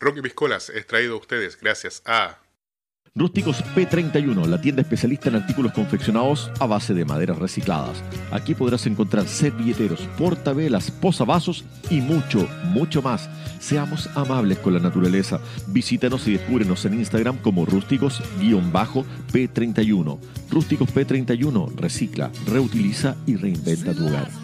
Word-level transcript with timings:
Rocky 0.00 0.22
Piscolas 0.22 0.70
es 0.70 0.86
traído 0.86 1.14
a 1.14 1.18
ustedes 1.18 1.58
gracias 1.60 2.02
a 2.04 2.38
Rústicos 3.16 3.62
P31, 3.76 4.44
la 4.46 4.60
tienda 4.60 4.82
especialista 4.82 5.28
en 5.28 5.36
artículos 5.36 5.72
confeccionados 5.72 6.50
a 6.58 6.66
base 6.66 6.94
de 6.94 7.04
maderas 7.04 7.38
recicladas. 7.38 8.02
Aquí 8.32 8.56
podrás 8.56 8.86
encontrar 8.86 9.28
servilleteros, 9.28 10.00
portavelas, 10.18 10.90
posavasos 10.90 11.64
y 11.90 12.00
mucho, 12.00 12.48
mucho 12.64 13.02
más. 13.02 13.30
Seamos 13.60 14.08
amables 14.16 14.58
con 14.58 14.74
la 14.74 14.80
naturaleza. 14.80 15.38
Visítanos 15.68 16.26
y 16.26 16.32
descúbrenos 16.32 16.84
en 16.86 16.94
Instagram 16.94 17.38
como 17.38 17.64
rústicos-p31. 17.64 20.18
Rústicos 20.50 20.92
P31 20.92 21.76
recicla, 21.76 22.32
reutiliza 22.46 23.14
y 23.26 23.36
reinventa 23.36 23.94
tu 23.94 24.08
hogar. 24.08 24.43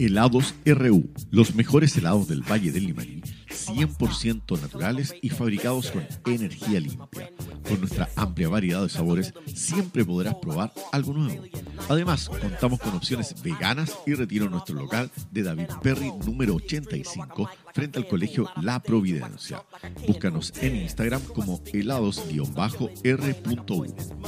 Helados 0.00 0.54
RU, 0.64 1.10
los 1.30 1.54
mejores 1.54 1.94
helados 1.94 2.26
del 2.26 2.40
Valle 2.40 2.72
del 2.72 2.86
Limarí, 2.86 3.20
100% 3.50 4.58
naturales 4.58 5.14
y 5.20 5.28
fabricados 5.28 5.90
con 5.90 6.06
energía 6.24 6.80
limpia. 6.80 7.30
Con 7.68 7.80
nuestra 7.80 8.08
amplia 8.16 8.48
variedad 8.48 8.80
de 8.80 8.88
sabores, 8.88 9.34
siempre 9.54 10.02
podrás 10.02 10.36
probar 10.36 10.72
algo 10.92 11.12
nuevo. 11.12 11.44
Además, 11.90 12.30
contamos 12.30 12.80
con 12.80 12.94
opciones 12.94 13.34
veganas 13.42 13.94
y 14.06 14.14
retiro 14.14 14.46
en 14.46 14.52
nuestro 14.52 14.74
local 14.74 15.10
de 15.32 15.42
David 15.42 15.68
Perry 15.82 16.10
número 16.24 16.54
85 16.54 17.50
frente 17.74 17.98
al 17.98 18.08
colegio 18.08 18.50
La 18.62 18.82
Providencia. 18.82 19.62
Búscanos 20.06 20.54
en 20.62 20.76
Instagram 20.76 21.20
como 21.34 21.60
helados-r.u. 21.74 22.24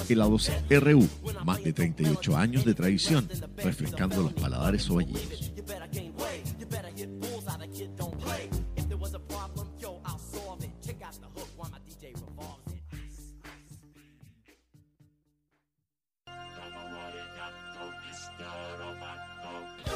Helados 0.07 0.53
RU, 0.69 1.09
más 1.47 1.65
de 1.65 1.73
38 1.73 2.37
años 2.37 2.67
de 2.67 2.75
tradición, 2.75 3.27
refrescando 3.57 4.23
los 4.23 4.35
paladares 4.35 4.91
ovallinos. 4.91 5.52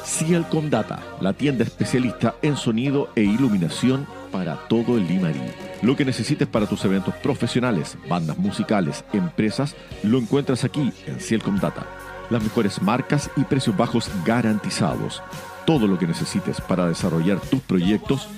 Cielcom 0.03 0.69
Data, 0.69 0.99
la 1.21 1.33
tienda 1.33 1.63
especialista 1.63 2.35
en 2.41 2.55
sonido 2.55 3.09
e 3.15 3.21
iluminación 3.21 4.07
para 4.31 4.55
todo 4.67 4.97
el 4.97 5.07
Limarí. 5.07 5.41
Lo 5.81 5.95
que 5.95 6.05
necesites 6.05 6.47
para 6.47 6.65
tus 6.65 6.83
eventos 6.85 7.13
profesionales, 7.15 7.97
bandas 8.09 8.37
musicales, 8.37 9.05
empresas, 9.13 9.75
lo 10.03 10.17
encuentras 10.17 10.63
aquí 10.63 10.91
en 11.05 11.19
Cielcom 11.19 11.59
Data. 11.59 11.85
Las 12.29 12.41
mejores 12.41 12.81
marcas 12.81 13.29
y 13.35 13.43
precios 13.43 13.77
bajos 13.77 14.09
garantizados. 14.25 15.21
Todo 15.67 15.85
lo 15.85 15.99
que 15.99 16.07
necesites 16.07 16.59
para 16.61 16.87
desarrollar 16.87 17.41
tus 17.41 17.59
proyectos, 17.59 18.29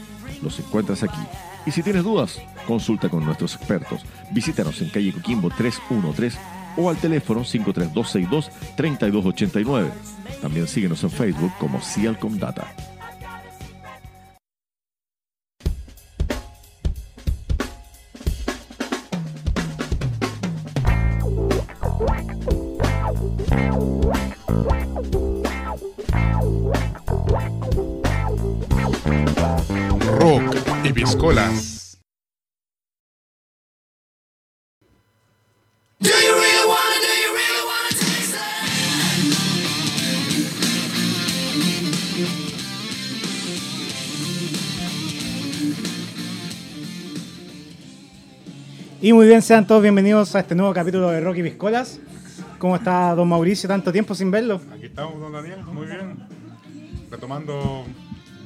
los 0.41 0.59
encuentras 0.59 1.03
aquí. 1.03 1.21
Y 1.67 1.71
si 1.71 1.83
tienes 1.83 2.03
dudas, 2.03 2.41
consulta 2.65 3.07
con 3.07 3.23
nuestros 3.23 3.53
expertos. 3.53 4.01
Visítanos 4.31 4.81
en 4.81 4.89
calle 4.89 5.13
Coquimbo 5.13 5.51
313 5.51 6.39
o 6.75 6.89
al 6.89 6.97
teléfono 6.97 7.41
53262-3289. 7.41 9.91
También 10.41 10.67
síguenos 10.67 11.03
en 11.03 11.11
Facebook 11.11 11.51
como 11.59 11.79
Cialcom 11.79 12.39
Data. 12.39 12.73
Wanna 30.31 30.51
taste 30.51 30.85
it? 30.85 32.09
Y 49.01 49.13
muy 49.13 49.27
bien, 49.27 49.41
sean 49.41 49.65
todos 49.65 49.81
bienvenidos 49.81 50.35
a 50.35 50.41
este 50.41 50.55
nuevo 50.55 50.73
capítulo 50.73 51.09
de 51.09 51.21
Rocky 51.21 51.41
Piscolas. 51.41 51.99
¿Cómo 52.57 52.75
está 52.75 53.15
don 53.15 53.29
Mauricio? 53.29 53.69
Tanto 53.69 53.93
tiempo 53.93 54.13
sin 54.13 54.29
verlo. 54.29 54.59
Aquí 54.73 54.87
estamos, 54.87 55.19
don 55.19 55.31
Daniel, 55.31 55.63
muy 55.63 55.87
bien. 55.87 56.17
Retomando 57.09 57.85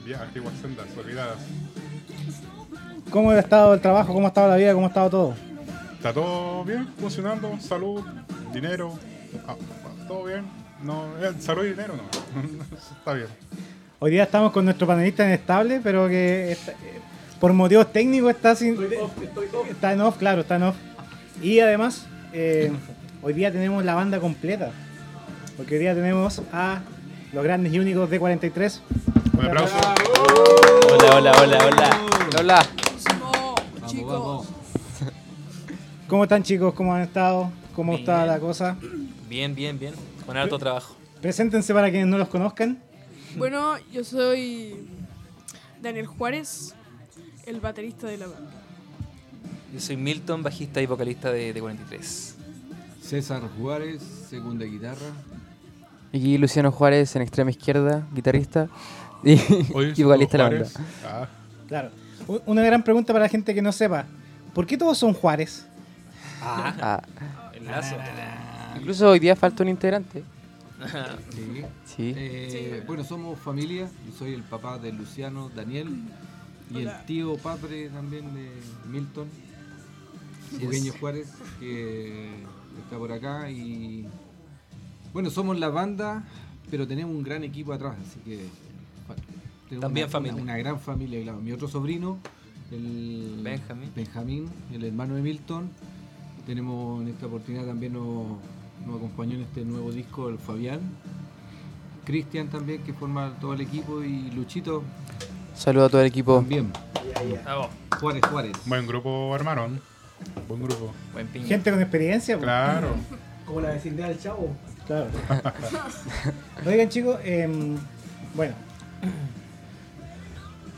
ya 0.08 0.22
antiguas 0.22 0.54
sendas 0.62 0.86
olvidadas. 0.98 1.38
¿Cómo 3.10 3.32
ha 3.32 3.40
estado 3.40 3.74
el 3.74 3.82
trabajo? 3.82 4.14
¿Cómo 4.14 4.26
ha 4.26 4.30
estado 4.30 4.50
la 4.50 4.56
vida? 4.58 4.74
¿Cómo 4.74 4.86
ha 4.86 4.90
estado 4.90 5.10
todo? 5.10 5.36
¿Está 5.94 6.14
todo 6.14 6.64
bien? 6.66 6.88
¿Funcionando? 7.00 7.58
¿Salud? 7.60 8.02
¿Dinero? 8.54 8.98
Ah, 9.48 9.56
¿Todo 10.08 10.26
bien? 10.26 10.44
No, 10.84 11.06
eh, 11.22 11.32
salud 11.40 11.64
y 11.66 11.70
dinero 11.70 11.96
no. 11.96 12.04
Está 12.98 13.14
bien. 13.14 13.28
Hoy 14.00 14.12
día 14.12 14.24
estamos 14.24 14.52
con 14.52 14.66
nuestro 14.66 14.86
panelista 14.86 15.24
inestable, 15.26 15.80
pero 15.82 16.08
que 16.10 16.52
está- 16.52 16.72
eh, 16.74 17.00
por 17.40 17.54
motivos 17.54 17.92
técnicos 17.94 18.32
está 18.32 18.56
sin. 18.56 18.78
Está 19.70 19.94
en 19.94 20.02
off, 20.02 20.18
claro, 20.18 20.42
está 20.42 20.58
en 20.58 20.64
off. 20.64 20.76
Y 21.42 21.60
además, 21.60 22.06
eh, 22.34 22.72
hoy 23.22 23.34
día 23.34 23.52
tenemos 23.52 23.84
la 23.86 23.96
banda 23.96 24.20
completa. 24.20 24.72
Porque 25.56 25.76
hoy 25.76 25.82
día 25.82 25.94
tenemos 25.96 26.42
a 26.52 26.82
los 27.32 27.44
grandes 27.44 27.72
y 27.74 27.80
únicos 27.80 28.10
de 28.10 28.20
43. 28.20 28.82
Un 29.34 29.46
aplauso. 29.46 29.76
Hola, 30.92 31.16
hola, 31.16 31.32
hola, 31.42 31.66
hola. 31.66 32.02
Hola. 32.40 32.68
chicos. 33.88 34.48
¿Cómo 36.08 36.24
están 36.24 36.44
chicos? 36.44 36.74
¿Cómo 36.76 36.94
han 36.94 37.02
estado? 37.02 37.52
¿Cómo 37.76 37.96
está 37.96 38.26
la 38.26 38.40
cosa? 38.40 38.78
Bien, 39.28 39.56
bien, 39.56 39.80
bien. 39.80 39.96
Con 40.26 40.38
harto 40.38 40.60
trabajo. 40.60 40.96
Preséntense 41.22 41.74
para 41.74 41.90
quienes 41.90 42.08
no 42.08 42.18
los 42.18 42.28
conozcan. 42.28 42.78
Bueno, 43.36 43.76
yo 43.92 44.04
soy 44.04 44.88
Daniel 45.82 46.06
Juárez, 46.06 46.76
el 47.48 47.60
baterista 47.60 48.08
de 48.08 48.18
la 48.18 48.28
banda. 48.28 48.52
Yo 49.74 49.80
soy 49.80 49.98
Milton, 49.98 50.44
bajista 50.44 50.80
y 50.82 50.86
vocalista 50.86 51.32
de, 51.32 51.54
de 51.54 51.60
43. 51.60 52.36
César 53.02 53.42
Juárez, 53.58 54.02
segunda 54.30 54.66
guitarra. 54.66 55.08
Y 56.12 56.38
Luciano 56.38 56.72
Juárez 56.72 57.16
en 57.16 57.24
extrema 57.24 57.50
izquierda, 57.50 58.08
guitarrista 58.14 58.70
y, 59.96 60.02
y 60.02 60.04
vocalista 60.04 60.38
de 60.38 60.44
la 60.44 60.50
banda. 60.50 60.70
Ah, 61.06 61.28
Claro. 61.68 61.90
Una 62.46 62.64
gran 62.64 62.84
pregunta 62.84 63.12
para 63.14 63.26
la 63.26 63.30
gente 63.30 63.54
que 63.54 63.62
no 63.62 63.72
sepa. 63.72 64.06
¿Por 64.54 64.66
qué 64.66 64.78
todos 64.78 64.98
son 64.98 65.14
Juárez? 65.14 65.66
Ah, 66.42 67.02
El 67.54 67.66
lazo. 67.66 67.96
incluso 68.78 69.10
hoy 69.10 69.20
día 69.20 69.36
falta 69.36 69.64
un 69.64 69.70
integrante. 69.70 70.24
Sí. 71.34 71.64
Sí. 71.86 72.14
Eh, 72.18 72.84
Bueno, 72.86 73.04
somos 73.04 73.40
familia. 73.40 73.90
Yo 74.06 74.18
soy 74.18 74.34
el 74.34 74.44
papá 74.44 74.78
de 74.78 74.92
Luciano, 74.92 75.50
Daniel. 75.56 75.88
Y 76.70 76.78
Hola. 76.78 77.00
el 77.00 77.06
tío 77.06 77.38
padre 77.38 77.90
también 77.90 78.34
de 78.34 78.50
Milton, 78.90 79.28
Eugenio 80.60 80.94
es. 80.94 81.00
Juárez, 81.00 81.28
que 81.60 82.30
está 82.84 82.98
por 82.98 83.12
acá. 83.12 83.50
Y 83.50 84.08
bueno, 85.14 85.30
somos 85.30 85.58
la 85.60 85.70
banda, 85.70 86.24
pero 86.72 86.88
tenemos 86.88 87.16
un 87.16 87.24
gran 87.24 87.44
equipo 87.44 87.72
atrás, 87.74 87.96
así 88.02 88.20
que. 88.26 88.46
También 89.80 90.06
una, 90.06 90.12
familia. 90.12 90.34
Una, 90.36 90.44
una 90.44 90.58
gran 90.58 90.80
familia, 90.80 91.22
claro. 91.22 91.40
Mi 91.40 91.52
otro 91.52 91.68
sobrino, 91.68 92.18
el 92.72 93.40
Benjamín. 93.44 93.92
Benjamín, 93.96 94.50
el 94.74 94.84
hermano 94.84 95.16
de 95.16 95.22
Milton. 95.22 95.70
Tenemos 96.46 97.02
en 97.02 97.08
esta 97.10 97.28
oportunidad 97.28 97.66
también 97.66 97.94
nos, 97.94 98.38
nos 98.86 98.98
acompañó 98.98 99.36
en 99.36 99.42
este 99.42 99.64
nuevo 99.64 99.92
disco 99.92 100.30
el 100.30 100.38
Fabián. 100.38 100.80
Cristian 102.06 102.50
también, 102.50 102.84
que 102.84 102.94
forma 102.94 103.34
todo 103.40 103.54
el 103.54 103.62
equipo, 103.62 104.04
y 104.04 104.30
Luchito 104.32 104.84
Saludo 105.56 105.86
a 105.86 105.90
todo 105.90 106.02
el 106.02 106.08
equipo. 106.08 106.36
también. 106.38 106.72
Juárez, 108.00 108.26
Juárez. 108.26 108.52
buen 108.66 108.88
grupo 108.88 109.34
armaron. 109.34 109.80
Buen 110.48 110.64
grupo. 110.64 110.94
Buen 111.14 111.28
piña. 111.28 111.48
Gente 111.48 111.72
con 111.72 111.82
experiencia. 111.82 112.36
pues. 112.36 112.44
Claro. 112.44 112.90
Como 113.46 113.62
la 113.62 113.70
vecindad 113.70 114.08
del 114.08 114.20
chavo. 114.20 114.56
Claro. 114.88 115.08
Oigan 116.66 116.90
chicos, 116.90 117.20
em, 117.24 117.78
bueno. 118.36 118.54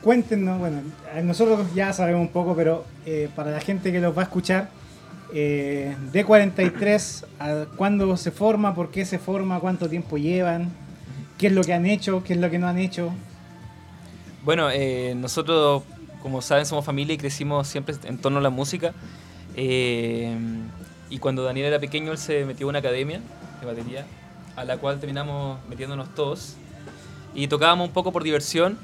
Cuéntenos, 0.05 0.59
bueno, 0.59 0.83
eh, 1.15 1.23
nosotros 1.23 1.73
ya 1.73 1.91
sabemos 1.91 2.21
un 2.21 2.27
poco, 2.27 2.55
pero 2.55 2.85
eh, 3.07 3.27
para 3.35 3.49
la 3.49 3.59
gente 3.59 3.91
que 3.91 3.99
los 3.99 4.15
va 4.15 4.21
a 4.21 4.25
escuchar, 4.25 4.69
eh, 5.33 5.95
D43, 6.13 7.25
¿a 7.39 7.65
¿cuándo 7.75 8.15
se 8.15 8.29
forma? 8.29 8.75
¿Por 8.75 8.91
qué 8.91 9.03
se 9.03 9.17
forma? 9.17 9.59
¿Cuánto 9.59 9.89
tiempo 9.89 10.19
llevan? 10.19 10.69
¿Qué 11.39 11.47
es 11.47 11.53
lo 11.53 11.63
que 11.63 11.73
han 11.73 11.87
hecho? 11.87 12.23
¿Qué 12.23 12.33
es 12.33 12.39
lo 12.39 12.51
que 12.51 12.59
no 12.59 12.67
han 12.67 12.77
hecho? 12.77 13.11
Bueno, 14.43 14.69
eh, 14.69 15.15
nosotros, 15.17 15.81
como 16.21 16.39
saben, 16.43 16.67
somos 16.67 16.85
familia 16.85 17.15
y 17.15 17.17
crecimos 17.17 17.67
siempre 17.67 17.95
en 18.03 18.19
torno 18.19 18.37
a 18.37 18.41
la 18.41 18.51
música. 18.51 18.93
Y 19.57 21.17
cuando 21.19 21.43
Daniel 21.43 21.65
era 21.65 21.79
pequeño, 21.79 22.11
él 22.11 22.19
se 22.19 22.45
metió 22.45 22.67
a 22.67 22.69
una 22.69 22.79
academia 22.79 23.21
de 23.59 23.65
batería, 23.65 24.05
a 24.55 24.65
la 24.65 24.77
cual 24.77 24.99
terminamos 24.99 25.57
metiéndonos 25.67 26.13
todos. 26.13 26.57
Y 27.33 27.47
tocábamos 27.47 27.87
un 27.87 27.93
poco 27.93 28.11
por 28.11 28.23
diversión, 28.23 28.77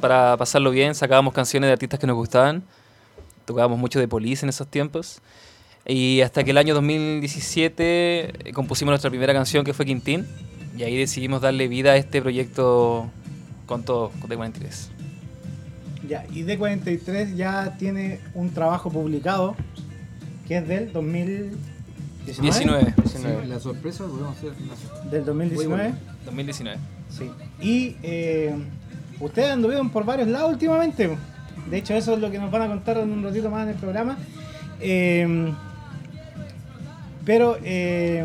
para 0.00 0.36
pasarlo 0.36 0.70
bien, 0.70 0.94
sacábamos 0.94 1.32
canciones 1.34 1.68
de 1.68 1.72
artistas 1.72 1.98
que 2.00 2.06
nos 2.06 2.16
gustaban. 2.16 2.62
Tocábamos 3.44 3.78
mucho 3.78 3.98
de 3.98 4.08
Police 4.08 4.44
en 4.44 4.50
esos 4.50 4.68
tiempos. 4.68 5.20
Y 5.86 6.20
hasta 6.20 6.44
que 6.44 6.52
el 6.52 6.58
año 6.58 6.74
2017 6.74 8.48
eh, 8.48 8.52
compusimos 8.52 8.92
nuestra 8.92 9.10
primera 9.10 9.32
canción, 9.32 9.64
que 9.64 9.74
fue 9.74 9.84
Quintín. 9.84 10.26
Y 10.76 10.84
ahí 10.84 10.96
decidimos 10.96 11.42
darle 11.42 11.68
vida 11.68 11.92
a 11.92 11.96
este 11.96 12.22
proyecto 12.22 13.10
con 13.66 13.82
todo, 13.84 14.10
con 14.20 14.30
D43. 14.30 14.88
Ya, 16.08 16.24
y 16.32 16.42
D43 16.44 17.34
ya 17.36 17.76
tiene 17.78 18.20
un 18.34 18.50
trabajo 18.50 18.90
publicado 18.90 19.54
que 20.48 20.58
es 20.58 20.66
del 20.68 20.92
2019. 20.92 21.56
19. 22.26 22.94
Sí, 23.42 23.48
la 23.48 23.60
sorpresa, 23.60 24.04
podemos 24.04 24.36
hacer 24.36 24.52
la- 25.04 25.10
Del 25.10 25.24
2019. 25.24 25.88
Muy 25.88 25.98
2019. 26.24 26.78
Sí. 27.10 27.30
Y 27.60 27.96
eh, 28.02 28.54
ustedes 29.20 29.50
anduvieron 29.50 29.90
por 29.90 30.04
varios 30.04 30.28
lados 30.28 30.50
últimamente. 30.52 31.16
De 31.70 31.78
hecho, 31.78 31.94
eso 31.94 32.14
es 32.14 32.20
lo 32.20 32.30
que 32.30 32.38
nos 32.38 32.50
van 32.50 32.62
a 32.62 32.68
contar 32.68 32.98
en 32.98 33.10
un 33.10 33.22
ratito 33.22 33.50
más 33.50 33.62
en 33.64 33.68
el 33.70 33.76
programa. 33.76 34.16
Eh, 34.80 35.52
pero, 37.24 37.56
eh, 37.62 38.24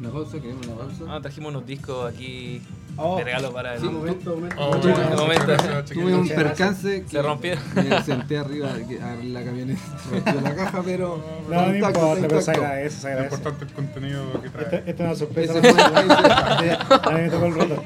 Una 0.00 0.10
pausa, 0.10 0.38
queremos 0.40 0.66
una 0.66 0.76
pausa. 0.76 1.04
Ah, 1.08 1.18
trajimos 1.22 1.50
unos 1.50 1.66
discos 1.66 2.12
aquí 2.12 2.60
Oh. 2.96 3.16
de 3.16 3.24
regalo 3.24 3.52
para 3.52 3.74
el. 3.74 3.80
Sí, 3.80 3.86
momento, 3.88 4.36
momento. 4.36 4.56
Oh, 4.58 4.76
Tuve- 4.76 4.92
bueno, 4.92 5.16
momento. 5.16 5.46
muchas 5.46 5.66
gracias, 5.66 5.90
Tuve 5.90 6.14
un 6.14 6.28
percance 6.28 7.02
que 7.02 7.08
Se 7.08 7.22
rompieron. 7.22 7.64
Me 7.74 8.02
senté 8.04 8.38
arriba 8.38 8.68
a 8.70 9.24
la 9.24 9.42
camioneta, 9.44 9.80
rompió 10.12 10.40
la 10.42 10.54
caja, 10.54 10.82
pero. 10.84 11.24
No, 11.50 11.66
no 11.66 11.74
importa, 11.74 12.16
pero 12.20 12.40
se 12.40 12.50
agradece, 12.52 12.96
se 12.96 13.02
Lo 13.08 13.08
agradece. 13.14 13.34
importante 13.34 13.64
es 13.64 13.70
el 13.70 13.76
contenido 13.76 14.42
que 14.42 14.50
trae. 14.50 14.82
esto 14.86 15.02
es 15.02 15.08
una 15.08 15.14
sorpresa. 15.16 15.54
A 17.08 17.10
mí 17.12 17.20
me 17.22 17.30
tocó 17.30 17.46
el 17.46 17.54
roto. 17.54 17.82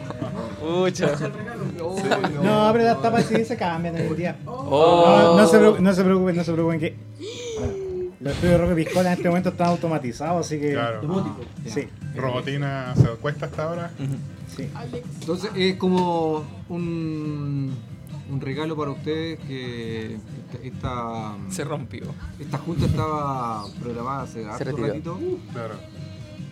Pucha. 0.60 1.06
Uy, 1.94 2.02
No, 2.42 2.70
pero 2.72 2.84
las 2.84 3.00
tapas 3.02 3.24
sí 3.26 3.44
se 3.44 3.56
cambian 3.56 3.96
en 3.96 4.06
el 4.06 4.16
día. 4.16 4.36
Oh. 4.46 5.34
No, 5.34 5.36
no 5.42 5.46
se 5.46 5.58
preocupen, 5.58 5.84
no 5.84 5.92
se 5.92 6.04
preocupen, 6.04 6.36
no 6.36 6.44
se 6.44 6.52
preocupen 6.52 6.80
que 6.80 6.96
los 8.20 8.32
estudios 8.34 8.58
de 8.58 8.66
Roque 8.66 8.74
Piscola 8.84 9.12
en 9.12 9.16
este 9.16 9.28
momento 9.28 9.50
están 9.50 9.68
automatizados, 9.68 10.44
así 10.46 10.58
que 10.58 10.72
Claro. 10.72 11.24
sí, 11.66 11.86
Robotina 12.16 12.92
se 12.96 13.06
cuesta 13.20 13.46
hasta 13.46 13.62
ahora. 13.64 13.90
sí. 14.56 14.68
Entonces 15.20 15.50
es 15.54 15.76
como 15.76 16.44
un, 16.68 17.76
un 18.30 18.40
regalo 18.40 18.76
para 18.76 18.90
ustedes 18.90 19.38
que 19.46 20.16
esta, 20.16 20.58
esta, 20.64 21.36
Se 21.50 21.62
rompió. 21.62 22.06
esta 22.40 22.58
junta 22.58 22.86
estaba 22.86 23.64
programada 23.80 24.22
hace 24.22 24.44
harto 24.44 24.64
retiró. 24.64 24.86
ratito 24.88 25.18
Claro. 25.52 25.74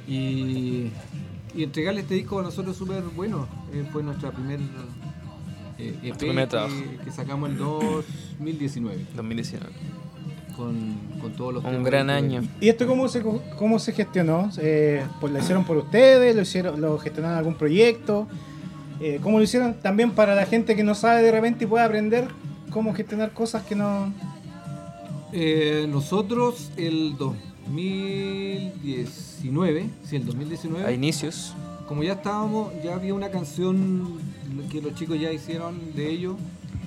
y, 0.07 0.93
y 1.53 1.63
entregarle 1.65 2.03
este 2.03 2.15
disco 2.15 2.39
a 2.39 2.43
nosotros 2.45 2.75
es 2.75 2.79
súper 2.79 3.03
bueno. 3.17 3.49
Eh, 3.73 3.85
fue 3.93 4.05
nuestra 4.05 4.31
primer 4.31 4.61
eh, 5.79 5.89
EP 5.89 6.03
Nuestro 6.03 6.27
primer 6.29 6.49
trabajo. 6.49 6.75
que, 6.75 6.97
que 7.05 7.11
sacamos 7.11 7.51
en 7.51 7.59
2019 7.59 9.07
2019. 9.15 9.67
con, 10.57 10.95
con 11.21 11.33
todos 11.33 11.55
los 11.55 11.65
Un 11.65 11.83
gran 11.85 12.11
año. 12.11 12.43
¿Y 12.61 12.69
esto 12.69 12.87
cómo 12.87 13.09
se, 13.09 13.23
cómo 13.59 13.79
se 13.79 13.93
gestionó? 13.93 14.51
Eh, 14.59 15.05
pues, 15.21 15.33
¿Lo 15.33 15.39
hicieron 15.39 15.65
por 15.65 15.77
ustedes? 15.77 16.35
¿Lo, 16.35 16.43
hicieron, 16.43 16.81
lo 16.81 16.99
gestionaron 16.99 17.39
algún 17.39 17.55
proyecto? 17.55 18.27
Eh, 19.01 19.21
¿Cómo 19.23 19.39
lo 19.39 19.45
hicieron 19.45 19.75
también 19.75 20.13
para 20.13 20.35
la 20.35 20.47
gente 20.47 20.75
que 20.75 20.83
no 20.83 20.95
sabe 20.95 21.23
de 21.23 21.31
repente 21.31 21.65
y 21.65 21.67
puede 21.67 21.85
aprender 21.85 22.29
cómo 22.71 22.95
gestionar 22.95 23.33
cosas 23.33 23.63
que 23.65 23.75
no... 23.75 24.13
Eh, 25.33 25.87
nosotros 25.91 26.71
el 26.77 27.17
2019, 27.19 29.87
sí, 30.05 30.17
el 30.17 30.25
2019, 30.25 30.87
A 30.87 30.93
inicios. 30.93 31.53
Como 31.87 32.03
ya 32.03 32.15
estábamos, 32.15 32.73
ya 32.83 32.95
había 32.95 33.15
una 33.15 33.31
canción 33.31 34.19
que 34.71 34.81
los 34.83 34.95
chicos 34.95 35.21
ya 35.21 35.33
hicieron 35.33 35.95
de 35.95 36.11
ellos 36.11 36.37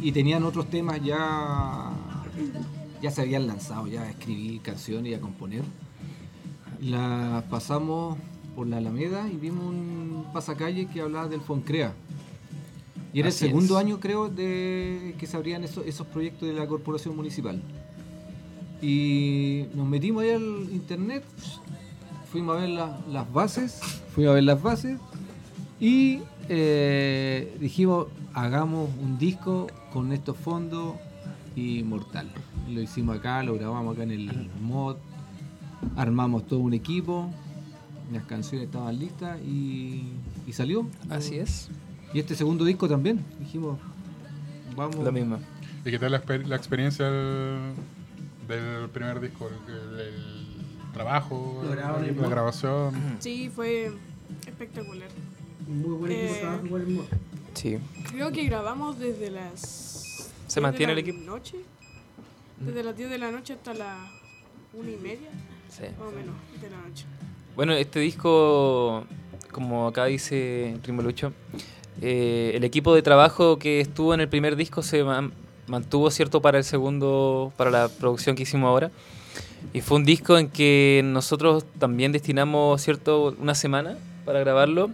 y 0.02 0.12
tenían 0.12 0.44
otros 0.44 0.70
temas 0.70 1.02
ya, 1.04 1.92
ya 3.02 3.12
se 3.12 3.22
habían 3.22 3.48
lanzado, 3.48 3.88
ya 3.88 4.04
a 4.04 4.10
escribir 4.10 4.62
canciones 4.62 5.12
y 5.12 5.16
a 5.16 5.22
componer. 5.22 5.64
La 6.82 7.44
pasamos 7.50 8.18
por 8.56 8.68
la 8.68 8.78
Alameda 8.78 9.28
y 9.30 9.38
vimos 9.38 9.66
un 9.66 10.26
pasacalle 10.34 10.88
que 10.88 11.02
hablaba 11.02 11.28
del 11.28 11.42
Foncrea. 11.42 11.94
Y 13.12 13.20
era 13.22 13.30
Así 13.30 13.46
el 13.46 13.52
segundo 13.52 13.76
es. 13.76 13.80
año, 13.80 14.00
creo, 14.00 14.30
de 14.30 15.16
que 15.18 15.26
se 15.26 15.36
abrían 15.36 15.64
esos, 15.64 15.86
esos 15.86 16.06
proyectos 16.08 16.48
de 16.48 16.54
la 16.54 16.68
corporación 16.68 17.16
municipal. 17.16 17.62
Y 18.82 19.66
nos 19.74 19.88
metimos 19.88 20.24
ahí 20.24 20.30
al 20.32 20.68
internet, 20.72 21.24
fuimos 22.32 22.58
a 22.58 22.62
ver 22.62 22.70
la- 22.70 22.98
las 23.12 23.32
bases, 23.32 23.80
fuimos 24.14 24.32
a 24.32 24.36
ver 24.36 24.44
las 24.44 24.62
bases 24.62 25.00
y 25.80 26.22
eh, 26.50 27.56
dijimos, 27.60 28.08
hagamos 28.34 28.90
un 29.02 29.18
disco 29.18 29.68
con 29.92 30.12
estos 30.12 30.38
fondos 30.38 30.96
y 31.56 31.84
mortal. 31.84 32.30
Lo 32.70 32.82
hicimos 32.82 33.18
acá, 33.18 33.44
lo 33.44 33.56
grabamos 33.56 33.94
acá 33.96 34.04
en 34.04 34.12
el 34.12 34.50
mod, 34.62 34.98
armamos 35.96 36.46
todo 36.48 36.60
un 36.60 36.74
equipo, 36.74 37.32
las 38.12 38.24
canciones 38.26 38.66
estaban 38.68 38.98
listas 39.00 39.40
y, 39.42 40.04
y 40.48 40.54
salió. 40.54 40.88
Así 41.10 41.36
es. 41.38 41.70
Y 42.14 42.20
este 42.20 42.36
segundo 42.36 42.66
disco 42.66 42.88
también, 42.88 43.24
dijimos, 43.40 43.78
vamos. 44.76 44.98
Lo 44.98 45.12
mismo. 45.12 45.38
¿Y 45.86 45.92
qué 45.92 46.00
tal 46.00 46.12
la, 46.12 46.24
exper- 46.24 46.46
la 46.46 46.56
experiencia 46.56 47.06
del, 47.10 47.74
del 48.48 48.90
primer 48.90 49.20
disco? 49.20 49.50
El, 49.68 50.00
el 50.00 50.39
trabajo, 51.04 51.64
la 51.66 52.28
grabación. 52.30 52.94
Sí, 53.20 53.50
fue 53.54 53.92
espectacular. 54.46 55.08
Muy 55.68 55.96
buen 55.96 56.12
equipo, 56.12 56.28
Eh, 56.28 56.36
estaba 56.36 56.62
igual 56.66 56.82
en 56.84 56.96
modo. 56.96 57.08
Sí. 57.54 57.78
Creo 58.12 58.32
que 58.32 58.44
grabamos 58.46 59.00
desde 59.00 59.30
las. 59.32 59.60
¿Se 59.60 60.26
10 60.28 60.56
de 60.56 60.62
mantiene 60.62 60.94
la 60.94 61.00
el 61.00 61.08
equipo? 61.08 61.26
Noche. 61.26 61.58
Desde 62.60 62.84
las 62.84 62.98
10 62.98 63.10
de 63.10 63.18
la 63.18 63.32
noche 63.32 63.54
hasta 63.54 63.74
las 63.74 63.98
1 64.74 64.90
y 64.90 64.96
media, 64.98 65.30
Sí. 65.70 65.84
más 65.98 66.08
o 66.10 66.12
menos, 66.12 66.36
de 66.62 66.70
la 66.70 66.78
noche. 66.78 67.06
Bueno, 67.56 67.74
este 67.74 68.00
disco, 68.02 69.06
como 69.52 69.88
acá 69.88 70.06
dice 70.06 70.78
Primo 70.84 71.02
Lucho, 71.02 71.32
eh, 72.02 72.52
el 72.56 72.64
equipo 72.66 72.94
de 72.94 73.02
trabajo 73.02 73.58
que 73.58 73.80
estuvo 73.80 74.14
en 74.14 74.20
el 74.22 74.28
primer 74.30 74.56
disco 74.58 74.82
se 74.82 75.04
mantuvo, 75.70 76.12
¿cierto?, 76.12 76.42
para 76.42 76.58
el 76.58 76.64
segundo, 76.64 77.54
para 77.56 77.70
la 77.72 77.88
producción 77.88 78.36
que 78.36 78.44
hicimos 78.44 78.68
ahora. 78.68 78.92
Y 79.74 79.82
fue 79.82 79.98
un 79.98 80.04
disco 80.06 80.38
en 80.38 80.50
que 80.50 81.02
nosotros 81.06 81.66
también 81.78 82.12
destinamos, 82.12 82.82
¿cierto?, 82.82 83.36
una 83.40 83.56
semana 83.56 83.98
para 84.26 84.40
grabarlo. 84.40 84.90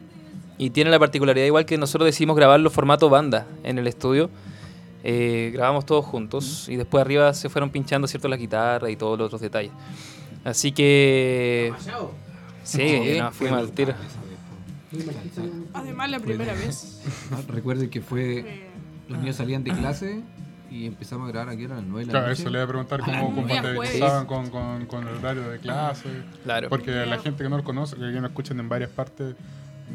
Y 0.57 0.69
tiene 0.69 0.89
la 0.89 0.99
particularidad, 0.99 1.45
igual 1.45 1.65
que 1.65 1.77
nosotros 1.77 2.05
decidimos 2.05 2.35
grabarlo 2.35 2.69
formato 2.69 3.09
banda 3.09 3.45
en 3.63 3.77
el 3.77 3.87
estudio. 3.87 4.29
Eh, 5.03 5.51
grabamos 5.53 5.85
todos 5.85 6.03
juntos 6.05 6.67
y 6.69 6.77
después 6.77 7.01
arriba 7.01 7.33
se 7.33 7.49
fueron 7.49 7.69
pinchando, 7.69 8.07
¿cierto?, 8.07 8.27
la 8.27 8.37
guitarra 8.37 8.89
y 8.89 8.95
todos 8.95 9.17
los 9.17 9.25
otros 9.27 9.41
detalles. 9.41 9.71
Así 10.43 10.71
que... 10.71 11.63
Demasiado. 11.65 12.11
Sí, 12.63 13.17
no, 13.19 13.31
fuimos 13.31 13.59
al 13.59 13.71
tiro. 13.71 13.93
Además, 15.73 16.09
la 16.09 16.19
primera 16.19 16.53
vez. 16.53 17.01
Ah, 17.31 17.37
Recuerden 17.47 17.89
que 17.89 18.01
fue, 18.01 18.41
fue- 18.41 18.61
los 19.09 19.19
niños 19.19 19.35
salían 19.35 19.63
de 19.63 19.71
clase 19.71 20.21
y 20.75 20.85
empezamos 20.87 21.29
a 21.29 21.31
grabar 21.31 21.53
aquí 21.53 21.65
a 21.65 21.69
las 21.69 21.83
9 21.83 21.99
de 22.01 22.05
la 22.07 22.11
Claro, 22.11 22.27
noche. 22.27 22.41
eso 22.41 22.49
le 22.49 22.57
iba 22.57 22.63
a 22.63 22.67
preguntar 22.67 22.99
Ah, 23.01 23.05
cómo 23.05 23.35
compatibilizaban 23.35 24.25
con, 24.25 24.49
con, 24.49 24.85
con 24.87 25.07
el 25.07 25.15
horario 25.15 25.49
de 25.49 25.59
clase. 25.59 26.09
Claro. 26.43 26.69
Porque 26.69 26.91
la 27.05 27.17
gente 27.19 27.43
que 27.43 27.49
no 27.49 27.57
lo 27.57 27.63
conoce, 27.63 27.95
que 27.95 28.01
no 28.19 28.27
escuchan 28.27 28.59
en 28.59 28.67
varias 28.67 28.89
partes, 28.89 29.35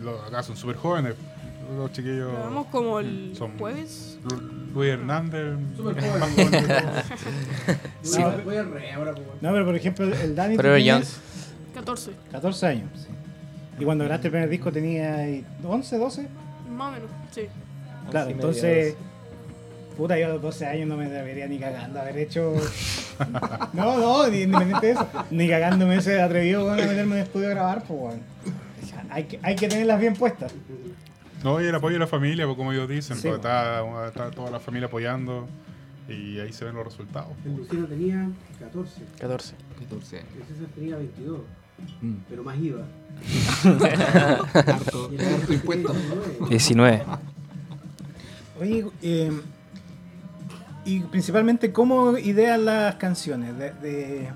lo, 0.02 0.22
acá 0.22 0.42
son 0.42 0.56
súper 0.56 0.76
jóvenes. 0.76 1.14
Los 1.76 1.92
chiquillos. 1.92 2.32
Grabamos 2.32 2.66
como 2.66 2.98
el 2.98 3.32
Son- 3.36 3.56
jueves. 3.58 4.18
Lu- 4.28 4.60
Luis 4.74 4.90
Hernández, 4.90 5.56
Súper 5.76 6.00
joven. 6.00 6.22
Sí. 8.02 8.22
Voy 8.44 8.56
a 8.56 8.62
re 8.64 8.92
ahora, 8.92 9.12
pues. 9.14 9.26
No, 9.40 9.52
pero 9.52 9.64
por 9.66 9.76
ejemplo, 9.76 10.04
el 10.06 10.34
Dani 10.34 10.56
Pero 10.56 10.74
tienes 10.76 11.18
14, 11.74 12.12
14 12.32 12.66
años. 12.66 12.88
sí. 12.94 13.08
Y 13.78 13.84
cuando 13.84 14.04
grabaste 14.04 14.28
el 14.28 14.32
primer 14.32 14.48
disco 14.50 14.70
tenía 14.72 15.26
11, 15.64 15.98
12. 15.98 16.28
más 16.70 16.88
o 16.88 16.92
menos, 16.92 17.10
sí. 17.30 17.42
Claro, 18.10 18.30
entonces. 18.30 18.94
Puta, 19.96 20.18
yo 20.18 20.26
a 20.26 20.28
los 20.30 20.42
12 20.42 20.66
años 20.66 20.88
no 20.88 20.96
me 20.96 21.08
debería 21.08 21.46
ni 21.46 21.58
cagando 21.58 22.00
haber 22.00 22.18
hecho. 22.18 22.54
No, 23.74 23.98
no, 23.98 24.26
independiente 24.34 24.86
de 24.86 24.92
eso. 24.92 25.06
Ni 25.30 25.46
cagando 25.46 25.84
me 25.84 25.92
hubiese 25.92 26.22
atrevido 26.22 26.70
a 26.72 26.74
meterme 26.76 27.02
en 27.02 27.12
el 27.12 27.18
estudio 27.18 27.48
a 27.48 27.50
grabar, 27.50 27.82
pues, 27.86 28.00
weón. 28.00 28.20
Hay 29.10 29.24
que, 29.24 29.38
hay 29.42 29.56
que 29.56 29.68
tenerlas 29.68 30.00
bien 30.00 30.14
puestas. 30.14 30.54
No, 31.44 31.60
y 31.60 31.66
el 31.66 31.74
apoyo 31.74 31.94
de 31.94 31.98
la 31.98 32.06
familia, 32.06 32.46
pues, 32.46 32.56
como 32.56 32.72
ellos 32.72 32.88
dicen, 32.88 33.16
Sí, 33.18 33.28
pues, 33.28 33.32
po. 33.40 33.46
está, 33.46 34.06
está 34.08 34.30
toda 34.30 34.50
la 34.50 34.58
familia 34.58 34.86
apoyando 34.86 35.46
y 36.08 36.40
ahí 36.40 36.50
se 36.52 36.64
ven 36.64 36.74
los 36.74 36.84
resultados. 36.84 37.28
El 37.44 37.56
Luciano 37.58 37.86
tenía 37.86 38.26
14, 38.58 39.02
14. 39.20 39.54
14 39.80 40.16
años. 40.16 40.28
el 40.40 40.54
César 40.54 40.68
tenía 40.74 40.96
22, 40.96 41.40
Mm. 42.02 42.14
pero 42.28 42.42
más 42.44 42.56
IVA. 42.58 42.84
Harto, 44.54 45.10
harto 45.18 45.52
impuesto. 45.52 45.92
19. 46.48 46.48
19. 46.50 47.02
Oye, 48.60 48.86
eh, 49.02 49.30
y 50.96 51.00
principalmente, 51.00 51.72
¿cómo 51.72 52.16
idean 52.18 52.64
las 52.64 52.96
canciones? 52.96 53.56
De, 53.58 53.72
de- 53.74 54.28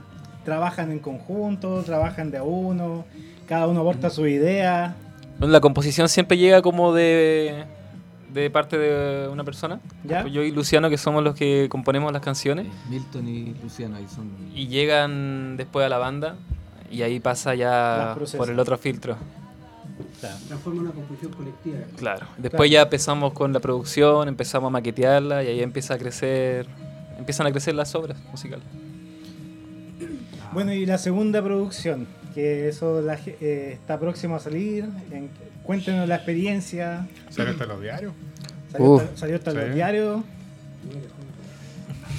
¿Trabajan 0.45 0.93
en 0.93 0.99
conjunto? 0.99 1.83
¿Trabajan 1.85 2.31
de 2.31 2.37
a 2.39 2.43
uno? 2.43 3.05
¿Cada 3.49 3.67
uno 3.67 3.81
aporta 3.81 4.11
su 4.11 4.27
idea? 4.27 4.95
Bueno, 5.39 5.53
la 5.53 5.61
composición 5.61 6.09
siempre 6.09 6.37
llega 6.37 6.61
como 6.61 6.93
de, 6.93 7.65
de 8.33 8.51
parte 8.51 8.77
de 8.77 9.27
una 9.29 9.43
persona. 9.43 9.81
¿Ya? 10.05 10.21
Pues 10.23 10.35
yo 10.35 10.43
y 10.43 10.51
Luciano, 10.53 10.91
que 10.91 10.99
somos 10.99 11.25
los 11.25 11.35
que 11.35 11.69
componemos 11.71 12.13
las 12.13 12.21
canciones. 12.23 12.67
Milton 12.91 13.27
y 13.27 13.55
Luciano 13.63 13.97
ahí 13.97 14.07
son. 14.07 14.31
Y 14.55 14.67
llegan 14.69 15.57
después 15.57 15.87
a 15.87 15.89
la 15.89 15.97
banda. 15.99 16.37
Y 16.91 17.01
ahí 17.03 17.19
pasa 17.21 17.55
ya 17.55 18.15
por 18.37 18.51
el 18.51 18.59
otro 18.61 18.77
filtro. 18.77 19.17
Claro. 20.29 20.45
Transforma 20.49 20.81
una 20.83 20.91
composición 20.93 21.33
colectiva. 21.33 21.79
Claro. 21.97 22.27
Después 22.39 22.71
ya 22.71 22.83
empezamos 22.83 23.33
con 23.33 23.53
la 23.53 23.61
producción, 23.61 24.29
empezamos 24.29 24.69
a 24.69 24.71
maquetearla 24.71 25.43
y 25.45 25.49
ahí 25.49 25.61
empieza 25.63 25.95
a 25.95 25.99
crecer, 25.99 26.67
empiezan 27.19 27.47
a 27.47 27.51
crecer 27.51 27.75
las 27.75 27.95
obras 27.95 28.17
musicales. 28.31 28.65
Bueno, 30.53 30.73
y 30.73 30.87
la 30.87 30.99
segunda 30.99 31.43
producción, 31.43 32.07
que 32.35 32.69
eso 32.69 33.01
la 33.03 33.19
eh, 33.27 33.73
está 33.75 33.99
próximo 33.99 34.37
a 34.37 34.41
salir. 34.41 34.85
En- 35.11 35.29
cuéntenos 35.65 36.09
la 36.09 36.17
experiencia. 36.17 37.07
¿Sale 37.31 37.51
hasta 37.51 37.67
los 37.67 37.81
diarios? 37.81 38.13
Salió, 38.71 38.97
hasta- 39.01 39.17
salió 39.17 39.41
los 39.45 39.75
diarios. 39.75 40.23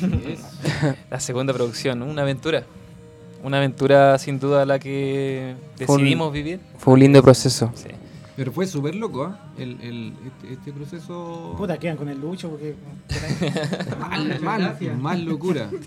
La 1.09 1.19
segunda 1.19 1.53
producción, 1.53 2.01
una 2.01 2.23
aventura. 2.23 2.63
Una 3.45 3.57
aventura 3.57 4.17
sin 4.17 4.39
duda 4.39 4.65
la 4.65 4.79
que 4.79 5.53
Fue 5.85 5.95
un- 5.95 6.01
decidimos 6.01 6.33
vivir. 6.33 6.59
Fue 6.79 6.95
un 6.95 6.99
lindo 7.01 7.21
proceso. 7.21 7.71
Sí. 7.75 7.89
Pero 8.35 8.51
fue 8.51 8.65
súper 8.65 8.95
loco, 8.95 9.23
¿ah? 9.25 9.51
El, 9.57 9.79
el, 9.81 10.13
este, 10.25 10.53
este 10.53 10.73
proceso. 10.73 11.53
Puta, 11.55 11.77
quedan 11.77 11.95
con 11.95 12.09
el 12.09 12.19
lucho 12.19 12.49
porque. 12.49 12.75
Más 14.99 15.19
locura. 15.19 15.69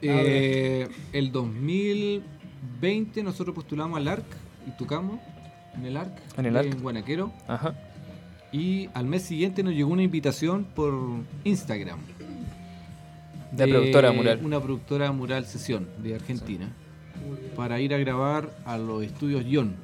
Eh, 0.00 0.86
el 1.12 1.32
2020 1.32 3.20
nosotros 3.24 3.52
postulamos 3.52 3.96
al 3.98 4.06
ARC 4.06 4.24
y 4.68 4.70
tocamos 4.78 5.18
en 5.74 5.86
el 5.86 5.96
ARC, 5.96 6.12
En 6.36 6.46
el 6.46 6.56
ARC. 6.56 6.72
en 6.72 6.80
Guanaquero. 6.80 7.32
Ajá. 7.48 7.74
Y 8.52 8.88
al 8.94 9.06
mes 9.06 9.22
siguiente 9.22 9.64
nos 9.64 9.74
llegó 9.74 9.90
una 9.90 10.04
invitación 10.04 10.64
por 10.72 10.94
Instagram. 11.42 11.98
De 13.52 13.66
la 13.66 13.72
productora 13.74 14.12
Mural. 14.12 14.40
Una 14.44 14.60
productora 14.60 15.12
Mural 15.12 15.44
Sesión 15.46 15.86
de 16.02 16.14
Argentina. 16.14 16.68
Bien. 17.24 17.52
Para 17.56 17.80
ir 17.80 17.92
a 17.94 17.98
grabar 17.98 18.50
a 18.64 18.78
los 18.78 19.02
estudios 19.02 19.44
Ion. 19.44 19.74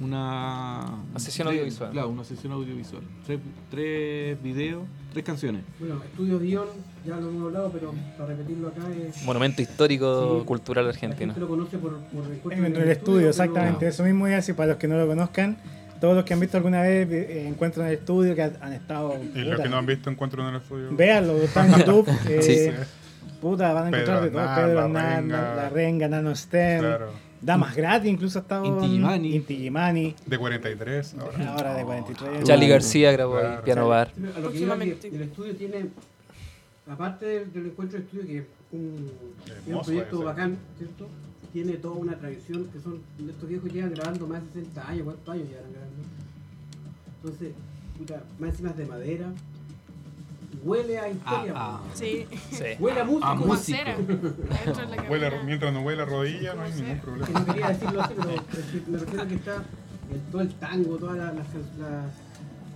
Una, 0.00 0.86
Una 1.10 1.20
sesión 1.20 1.46
tres- 1.48 1.58
audiovisual. 1.58 1.90
Claro, 1.90 2.08
una 2.08 2.24
sesión 2.24 2.52
audiovisual. 2.54 3.02
Tres, 3.26 3.38
tres 3.70 4.42
videos, 4.42 4.84
tres 5.12 5.24
canciones. 5.24 5.62
Bueno, 5.78 6.02
Estudio 6.02 6.38
Dion, 6.38 6.66
ya 7.06 7.16
lo 7.16 7.28
hemos 7.28 7.42
hablado, 7.48 7.70
pero 7.70 7.92
para 8.16 8.30
repetirlo 8.30 8.68
acá 8.68 8.80
es. 8.90 9.22
Monumento 9.24 9.60
histórico 9.60 10.38
Sí. 10.40 10.46
cultural 10.46 10.84
La 10.84 10.90
argentino. 10.90 11.34
gente 11.34 11.40
lo 11.40 11.48
conoce 11.48 11.76
por, 11.76 11.98
por 11.98 12.32
encuentro 12.32 12.82
En 12.82 12.88
el 12.88 12.90
estudio, 12.96 13.28
exactamente. 13.28 13.80
pero- 13.80 13.90
Eso 13.90 14.04
mismo 14.04 14.26
iba 14.26 14.34
a 14.34 14.40
decir 14.40 14.54
para 14.56 14.68
los 14.70 14.76
que 14.78 14.88
no 14.88 14.96
lo 14.96 15.06
conozcan. 15.06 15.58
Todos 16.00 16.16
los 16.16 16.24
que 16.24 16.32
han 16.34 16.40
visto 16.40 16.56
alguna 16.56 16.82
vez 16.82 17.08
eh, 17.10 17.46
encuentros 17.46 17.84
en 17.84 17.92
el 17.92 17.98
estudio, 17.98 18.34
que 18.34 18.42
han, 18.42 18.56
han 18.60 18.72
estado. 18.72 19.16
Y 19.34 19.40
los 19.40 19.60
que 19.60 19.68
no 19.68 19.76
han 19.76 19.86
visto 19.86 20.08
encuentro 20.10 20.42
en 20.48 20.54
el 20.54 20.60
estudio. 20.60 20.88
Véanlo, 20.92 21.36
está 21.42 21.66
en 21.66 21.72
YouTube. 21.78 22.08
eh, 22.28 22.42
Sí. 22.42 22.70
Puta, 23.40 23.72
van 23.72 23.84
a 23.84 23.88
encontrar 23.88 24.22
de 24.22 24.30
todo. 24.30 24.54
Pedro 24.54 24.88
La 24.88 25.16
Renga. 25.16 25.54
La 25.56 25.68
Renga, 25.70 26.08
Nano 26.08 26.34
Stem. 26.34 26.80
Claro. 26.80 27.10
Damas 27.42 27.74
gratis, 27.74 28.10
incluso 28.10 28.38
ha 28.38 28.42
estado. 28.42 28.66
Inti 28.66 28.86
Gimani. 28.88 29.34
Inti 29.34 29.56
Gimani, 29.56 30.14
De 30.26 30.36
43 30.38 31.14
ahora. 31.18 31.52
Ahora 31.52 31.74
de 31.74 31.84
43. 31.84 32.44
Charlie 32.44 32.68
García 32.68 33.12
grabó 33.12 33.36
ahí, 33.38 33.44
Claro. 33.44 33.64
Piano 33.64 33.88
Bar. 33.88 34.10
A 34.36 34.40
lo 34.40 34.52
que 34.52 34.58
iba 34.58 34.76
que 34.78 34.98
el 35.08 35.22
estudio 35.22 35.56
tiene, 35.56 35.86
aparte 36.86 37.24
del, 37.26 37.52
del 37.52 37.66
encuentro 37.66 37.98
de 37.98 38.04
estudio, 38.04 38.26
que 38.26 38.38
es 38.38 38.44
un, 38.72 39.10
es 39.66 39.74
un 39.74 39.80
proyecto 39.82 40.16
ese. 40.16 40.24
bacán, 40.24 40.58
¿cierto? 40.76 41.08
Tiene 41.52 41.72
toda 41.74 41.94
una 41.96 42.14
tradición 42.16 42.66
que 42.72 42.78
son, 42.80 43.00
estos 43.28 43.48
viejos 43.48 43.72
llevan 43.72 43.92
grabando 43.94 44.26
más 44.28 44.40
de 44.42 44.60
60 44.60 44.88
años, 44.88 45.04
¿cuántos 45.04 45.28
años 45.34 45.48
llevan 45.48 45.72
grabando? 45.72 45.96
Entonces, 47.22 47.52
puta, 47.98 48.22
es 48.70 48.76
de 48.76 48.86
madera, 48.86 49.32
huele 50.62 50.98
a 50.98 51.08
historia, 51.08 51.52
Ah, 51.56 51.80
po. 51.82 51.96
Sí. 51.96 52.26
Sí. 52.52 52.64
huele 52.78 53.00
a 53.00 53.02
a 53.02 53.06
músico. 53.34 53.78
Huele- 55.08 55.26
cabina. 55.30 55.42
mientras 55.44 55.72
no 55.72 55.80
huele 55.82 56.02
a 56.02 56.04
rodilla, 56.04 56.54
no 56.54 56.62
hay 56.62 56.72
ningún 56.72 56.94
que 56.94 57.00
problema. 57.02 57.40
no 57.40 57.46
quería 57.46 57.68
decirlo 57.68 58.00
así, 58.02 58.14
pero 58.16 58.28
me 58.88 58.98
refiero 58.98 59.22
a 59.22 59.26
que 59.26 59.34
está 59.34 59.54
el- 59.56 60.20
todo 60.30 60.40
el 60.42 60.54
tango, 60.54 60.96
toda 60.98 61.16
la, 61.16 61.24
la, 61.32 61.32
la- 61.78 62.04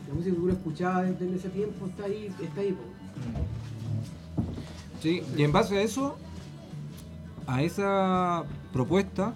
la 0.09 0.15
música 0.15 0.35
que 0.35 0.41
uno 0.43 0.53
escuchaba 0.53 1.03
desde 1.05 1.37
ese 1.37 1.49
tiempo 1.51 1.87
está 1.87 2.05
ahí, 2.05 2.35
está 2.43 2.61
ahí. 2.61 2.77
Sí, 5.01 5.23
y 5.37 5.43
en 5.43 5.53
base 5.53 5.77
a 5.79 5.83
eso, 5.83 6.17
a 7.47 7.63
esa 7.63 8.45
propuesta, 8.75 9.35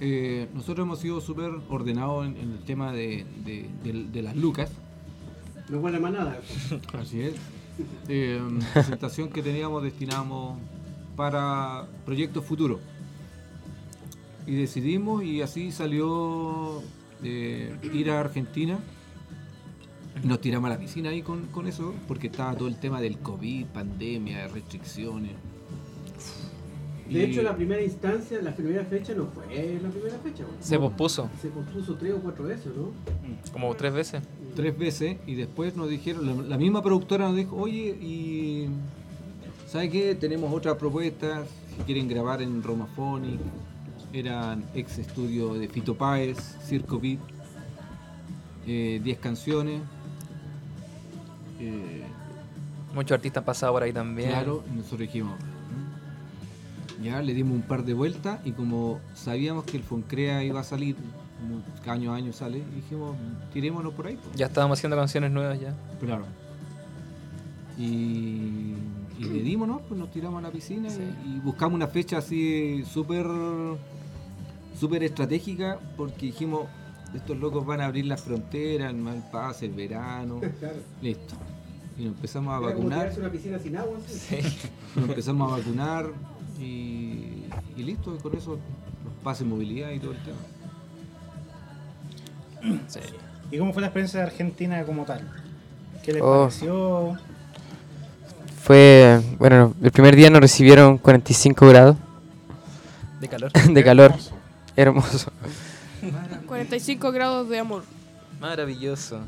eh, 0.00 0.48
nosotros 0.54 0.84
hemos 0.86 0.98
sido 0.98 1.20
súper 1.20 1.50
ordenados 1.68 2.26
en, 2.26 2.36
en 2.38 2.52
el 2.52 2.58
tema 2.64 2.90
de, 2.92 3.26
de- 3.44 3.68
de- 3.84 4.04
de 4.04 4.22
las 4.22 4.34
lucas. 4.34 4.70
No 5.68 5.78
huele 5.78 6.00
más 6.00 6.12
nada. 6.12 6.40
Así 6.94 7.20
es. 7.20 7.34
Eh, 8.08 8.40
presentación 8.72 9.28
que 9.28 9.42
teníamos 9.42 9.82
destinamos 9.82 10.58
para 11.16 11.86
proyectos 12.06 12.44
futuros. 12.44 12.80
Y 14.46 14.54
decidimos 14.54 15.22
y 15.24 15.42
así 15.42 15.70
salió 15.70 16.82
eh, 17.22 17.76
ir 17.92 18.10
a 18.10 18.20
Argentina. 18.20 18.78
Nos 20.24 20.40
tiramos 20.40 20.70
a 20.70 20.74
la 20.74 20.78
piscina 20.80 21.10
ahí 21.10 21.20
con, 21.22 21.46
con 21.48 21.66
eso, 21.66 21.94
porque 22.08 22.28
estaba 22.28 22.54
todo 22.56 22.68
el 22.68 22.76
tema 22.80 23.00
del 23.02 23.18
COVID, 23.18 23.66
pandemia, 23.66 24.48
restricciones. 24.48 25.32
De 27.08 27.20
Y- 27.20 27.22
hecho, 27.22 27.42
la 27.42 27.56
primera 27.56 27.80
instancia, 27.82 28.40
la 28.42 28.54
primera 28.54 28.84
fecha 28.84 29.14
no 29.14 29.26
fue 29.26 29.46
la 29.82 29.88
primera 29.88 30.18
fecha. 30.18 30.44
Se 30.60 30.78
pospuso 30.78 31.30
Se 31.40 31.48
pospuso 31.48 31.94
tres 31.96 32.12
o 32.14 32.18
cuatro 32.20 32.44
veces, 32.44 32.66
¿no? 32.76 32.90
como 33.52 33.74
tres 33.74 33.92
veces. 33.94 34.22
tres 34.54 34.76
veces 34.78 35.16
y 35.26 35.34
después 35.34 35.74
nos 35.76 35.88
dijeron, 35.88 36.26
la, 36.26 36.34
la 36.48 36.58
misma 36.58 36.82
productora 36.82 37.26
nos 37.28 37.36
dijo, 37.36 37.56
oye, 37.56 37.96
y 38.00 38.68
¿sabe 39.66 39.88
qué? 39.88 40.14
Tenemos 40.14 40.52
otras 40.52 40.76
propuestas, 40.76 41.48
si 41.76 41.82
quieren 41.84 42.08
grabar 42.08 42.42
en 42.42 42.62
Romaphonic, 42.62 43.38
eran 44.12 44.64
ex 44.74 44.98
estudio 44.98 45.54
de 45.54 45.68
Fito 45.68 45.94
Páez, 45.96 46.36
Circo 46.64 46.98
Beat, 47.00 47.18
10 48.66 49.18
canciones. 49.18 49.80
eh, 51.60 52.02
Muchos 52.94 53.12
artistas 53.12 53.42
han 53.42 53.44
pasado 53.44 53.72
por 53.74 53.82
ahí 53.82 53.92
también. 53.92 54.30
Claro, 54.30 54.64
y 54.72 54.76
nosotros 54.76 55.00
dijimos, 55.00 55.38
"Mm". 55.38 55.57
Ya 57.02 57.22
le 57.22 57.34
dimos 57.34 57.54
un 57.54 57.62
par 57.62 57.84
de 57.84 57.94
vueltas 57.94 58.40
y 58.44 58.52
como 58.52 58.98
sabíamos 59.14 59.64
que 59.64 59.76
el 59.76 59.82
Foncrea 59.82 60.42
iba 60.44 60.60
a 60.60 60.64
salir, 60.64 60.96
año 61.86 62.12
a 62.12 62.16
año 62.16 62.32
sale, 62.32 62.62
dijimos, 62.74 63.14
tirémonos 63.52 63.94
por 63.94 64.06
ahí. 64.08 64.16
pues". 64.22 64.36
Ya 64.36 64.46
estábamos 64.46 64.78
haciendo 64.78 64.96
canciones 64.96 65.30
nuevas 65.30 65.60
ya. 65.60 65.74
Claro. 66.00 66.24
Y, 67.78 68.74
y 69.18 69.24
le 69.24 69.42
dimos, 69.42 69.68
¿no? 69.68 69.78
Pues 69.80 69.98
nos 69.98 70.10
tiramos 70.10 70.38
a 70.40 70.42
la 70.48 70.50
piscina 70.50 70.90
Sí. 70.90 71.00
y, 71.26 71.36
y 71.36 71.40
buscamos 71.40 71.74
una 71.76 71.86
fecha 71.86 72.18
así 72.18 72.84
súper 72.84 73.26
súper 74.78 75.02
estratégica 75.04 75.78
porque 75.96 76.26
dijimos, 76.26 76.62
estos 77.14 77.36
locos 77.36 77.64
van 77.66 77.80
a 77.80 77.86
abrir 77.86 78.06
las 78.06 78.20
fronteras, 78.20 78.90
el 78.90 78.98
mal 78.98 79.24
pase, 79.30 79.66
el 79.66 79.72
verano, 79.72 80.40
Claro. 80.58 80.76
listo. 81.02 81.34
Y 81.98 82.04
nos 82.04 82.14
empezamos 82.14 82.52
a 82.54 82.58
Era 82.58 82.66
vacunar, 82.76 83.12
una 83.18 83.30
piscina 83.30 83.58
sin 83.58 83.76
agua. 83.76 83.98
¿sí? 84.06 84.36
nos 84.96 85.08
empezamos 85.08 85.52
a 85.52 85.56
vacunar 85.56 86.06
y, 86.58 87.44
y 87.76 87.82
listo, 87.82 88.14
y 88.14 88.18
con 88.22 88.36
eso 88.36 88.52
los 88.52 89.14
pases 89.22 89.46
movilidad 89.46 89.90
y 89.90 89.98
todo 90.00 90.12
el 90.12 90.18
tema. 90.18 90.36
Sí. 92.88 93.00
¿Y 93.50 93.58
cómo 93.58 93.72
fue 93.72 93.80
la 93.82 93.88
experiencia 93.88 94.20
de 94.20 94.26
Argentina 94.26 94.82
como 94.84 95.04
tal? 95.04 95.20
¿Qué 96.02 96.12
les 96.12 96.22
Oh. 96.22 96.44
pareció? 96.44 97.16
Fue, 98.62 99.20
bueno, 99.38 99.74
el 99.82 99.90
primer 99.90 100.14
día 100.16 100.28
nos 100.30 100.40
recibieron 100.40 100.98
45 100.98 101.66
grados 101.68 101.96
De 103.20 103.28
calor. 103.28 103.52
de 103.72 103.84
calor. 103.84 104.12
Hermoso. 104.12 104.34
Hermoso. 104.76 105.32
45 106.46 107.12
grados 107.12 107.48
de 107.48 107.58
amor. 107.58 107.84
Maravilloso. 108.40 109.20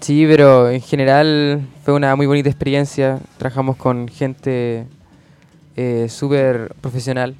Sí, 0.00 0.24
pero 0.28 0.70
en 0.70 0.80
general 0.80 1.60
fue 1.84 1.94
una 1.94 2.16
muy 2.16 2.26
bonita 2.26 2.48
experiencia. 2.48 3.20
Trabajamos 3.38 3.76
con 3.76 4.08
gente 4.08 4.86
eh, 5.76 6.08
súper 6.08 6.74
profesional, 6.80 7.34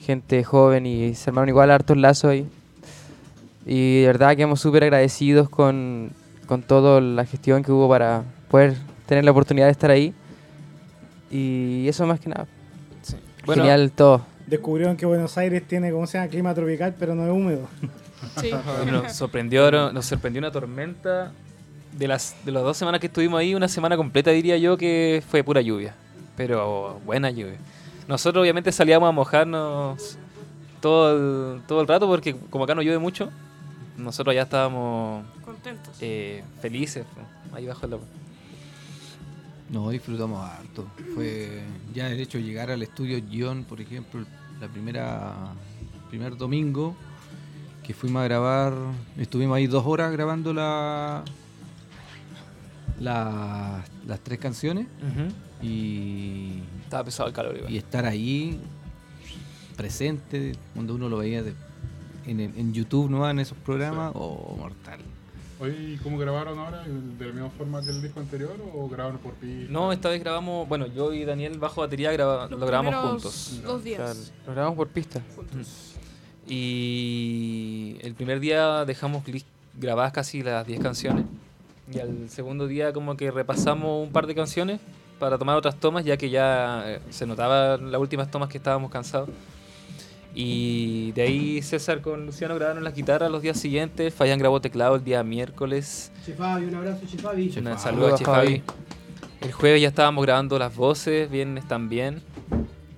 gente 0.00 0.42
joven 0.42 0.86
y 0.86 1.14
se 1.14 1.30
armaron 1.30 1.48
igual 1.48 1.70
hartos 1.70 1.96
lazos 1.96 2.30
ahí. 2.30 2.46
Y 3.66 4.00
de 4.00 4.06
verdad 4.06 4.36
quedamos 4.36 4.60
súper 4.60 4.84
agradecidos 4.84 5.48
con, 5.48 6.10
con 6.46 6.62
toda 6.62 7.00
la 7.00 7.24
gestión 7.26 7.62
que 7.62 7.72
hubo 7.72 7.88
para 7.88 8.22
poder 8.48 8.76
tener 9.06 9.24
la 9.24 9.32
oportunidad 9.32 9.66
de 9.66 9.72
estar 9.72 9.90
ahí. 9.90 10.14
Y 11.30 11.86
eso 11.88 12.06
más 12.06 12.20
que 12.20 12.30
nada. 12.30 12.46
Bueno, 13.44 13.62
Genial 13.62 13.92
todo. 13.92 14.24
Descubrieron 14.46 14.96
que 14.96 15.06
Buenos 15.06 15.36
Aires 15.36 15.62
tiene, 15.66 15.90
como 15.90 16.06
se 16.06 16.18
llama, 16.18 16.30
clima 16.30 16.54
tropical, 16.54 16.94
pero 16.98 17.14
no 17.14 17.24
es 17.24 17.32
húmedo. 17.32 17.68
Sí. 18.40 18.50
Nos 18.90 19.12
sorprendió, 19.12 19.70
nos 19.92 20.06
sorprendió 20.06 20.40
una 20.40 20.50
tormenta. 20.50 21.32
De 21.92 22.08
las, 22.08 22.34
de 22.44 22.50
las 22.50 22.62
dos 22.62 22.76
semanas 22.76 22.98
que 23.00 23.06
estuvimos 23.06 23.38
ahí, 23.38 23.54
una 23.54 23.68
semana 23.68 23.96
completa 23.96 24.30
diría 24.30 24.56
yo 24.56 24.76
que 24.76 25.22
fue 25.28 25.44
pura 25.44 25.60
lluvia. 25.60 25.94
Pero 26.36 27.00
buena 27.04 27.30
lluvia. 27.30 27.58
Nosotros 28.08 28.42
obviamente 28.42 28.70
salíamos 28.72 29.08
a 29.08 29.12
mojarnos 29.12 30.18
todo 30.80 31.54
el, 31.56 31.62
todo 31.62 31.80
el 31.80 31.88
rato 31.88 32.06
porque 32.06 32.36
como 32.50 32.64
acá 32.64 32.74
no 32.74 32.82
llueve 32.82 32.98
mucho, 32.98 33.30
nosotros 33.96 34.34
ya 34.34 34.42
estábamos 34.42 35.24
Contentos. 35.44 35.96
eh, 36.00 36.44
felices 36.60 37.04
ahí 37.52 37.66
bajo 37.66 37.86
la... 37.86 37.98
No, 39.70 39.90
disfrutamos 39.90 40.40
harto. 40.48 40.86
Fue 41.14 41.62
ya 41.92 42.08
el 42.08 42.20
hecho 42.20 42.38
de 42.38 42.44
llegar 42.44 42.70
al 42.70 42.82
estudio 42.82 43.20
Guión, 43.28 43.64
por 43.64 43.80
ejemplo, 43.80 44.24
la 44.60 44.68
primera 44.68 45.32
primer 46.08 46.36
domingo 46.36 46.94
que 47.82 47.92
fuimos 47.94 48.20
a 48.20 48.24
grabar, 48.24 48.72
estuvimos 49.18 49.56
ahí 49.56 49.66
dos 49.66 49.84
horas 49.86 50.12
grabando 50.12 50.52
la, 50.54 51.24
la- 53.00 53.84
las 54.06 54.20
tres 54.20 54.38
canciones 54.38 54.86
y, 55.62 56.60
Estaba 56.84 57.04
pesado 57.04 57.28
el 57.28 57.34
calor 57.34 57.56
igual. 57.56 57.72
y 57.72 57.76
estar 57.78 58.04
ahí 58.06 58.60
presente 59.76 60.52
cuando 60.74 60.94
uno 60.94 61.08
lo 61.08 61.18
veía 61.18 61.42
de- 61.42 61.54
en, 62.26 62.72
YouTube 62.72 63.08
no 63.10 63.28
en 63.30 63.38
esos 63.38 63.56
programas 63.58 64.12
o 64.14 64.56
mortal. 64.58 64.98
Oye, 65.60 65.98
¿cómo 66.02 66.18
grabaron 66.18 66.58
ahora? 66.58 66.82
¿De 66.84 67.24
la 67.26 67.32
misma 67.32 67.50
forma 67.50 67.82
que 67.82 67.90
el 67.90 68.02
disco 68.02 68.20
anterior 68.20 68.54
o 68.74 68.88
grabaron 68.88 69.18
por 69.18 69.32
pista? 69.34 69.70
No, 69.72 69.90
esta 69.92 70.08
vez 70.10 70.20
grabamos, 70.20 70.68
bueno, 70.68 70.86
yo 70.86 71.14
y 71.14 71.24
Daniel 71.24 71.58
bajo 71.58 71.80
batería 71.80 72.12
graba- 72.12 72.46
Los 72.48 72.58
lo 72.60 72.66
grabamos 72.66 72.94
juntos. 72.94 73.60
Dos 73.64 73.82
días. 73.84 73.98
Claro, 74.00 74.18
Lo 74.46 74.52
grabamos 74.52 74.76
por 74.76 74.88
pista. 74.88 75.22
juntos. 75.34 75.92
Y 76.48 77.96
el 78.02 78.14
primer 78.14 78.40
día 78.40 78.84
dejamos 78.84 79.22
grabadas 79.78 80.12
casi 80.12 80.42
las 80.42 80.66
10 80.66 80.80
canciones. 80.80 81.24
Y 81.92 81.98
al 82.00 82.28
segundo 82.28 82.66
día 82.66 82.92
como 82.92 83.16
que 83.16 83.30
repasamos 83.30 84.04
un 84.06 84.12
par 84.12 84.26
de 84.26 84.34
canciones 84.34 84.80
para 85.18 85.38
tomar 85.38 85.56
otras 85.56 85.76
tomas, 85.76 86.04
ya 86.04 86.16
que 86.16 86.30
ya 86.30 86.82
eh, 86.86 87.00
se 87.10 87.26
notaba 87.26 87.74
en 87.74 87.90
las 87.90 88.00
últimas 88.00 88.30
tomas 88.30 88.48
que 88.48 88.58
estábamos 88.58 88.90
cansados. 88.90 89.28
Y 90.34 91.12
de 91.12 91.22
ahí 91.22 91.62
César 91.62 92.02
con 92.02 92.26
Luciano 92.26 92.54
grabaron 92.56 92.84
las 92.84 92.94
guitarras 92.94 93.30
los 93.30 93.40
días 93.40 93.58
siguientes. 93.58 94.12
Fabián 94.12 94.38
grabó 94.38 94.60
teclado 94.60 94.96
el 94.96 95.02
día 95.02 95.22
miércoles. 95.22 96.12
Che 96.26 96.34
Fabi, 96.34 96.66
un 96.66 96.74
abrazo, 96.74 97.06
Che 97.06 97.16
Fabi. 97.16 97.50
Che 97.50 97.60
Un 97.60 97.78
saludo 97.78 97.78
a 97.78 97.78
Saludos, 97.78 98.18
Che 98.18 98.24
Fabi. 98.24 98.58
Fabi. 98.58 98.62
El 99.40 99.52
jueves 99.52 99.80
ya 99.80 99.88
estábamos 99.88 100.24
grabando 100.26 100.58
las 100.58 100.76
voces, 100.76 101.30
viernes 101.30 101.66
también. 101.66 102.22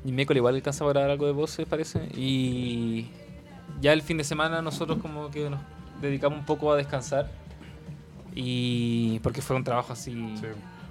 Y 0.05 0.11
miércoles 0.11 0.41
igual 0.41 0.57
alcanzamos 0.57 0.91
a 0.91 0.95
grabar 0.95 1.11
algo 1.11 1.27
de 1.27 1.33
voces, 1.33 1.65
parece. 1.67 2.09
Y 2.17 3.07
ya 3.81 3.93
el 3.93 4.03
fin 4.03 4.19
de 4.19 4.25
semana 4.25 4.61
nosotros 4.61 4.99
como 5.01 5.31
que 5.31 5.49
nos 5.49 5.61
dedicamos 6.01 6.41
un 6.41 6.45
poco 6.45 6.73
a 6.73 6.77
descansar. 6.77 7.31
Y 8.35 9.21
porque 9.21 9.43
fue 9.43 9.55
un 9.55 9.63
trabajo 9.63 9.93
así. 9.93 10.13
Sí. 10.41 10.47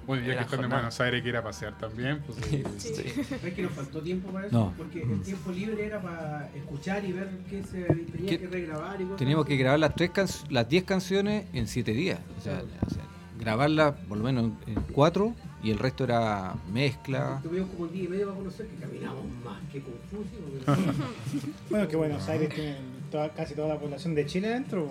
Bueno, 0.08 0.22
ya 0.26 0.34
que 0.38 0.40
están 0.40 0.44
en 0.44 0.48
jornada. 0.62 0.76
Buenos 0.82 1.00
Aires 1.00 1.22
que 1.22 1.28
ir 1.28 1.36
a 1.36 1.42
pasear 1.44 1.78
también, 1.78 2.20
pues 2.26 2.38
Sí. 2.78 3.04
¿Ves 3.44 3.54
que 3.54 3.62
nos 3.62 3.72
faltó 3.72 4.00
tiempo 4.00 4.30
para 4.32 4.46
eso? 4.46 4.56
No. 4.58 4.74
Porque 4.76 5.02
el 5.02 5.20
tiempo 5.22 5.52
libre 5.52 5.84
era 5.86 6.00
para 6.02 6.50
escuchar 6.56 7.04
y 7.04 7.12
ver 7.12 7.28
qué 7.48 7.62
se 7.62 7.82
tenía 7.84 8.30
¿Qué? 8.30 8.38
que 8.40 8.46
regrabar 8.48 9.00
y 9.00 9.04
cosas 9.04 9.18
Teníamos 9.18 9.44
así. 9.44 9.52
que 9.54 9.62
grabar 9.62 9.78
las 9.78 9.94
tres 9.94 10.10
can- 10.10 10.26
las 10.50 10.68
10 10.68 10.82
canciones 10.84 11.44
en 11.52 11.68
7 11.68 11.92
días. 11.92 12.18
O 12.38 12.40
sea, 12.42 12.62
o 12.86 12.90
sea, 12.90 13.02
grabarlas 13.38 13.94
por 14.08 14.18
lo 14.18 14.24
menos 14.24 14.50
en 14.66 14.74
4 14.92 15.34
y 15.62 15.70
el 15.70 15.78
resto 15.78 16.04
era 16.04 16.54
mezcla. 16.72 17.40
Tuvimos 17.42 17.68
como 17.70 17.82
un 17.84 17.92
día 17.92 18.04
y 18.04 18.08
medio 18.08 18.26
para 18.28 18.38
conocer 18.38 18.66
que 18.66 18.76
caminamos 18.76 19.24
más 19.44 19.60
que 19.70 19.80
confusos. 19.82 20.64
porque- 20.64 20.82
Bueno, 21.70 21.86
que 21.88 21.96
Buenos 21.96 22.26
Aires 22.28 22.48
tiene 22.54 22.76
toda- 23.10 23.28
casi 23.34 23.54
toda 23.54 23.68
la 23.68 23.78
población 23.78 24.14
de 24.14 24.24
Chile 24.26 24.48
dentro. 24.48 24.88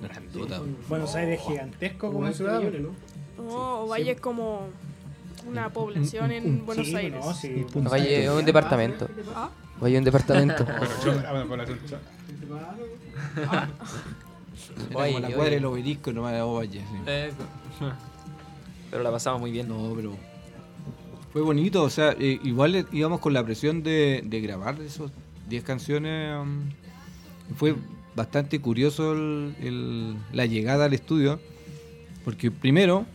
Grandota. 0.00 0.60
Buenos 0.88 1.14
Aires 1.14 1.40
es 1.40 1.46
gigantesco 1.46 2.08
como 2.08 2.20
20 2.20 2.36
ciudad. 2.36 2.58
millones, 2.60 2.82
¿no? 3.36 3.42
No, 3.44 3.80
Ovalle 3.82 4.12
es 4.12 4.20
como 4.20 4.68
una 5.48 5.68
población 5.70 6.32
en 6.32 6.46
un- 6.46 6.66
Buenos 6.66 6.86
Sí, 6.86 6.96
Aires. 6.96 7.24
no, 7.24 7.34
sí. 7.34 7.66
Valle 7.74 8.24
es 8.24 8.30
un 8.30 8.44
departamento. 8.44 9.08
Ah, 9.34 9.50
Valle 9.80 9.94
es 9.94 9.98
un 9.98 10.04
departamento. 10.04 10.64
Yo, 11.04 11.12
ah, 11.26 11.44
la 15.20 15.28
cuadra 15.34 15.50
del 15.54 15.64
obelisco 15.64 16.12
nomás 16.12 16.32
de 16.32 16.40
Ovalle. 16.42 16.80
sí. 16.80 17.12
Pero 18.90 19.02
la 19.02 19.10
pasamos 19.10 19.40
muy 19.40 19.50
bien. 19.50 19.68
No, 19.68 19.92
pero 19.96 20.16
fue 21.32 21.42
bonito. 21.42 21.82
O 21.82 21.90
sea, 21.90 22.12
eh, 22.18 22.38
igual 22.44 22.76
eh, 22.76 22.86
íbamos 22.92 23.18
con 23.20 23.32
la 23.32 23.44
presión 23.44 23.82
de, 23.82 24.22
de 24.24 24.40
grabar 24.40 24.80
esos 24.80 25.10
10 25.48 25.64
canciones. 25.64 26.36
um, 26.40 26.70
fue 27.56 27.74
bastante 28.14 28.60
curioso 28.60 29.12
el- 29.12 29.56
el- 29.60 30.16
la 30.32 30.46
llegada 30.46 30.84
al 30.84 30.94
estudio. 30.94 31.40
Porque 32.24 32.50
primero, 32.52 33.06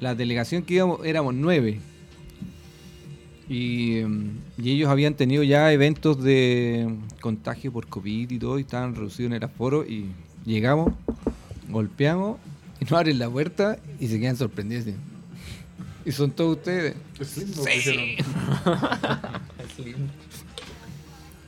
la 0.00 0.14
delegación 0.14 0.62
que 0.62 0.74
íbamos 0.74 1.04
éramos 1.04 1.34
nueve. 1.34 1.80
Y, 3.48 4.00
um, 4.02 4.30
y 4.58 4.72
ellos 4.72 4.88
habían 4.88 5.14
tenido 5.14 5.42
ya 5.44 5.72
eventos 5.72 6.22
de 6.22 6.92
contagio 7.20 7.72
por 7.72 7.86
COVID 7.86 8.30
y 8.30 8.38
todo, 8.38 8.58
y 8.58 8.62
estaban 8.62 8.94
reducidos 8.94 9.30
en 9.30 9.36
el 9.36 9.44
aforo. 9.44 9.84
Y 9.86 10.06
llegamos, 10.44 10.92
golpeamos, 11.68 12.38
y 12.80 12.84
nos 12.84 12.92
abren 12.92 13.18
la 13.18 13.30
puerta 13.30 13.78
y 14.00 14.08
se 14.08 14.18
quedan 14.18 14.36
sorprendidos. 14.36 14.86
Y 16.04 16.12
son 16.12 16.30
todos 16.32 16.56
ustedes. 16.58 16.94
Es 17.20 17.36
lindo, 17.36 17.64
dijeron. 17.64 18.04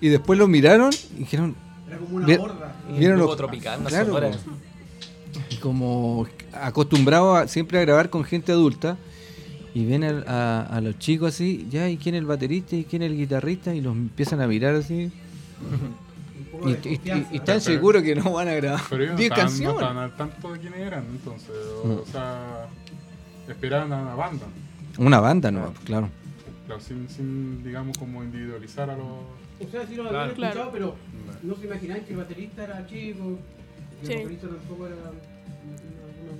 Y 0.01 0.09
después 0.09 0.39
los 0.39 0.49
miraron 0.49 0.91
y 1.17 1.21
dijeron, 1.21 1.57
Era 1.89 1.99
como 1.99 2.17
una. 2.17 2.27
Un 2.89 2.99
¿Vieron 2.99 3.19
los- 3.19 3.37
tropical, 3.37 3.81
una 3.81 3.89
Claro, 3.89 4.31
como 5.59 6.27
acostumbrados 6.53 7.39
a- 7.39 7.49
siempre 7.49 7.79
a 7.79 7.83
grabar 7.83 8.11
con 8.11 8.25
gente 8.25 8.53
adulta. 8.53 8.97
Y 9.75 9.85
ven 9.85 10.03
a, 10.03 10.63
a 10.63 10.81
los 10.81 10.99
chicos 10.99 11.35
así, 11.35 11.67
ya, 11.71 11.89
¿y 11.89 11.99
quién 11.99 12.15
es 12.15 12.21
el 12.21 12.27
baterista? 12.27 12.75
¿Y 12.75 12.85
quién 12.85 13.03
es 13.03 13.11
el 13.11 13.17
guitarrista? 13.17 13.75
Y 13.75 13.81
los 13.81 13.95
empiezan 13.95 14.41
a 14.41 14.47
mirar 14.49 14.75
así. 14.75 15.13
Un 16.39 16.45
poco 16.51 16.69
Y, 16.69 16.73
y- 16.73 16.75
y- 16.75 16.77
desconfianza. 16.77 17.29
y 17.33 17.37
están 17.37 17.61
seguros 17.61 18.03
que 18.03 18.15
no 18.17 18.33
van 18.33 18.49
a 18.49 18.55
grabar 18.55 18.81
Pero 18.89 19.03
ellos 19.05 19.13
no 19.13 19.19
10 19.19 19.31
estaban, 19.31 19.45
no 19.45 19.51
canciones. 19.51 19.75
estaban 19.83 19.97
al 19.99 20.17
tanto 20.17 20.53
de 20.53 20.59
quiénes 20.61 20.81
eran, 20.81 21.05
entonces, 21.11 21.51
o, 21.85 21.87
Mm. 21.87 21.91
o 22.01 22.07
sea, 22.07 22.67
esperaban 23.49 23.93
a 23.93 24.03
una 24.03 24.15
banda. 24.15 24.47
Una 24.99 25.21
banda, 25.21 25.51
no, 25.51 25.73
claro. 25.85 26.09
Claro, 26.67 26.81
sin, 26.81 27.09
sin, 27.09 27.63
digamos, 27.63 27.97
como 27.99 28.25
individualizar 28.25 28.89
a 28.91 28.97
los... 28.97 29.07
O 29.07 29.71
sea, 29.71 29.87
sí 29.87 29.95
lo 29.97 30.03
Claro. 30.05 30.19
habían 30.21 30.31
escuchado, 30.31 30.55
Claro. 30.55 30.71
pero 30.73 30.97
no 31.43 31.55
se 31.57 31.67
imaginaban 31.67 32.05
que 32.05 32.11
el 32.13 32.17
baterista 32.19 32.65
era 32.65 32.87
chico, 32.87 33.39
que 34.01 34.07
Sí. 34.07 34.13
el 34.13 34.19
vocalista 34.21 34.49
tampoco 34.49 34.87
era. 34.87 34.97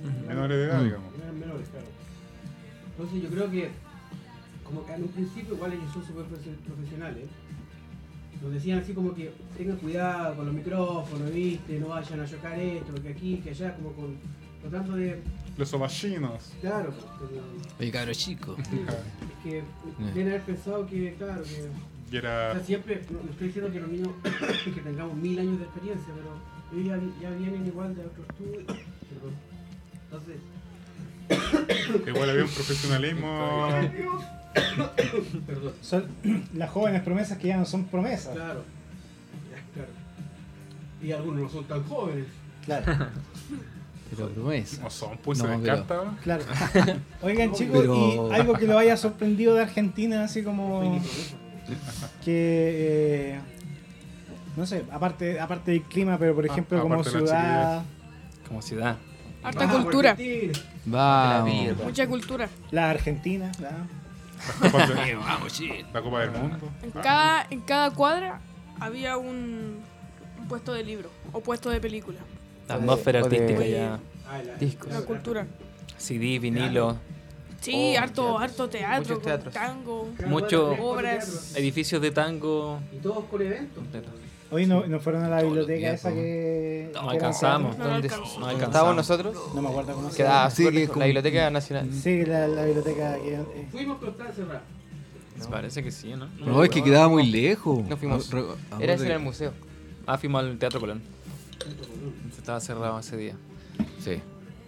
No- 0.03 0.11
no- 0.11 0.19
no- 0.21 0.27
menores 0.27 0.57
de 0.57 0.63
edad, 0.65 0.83
digamos. 0.83 1.17
no 1.17 1.23
eran 1.23 1.39
menores, 1.39 1.67
claro. 1.69 1.85
Entonces 2.91 3.23
yo 3.23 3.29
creo 3.29 3.49
que, 3.51 3.69
como 4.63 4.85
que 4.85 4.93
en 4.93 5.01
un 5.03 5.07
principio, 5.09 5.53
igual 5.55 5.73
ellos 5.73 5.91
son 5.93 6.05
súper 6.05 6.25
profe- 6.25 6.57
profesionales. 6.65 7.25
Nos 8.41 8.53
decían 8.53 8.79
así 8.79 8.93
como 8.93 9.13
que 9.13 9.31
tengan 9.57 9.77
cuidado 9.77 10.35
con 10.37 10.45
los 10.45 10.55
micrófonos, 10.55 11.33
¿viste? 11.33 11.77
No 11.79 11.89
vayan 11.89 12.21
a 12.21 12.25
chocar 12.25 12.57
esto, 12.57 12.91
porque 12.93 13.09
aquí, 13.09 13.37
que 13.43 13.49
allá, 13.49 13.75
como 13.75 13.91
con. 13.93 14.15
Tratando 14.61 14.95
de. 14.95 15.21
Los 15.57 15.73
ovallinos. 15.73 16.51
Claro, 16.61 16.93
pero- 17.19 17.41
Oye, 17.79 17.91
cabros 17.91 18.17
chicos. 18.17 18.57
sí, 18.69 18.79
es 18.81 19.43
que 19.43 19.63
deben 20.13 20.27
haber 20.29 20.41
pensado 20.43 20.85
que, 20.87 21.13
claro, 21.17 21.43
que. 21.43 21.67
Y 22.11 22.15
O 22.15 22.19
era... 22.19 22.53
sea, 22.53 22.63
siempre, 22.63 23.01
no, 23.11 23.23
no 23.23 23.29
estoy 23.31 23.47
diciendo 23.47 23.71
que 23.71 23.79
los 23.81 23.89
niños 23.89 24.09
que 24.73 24.81
tengamos 24.81 25.15
mil 25.15 25.37
años 25.39 25.59
de 25.59 25.65
experiencia, 25.65 26.13
pero 26.15 26.81
ellos 26.81 27.13
ya, 27.21 27.29
ya 27.29 27.35
vienen 27.35 27.67
igual 27.67 27.93
de 27.95 28.05
otro 28.05 28.23
estudio. 28.23 28.65
Entonces, 30.11 30.37
Igual 32.07 32.29
había 32.31 32.43
un 32.43 32.49
profesionalismo... 32.49 33.69
perdón. 35.45 35.73
Son 35.81 36.05
las 36.55 36.69
jóvenes 36.71 37.01
promesas 37.03 37.37
que 37.37 37.47
ya 37.49 37.57
no 37.57 37.65
son 37.65 37.85
promesas. 37.85 38.33
Claro. 38.33 38.63
Ya, 39.51 39.73
claro. 39.73 39.89
Y 41.01 41.11
algunos 41.11 41.41
no 41.43 41.49
son 41.49 41.65
tan 41.65 41.83
jóvenes. 41.83 42.25
Claro. 42.65 42.85
Pero 44.09 44.29
promesa. 44.29 44.81
No 44.81 44.89
son, 44.89 45.17
pues 45.23 45.37
No, 45.39 45.45
se 45.45 45.51
me 45.51 45.57
pero- 45.59 45.73
encanta. 45.75 45.95
¿no? 46.03 46.17
claro. 46.23 46.43
Oigan, 47.21 47.53
chicos, 47.53 47.77
Pero- 47.81 48.29
y 48.31 48.33
algo 48.33 48.53
que 48.55 48.65
lo 48.65 48.77
haya 48.79 48.97
sorprendido 48.97 49.53
de 49.53 49.61
Argentina, 49.61 50.23
así 50.23 50.41
como 50.43 50.99
que. 52.25 53.33
eh, 53.35 53.39
no 54.57 54.65
sé, 54.65 54.83
aparte, 54.91 55.39
aparte 55.39 55.71
del 55.71 55.83
clima, 55.83 56.17
pero 56.17 56.33
por 56.33 56.43
Ah, 56.43 56.51
ejemplo, 56.51 56.81
como 56.81 57.03
ciudad, 57.03 57.83
Como 58.47 58.61
ciudad. 58.63 58.97
Harta 59.43 59.65
Vamos, 59.65 59.83
cultura. 59.83 60.17
Vamos. 60.85 61.77
Mucha 61.83 62.07
cultura. 62.07 62.49
la 62.71 62.89
Argentina, 62.89 63.51
la- 63.59 63.69
de- 64.69 65.49
sí. 65.49 65.69
la 65.93 66.01
Copa 66.01 66.21
del 66.21 66.31
Mundo. 66.31 66.69
En 66.81 66.91
cada, 66.91 67.47
en 67.49 67.61
cada 67.61 67.91
cuadra 67.91 68.41
había 68.79 69.17
un, 69.17 69.79
un 70.39 70.47
puesto 70.47 70.73
de 70.73 70.83
libro 70.83 71.09
o 71.31 71.41
puesto 71.41 71.69
de 71.69 71.79
película. 71.79 72.19
La 72.67 72.75
atmósfera 72.75 73.19
artística 73.19 73.65
ya. 73.65 73.99
Ah, 74.29 74.41
la- 74.45 74.55
Discos. 74.55 74.91
La 74.91 75.01
cultura. 75.01 75.47
CD, 75.97 76.39
vinilo, 76.39 76.97
Sí, 77.61 77.93
Oh, 77.97 77.99
harto, 77.99 78.21
teatros. 78.23 78.41
harto 78.41 78.69
teatro, 78.69 78.99
Muchos 78.99 79.15
con 79.17 79.23
teatros. 79.25 79.53
tango. 79.53 80.09
Mucho- 80.27 80.69
Obras. 80.79 81.53
edificios 81.57 82.01
de 82.01 82.11
tango. 82.11 82.79
Y 82.93 82.97
todos 82.99 83.25
con 83.25 83.41
eventos. 83.41 83.83
Hoy 84.51 84.65
no, 84.65 84.85
no 84.87 84.99
fueron 84.99 85.23
a 85.23 85.29
la 85.29 85.43
biblioteca 85.43 85.77
días, 85.79 85.93
esa 85.99 86.11
que. 86.11 86.89
No 86.93 87.01
que 87.03 87.09
alcanzamos. 87.15 87.77
No 87.77 87.87
¿Dónde. 87.87 88.07
No 88.07 88.15
estábamos 88.15 88.49
alcanzamos. 88.49 88.95
nosotros? 88.95 89.35
No 89.53 89.61
me 89.61 89.69
acuerdo 89.69 89.93
cómo 89.93 90.09
se 90.09 90.17
Quedaba 90.17 90.35
llama. 90.39 90.49
Sí, 90.51 90.63
lejos, 90.71 90.87
como- 90.89 90.99
la 90.99 91.05
Biblioteca 91.05 91.49
Nacional. 91.51 91.89
Sí, 91.93 92.25
la, 92.25 92.47
la 92.47 92.65
biblioteca 92.65 93.15
que. 93.17 93.33
eh, 93.35 93.67
Fuimos, 93.71 93.97
pero 93.99 94.11
estaba 94.11 94.31
cerrada. 94.31 94.61
Parece 95.49 95.83
que 95.83 95.91
sí, 95.91 96.13
¿no? 96.15 96.27
No, 96.39 96.63
es 96.63 96.69
que 96.69 96.83
quedaba 96.83 97.07
muy 97.07 97.25
lejos. 97.25 97.85
No 97.87 97.95
fuimos. 97.95 98.29
Ah, 98.71 98.77
Era 98.81 98.93
ese 98.93 99.05
en 99.05 99.11
el 99.13 99.19
museo. 99.19 99.53
Ah, 100.05 100.17
fuimos 100.17 100.43
al 100.43 100.57
Teatro 100.57 100.79
Colón. 100.79 101.01
Estaba 102.37 102.59
cerrado 102.59 102.99
ese 102.99 103.15
día. 103.17 103.35
Sí. 104.03 104.19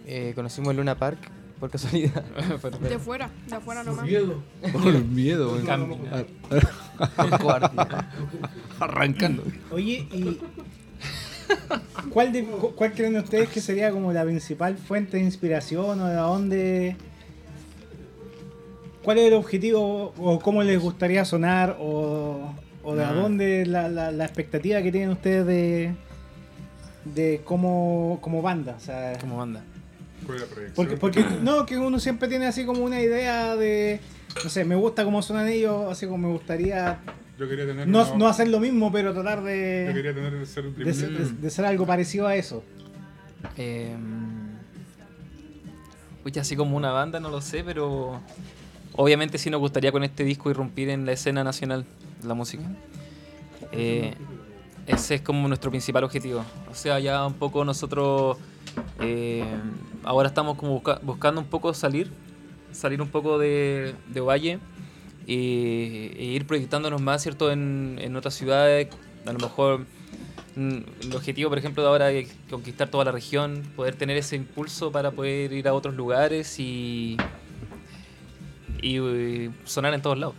Eh, 0.06 0.32
conocimos 0.34 0.70
el 0.70 0.76
Luna 0.78 0.94
Park 0.96 1.18
por 1.62 1.70
casualidad. 1.70 2.24
De 2.88 2.98
fuera, 2.98 3.30
de 3.46 3.54
afuera 3.54 3.84
nomás. 3.84 4.04
Miedo. 4.04 4.42
Por 4.72 4.88
el 4.88 5.04
miedo, 5.04 5.52
weón. 5.52 5.64
Caminar. 5.64 6.26
Arrancando. 8.80 9.44
Oye, 9.70 10.08
y. 10.12 10.40
¿Cuál, 12.10 12.32
de- 12.32 12.44
cu- 12.44 12.72
¿Cuál 12.74 12.92
creen 12.94 13.16
ustedes 13.16 13.48
que 13.48 13.60
sería 13.60 13.92
como 13.92 14.12
la 14.12 14.24
principal 14.24 14.76
fuente 14.76 15.18
de 15.18 15.22
inspiración 15.22 16.00
o 16.00 16.06
de 16.08 16.14
dónde. 16.16 16.96
¿Cuál 19.04 19.18
es 19.18 19.28
el 19.28 19.34
objetivo 19.34 20.12
o 20.18 20.40
cómo 20.40 20.64
les 20.64 20.80
gustaría 20.80 21.24
sonar 21.24 21.76
o, 21.80 22.54
o 22.82 22.94
de 22.96 23.04
a 23.04 23.10
Ah. 23.10 23.12
dónde 23.14 23.66
la, 23.66 23.88
la, 23.88 24.10
la 24.10 24.24
expectativa 24.24 24.82
que 24.82 24.90
tienen 24.90 25.10
ustedes 25.10 25.46
de, 25.46 25.94
de 27.04 27.40
como, 27.44 28.18
como 28.20 28.42
banda? 28.42 28.74
O 28.76 28.80
sea, 28.80 29.16
Como 29.20 29.36
banda. 29.36 29.62
Porque, 30.74 30.96
porque 30.96 31.24
no, 31.42 31.66
que 31.66 31.78
uno 31.78 31.98
siempre 32.00 32.28
tiene 32.28 32.46
así 32.46 32.64
como 32.64 32.82
una 32.84 33.00
idea 33.00 33.56
de, 33.56 34.00
no 34.42 34.50
sé, 34.50 34.64
me 34.64 34.74
gusta 34.74 35.04
cómo 35.04 35.22
suenan 35.22 35.48
ellos, 35.48 35.90
así 35.90 36.06
como 36.06 36.28
me 36.28 36.32
gustaría 36.32 37.00
Yo 37.38 37.48
quería 37.48 37.66
tener. 37.66 37.88
no, 37.88 38.02
una- 38.02 38.14
no 38.16 38.26
hacer 38.28 38.48
lo 38.48 38.60
mismo, 38.60 38.90
pero 38.92 39.12
tratar 39.12 39.38
Yo 39.40 39.44
de, 39.44 39.90
quería 39.94 40.14
tener 40.14 40.46
ser 40.46 40.64
de, 40.72 40.94
ser- 40.94 41.10
de- 41.10 41.32
de 41.32 41.50
ser 41.50 41.64
algo 41.64 41.86
parecido 41.86 42.26
a 42.26 42.36
eso. 42.36 42.62
Eh, 43.56 43.94
Uy, 46.24 46.32
así 46.38 46.54
como 46.54 46.76
una 46.76 46.92
banda, 46.92 47.18
no 47.18 47.30
lo 47.30 47.40
sé, 47.40 47.64
pero 47.64 48.20
obviamente 48.92 49.38
sí 49.38 49.50
nos 49.50 49.60
gustaría 49.60 49.90
con 49.90 50.04
este 50.04 50.22
disco 50.24 50.50
irrumpir 50.50 50.88
en 50.88 51.04
la 51.04 51.12
escena 51.12 51.42
nacional 51.42 51.84
de 52.20 52.28
la 52.28 52.34
música. 52.34 52.62
Eh, 53.72 54.14
ese 54.86 55.16
es 55.16 55.20
como 55.22 55.48
nuestro 55.48 55.70
principal 55.70 56.04
objetivo. 56.04 56.44
O 56.70 56.74
sea, 56.76 57.00
ya 57.00 57.26
un 57.26 57.34
poco 57.34 57.64
nosotros 57.64 58.36
eh, 59.00 59.44
ahora 60.04 60.28
estamos 60.28 60.56
como 60.56 60.72
busca- 60.80 61.00
buscando 61.02 61.40
un 61.40 61.46
poco 61.46 61.72
salir, 61.74 62.10
salir 62.72 63.00
un 63.02 63.08
poco 63.08 63.38
de, 63.38 63.94
de 64.08 64.20
Valle 64.20 64.58
e 65.26 65.34
ir 66.18 66.46
proyectándonos 66.46 67.00
más, 67.00 67.22
¿cierto?, 67.22 67.52
en, 67.52 67.98
en 68.00 68.16
otras 68.16 68.34
ciudades. 68.34 68.88
A 69.24 69.32
lo 69.32 69.38
mejor 69.38 69.86
mm, 70.56 70.78
el 71.02 71.14
objetivo, 71.14 71.48
por 71.48 71.58
ejemplo, 71.58 71.82
de 71.82 71.88
ahora 71.88 72.10
es 72.10 72.34
conquistar 72.50 72.88
toda 72.88 73.04
la 73.04 73.12
región, 73.12 73.62
poder 73.76 73.94
tener 73.94 74.16
ese 74.16 74.36
impulso 74.36 74.90
para 74.90 75.12
poder 75.12 75.52
ir 75.52 75.68
a 75.68 75.74
otros 75.74 75.94
lugares 75.94 76.58
y, 76.58 77.16
y, 78.80 78.98
eh, 78.98 79.50
sonar 79.64 79.94
en 79.94 80.02
todos 80.02 80.18
lados. 80.18 80.34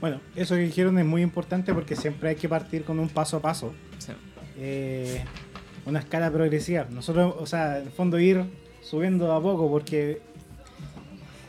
Bueno, 0.00 0.20
eso 0.36 0.54
que 0.54 0.60
dijeron 0.60 0.96
es 0.98 1.04
muy 1.04 1.22
importante 1.22 1.74
porque 1.74 1.96
siempre 1.96 2.28
hay 2.28 2.36
que 2.36 2.48
partir 2.48 2.84
con 2.84 3.00
un 3.00 3.08
paso 3.08 3.38
a 3.38 3.40
paso. 3.42 3.72
Sí. 3.98 4.12
eh, 4.58 5.24
una 5.86 5.98
escala 6.00 6.30
progresiva. 6.30 6.86
Nosotros, 6.90 7.34
o 7.38 7.46
sea, 7.46 7.78
en 7.78 7.86
el 7.86 7.92
fondo 7.92 8.18
ir 8.20 8.44
subiendo 8.82 9.32
a 9.32 9.40
poco 9.42 9.68
porque 9.70 10.20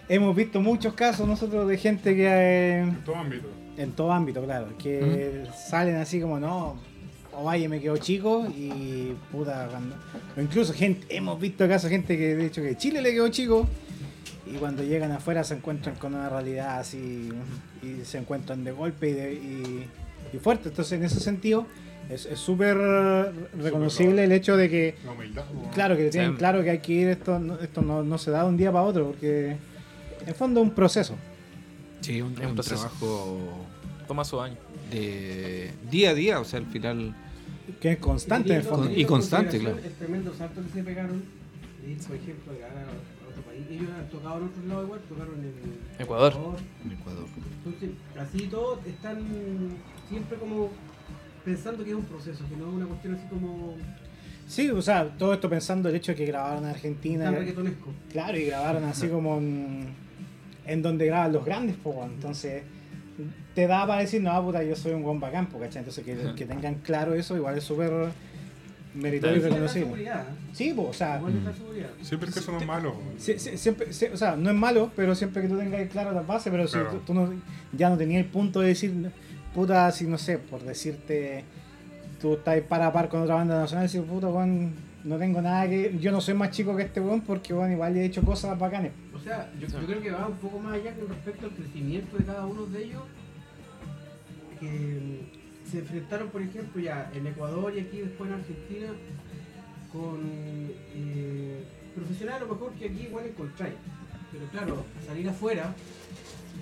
hemos 0.08 0.36
visto 0.36 0.60
muchos 0.62 0.94
casos 0.94 1.28
nosotros 1.28 1.68
de 1.68 1.78
gente 1.78 2.16
que 2.16 2.26
eh, 2.28 2.80
En 2.82 3.04
todo 3.04 3.16
ámbito. 3.16 3.48
en 3.78 3.92
todo 3.92 4.12
ámbito, 4.12 4.44
claro, 4.44 4.68
que 4.78 5.46
salen 5.70 5.96
así 5.98 6.20
como 6.20 6.40
no, 6.40 6.76
o 7.34 7.44
vaya 7.44 7.70
me 7.70 7.80
quedo 7.80 7.98
chico 7.98 8.46
y 8.50 9.14
puta 9.32 9.68
cuando 9.70 9.96
o 10.36 10.42
incluso 10.42 10.74
gente, 10.74 11.06
hemos 11.16 11.40
visto 11.40 11.68
casos 11.68 11.90
de 11.90 11.96
gente 11.98 12.18
que 12.18 12.36
de 12.36 12.46
hecho 12.48 12.62
que 12.62 12.76
Chile 12.76 13.02
le 13.02 13.12
quedó 13.14 13.28
chico 13.30 13.68
y 14.52 14.58
cuando 14.58 14.84
llegan 14.84 15.12
afuera 15.12 15.44
se 15.44 15.54
encuentran 15.54 15.96
con 15.96 16.16
una 16.16 16.28
realidad 16.28 16.80
así 16.80 17.30
y 17.84 18.04
se 18.04 18.18
encuentran 18.18 18.64
de 18.64 18.72
golpe 18.72 19.10
y, 19.10 19.14
de- 19.14 19.34
y- 19.34 19.86
y 20.34 20.38
fuerte. 20.40 20.70
Entonces 20.70 20.94
en 20.94 21.04
ese 21.06 21.20
sentido 21.20 21.66
es 22.10 22.26
es 22.26 22.40
súper 22.40 22.76
reconocible 23.62 24.24
el 24.24 24.32
hecho 24.32 24.58
de 24.58 24.70
que 24.70 24.96
La 25.06 25.12
humildad. 25.12 25.46
po. 25.46 25.70
Claro, 25.72 25.96
que 25.96 26.10
tienen 26.10 26.32
Sí. 26.32 26.38
claro 26.38 26.64
que 26.64 26.70
hay 26.72 26.80
que 26.80 26.94
ir, 26.94 27.08
esto, 27.10 27.40
no- 27.40 27.60
esto 27.60 27.82
no, 27.82 28.04
no 28.04 28.18
se 28.18 28.32
da 28.32 28.44
de 28.44 28.50
un 28.50 28.58
día 28.58 28.72
para 28.72 28.84
otro, 28.84 29.08
porque 29.08 29.56
en 30.26 30.36
fondo 30.36 30.62
es 30.62 30.68
un 30.68 30.74
proceso. 30.76 31.16
Sí, 32.02 32.22
un, 32.22 32.34
Es 32.34 32.40
un 32.40 32.46
un 32.48 32.56
trabajo 32.56 33.40
Toma 34.08 34.24
su 34.26 34.40
año. 34.42 34.56
de 34.92 35.72
día 35.92 36.10
a 36.12 36.14
día, 36.14 36.40
o 36.40 36.46
sea, 36.46 36.60
al 36.60 36.66
final. 36.66 37.16
Que 37.80 37.92
es 37.94 37.98
constante 38.00 38.50
en 38.52 38.58
el 38.58 38.64
fondo. 38.64 38.90
y 38.90 39.06
constante, 39.06 39.60
claro. 39.60 39.78
El 39.78 39.92
tremendo 39.94 40.34
salto 40.34 40.62
que 40.64 40.70
se 40.70 40.84
pegaron, 40.84 41.22
de 41.84 41.92
ir, 41.92 41.98
por 42.00 42.16
ejemplo, 42.16 42.54
a 42.54 42.56
grabar 42.58 42.78
a, 42.86 43.30
otro 43.30 43.44
país. 43.44 43.66
Ellos 43.70 43.90
han 43.96 44.10
tocado 44.10 44.38
en 44.40 44.44
otros 44.46 44.66
lados 44.66 44.86
igual, 44.86 45.00
tocaron 45.08 45.36
en 45.36 46.02
Ecuador. 46.04 46.34
En 46.84 46.92
Ecuador. 46.94 47.26
Entonces, 47.64 47.90
así 48.18 48.48
todos 48.48 48.80
están 48.88 49.20
siempre 50.10 50.38
como 50.40 50.70
pensando 51.56 51.84
que 51.84 51.90
es 51.92 51.96
un 51.96 52.04
proceso, 52.06 52.44
que 52.50 52.56
no 52.56 52.68
es 52.70 52.74
una 52.76 52.86
cuestión 52.86 53.16
así 53.16 53.24
como 53.30 53.76
Sí, 54.48 54.70
o 54.72 54.82
sea, 54.82 55.06
todo 55.18 55.34
esto 55.34 55.48
pensando 55.50 55.90
el 55.90 55.96
hecho 55.96 56.12
de 56.14 56.16
que 56.18 56.26
grabaron 56.26 56.64
en 56.64 56.70
Argentina. 56.72 57.26
tan 57.26 57.36
reggaetonesco. 57.36 57.92
Claro, 58.12 58.38
y 58.38 58.46
grabaron 58.46 58.84
así 58.86 59.08
como 59.08 59.38
en, 59.38 59.88
en 60.66 60.82
donde 60.82 61.06
graban 61.06 61.34
los 61.34 61.46
grandes, 61.46 61.76
pues, 61.84 61.96
entonces 62.04 62.64
te 63.54 63.68
da 63.68 63.86
para 63.86 64.02
decir, 64.02 64.22
no, 64.22 64.44
puta, 64.44 64.64
yo 64.64 64.76
soy 64.76 64.94
un 64.94 65.04
buen 65.04 65.20
bacán, 65.20 65.46
¿cachai? 65.48 65.80
Entonces 65.80 66.04
que, 66.04 66.16
que 66.36 66.46
tengan 66.46 66.76
claro 66.76 67.14
eso, 67.14 67.36
igual 67.36 67.58
es 67.58 67.64
súper 67.64 67.92
meritorio 68.96 69.38
y 69.38 69.40
¿eh? 69.40 69.42
Sí, 70.54 70.74
pues, 70.76 70.88
o 70.90 70.94
sea, 70.94 71.20
seguridad. 71.54 71.90
Siempre 72.02 72.32
que 72.32 72.40
eso 72.40 72.52
no 72.52 72.60
es 72.60 72.66
malo. 72.66 72.96
Sie- 73.20 73.38
sie- 73.38 73.56
siempre, 73.58 73.88
sie- 73.94 74.12
o 74.12 74.18
sea, 74.18 74.36
no 74.36 74.50
es 74.50 74.56
malo, 74.56 74.92
pero 74.96 75.14
siempre 75.14 75.44
que 75.44 75.48
tú 75.48 75.58
tengas 75.58 75.88
claro 75.90 76.12
las 76.12 76.26
bases, 76.26 76.52
pero 76.52 76.68
si 76.68 76.78
tú, 76.90 76.98
tú 77.06 77.14
no, 77.14 77.32
ya 77.72 77.90
no 77.90 77.98
tenías 77.98 78.24
el 78.24 78.32
punto 78.32 78.62
de 78.62 78.70
decir, 78.70 79.12
puta, 79.54 79.92
si 79.92 80.06
no 80.06 80.18
sé, 80.18 80.38
por 80.38 80.64
decirte, 80.64 81.44
tú 82.22 82.34
estás 82.34 82.62
par 82.62 82.82
a 82.82 82.92
par 82.92 83.10
con 83.10 83.22
otra 83.22 83.36
banda 83.36 83.60
nacional 83.60 83.88
dices, 83.88 84.04
puta, 84.04 84.28
weón, 84.28 84.74
no 85.04 85.18
tengo 85.18 85.42
nada 85.42 85.68
que, 85.68 85.98
yo 86.00 86.12
no 86.12 86.22
soy 86.22 86.34
más 86.34 86.52
chico 86.52 86.76
que 86.76 86.84
este 86.84 87.00
weón 87.00 87.22
porque, 87.22 87.54
weón, 87.54 87.72
igual 87.72 87.96
he 87.98 88.06
hecho 88.06 88.22
cosas 88.22 88.58
bacanes. 88.58 88.92
O 89.20 89.20
sea, 89.20 89.52
yo, 89.60 89.68
creo 89.68 90.02
que 90.02 90.12
va 90.12 90.28
un 90.28 90.38
poco 90.38 90.60
más 90.60 90.76
allá 90.76 90.94
con 90.96 91.10
respecto 91.10 91.48
al 91.48 91.52
crecimiento 91.52 92.18
de 92.18 92.24
cada 92.24 92.46
uno 92.46 92.66
de 92.68 92.84
ellos. 92.84 93.04
Que 94.60 95.40
se 95.70 95.80
enfrentaron, 95.80 96.30
por 96.30 96.42
ejemplo, 96.42 96.82
ya 96.82 97.12
en 97.14 97.28
Ecuador 97.28 97.74
y 97.76 97.82
aquí 97.82 98.00
después 98.00 98.30
en 98.30 98.36
Argentina, 98.38 98.88
con 99.92 100.20
eh, 100.96 101.64
profesionales 101.96 102.42
a 102.42 102.46
lo 102.46 102.54
mejor 102.54 102.74
que 102.74 102.86
aquí 102.86 103.04
igual 103.04 103.26
encontráis. 103.26 103.76
Pero 104.32 104.46
claro, 104.48 104.86
salir 105.06 105.28
afuera, 105.30 105.74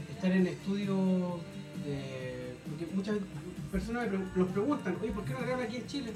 estar 0.10 0.32
en 0.32 0.48
estudios 0.48 1.42
de. 1.86 2.37
Porque 2.78 2.94
muchas 2.96 3.18
personas 3.72 4.04
me 4.12 4.18
pre- 4.18 4.28
nos 4.36 4.48
preguntan, 4.50 4.98
oye, 5.02 5.12
¿por 5.12 5.24
qué 5.26 5.34
no 5.34 5.40
graban 5.40 5.66
aquí 5.66 5.78
en 5.78 5.88
Chile? 5.88 6.12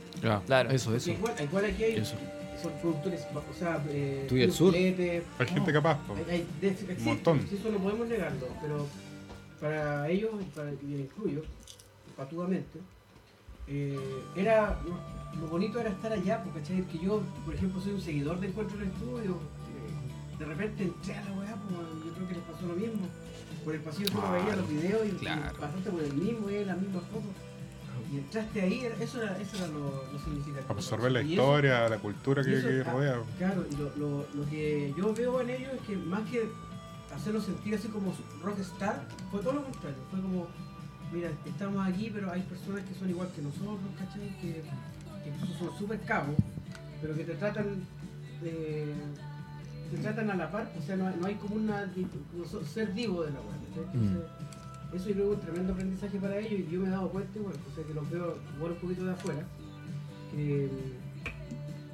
Claro. 0.46 0.70
Eso, 0.70 0.96
eso. 0.96 1.12
igual, 1.12 1.34
igual 1.42 1.66
aquí 1.66 1.84
hay, 1.84 1.96
Eso. 1.96 2.16
son 2.62 2.72
productores, 2.82 3.22
o 3.34 3.54
sea, 3.58 3.84
eh, 3.90 4.26
Tú 4.30 4.36
y 4.38 4.44
el 4.44 4.52
sur. 4.52 4.74
Hay 4.76 4.82
gente 5.48 5.74
capaz. 5.74 5.98
hay- 6.28 6.34
hay- 6.36 6.48
de- 6.62 6.68
existe, 6.70 6.96
montón. 7.04 7.40
Eso 7.52 7.72
no 7.72 7.78
podemos 7.80 8.08
negarlo, 8.08 8.48
pero 8.62 8.88
para 9.60 10.08
ellos, 10.10 10.32
para, 10.56 10.72
y 10.72 10.86
me 10.86 11.00
incluyo, 11.02 11.42
patuamente, 12.16 12.80
eh, 13.68 13.98
era 14.36 14.80
lo, 14.86 15.42
lo 15.42 15.48
bonito 15.48 15.80
era 15.80 15.90
estar 15.90 16.12
allá, 16.14 16.44
porque 16.44 16.60
¿cachai? 16.60 16.84
que 16.84 17.00
yo, 17.00 17.22
por 17.46 17.56
ejemplo, 17.56 17.82
soy 17.82 17.94
un 17.94 18.02
seguidor 18.02 18.40
de 18.40 18.48
Encuentro 18.48 18.78
en 18.78 18.84
el 18.84 18.90
Estudio. 18.90 19.32
eh, 19.32 20.38
de 20.40 20.46
repente 20.46 20.84
entré 20.84 21.16
a 21.16 21.24
la 21.26 21.32
weá, 21.34 21.56
pues, 21.56 22.06
yo 22.06 22.14
creo 22.14 22.28
que 22.28 22.34
les 22.36 22.44
pasó 22.44 22.66
lo 22.68 22.76
mismo. 22.76 23.08
Por 23.64 23.76
el 23.76 23.82
pasillo 23.82 24.10
tú 24.12 24.20
Ah, 24.24 24.32
veías 24.32 24.58
los 24.58 24.68
videos 24.70 25.06
y, 25.06 25.10
y 25.10 25.12
claro. 25.20 25.58
pasaste 25.60 25.90
por 25.92 26.02
el 26.04 26.14
mismo, 26.14 26.48
veías 26.48 26.68
las 26.68 26.78
mismas 26.80 27.04
fotos. 27.06 27.32
Y 28.12 28.18
entraste 28.18 28.62
ahí, 28.62 28.86
eso 29.00 29.22
era, 29.22 29.38
eso 29.40 29.58
era 29.58 29.68
lo, 29.68 30.04
lo 30.12 30.20
significativo. 30.20 30.74
Absorber 30.74 31.12
la 31.12 31.22
Y 31.22 31.34
eso- 31.34 31.42
historia, 31.44 31.88
la 31.90 31.98
cultura 31.98 32.42
y 32.42 32.46
que, 32.46 32.58
eso, 32.58 32.68
que 32.68 32.84
rodea. 32.84 33.22
Claro, 33.38 33.66
y 33.72 33.76
lo, 33.78 33.96
lo, 33.96 34.28
lo 34.34 34.50
que 34.50 34.94
yo 34.98 35.14
veo 35.14 35.40
en 35.42 35.50
ellos 35.52 35.72
es 35.74 35.82
que 35.88 35.96
más 35.96 36.28
que 36.30 36.50
hacerlo 37.16 37.40
sentir 37.42 37.76
así 37.76 37.88
como 37.88 38.14
rockstar, 38.42 39.06
fue 39.30 39.42
todo 39.42 39.54
lo 39.54 39.64
contrario. 39.64 39.98
Fue 40.10 40.20
como, 40.22 40.48
mira, 41.14 41.30
estamos 41.46 41.88
aquí, 41.88 42.10
pero 42.14 42.32
hay 42.32 42.42
personas 42.42 42.84
que 42.84 42.96
son 42.96 43.10
igual 43.10 43.30
que 43.36 43.42
nosotros, 43.44 43.80
¿cachai? 43.98 44.30
Que, 44.42 44.62
que 45.24 45.30
incluso 45.30 45.54
son 45.70 45.78
súper 45.78 46.02
cabos, 46.02 46.36
pero 47.02 47.16
que 47.16 47.24
te 47.24 47.36
tratan 47.36 47.86
de, 48.42 48.94
te 49.92 49.98
tratan 49.98 50.30
a 50.32 50.36
la 50.36 50.52
par, 50.52 50.72
o 50.78 50.82
sea, 50.82 50.96
no, 50.96 51.08
hay- 51.08 51.16
no 51.20 51.28
hay 51.28 51.36
como 51.36 51.56
una 51.56 51.92
como 52.32 52.64
ser 52.66 52.94
divo 52.94 53.24
de 53.24 53.32
la 53.32 53.40
web. 53.42 53.56
Entonces, 53.68 54.24
eso 54.94 55.08
yo 55.10 55.14
creo 55.16 55.28
que 55.28 55.32
es 55.34 55.40
un 55.40 55.46
tremendo 55.46 55.74
aprendizaje 55.74 56.18
para 56.20 56.38
ellos 56.40 56.52
y 56.68 56.68
yo 56.72 56.80
me 56.82 56.88
he 56.88 56.92
dado 56.92 57.10
cuenta, 57.10 57.38
igual, 57.40 57.56
o 57.72 57.76
sea, 57.76 57.84
que 57.86 57.94
los 57.94 58.10
veo 58.10 58.38
igual 58.58 58.72
un 58.74 58.78
poquito 58.78 59.06
de 59.06 59.12
afuera, 59.12 59.44
que, 60.34 60.70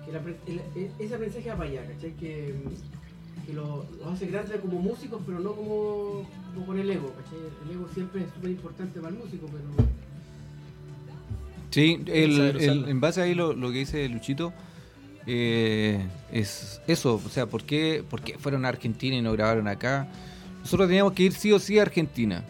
que 0.05 0.51
el- 0.51 0.59
e- 0.75 0.91
ese 0.99 1.15
aprendizaje 1.15 1.49
va 1.49 1.57
para 1.57 1.69
allá, 1.69 1.85
¿cachai? 1.87 2.13
Que, 2.15 2.55
que 3.45 3.53
lo, 3.53 3.85
lo 3.99 4.09
hace 4.09 4.27
grande 4.27 4.59
como 4.59 4.79
músicos, 4.79 5.21
pero 5.25 5.39
no 5.39 5.53
como, 5.53 6.27
como 6.53 6.65
con 6.65 6.79
el 6.79 6.89
ego, 6.89 7.13
¿cachai? 7.13 7.39
El 7.65 7.75
ego 7.75 7.87
siempre 7.93 8.23
es 8.23 8.29
súper 8.33 8.51
importante 8.51 8.99
para 8.99 9.13
el 9.13 9.19
músico, 9.19 9.45
pero 9.47 9.87
Sí, 11.69 12.01
el- 12.07 12.39
el- 12.59 12.89
en 12.89 12.99
base 13.01 13.21
ahí 13.21 13.35
lo, 13.35 13.53
lo 13.53 13.71
que 13.71 13.79
dice 13.79 14.07
Luchito, 14.09 14.53
eh, 15.27 16.05
es 16.31 16.81
eso, 16.87 17.21
o 17.23 17.29
sea, 17.29 17.45
¿por 17.45 17.63
qué, 17.63 18.03
por 18.09 18.21
qué 18.21 18.37
fueron 18.37 18.65
a 18.65 18.69
Argentina 18.69 19.15
y 19.15 19.21
no 19.21 19.31
grabaron 19.33 19.67
acá? 19.67 20.07
Nosotros 20.61 20.87
teníamos 20.87 21.13
que 21.13 21.23
ir 21.23 21.33
sí 21.33 21.51
o 21.51 21.59
sí 21.59 21.77
a 21.79 21.83
Argentina. 21.83 22.43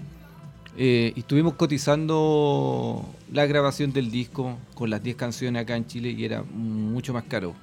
Eh, 0.79 1.11
y 1.15 1.19
estuvimos 1.21 1.53
cotizando 1.55 3.03
la 3.33 3.45
grabación 3.47 3.91
del 3.93 4.11
disco 4.11 4.57
con 4.75 4.89
las 4.91 5.01
10 5.01 5.15
canciones 5.15 5.63
acá 5.63 5.75
en 5.75 5.87
Chile 5.87 6.11
y 6.11 6.23
era 6.23 6.43
mucho 6.43 7.13
más 7.13 7.23
caro. 7.23 7.55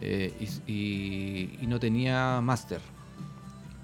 Eh, 0.00 0.32
y, 0.66 0.72
y- 0.72 1.58
y 1.62 1.66
no 1.66 1.80
tenía 1.80 2.40
máster. 2.40 2.80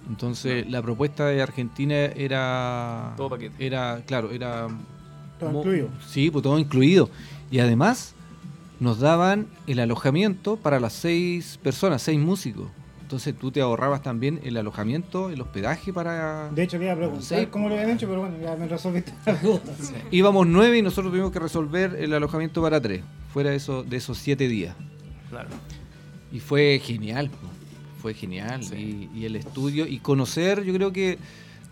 Entonces 0.08 0.68
la 0.70 0.82
propuesta 0.82 1.26
de 1.26 1.42
Argentina 1.42 1.94
era... 1.96 3.14
Todo 3.16 3.30
paquete. 3.30 3.64
Era, 3.64 4.02
claro, 4.06 4.30
era 4.32 4.66
Todo 5.38 5.58
incluido. 5.58 5.88
Sí, 6.06 6.30
pues 6.30 6.42
todo 6.42 6.58
incluido. 6.58 7.10
Y 7.50 7.58
además 7.60 8.14
nos 8.80 8.98
daban 8.98 9.46
el 9.66 9.78
alojamiento 9.78 10.56
para 10.56 10.80
las 10.80 10.92
seis 10.94 11.58
personas, 11.62 12.02
seis 12.02 12.18
músicos. 12.18 12.68
Entonces 13.02 13.34
tú 13.36 13.50
te 13.50 13.60
ahorrabas 13.60 14.02
también 14.02 14.40
el 14.44 14.56
alojamiento, 14.56 15.30
el 15.30 15.40
hospedaje 15.40 15.92
para... 15.92 16.48
De 16.52 16.62
hecho, 16.62 16.78
le 16.78 16.84
iba 16.84 16.92
a 16.92 16.96
preguntar 16.96 17.40
Sí. 17.40 17.46
cómo 17.46 17.68
lo 17.68 17.74
habían 17.74 17.90
hecho, 17.90 18.06
pero 18.08 18.20
bueno, 18.20 18.36
ya 18.40 18.54
me 18.54 18.68
resolviste 18.68 19.12
la 19.26 19.34
duda. 19.34 19.60
Íbamos 20.12 20.46
nueve 20.46 20.78
y 20.78 20.82
nosotros 20.82 21.12
tuvimos 21.12 21.32
que 21.32 21.40
resolver 21.40 21.96
el 21.98 22.14
alojamiento 22.14 22.62
para 22.62 22.80
tres, 22.80 23.02
fuera 23.32 23.50
de, 23.50 23.56
eso, 23.56 23.82
de 23.82 23.96
esos 23.96 24.16
siete 24.16 24.46
días. 24.46 24.76
Claro. 25.28 25.48
Y 26.32 26.38
fue 26.38 26.80
genial, 26.82 27.30
fue 28.00 28.14
genial. 28.14 28.62
Y, 28.78 29.10
y 29.12 29.24
el 29.24 29.34
estudio 29.34 29.88
y 29.88 29.98
conocer, 29.98 30.62
yo 30.62 30.72
creo 30.72 30.92
que 30.92 31.18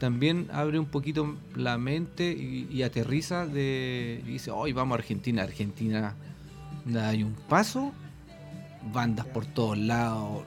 también 0.01 0.49
abre 0.53 0.81
un 0.81 0.87
poquito 0.87 1.37
la 1.55 1.79
mente 1.79 2.33
y, 2.33 2.67
y 2.69 2.83
aterriza 2.83 3.47
de... 3.47 4.23
Y 4.27 4.31
dice, 4.33 4.51
hoy 4.51 4.73
vamos 4.73 4.97
a 4.97 4.99
Argentina, 4.99 5.45
Argentina, 5.45 6.17
hay 6.97 7.23
un 7.23 7.35
paso, 7.49 7.93
bandas 8.93 9.27
por 9.27 9.47
todos 9.47 9.77
lados, 9.79 10.43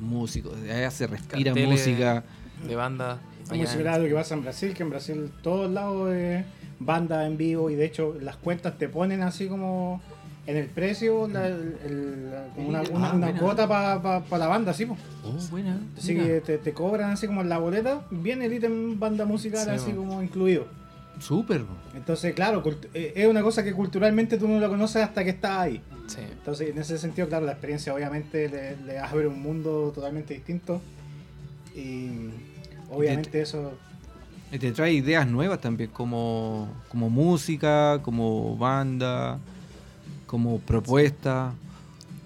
músicos, 0.00 0.60
de 0.62 0.72
allá 0.72 0.90
se 0.90 1.06
respira 1.06 1.44
Carteles 1.52 1.70
música. 1.86 2.24
De 2.66 2.76
banda. 2.76 3.18
Muy 3.48 3.60
allá. 3.60 3.70
similar 3.70 3.94
a 3.94 3.98
lo 3.98 4.08
que 4.08 4.14
pasa 4.14 4.34
en 4.34 4.42
Brasil, 4.42 4.74
que 4.74 4.82
en 4.82 4.90
Brasil 4.90 5.30
todos 5.42 5.70
lados 5.70 6.12
es 6.12 6.44
banda 6.78 7.26
en 7.26 7.36
vivo 7.36 7.68
y 7.70 7.74
de 7.74 7.84
hecho 7.86 8.16
las 8.20 8.36
cuentas 8.36 8.78
te 8.78 8.88
ponen 8.88 9.22
así 9.22 9.48
como 9.48 10.00
en 10.46 10.56
el 10.56 10.66
precio 10.66 11.28
la- 11.28 11.46
el- 11.48 11.76
el- 11.84 12.30
como 12.54 12.68
una, 12.68 12.82
una- 12.82 13.10
Ah, 13.10 13.14
una 13.14 13.32
cuota 13.38 13.68
para 13.68 14.22
la 14.38 14.46
banda, 14.46 14.70
así 14.70 14.86
pues. 14.86 14.98
Oh, 15.24 15.36
buena. 15.50 15.78
Así 15.98 16.14
mira. 16.14 16.26
que 16.26 16.40
te, 16.40 16.58
te 16.58 16.72
cobran 16.72 17.10
así 17.10 17.26
como 17.26 17.42
en 17.42 17.48
la 17.48 17.58
boleta, 17.58 18.02
viene 18.10 18.46
el 18.46 18.52
ítem 18.54 18.98
banda 18.98 19.24
musical 19.26 19.64
Sí, 19.64 19.70
así 19.70 19.90
po. 19.92 19.98
como 19.98 20.22
incluido. 20.22 20.66
Súper. 21.20 21.62
Entonces, 21.94 22.34
claro, 22.34 22.62
eh, 22.94 23.12
es 23.14 23.26
una 23.28 23.42
cosa 23.42 23.62
que 23.62 23.72
culturalmente 23.72 24.38
tú 24.38 24.48
no 24.48 24.58
lo 24.58 24.68
conoces 24.68 25.02
hasta 25.02 25.22
que 25.22 25.30
estás 25.30 25.58
ahí. 25.58 25.80
Sí. 26.06 26.20
Entonces, 26.32 26.70
en 26.70 26.78
ese 26.78 26.98
sentido, 26.98 27.28
claro, 27.28 27.46
la 27.46 27.52
experiencia 27.52 27.94
obviamente 27.94 28.48
le, 28.48 28.76
le 28.84 28.98
abre 28.98 29.28
un 29.28 29.40
mundo 29.40 29.92
totalmente 29.94 30.34
distinto. 30.34 30.80
Y 31.76 32.30
obviamente 32.90 33.40
eso 33.40 33.72
Y 34.50 34.58
te 34.58 34.72
trae 34.72 34.92
ideas 34.92 35.26
nuevas 35.28 35.60
también, 35.60 35.90
como, 35.90 36.68
como 36.88 37.08
música, 37.10 38.00
como 38.02 38.56
banda, 38.56 39.38
como 40.26 40.58
propuesta. 40.58 41.52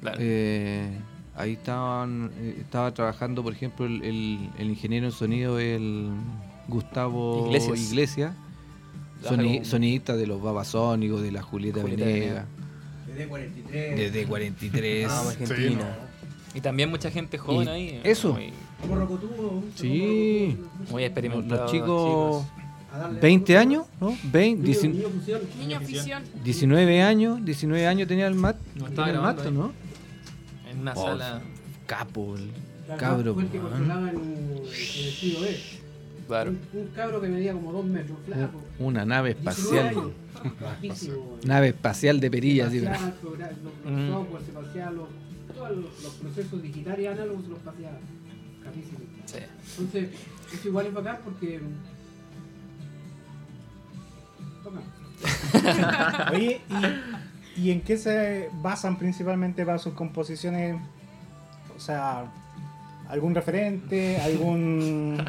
Claro. 0.00 0.16
Eh, 0.20 0.88
ahí 1.36 1.52
estaban, 1.54 2.30
eh, 2.38 2.56
estaba 2.60 2.92
trabajando, 2.94 3.42
por 3.42 3.52
ejemplo, 3.52 3.84
el, 3.86 4.02
el- 4.02 4.50
el 4.56 4.68
ingeniero 4.70 5.04
en 5.06 5.12
sonido, 5.12 5.58
el 5.58 6.08
Gustavo 6.68 7.44
Iglesias. 7.46 7.78
Iglesias, 7.90 8.34
soni- 9.28 9.56
con- 9.58 9.64
sonidista 9.64 10.16
de 10.16 10.26
los 10.26 10.42
Babasónicos, 10.42 11.22
de 11.22 11.32
la 11.32 11.42
Julieta, 11.42 11.80
Julieta 11.82 12.04
Venegas, 12.04 12.44
desde 13.06 13.26
43. 13.28 13.96
desde 13.98 14.26
43. 14.26 15.06
Ah, 15.10 15.22
Sí, 15.36 15.42
Argentina. 15.42 15.80
no. 15.98 16.14
Y 16.56 16.60
también 16.60 16.88
mucha 16.90 17.10
gente 17.10 17.36
joven 17.38 17.66
Y 17.68 17.70
ahí. 17.70 18.00
eso. 18.04 18.32
Muy, 18.34 18.52
Como 18.80 18.96
Rocotudo. 18.96 19.62
Sí. 19.74 20.56
muy 20.90 21.02
Los, 21.02 21.06
experimentados. 21.10 21.62
los 21.62 21.70
chicos, 21.72 22.44
darle 22.92 23.20
20 23.20 23.56
a- 23.56 23.60
años, 23.60 23.86
¿no? 24.00 24.16
20, 24.24 24.62
Niño, 24.62 24.64
19 24.64 24.98
niño 24.98 25.08
fusión. 25.18 25.40
Niño 25.58 25.76
afición. 25.78 26.22
19 26.44 27.02
años, 27.02 27.44
19 27.44 27.86
años 27.88 28.06
tenía 28.08 28.26
el 28.28 28.34
mat, 28.36 28.56
No 28.56 28.72
tenía 28.84 28.88
estaba 28.88 29.10
el 29.10 29.20
mato. 29.20 29.50
¿no? 29.50 29.72
En 30.70 30.80
una 30.80 30.92
Oh, 30.92 31.02
sala. 31.04 31.42
Capo, 31.86 32.36
el 32.36 32.50
cabro. 32.98 33.34
Fue 33.34 33.42
el 33.44 33.48
que 33.48 33.58
controlaba 33.58 34.10
en, 34.10 34.16
en 34.16 34.62
el 34.64 35.08
estudio 35.08 35.40
B. 35.40 35.56
Claro. 36.26 36.50
Un, 36.50 36.60
un 36.80 36.86
cabro 36.88 37.20
que 37.20 37.28
medía 37.28 37.52
como 37.52 37.72
dos 37.72 37.84
metros, 37.84 38.18
flaco. 38.26 38.60
Una 38.78 39.04
nave 39.04 39.34
19 39.34 39.88
espacial. 39.88 40.12
Nave 41.44 41.68
espacial 41.68 42.20
de 42.20 42.26
Se 42.26 42.30
perilla, 42.30 42.70
sí. 42.70 42.80
paseaba 42.80 43.06
el 43.06 43.12
programa, 43.14 43.52
los, 43.62 43.92
los 43.92 43.92
Mm. 43.92 44.10
software, 44.12 44.42
se 44.44 44.52
paseaba 44.52 44.90
los, 44.92 45.08
todos 45.54 45.70
los, 45.76 46.02
los 46.02 46.12
procesos 46.14 46.62
digitales 46.62 47.00
y 47.00 47.06
análogos 47.06 47.42
se 47.44 47.48
los 47.50 47.58
paseaba. 47.60 47.98
Capísimo. 48.62 48.98
Sí. 49.26 49.38
Entonces, 49.78 50.08
eso 50.52 50.68
igual 50.68 50.86
es 50.86 50.94
bacán 50.94 51.18
porque. 51.24 51.60
Bacán. 54.64 54.82
Oye, 56.34 56.60
¿y, 57.56 57.60
y 57.62 57.70
en 57.70 57.80
qué 57.82 57.96
se 57.96 58.50
basan 58.62 58.98
principalmente 58.98 59.64
para 59.64 59.78
sus 59.78 59.94
composiciones? 59.94 60.76
O 61.76 61.80
sea, 61.80 62.26
¿algún 63.08 63.34
referente? 63.34 64.18
¿Algún. 64.20 65.22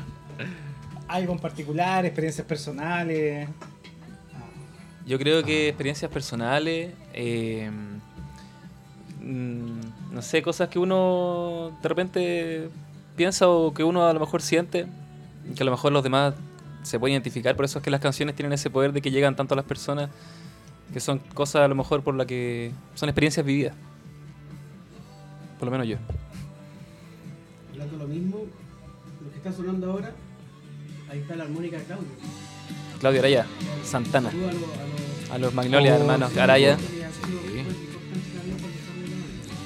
Algo 1.08 1.34
en 1.34 1.40
particular? 1.40 2.06
¿Experiencias 2.06 2.46
personales? 2.46 3.48
Yo 5.06 5.20
creo 5.20 5.44
que 5.44 5.70
experiencias 5.70 6.10
personales, 6.10 6.94
eh, 7.14 7.70
mm, 9.22 9.80
no 10.12 10.22
sé, 10.22 10.42
cosas 10.42 10.70
que 10.70 10.80
uno 10.80 11.78
de 11.82 11.90
repente 11.90 12.70
piensa 13.16 13.48
o 13.48 13.72
que 13.74 13.84
uno 13.84 14.08
a 14.08 14.14
lo 14.14 14.20
mejor 14.20 14.42
siente, 14.42 14.88
que 15.56 15.62
a 15.62 15.66
lo 15.66 15.72
mejor 15.72 15.92
los 15.92 16.04
demás 16.04 16.34
se 16.82 17.00
pueden 17.00 17.14
identificar, 17.14 17.56
por 17.56 17.66
eso 17.66 17.80
es 17.80 17.84
que 17.84 17.92
las 17.92 18.02
canciones 18.02 18.36
tienen 18.36 18.54
ese 18.54 18.70
poder 18.72 18.94
de 18.94 19.02
que 19.02 19.12
llegan 19.12 19.36
tanto 19.36 19.54
a 19.54 19.58
las 19.58 19.66
personas, 19.66 20.10
que 20.92 21.00
son 21.00 21.20
cosas 21.20 21.62
a 21.64 21.68
lo 21.68 21.76
mejor 21.76 22.04
por 22.04 22.16
la 22.16 22.26
que 22.26 22.72
son 22.96 23.10
experiencias 23.10 23.46
vividas. 23.46 23.76
Por 25.60 25.68
lo 25.68 25.72
menos 25.72 25.88
yo. 25.88 25.98
Hablando 27.72 27.98
lo 27.98 28.08
mismo, 28.08 28.38
lo 29.24 29.32
que 29.32 29.38
está 29.38 29.52
sonando 29.52 29.92
ahora, 29.92 30.14
ahí 31.12 31.20
está 31.20 31.36
la 31.36 31.44
armónica 31.46 31.78
de 31.78 31.84
Claudio. 31.86 32.08
Claudio 33.00 33.20
Araya, 33.20 33.46
Santana, 33.84 34.32
Saludo 34.32 34.48
a 34.50 34.54
los- 34.54 34.64
a 34.64 34.68
los- 34.68 35.32
a 35.32 35.38
los 35.38 35.54
Magnolia 35.54 35.94
Oh, 35.96 36.00
hermanos 36.00 36.32
sí, 36.34 36.40
Araya, 36.40 36.78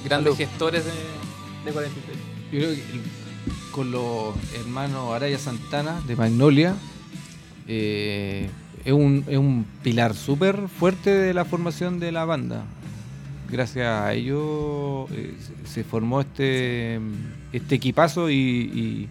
grandes 0.05 0.37
gestores 0.37 0.85
de, 0.85 0.91
de 1.65 1.71
43. 1.71 2.17
Yo 2.51 2.59
creo 2.59 2.69
que 2.69 2.81
el- 2.81 3.71
con 3.71 3.91
los 3.91 4.33
hermanos 4.59 5.13
Araya 5.13 5.37
Santana 5.37 6.01
de 6.07 6.15
Magnolia 6.15 6.75
eh, 7.67 8.49
es, 8.83 8.93
un, 8.93 9.23
es 9.27 9.37
un 9.37 9.65
pilar 9.83 10.15
súper 10.15 10.67
fuerte 10.67 11.11
de 11.11 11.33
la 11.33 11.45
formación 11.45 11.99
de 11.99 12.11
la 12.11 12.25
banda. 12.25 12.63
Gracias 13.51 13.85
a 13.87 14.13
ellos 14.13 15.09
eh, 15.11 15.35
se- 15.65 15.71
se 15.71 15.83
formó 15.83 16.21
este, 16.21 16.99
este 17.53 17.75
equipazo 17.75 18.29
y, 18.29 18.35
y- 18.35 19.09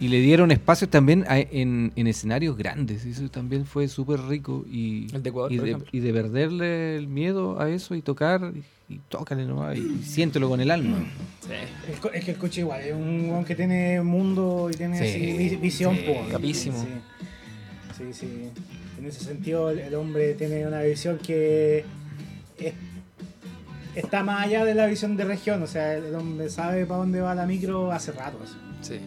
y 0.00 0.08
le 0.08 0.20
dieron 0.20 0.50
espacios 0.52 0.90
también 0.90 1.24
a- 1.28 1.38
en, 1.40 1.92
en 1.96 2.06
escenarios 2.06 2.56
grandes. 2.56 3.04
Eso 3.04 3.28
también 3.28 3.66
fue 3.66 3.88
súper 3.88 4.20
rico. 4.20 4.64
Y, 4.70 5.12
El 5.14 5.22
de 5.22 5.30
Ecuador, 5.30 5.52
y, 5.52 5.58
de, 5.58 5.76
y 5.92 6.00
de 6.00 6.12
perderle 6.12 6.96
el 6.96 7.08
miedo 7.08 7.60
a 7.60 7.68
eso 7.68 7.94
y 7.96 8.02
tocar 8.02 8.52
y, 8.88 8.94
y 8.94 9.00
tócale 9.08 9.44
nomás 9.44 9.76
y 9.76 10.02
siéntelo 10.04 10.48
con 10.48 10.60
el 10.60 10.70
alma. 10.70 10.98
Sí. 11.40 11.98
Es 12.14 12.24
que 12.24 12.30
el 12.32 12.36
coche 12.38 12.60
igual 12.60 12.80
es 12.82 12.94
un 12.94 13.28
weón 13.30 13.44
que 13.44 13.54
tiene 13.56 14.00
mundo 14.02 14.70
y 14.72 14.76
tiene 14.76 14.98
Sí, 14.98 15.04
así 15.08 15.36
vi- 15.36 15.56
visión. 15.56 15.96
sí, 15.96 16.04
capísimo. 16.30 16.78
Sí, 17.96 18.04
sí, 18.12 18.12
sí. 18.12 18.50
En 18.98 19.06
ese 19.06 19.24
sentido, 19.24 19.70
el, 19.70 19.78
el 19.80 19.94
hombre 19.94 20.34
tiene 20.34 20.66
una 20.66 20.82
visión 20.82 21.18
que 21.18 21.84
es- 22.58 22.74
está 23.94 24.22
más 24.22 24.46
allá 24.46 24.64
de 24.64 24.74
la 24.74 24.86
visión 24.86 25.16
de 25.16 25.24
región. 25.24 25.62
O 25.62 25.66
sea, 25.66 25.94
el 25.96 26.14
hombre 26.14 26.48
sabe 26.50 26.86
para 26.86 26.98
dónde 27.00 27.20
va 27.20 27.34
la 27.34 27.46
micro 27.46 27.90
hace 27.90 28.12
rato. 28.12 28.38
así. 28.44 28.54
Sí. 28.82 29.00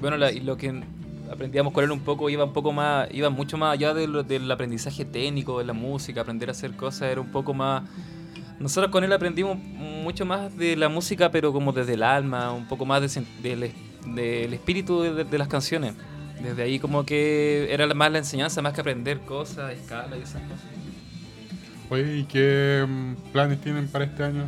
Bueno, 0.00 0.16
la- 0.16 0.30
lo 0.32 0.56
que 0.56 0.82
aprendíamos 1.30 1.72
con 1.72 1.84
él 1.84 1.90
un 1.90 2.00
poco 2.00 2.30
iba 2.30 2.44
un 2.44 2.52
poco 2.52 2.72
más, 2.72 3.08
iba 3.12 3.30
mucho 3.30 3.58
más 3.58 3.74
allá 3.74 3.94
del 3.94 4.50
aprendizaje 4.50 5.04
técnico 5.04 5.58
de 5.58 5.64
la 5.64 5.72
música, 5.72 6.20
aprender 6.22 6.48
a 6.48 6.52
hacer 6.52 6.72
cosas 6.76 7.10
era 7.10 7.20
un 7.20 7.30
poco 7.30 7.52
más. 7.54 7.82
Nosotros 8.58 8.90
con 8.90 9.04
él 9.04 9.12
aprendimos 9.12 9.56
mucho 9.58 10.24
más 10.24 10.56
de 10.56 10.76
la 10.76 10.88
música, 10.88 11.30
pero 11.30 11.52
como 11.52 11.72
desde 11.72 11.94
el 11.94 12.02
alma, 12.02 12.52
un 12.52 12.66
poco 12.66 12.84
más 12.84 13.00
de 13.14 13.22
del, 13.42 13.62
es- 13.64 13.74
del 14.06 14.52
espíritu 14.54 15.02
de, 15.02 15.38
las 15.38 15.48
canciones. 15.48 15.94
Desde 16.42 16.62
ahí 16.62 16.78
como 16.78 17.04
que 17.04 17.68
era 17.70 17.92
más 17.94 18.12
la 18.12 18.18
enseñanza, 18.18 18.62
más 18.62 18.72
que 18.72 18.80
aprender 18.80 19.20
cosas, 19.20 19.72
escala 19.72 20.16
y 20.16 20.22
esas 20.22 20.42
cosas. 20.42 20.66
Oye, 21.90 22.18
¿y 22.18 22.24
qué 22.24 22.84
mm, 22.88 23.32
planes 23.32 23.60
tienen 23.60 23.88
para 23.88 24.04
este 24.04 24.22
año? 24.22 24.44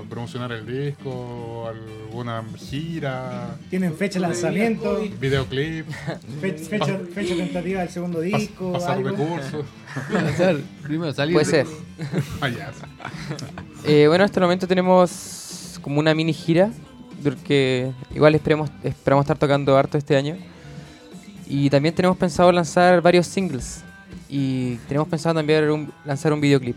¿Para 0.00 0.08
promocionar 0.10 0.52
el 0.52 0.66
disco? 0.66 1.68
¿Alguna 1.68 2.42
gira? 2.56 3.56
Tienen 3.68 3.94
fecha 3.94 4.18
de 4.18 4.26
lanzamiento, 4.26 4.98
¿Videoclip? 5.20 5.86
fe- 6.40 6.52
fecha, 6.58 6.98
fecha 7.14 7.34
tentativa 7.34 7.80
del 7.80 7.88
segundo 7.90 8.20
pas- 8.22 8.36
disco, 8.38 8.72
¿Pasar 8.72 8.96
algo. 8.96 9.10
recursos? 9.10 9.64
Primero 10.82 11.12
salir. 11.12 11.34
Puede 11.34 11.44
ser. 11.46 11.66
Ah. 12.40 12.48
Eh, 13.84 14.06
bueno, 14.08 14.24
hasta 14.24 14.40
el 14.40 14.44
momento 14.44 14.66
tenemos 14.66 15.78
como 15.82 15.98
una 16.00 16.14
mini 16.14 16.32
gira, 16.32 16.70
porque 17.22 17.92
igual 18.14 18.34
esperemos, 18.34 18.70
esperamos 18.82 19.24
estar 19.24 19.36
tocando 19.38 19.76
harto 19.76 19.98
este 19.98 20.16
año. 20.16 20.36
Y 21.46 21.68
también 21.68 21.94
tenemos 21.94 22.16
pensado 22.16 22.50
lanzar 22.52 23.02
varios 23.02 23.26
singles. 23.26 23.82
Y 24.28 24.76
tenemos 24.88 25.08
pensado 25.08 25.34
también 25.34 25.68
un- 25.70 25.92
lanzar 26.04 26.32
un 26.32 26.40
videoclip. 26.40 26.76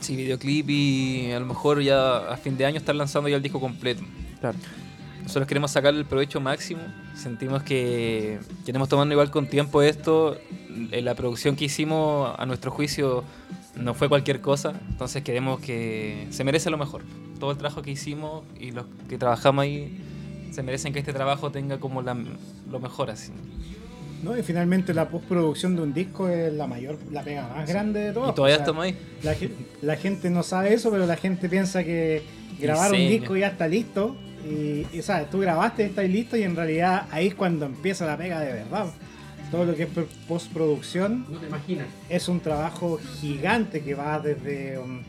Sí, 0.00 0.16
videoclip 0.16 0.68
y 0.70 1.32
a 1.32 1.40
lo 1.40 1.46
mejor 1.46 1.82
ya 1.82 2.18
a 2.32 2.36
fin 2.36 2.56
de 2.56 2.64
año 2.66 2.78
estar 2.78 2.94
lanzando 2.94 3.28
ya 3.28 3.36
el 3.36 3.42
disco 3.42 3.60
completo. 3.60 4.02
Claro. 4.40 4.56
Nosotros 5.22 5.46
queremos 5.46 5.70
sacar 5.70 5.94
el 5.94 6.04
provecho 6.06 6.40
máximo. 6.40 6.80
Sentimos 7.14 7.62
que 7.62 8.38
queremos 8.64 8.88
tomando 8.88 9.12
igual 9.14 9.30
con 9.30 9.46
tiempo 9.46 9.82
esto. 9.82 10.38
Eh, 10.92 11.02
La 11.02 11.14
producción 11.14 11.54
que 11.56 11.66
hicimos, 11.66 12.34
a 12.38 12.46
nuestro 12.46 12.70
juicio, 12.70 13.24
no 13.76 13.92
fue 13.94 14.08
cualquier 14.08 14.40
cosa. 14.40 14.72
Entonces 14.88 15.22
queremos 15.22 15.60
que 15.60 16.26
se 16.30 16.44
merece 16.44 16.70
lo 16.70 16.78
mejor. 16.78 17.02
Todo 17.38 17.50
el 17.50 17.58
trabajo 17.58 17.82
que 17.82 17.90
hicimos 17.90 18.44
y 18.58 18.70
los 18.70 18.86
que 19.08 19.18
trabajamos 19.18 19.62
ahí 19.64 20.00
se 20.50 20.62
merecen 20.62 20.92
que 20.94 21.00
este 21.00 21.12
trabajo 21.12 21.50
tenga 21.52 21.78
como 21.78 22.00
la- 22.00 22.16
lo 22.70 22.80
mejor 22.80 23.10
así. 23.10 23.32
¿No? 24.22 24.36
Y 24.36 24.42
finalmente 24.42 24.92
la 24.94 25.08
postproducción 25.08 25.76
de 25.76 25.82
un 25.82 25.92
disco 25.94 26.28
es 26.28 26.52
la 26.52 26.66
mayor, 26.66 26.98
la 27.12 27.22
pega 27.22 27.48
más 27.48 27.68
grande 27.68 28.00
de 28.00 28.12
todas. 28.12 28.32
Y 28.32 28.34
todavía 28.34 28.56
O 28.56 28.58
sea, 28.58 28.64
estamos 28.64 28.84
ahí. 28.84 28.96
La, 29.22 29.34
ge- 29.34 29.50
la 29.82 29.96
gente 29.96 30.30
no 30.30 30.42
sabe 30.42 30.74
eso, 30.74 30.90
pero 30.90 31.06
la 31.06 31.16
gente 31.16 31.48
piensa 31.48 31.84
que 31.84 32.22
grabar 32.60 32.90
un 32.92 32.98
disco 32.98 33.36
ya 33.36 33.48
está 33.48 33.68
listo. 33.68 34.16
Y, 34.48 34.86
y, 34.96 35.02
sabes, 35.02 35.28
tú 35.30 35.40
grabaste, 35.40 35.84
estás 35.84 36.08
listo 36.08 36.36
y 36.36 36.42
en 36.44 36.54
realidad 36.56 37.06
ahí 37.10 37.26
es 37.28 37.34
cuando 37.34 37.66
empieza 37.66 38.06
la 38.06 38.16
pega 38.16 38.40
de 38.40 38.52
verdad. 38.52 38.86
Todo 39.50 39.64
lo 39.64 39.74
que 39.74 39.84
es 39.84 39.88
pro- 39.88 40.06
postproducción 40.28 41.26
No 41.28 41.38
te 41.38 41.46
imaginas. 41.46 41.86
es 42.08 42.28
un 42.28 42.40
trabajo 42.40 42.98
gigante 43.20 43.82
que 43.82 43.94
va 43.94 44.18
desde, 44.20 44.78
um, 44.78 45.02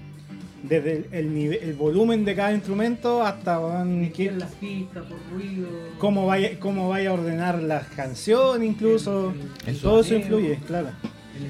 desde 0.63 0.97
el, 0.97 1.05
el 1.11 1.33
nive- 1.33 1.59
el 1.61 1.73
volumen 1.73 2.25
de 2.25 2.35
cada 2.35 2.53
instrumento 2.53 3.23
hasta 3.23 3.59
qué- 4.15 4.31
las 4.31 4.51
pistas 4.55 5.05
por 5.05 5.17
ruido. 5.31 5.67
cómo 5.97 6.25
vaya 6.25 6.59
cómo 6.59 6.89
vaya 6.89 7.09
a 7.09 7.13
ordenar 7.13 7.61
las 7.61 7.87
canciones 7.89 8.67
incluso. 8.69 9.33
El- 9.65 9.75
el 9.75 9.79
Todo 9.81 10.01
eso 10.01 10.15
influye, 10.15 10.57
claro. 10.67 10.89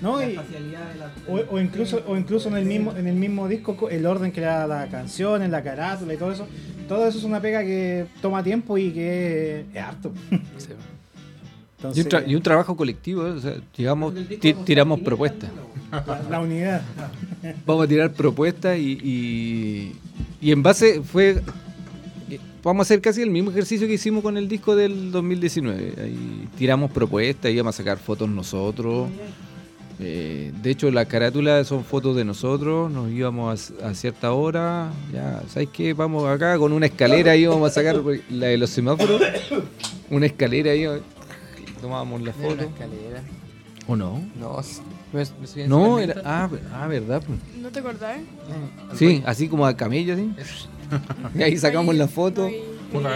No, 0.04 0.19
la 0.19 0.28
y- 0.30 0.32
espacialidad 0.34 0.89
de 0.93 1.00
la- 1.00 1.12
O, 1.28 1.56
o 1.56 1.60
incluso, 1.60 2.04
o 2.08 2.15
incluso 2.15 2.48
en 2.50 2.58
el 2.58 2.65
mismo, 2.65 2.95
en 2.95 3.08
el 3.08 3.15
mismo 3.15 3.48
disco, 3.48 3.76
co- 3.76 3.89
el 3.89 4.06
orden 4.06 4.32
que 4.32 4.39
le 4.41 4.45
da 4.48 4.67
la 4.67 4.88
canción, 4.88 5.41
en 5.41 5.50
la 5.52 5.63
carátula 5.63 6.13
y 6.13 6.17
todo 6.17 6.32
eso. 6.32 6.48
Todo 6.88 7.08
eso 7.08 7.17
es 7.17 7.24
una 7.24 7.41
pega 7.41 7.63
que 7.63 8.06
toma 8.22 8.43
tiempo 8.43 8.78
y 8.78 8.91
que 8.91 9.65
es 9.74 9.82
harto. 9.82 10.12
Sí. 10.58 10.69
Y 11.96 12.02
un, 12.02 12.08
tra- 12.08 12.24
y 12.28 12.36
un 12.36 12.42
trabajo 12.42 12.76
colectivo, 12.76 13.26
¿eh? 13.28 13.32
o 13.32 13.39
sea, 13.39 13.56
llegamos, 13.78 14.13
tiramos 14.65 14.65
500 14.98 15.00
propuestas. 15.02 15.50
la, 15.92 16.22
la 16.30 16.39
unidad. 16.42 16.82
Vamos 17.65 17.86
a 17.86 17.88
tirar 17.88 18.12
propuestas 18.12 18.78
y, 18.78 18.92
y, 19.02 19.96
y 20.42 20.52
en 20.52 20.62
base 20.62 21.02
fue... 21.02 21.42
eh, 22.30 22.39
Vamos 22.62 22.82
a 22.82 22.84
hacer 22.88 23.00
casi 23.02 23.22
el 23.22 23.30
mismo 23.30 23.52
ejercicio 23.52 23.88
que 23.88 23.94
hicimos 23.94 24.22
con 24.22 24.36
el 24.36 24.50
disco 24.50 24.76
del 24.76 25.12
2019. 25.12 25.94
Ahí 26.04 26.48
tiramos 26.58 26.92
propuestas, 26.92 27.50
íbamos 27.52 27.74
a 27.76 27.78
sacar 27.78 27.98
fotos 27.98 28.28
nosotros. 28.30 29.08
Eh, 30.02 30.52
de 30.62 30.70
hecho, 30.72 30.89
las 30.92 31.08
carátulas 31.08 31.68
son 31.68 31.84
fotos 31.86 32.15
de 32.15 32.24
nosotros. 32.26 32.92
Nos 32.92 33.10
íbamos 33.12 33.72
a, 33.82 33.88
a 33.89 33.94
cierta 33.94 34.32
hora. 34.34 34.92
Ya, 35.13 35.42
¿sabes 35.48 35.70
qué? 35.74 35.94
Vamos 35.94 36.26
acá 36.28 36.58
con 36.58 36.74
una 36.74 36.86
escalera 36.88 37.36
y 37.36 37.44
íbamos 37.44 37.72
a 37.72 37.74
sacar 37.74 38.02
la 38.30 38.48
de 38.48 38.58
los 38.58 38.70
semáforos. 38.70 39.22
Una 40.10 40.26
escalera 40.26 40.72
ahí. 40.72 40.86
Tomábamos 41.82 42.22
la 42.22 42.34
foto. 42.34 42.63
escalera. 42.63 43.22
¿O 43.88 43.96
no? 43.96 44.22
No, 44.39 44.60
me- 45.13 45.24
me 45.56 45.63
en 45.63 45.70
No, 45.70 45.98
era. 46.00 46.22
Ah, 46.24 46.50
ah, 46.74 46.88
verdad. 46.88 47.24
pues. 47.26 47.39
¿No 47.60 47.70
te 47.70 47.80
acordás? 47.80 48.18
Sí, 48.96 49.24
así 49.26 49.48
como 49.48 49.65
a 49.65 49.76
camello, 49.76 50.13
así. 50.13 50.32
Y 51.36 51.44
ahí 51.44 51.58
sacamos 51.58 51.96
la 51.96 52.08
foto. 52.08 52.50
Una 52.94 53.12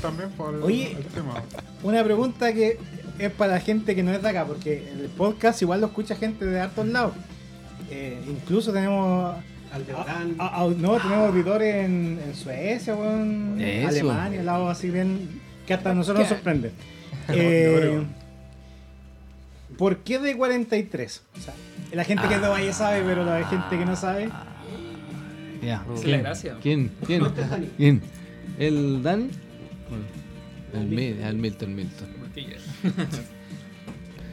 también 0.00 0.30
por 0.36 0.54
el, 0.54 0.62
Oye. 0.62 0.92
el 0.96 1.04
tema. 1.06 1.42
Una 1.82 2.02
pregunta 2.04 2.52
que 2.52 2.78
es 3.18 3.30
para 3.32 3.54
la 3.54 3.60
gente 3.60 3.94
que 3.96 4.02
no 4.04 4.12
es 4.12 4.22
de 4.22 4.28
acá, 4.28 4.44
porque 4.46 4.88
el 4.92 5.08
podcast 5.10 5.60
igual 5.62 5.80
lo 5.80 5.88
escucha 5.88 6.14
gente 6.14 6.44
de 6.44 6.60
hartos 6.60 6.86
lados. 6.86 7.14
Eh, 7.90 8.20
incluso 8.28 8.72
tenemos 8.72 9.34
Aldebarán. 9.72 10.36
a- 10.38 10.62
a- 10.62 10.66
no, 10.68 10.96
tenemos 10.98 11.28
auditores 11.30 11.74
en, 11.86 12.20
en 12.24 12.34
Suecia, 12.34 12.94
weón, 12.94 13.60
Eso. 13.60 13.88
Alemania, 13.88 14.42
lados 14.42 14.70
así 14.70 14.90
bien 14.90 15.40
que 15.66 15.74
hasta 15.74 15.92
nosotros 15.94 16.20
nos 16.20 16.28
sorprende. 16.28 16.70
Eh. 17.34 18.02
¿Por 19.76 19.98
qué 19.98 20.18
de 20.18 20.36
43? 20.36 21.22
O 21.36 21.40
sea, 21.40 21.54
la 21.92 22.04
gente 22.04 22.26
que 22.26 22.34
es 22.34 22.40
de 22.42 22.48
Valle 22.48 22.72
sabe, 22.72 23.02
pero 23.02 23.24
la 23.24 23.44
gente 23.46 23.78
que 23.78 23.84
no 23.84 23.96
sabe. 23.96 24.28
Ya. 25.62 25.84
Gracia. 26.04 26.56
¿Quién? 26.62 26.90
¿Quién? 27.06 27.22
¿Quién? 27.76 28.02
¿El 28.58 29.02
Dani? 29.02 29.30
El, 30.74 30.86
Mil- 30.86 31.20
el 31.22 31.36
Milton 31.36 31.74
Milton. 31.74 32.08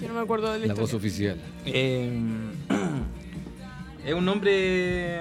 Yo 0.02 0.08
no 0.10 0.14
me 0.16 0.20
acuerdo 0.22 0.52
de 0.52 0.60
la, 0.60 0.68
La 0.68 0.74
voz 0.74 0.94
oficial. 0.94 1.38
Eh, 1.66 2.12
es 4.06 4.14
un 4.14 4.26
nombre 4.26 5.20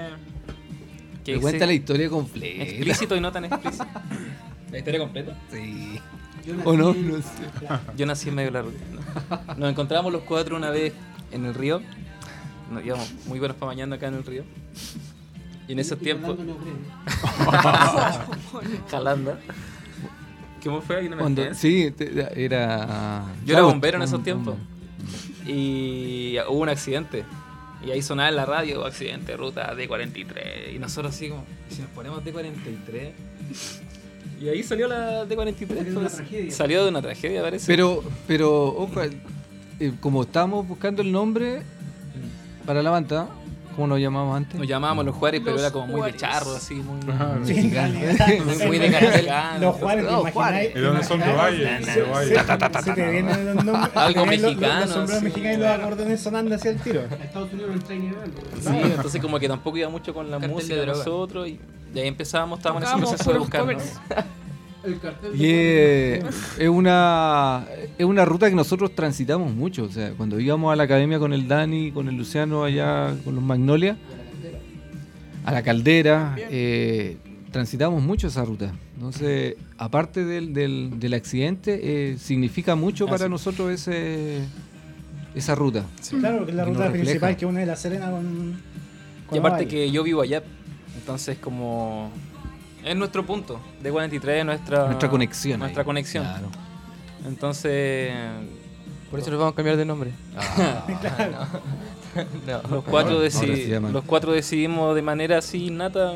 que 1.23 1.39
cuenta 1.39 1.65
la 1.65 1.73
historia 1.73 2.09
completa. 2.09 2.63
explícito 2.63 3.15
y 3.15 3.21
no 3.21 3.31
tan 3.31 3.45
explícito. 3.45 3.85
¿La 4.71 4.77
historia 4.77 4.99
completa? 4.99 5.37
Sí. 5.51 5.99
Yo 6.45 6.53
nací 6.55 6.69
¿O 6.69 6.73
no? 6.77 6.91
en- 6.91 7.07
No 7.09 7.17
sé. 7.17 7.23
Yo 7.97 8.05
nací 8.05 8.29
en 8.29 8.35
medio 8.35 8.51
de 8.51 8.53
la 8.53 8.61
rutina. 8.61 9.01
Nos 9.57 9.69
encontramos 9.69 10.11
los 10.13 10.21
cuatro 10.23 10.55
una 10.57 10.69
vez 10.69 10.93
en 11.31 11.45
el 11.45 11.53
río. 11.53 11.81
Nos 12.71 12.83
íbamos 12.85 13.11
muy 13.27 13.39
buenos 13.39 13.57
para 13.57 13.71
mañana 13.71 13.95
acá 13.95 14.07
en 14.07 14.15
el 14.15 14.23
río. 14.25 14.43
Y 15.67 15.71
en 15.73 15.79
esos 15.79 15.97
tiempos, 15.99 16.37
jalando. 18.91 19.37
¿Cómo 20.63 20.81
fue? 20.81 20.97
Ahí 20.97 21.09
no 21.09 21.15
me 21.15 21.21
Cuando- 21.21 21.53
sí, 21.53 21.91
te- 21.91 22.43
era. 22.43 23.25
Yo 23.45 23.53
era 23.53 23.63
bombero 23.63 23.97
en 23.97 24.03
esos 24.03 24.23
tiempos. 24.23 24.55
Y 25.45 26.37
hubo 26.49 26.59
un 26.61 26.69
accidente. 26.69 27.23
Y 27.85 27.91
ahí 27.91 28.01
sonaba 28.01 28.29
en 28.29 28.35
la 28.35 28.45
radio, 28.45 28.83
accidente, 28.85 29.37
ruta 29.37 29.75
D43. 29.75 30.73
Y 30.75 30.79
nosotros 30.79 31.13
así 31.13 31.29
como, 31.29 31.43
si 31.69 31.81
nos 31.81 31.91
ponemos 31.91 32.23
D43. 32.23 33.11
Y 34.41 34.49
ahí 34.49 34.63
salió 34.63 34.87
la 34.87 35.25
D43. 35.25 35.65
Salió 35.67 35.83
de 35.83 35.91
una 35.91 35.99
pues. 36.01 36.15
tragedia. 36.15 36.51
Salió 36.51 36.83
de 36.83 36.89
una 36.89 37.01
tragedia, 37.01 37.41
parece. 37.41 37.65
Pero, 37.67 38.03
pero, 38.27 38.65
ojo, 38.67 39.01
eh, 39.79 39.91
como 39.99 40.23
estábamos 40.23 40.67
buscando 40.67 41.01
el 41.01 41.11
nombre 41.11 41.61
para 42.65 42.81
la 42.83 42.89
banda, 42.89 43.27
¿cómo 43.75 43.87
nos 43.87 43.99
llamamos 43.99 44.35
antes? 44.37 44.59
Nos 44.59 44.67
llamábamos 44.67 45.05
los 45.05 45.15
Juárez, 45.15 45.41
pero 45.43 45.53
Los 45.53 45.61
era 45.61 45.71
como 45.71 45.85
muy 45.87 45.95
de 45.95 45.99
Juárez. 46.01 46.17
charro, 46.21 46.55
así, 46.55 46.75
muy. 46.75 46.99
Ajá. 47.11 47.37
Sí, 47.43 47.53
en 47.59 47.71
realidad, 47.71 48.27
Muy 48.67 48.77
de 48.79 48.91
caracol. 48.91 49.61
Los 49.61 49.75
Juárez, 49.75 50.05
¿te 50.05 50.11
Los 50.11 50.19
imagináis? 50.21 50.33
Juárez. 50.33 50.71
¿Y 50.75 50.79
dónde 50.79 51.03
son 51.03 51.19
de 51.19 51.33
Valle? 51.33 51.83
Se- 51.85 51.91
De 51.91 52.01
Valle. 52.03 52.35
se- 52.35 52.81
Se 52.83 52.93
te 52.93 53.11
vienen 53.11 53.45
los 53.55 53.65
nombres. 53.65 53.91
Algo 53.95 54.19
los- 54.25 54.27
mexicano, 54.29 54.81
Los 54.81 54.89
sombreros 54.89 55.19
sí. 55.19 55.25
mexicanos 55.25 55.57
y 55.57 55.61
los 55.61 55.69
acordeones 55.69 56.19
sonando 56.21 56.55
hacia 56.55 56.71
el 56.71 56.77
tiro. 56.79 57.01
A 57.01 57.23
Estados 57.23 57.53
Unidos 57.53 57.69
no 57.69 57.75
entra 57.77 57.95
ni 57.95 58.01
nivel. 58.01 58.31
Sí, 58.61 58.91
entonces 58.95 59.21
como 59.21 59.39
que 59.39 59.47
tampoco 59.47 59.77
iba 59.77 59.89
mucho 59.89 60.13
con 60.13 60.29
la 60.29 60.39
de 60.39 60.47
música 60.47 60.75
de 60.75 60.85
nosotros 60.87 61.47
y, 61.47 61.59
y 61.95 61.99
ahí 61.99 62.07
empezábamos, 62.07 62.59
estábamos 62.59 62.83
en 62.83 62.89
ese 62.89 62.97
proceso 62.99 63.33
de 63.33 63.39
buscarnos. 63.39 63.73
covers. 63.83 63.99
El 64.83 64.99
cartel 64.99 65.35
Y 65.35 65.49
es, 65.49 66.23
es 66.59 66.69
una 66.69 67.65
es 67.97 68.05
una 68.05 68.23
ruta 68.23 68.47
que 68.49 68.55
nosotros 68.55 68.93
transitamos 68.93 69.51
mucho. 69.51 69.85
O 69.85 69.89
sea, 69.89 70.11
cuando 70.11 70.39
íbamos 70.39 70.71
a 70.71 70.75
la 70.75 70.83
academia 70.83 71.17
con 71.17 71.33
el 71.33 71.47
Dani, 71.47 71.91
con 71.91 72.07
el 72.07 72.15
Luciano 72.15 72.63
allá, 72.63 73.15
con 73.23 73.33
los 73.33 73.43
Magnolia, 73.43 73.97
a 75.43 75.51
la 75.51 75.63
caldera, 75.63 76.35
eh, 76.37 77.17
transitamos 77.51 78.03
mucho 78.03 78.27
esa 78.27 78.45
ruta. 78.45 78.73
Entonces, 78.95 79.55
aparte 79.79 80.23
del, 80.23 80.53
del, 80.53 80.99
del 80.99 81.13
accidente, 81.15 81.79
eh, 82.11 82.17
significa 82.19 82.75
mucho 82.75 83.05
Ah, 83.07 83.09
para 83.11 83.25
sí. 83.25 83.31
nosotros 83.31 83.71
ese 83.71 84.41
esa 85.33 85.55
ruta. 85.55 85.83
Claro, 86.19 86.37
porque 86.37 86.51
es 86.51 86.57
la 86.57 86.65
ruta 86.65 86.91
principal 86.91 87.35
que 87.35 87.45
une 87.47 87.65
La 87.65 87.75
Serena 87.75 88.11
con. 88.11 88.61
con 89.27 89.35
Y 89.35 89.39
aparte 89.39 89.67
que 89.67 89.89
yo 89.91 90.03
vivo 90.03 90.21
allá, 90.21 90.43
entonces 90.95 91.37
como 91.37 92.09
es 92.83 92.95
nuestro 92.95 93.25
punto 93.25 93.59
de 93.81 93.91
43, 93.91 94.45
nuestra 94.45 94.85
Nuestra 94.87 95.09
conexión. 95.09 95.59
nuestra 95.59 95.81
ahí. 95.81 95.85
conexión. 95.85 96.23
Claro. 96.23 96.47
Entonces 97.25 98.13
Por 99.09 99.19
eso 99.19 99.29
nos 99.31 99.39
vamos 99.39 99.53
a 99.53 99.55
cambiar 99.55 99.77
de 99.77 99.85
nombre. 99.85 100.11
no. 102.47 102.61
los 102.69 102.83
cuatro 102.83 103.23
deci- 103.23 103.79
los 103.91 104.03
cuatro 104.03 104.31
decidimos 104.31 104.95
de 104.95 105.01
manera 105.01 105.37
así 105.39 105.69
nata 105.69 106.13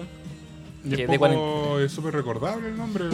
Y 0.83 0.95
que 0.95 1.03
es, 1.03 1.09
de 1.09 1.89
súper 1.89 2.13
recordable 2.13 2.69
el 2.69 2.77
nombre. 2.77 3.05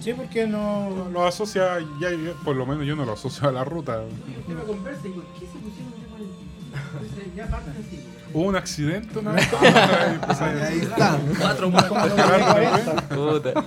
Sí, 0.00 0.12
porque 0.14 0.46
no. 0.46 1.08
Lo 1.12 1.26
asocia, 1.26 1.78
ya, 2.00 2.10
ya- 2.10 2.32
por 2.44 2.56
lo 2.56 2.66
menos 2.66 2.86
yo 2.86 2.96
no 2.96 3.04
lo 3.04 3.12
asocio 3.12 3.48
a 3.48 3.52
la 3.52 3.64
ruta. 3.64 4.02
Yo 4.48 4.54
me 4.54 4.62
conversa 4.62 5.06
y 5.06 5.10
digo, 5.10 5.22
¿qué 5.38 5.46
se 5.46 5.58
pusieron 5.58 5.92
de 6.00 6.06
40? 6.06 7.36
Ya 7.36 7.46
parte 7.50 7.70
así. 7.70 8.00
Hubo 8.36 8.48
un 8.48 8.56
accidente 8.56 9.18
una 9.18 9.32
vez. 9.32 9.48
Ahí, 9.62 10.18
pues, 10.26 10.40
ahí, 10.42 10.58
Ahí 10.60 10.78
está. 10.80 11.18
Cuatro 11.40 11.70
muertos. 11.70 11.98
Puta. 13.08 13.64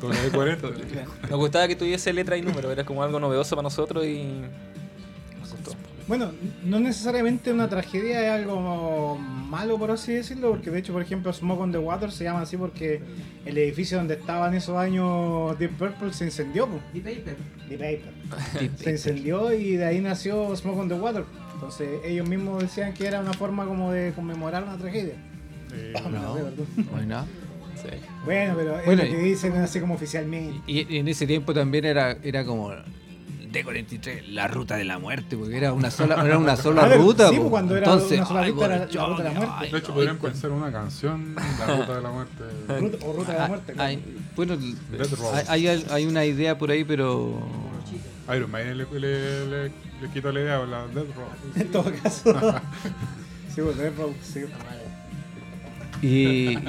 doble 0.00 0.30
40. 0.32 0.68
Nos 1.28 1.38
gustaba 1.40 1.66
que 1.66 1.74
tuviese 1.74 2.12
letra 2.12 2.36
y 2.36 2.42
número, 2.42 2.70
era 2.70 2.84
como 2.84 3.02
algo 3.02 3.18
novedoso 3.18 3.56
para 3.56 3.64
nosotros 3.64 4.06
y. 4.06 4.42
nos 5.40 5.50
gustó. 5.50 5.72
Bueno, 6.06 6.30
no 6.62 6.78
necesariamente 6.78 7.52
una 7.52 7.68
tragedia 7.68 8.26
es 8.26 8.42
algo 8.42 9.18
malo, 9.18 9.76
por 9.76 9.90
así 9.90 10.12
decirlo, 10.12 10.52
porque 10.52 10.70
de 10.70 10.78
hecho, 10.78 10.92
por 10.92 11.02
ejemplo, 11.02 11.32
Smoke 11.32 11.62
on 11.62 11.72
the 11.72 11.78
Water 11.78 12.12
se 12.12 12.22
llama 12.22 12.42
así 12.42 12.56
porque 12.56 13.02
el 13.44 13.58
edificio 13.58 13.98
donde 13.98 14.14
estaban 14.14 14.54
esos 14.54 14.76
años 14.76 15.58
Deep 15.58 15.76
Purple 15.76 16.12
se 16.12 16.26
incendió. 16.26 16.68
The 16.92 17.00
Paper. 17.00 17.36
The 17.68 17.76
Paper. 17.76 18.70
se 18.76 18.90
incendió 18.90 19.52
y 19.52 19.74
de 19.74 19.84
ahí 19.84 20.00
nació 20.00 20.54
Smoke 20.54 20.78
on 20.78 20.88
the 20.88 20.94
Water. 20.94 21.24
Entonces 21.60 22.00
ellos 22.04 22.26
mismos 22.26 22.62
decían 22.62 22.94
que 22.94 23.06
era 23.06 23.20
una 23.20 23.34
forma 23.34 23.66
como 23.66 23.92
de 23.92 24.12
conmemorar 24.14 24.64
una 24.64 24.76
tragedia. 24.78 25.14
Eh, 25.72 25.92
No 26.10 26.34
sé, 26.34 26.42
perdón. 26.42 26.66
Bueno. 26.90 27.26
Sí. 27.76 27.88
Bueno, 28.24 28.54
pero 28.56 28.78
es 28.80 28.86
Bueno, 28.86 29.04
lo 29.04 29.08
que 29.08 29.18
dicen 29.18 29.54
así 29.56 29.78
como 29.78 29.94
oficialmente. 29.94 30.60
Y, 30.66 30.92
y 30.92 30.98
en 30.98 31.06
ese 31.06 31.28
tiempo 31.28 31.54
también 31.54 31.84
era, 31.84 32.16
era 32.24 32.44
como 32.44 32.72
D43, 33.52 34.26
la 34.32 34.48
ruta 34.48 34.76
de 34.76 34.84
la 34.84 34.98
muerte, 34.98 35.36
porque 35.36 35.56
era 35.56 35.72
una 35.72 35.92
sola, 35.92 36.20
era 36.26 36.38
una 36.38 36.56
sola 36.56 36.86
ver, 36.88 36.98
ruta. 36.98 37.28
sí, 37.30 37.36
po. 37.36 37.42
pues, 37.42 37.50
cuando 37.50 37.76
era 37.76 37.86
Entonces, 37.86 38.18
una 38.18 38.26
sola 38.26 38.40
ay, 38.40 38.50
ruta 38.50 38.64
era 38.66 38.74
la 38.78 38.84
Gorchón, 38.84 39.10
ruta 39.10 39.22
de 39.22 39.28
la 39.28 39.34
muerte. 39.38 39.54
ay, 39.58 39.70
De 39.70 39.78
hecho, 39.78 39.94
podrían 39.94 40.18
pensar 40.18 40.50
una 40.50 40.72
canción, 40.72 41.34
La 41.36 41.66
Ruta 41.76 41.94
de 41.96 42.02
la 42.02 42.10
Muerte. 42.10 42.44
Ruta- 42.80 43.06
o 43.06 43.12
ruta 43.12 43.32
de 43.32 43.38
la 43.38 43.44
ay, 43.44 43.48
muerte. 43.48 43.72
ay, 43.78 43.96
claro. 44.34 44.56
bueno, 44.58 44.58
hay, 45.46 45.66
hay 45.90 46.06
una 46.06 46.24
idea 46.24 46.58
por 46.58 46.70
ahí, 46.72 46.82
pero 46.82 47.38
Iron 48.36 48.50
Man 48.50 48.62
le, 48.78 48.86
le, 48.86 49.46
le, 49.46 49.62
le 49.64 50.08
quito 50.12 50.30
la 50.32 50.40
idea, 50.40 50.58
la 50.66 50.86
Death 50.88 51.14
Row. 51.16 51.28
En 51.56 51.70
todo 51.70 51.92
caso. 52.02 52.32
sí, 53.54 53.60
pues, 53.62 53.76
Death 53.76 53.96
Row, 53.98 54.14
sí. 54.22 54.40
Y, 56.02 56.08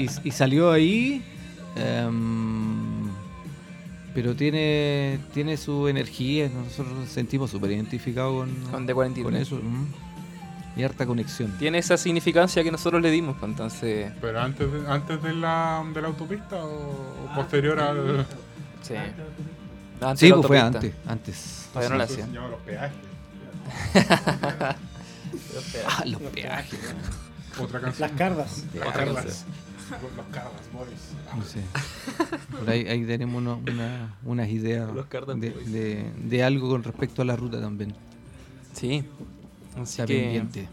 y- 0.03 0.09
y 0.23 0.31
salió 0.31 0.71
ahí. 0.71 1.23
em, 1.75 3.09
pero 4.13 4.35
tiene 4.35 5.19
tiene 5.33 5.55
su 5.57 5.87
energía. 5.87 6.49
Nosotros 6.53 6.93
nos 6.93 7.09
sentimos 7.09 7.49
súper 7.51 7.71
identificados 7.71 8.45
con, 8.69 8.71
Con 8.71 8.87
D43. 8.87 9.23
con 9.23 9.35
eso. 9.35 9.55
mm. 9.55 9.87
Y 10.77 10.83
harta 10.83 11.05
conexión. 11.05 11.53
Tiene 11.59 11.77
esa 11.79 11.97
significancia 11.97 12.63
que 12.63 12.71
nosotros 12.71 13.01
le 13.01 13.11
dimos, 13.11 13.35
pues, 13.37 13.51
entonces. 13.51 14.11
Pero 14.21 14.39
antes 14.39 14.71
de, 14.71 14.87
antes 14.87 15.21
de, 15.21 15.33
la, 15.33 15.83
de 15.93 16.01
la 16.01 16.07
autopista 16.07 16.63
o, 16.63 17.25
o 17.29 17.35
posterior 17.35 17.79
al. 17.79 18.25
Sí. 18.81 18.95
Antes 18.95 19.13
Sí, 19.17 19.17
de 19.17 19.23
la 19.23 19.60
pues 20.01 20.47
fue 20.47 20.59
antes. 20.59 20.93
Antes. 21.07 21.67
Todavía 21.73 21.89
no 21.89 21.95
la 21.97 22.03
Eso 22.05 22.15
se 22.15 22.21
hacían. 22.21 22.35
llama 22.35 22.47
los 22.49 22.59
peajes. 22.61 22.97
Ah, 25.87 26.03
los 26.05 26.21
peajes. 26.21 26.79
Otra 27.59 27.79
canción. 27.81 28.09
Las 28.09 28.17
cardas. 28.17 28.63
Las 28.73 28.87
Otra 28.87 28.93
cardas. 29.05 29.25
canción. 29.25 29.47
Los 30.15 30.25
cardas, 30.27 30.61
Boris. 30.73 30.99
No 31.37 31.43
sé. 31.43 31.61
Por 32.57 32.69
ahí, 32.69 32.87
ahí 32.87 33.05
tenemos 33.05 33.37
uno- 33.41 33.61
una- 33.69 34.15
unas 34.23 34.47
ideas 34.49 34.87
Los 34.93 35.09
de, 35.09 35.49
Boys. 35.49 35.71
de- 35.71 36.11
de 36.17 36.43
algo 36.43 36.69
con 36.69 36.83
respecto 36.83 37.21
a 37.21 37.25
la 37.25 37.35
ruta 37.35 37.59
también. 37.59 37.93
Sí. 38.73 39.03
Así 39.75 39.91
Está 40.01 40.05
que- 40.05 40.19
pendiente. 40.21 40.69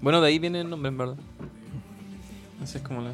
Bueno, 0.00 0.20
de 0.20 0.28
ahí 0.28 0.38
viene 0.38 0.60
el 0.60 0.70
nombre, 0.70 0.88
en 0.88 0.98
verdad. 0.98 1.16
Así 2.62 2.78
es 2.78 2.82
como 2.84 3.02
la. 3.02 3.12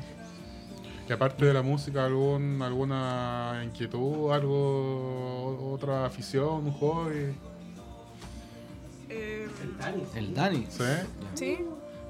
Y 1.09 1.13
aparte 1.13 1.45
de 1.45 1.55
la 1.55 1.63
música, 1.63 2.05
algún, 2.05 2.61
alguna 2.63 3.61
inquietud, 3.65 4.33
algo, 4.33 5.73
otra 5.73 6.05
afición, 6.05 6.67
un 6.67 6.73
hobby. 6.73 7.33
Eh, 9.09 9.47
El 9.63 9.79
Dani. 9.79 10.03
El 10.17 10.35
Dani. 10.35 10.67
¿Sí? 10.69 10.85
sí, 11.35 11.59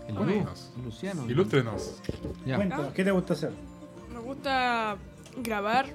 El 0.09 0.15
Lu, 0.15 0.25
Cuéntanos. 0.25 0.71
Luciano. 0.83 1.29
Ilústrenos. 1.29 2.01
Ya. 2.47 2.57
Cuéntanos, 2.57 2.93
¿qué 2.95 3.05
te 3.05 3.11
gusta 3.11 3.35
hacer? 3.35 3.51
me 4.13 4.21
gusta 4.21 4.97
grabar. 5.43 5.87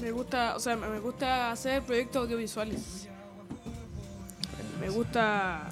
Me 0.00 0.10
gusta, 0.10 0.56
o 0.56 0.60
sea, 0.60 0.76
me 0.76 0.98
gusta 0.98 1.52
hacer 1.52 1.82
proyectos 1.82 2.24
audiovisuales. 2.24 3.08
Me 4.80 4.88
gusta 4.90 5.68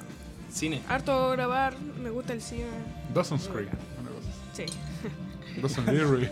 Cine. 0.49 0.81
harto 0.87 1.29
grabar, 1.31 1.77
me 2.01 2.09
gusta 2.09 2.33
el 2.33 2.41
cine. 2.41 2.65
Dawson's 3.13 3.47
Creek. 3.49 3.69
Sí. 4.53 4.65
Dawson 5.61 5.85
Leary. 5.85 6.29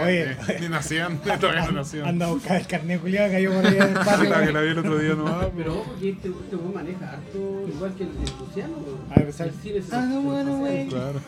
Oye. 0.00 0.36
Ni 0.60 0.68
nacían, 0.68 1.18
todavía 1.18 1.66
no 1.66 1.72
nacían. 1.72 2.06
Anda 2.06 2.26
a 2.26 2.30
buscar 2.30 2.56
el 2.60 2.66
carnet 2.66 3.00
culiado 3.00 3.28
que 3.28 3.34
cayó 3.34 3.52
por 3.54 3.66
ahí 3.66 3.76
en 3.76 3.82
el 3.82 3.92
patio. 3.94 4.24
Puta, 4.24 4.46
que 4.46 4.52
la 4.52 4.60
vi 4.62 4.68
el 4.68 4.78
otro 4.78 4.98
día 4.98 5.14
nomás. 5.14 5.46
Pero 5.56 5.80
ojo 5.80 5.94
que 6.00 6.10
este, 6.10 6.28
este 6.28 6.56
weón 6.56 6.74
maneja 6.74 7.10
harto 7.12 7.64
igual 7.68 7.94
que 7.94 8.02
el, 8.04 8.10
Luciano. 8.38 8.76
A 9.10 9.20
ver, 9.20 9.32
¿sabes? 9.32 9.54
el 9.54 9.60
cine 9.60 9.82
se. 9.82 9.88
Claro. 9.88 11.20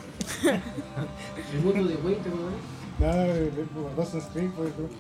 El 1.53 1.61
mundo 1.61 1.89
de 1.89 1.97
Wayne, 1.97 2.21
¿te 2.23 2.29
acuerdas? 2.29 2.55
No, 2.99 3.07
no, 3.07 3.13
de- 3.13 3.51
de- 3.51 3.65
por 3.65 4.71
por- 4.71 4.91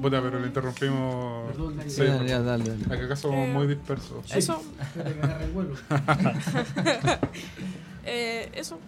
Puta, 0.00 0.22
pero 0.22 0.38
le 0.38 0.46
interrumpimos. 0.46 1.50
Perdón. 1.50 1.76
Sí, 1.88 2.02
Ya, 2.04 2.22
ya, 2.24 2.40
dale, 2.40 2.64
dale. 2.64 2.84
Acá 2.86 3.04
acá 3.04 3.16
somos 3.16 3.48
Eh, 3.48 3.52
muy 3.52 3.66
dispersos. 3.66 4.24
Eso, 4.34 4.62
Se 4.94 5.02
te 5.02 5.08
agarra 5.22 5.44
el 5.44 5.50
vuelo. 5.50 5.74
eh, 8.06 8.48
eso, 8.54 8.78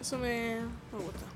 eso 0.00 0.18
me, 0.18 0.56
me 0.92 0.98
gusta. 1.04 1.26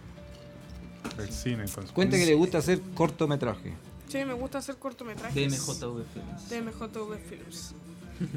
El 1.19 1.31
cine, 1.31 1.65
entonces. 1.65 1.93
Cuenta 1.93 2.17
que 2.17 2.27
le 2.27 2.35
gusta 2.35 2.59
hacer 2.59 2.81
cortometraje. 2.95 3.75
Sí, 4.09 4.25
me 4.25 4.35
gusta 4.35 4.59
hacer 4.59 4.77
cortometrajes. 4.77 5.35
TMJV 5.35 6.05
Films. 6.13 6.49
TMJV 6.49 7.17
Films. 7.29 7.75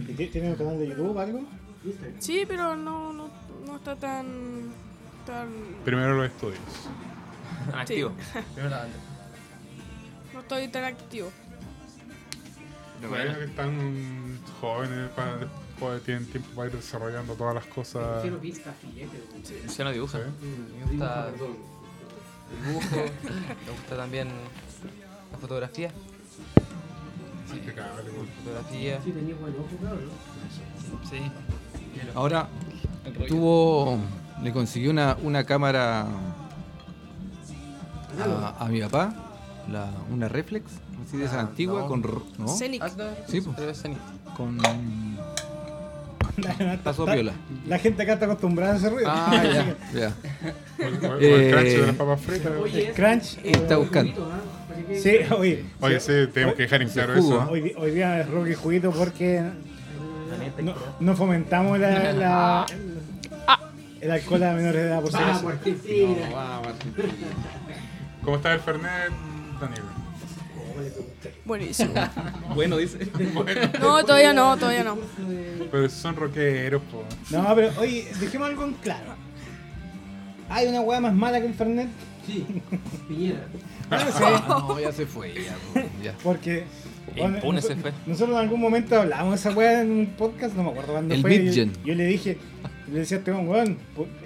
¿Y 0.09 0.13
ti- 0.13 0.27
¿Tiene 0.27 0.51
un 0.51 0.55
canal 0.55 0.79
de 0.79 0.87
YouTube 0.87 1.17
algo? 1.17 1.43
Instagram. 1.83 2.21
Sí, 2.21 2.45
pero 2.47 2.75
no, 2.75 3.11
no, 3.11 3.29
no 3.65 3.75
está 3.75 3.95
tan, 3.95 4.71
tan, 5.25 5.49
Primero 5.83 6.15
los 6.15 6.27
estudios. 6.27 6.59
Activo. 7.73 8.11
no 10.33 10.39
estoy 10.39 10.67
tan 10.69 10.83
activo. 10.85 11.29
Bueno, 13.09 13.37
que 13.37 13.43
están 13.45 14.39
jóvenes, 14.61 15.09
para, 15.11 15.35
después 15.37 16.01
tienen 16.03 16.25
tiempo 16.27 16.49
para 16.55 16.69
ir 16.69 16.75
desarrollando 16.77 17.33
todas 17.33 17.55
las 17.55 17.65
cosas. 17.65 18.21
Quiero 18.21 18.37
vista 18.39 18.71
filete, 18.73 19.21
weón. 19.29 19.63
Luciano 19.65 19.91
dibuja. 19.91 20.19
¿sí? 20.19 20.47
Me 20.79 20.85
gusta 20.91 21.31
Perdón. 21.31 21.57
El 22.53 22.67
dibujo. 22.67 22.95
Me 23.65 23.71
gusta 23.71 23.97
también 23.97 24.27
la 25.31 25.37
fotografía. 25.37 25.91
Güey. 27.49 27.61
Fotografía. 28.43 29.01
Sí, 29.03 29.11
tenía 29.11 29.35
buen 29.35 29.53
ojo, 29.55 29.77
cabrón. 29.81 30.09
Sí. 31.09 31.31
Ahora 32.15 32.47
tuvo, 33.27 33.99
le 34.41 34.51
consiguió 34.51 34.91
una, 34.91 35.17
una 35.21 35.43
cámara 35.43 36.07
a, 38.19 38.55
a 38.59 38.65
mi 38.67 38.81
papá, 38.81 39.13
la, 39.71 39.89
una 40.11 40.27
reflex, 40.27 40.65
así 41.05 41.17
de 41.17 41.25
esa 41.25 41.39
antigua, 41.41 41.81
no. 41.81 41.87
con, 41.87 42.01
¿no? 42.37 42.47
Scenic. 42.47 42.83
Sí, 43.27 43.41
po. 43.41 43.53
Pero 43.55 43.71
es 43.71 43.81
Zenith. 43.81 43.99
con 44.35 44.57
La, 46.59 46.77
Paso 46.83 47.05
la- 47.05 47.13
piola. 47.13 47.33
la 47.67 47.79
gente 47.79 48.03
acá 48.03 48.13
está 48.13 48.25
acostumbrada 48.25 48.73
a 48.73 48.77
ese 48.77 48.89
ruido. 48.89 49.09
Ah, 49.09 49.43
ya, 49.43 49.75
ya. 49.99 50.13
O 50.79 50.83
el, 50.87 51.05
o 51.05 51.15
el 51.17 51.23
Eh, 51.23 51.51
crunch 51.51 51.67
de 51.69 51.87
las 51.87 51.95
papas 51.95 52.21
fritas. 52.21 52.51
Oye, 52.61 52.87
El 52.89 52.93
crunch. 52.93 53.37
eh, 53.43 53.51
Está 53.51 53.77
buscando. 53.77 54.31
¿ah? 54.33 54.39
Que- 54.87 54.99
Sí, 54.99 55.17
oye. 55.35 55.65
Oye, 55.79 55.99
sí, 55.99 56.11
tenemos 56.33 56.55
que 56.55 56.63
dejar 56.63 56.81
en 56.81 56.89
claro 56.89 57.13
jugo, 57.15 57.27
eso. 57.35 57.41
¿ah? 57.41 57.47
Hoy, 57.49 57.91
día 57.91 58.19
es 58.21 58.29
Rocky 58.29 58.53
Juguito 58.55 58.91
porque 58.91 59.41
no, 60.61 60.73
no 60.99 61.15
fomentamos 61.15 61.79
la, 61.79 62.11
la- 62.13 62.65
el 64.01 64.11
alcohol 64.11 64.43
a 64.43 64.51
menores 64.53 64.81
de 64.81 64.87
edad 64.89 65.01
por 65.01 65.11
si 65.11 65.17
acaso. 65.17 65.47
Argentina. 65.47 66.15
¿Cómo 68.23 68.35
está 68.37 68.53
el 68.53 68.59
Fernet, 68.59 69.11
Daniel? 69.61 69.83
Buenísimo. 71.45 71.93
Bueno, 72.55 72.77
dice. 72.77 72.99
No, 73.81 74.03
todavía 74.03 74.33
no, 74.33 74.55
todavía 74.57 74.83
no. 74.83 74.97
Pero 75.71 75.89
son 75.89 76.15
rockeros, 76.15 76.81
po. 76.83 77.03
No, 77.31 77.53
pero 77.55 77.71
oye, 77.79 78.07
dejemos 78.19 78.49
algo 78.49 78.63
en 78.65 78.73
claro. 78.73 79.15
¿Hay 80.49 80.67
una 80.67 80.81
weá 80.81 80.99
más 80.99 81.13
mala 81.13 81.39
que 81.39 81.47
el 81.47 81.53
Fernet? 81.53 81.87
Sí, 82.27 82.45
Piñera. 83.07 83.47
Bueno, 83.89 84.05
sí, 84.17 84.23
No, 84.47 84.79
ya 84.79 84.91
se 84.91 85.05
fue, 85.05 85.33
ya, 85.33 85.83
ya. 86.03 86.13
porque... 86.23 86.63
bueno, 87.17 87.37
Impune 87.37 87.61
se 87.61 87.75
noso- 87.75 87.81
fue. 87.81 87.91
Nosotros 88.05 88.35
en 88.37 88.43
algún 88.43 88.61
momento 88.61 88.99
hablamos 88.99 89.31
de 89.31 89.35
esa 89.49 89.57
weá 89.57 89.81
en 89.81 89.91
un 89.91 90.05
podcast, 90.17 90.55
no 90.55 90.63
me 90.63 90.69
acuerdo 90.69 90.93
cuándo 90.93 91.13
El 91.15 91.21
fue. 91.21 91.51
Yo, 91.51 91.65
yo 91.83 91.95
le 91.95 92.05
dije, 92.05 92.37
le 92.91 92.99
decía 92.99 93.17
a 93.17 93.19
este 93.19 93.31
weón, 93.31 93.77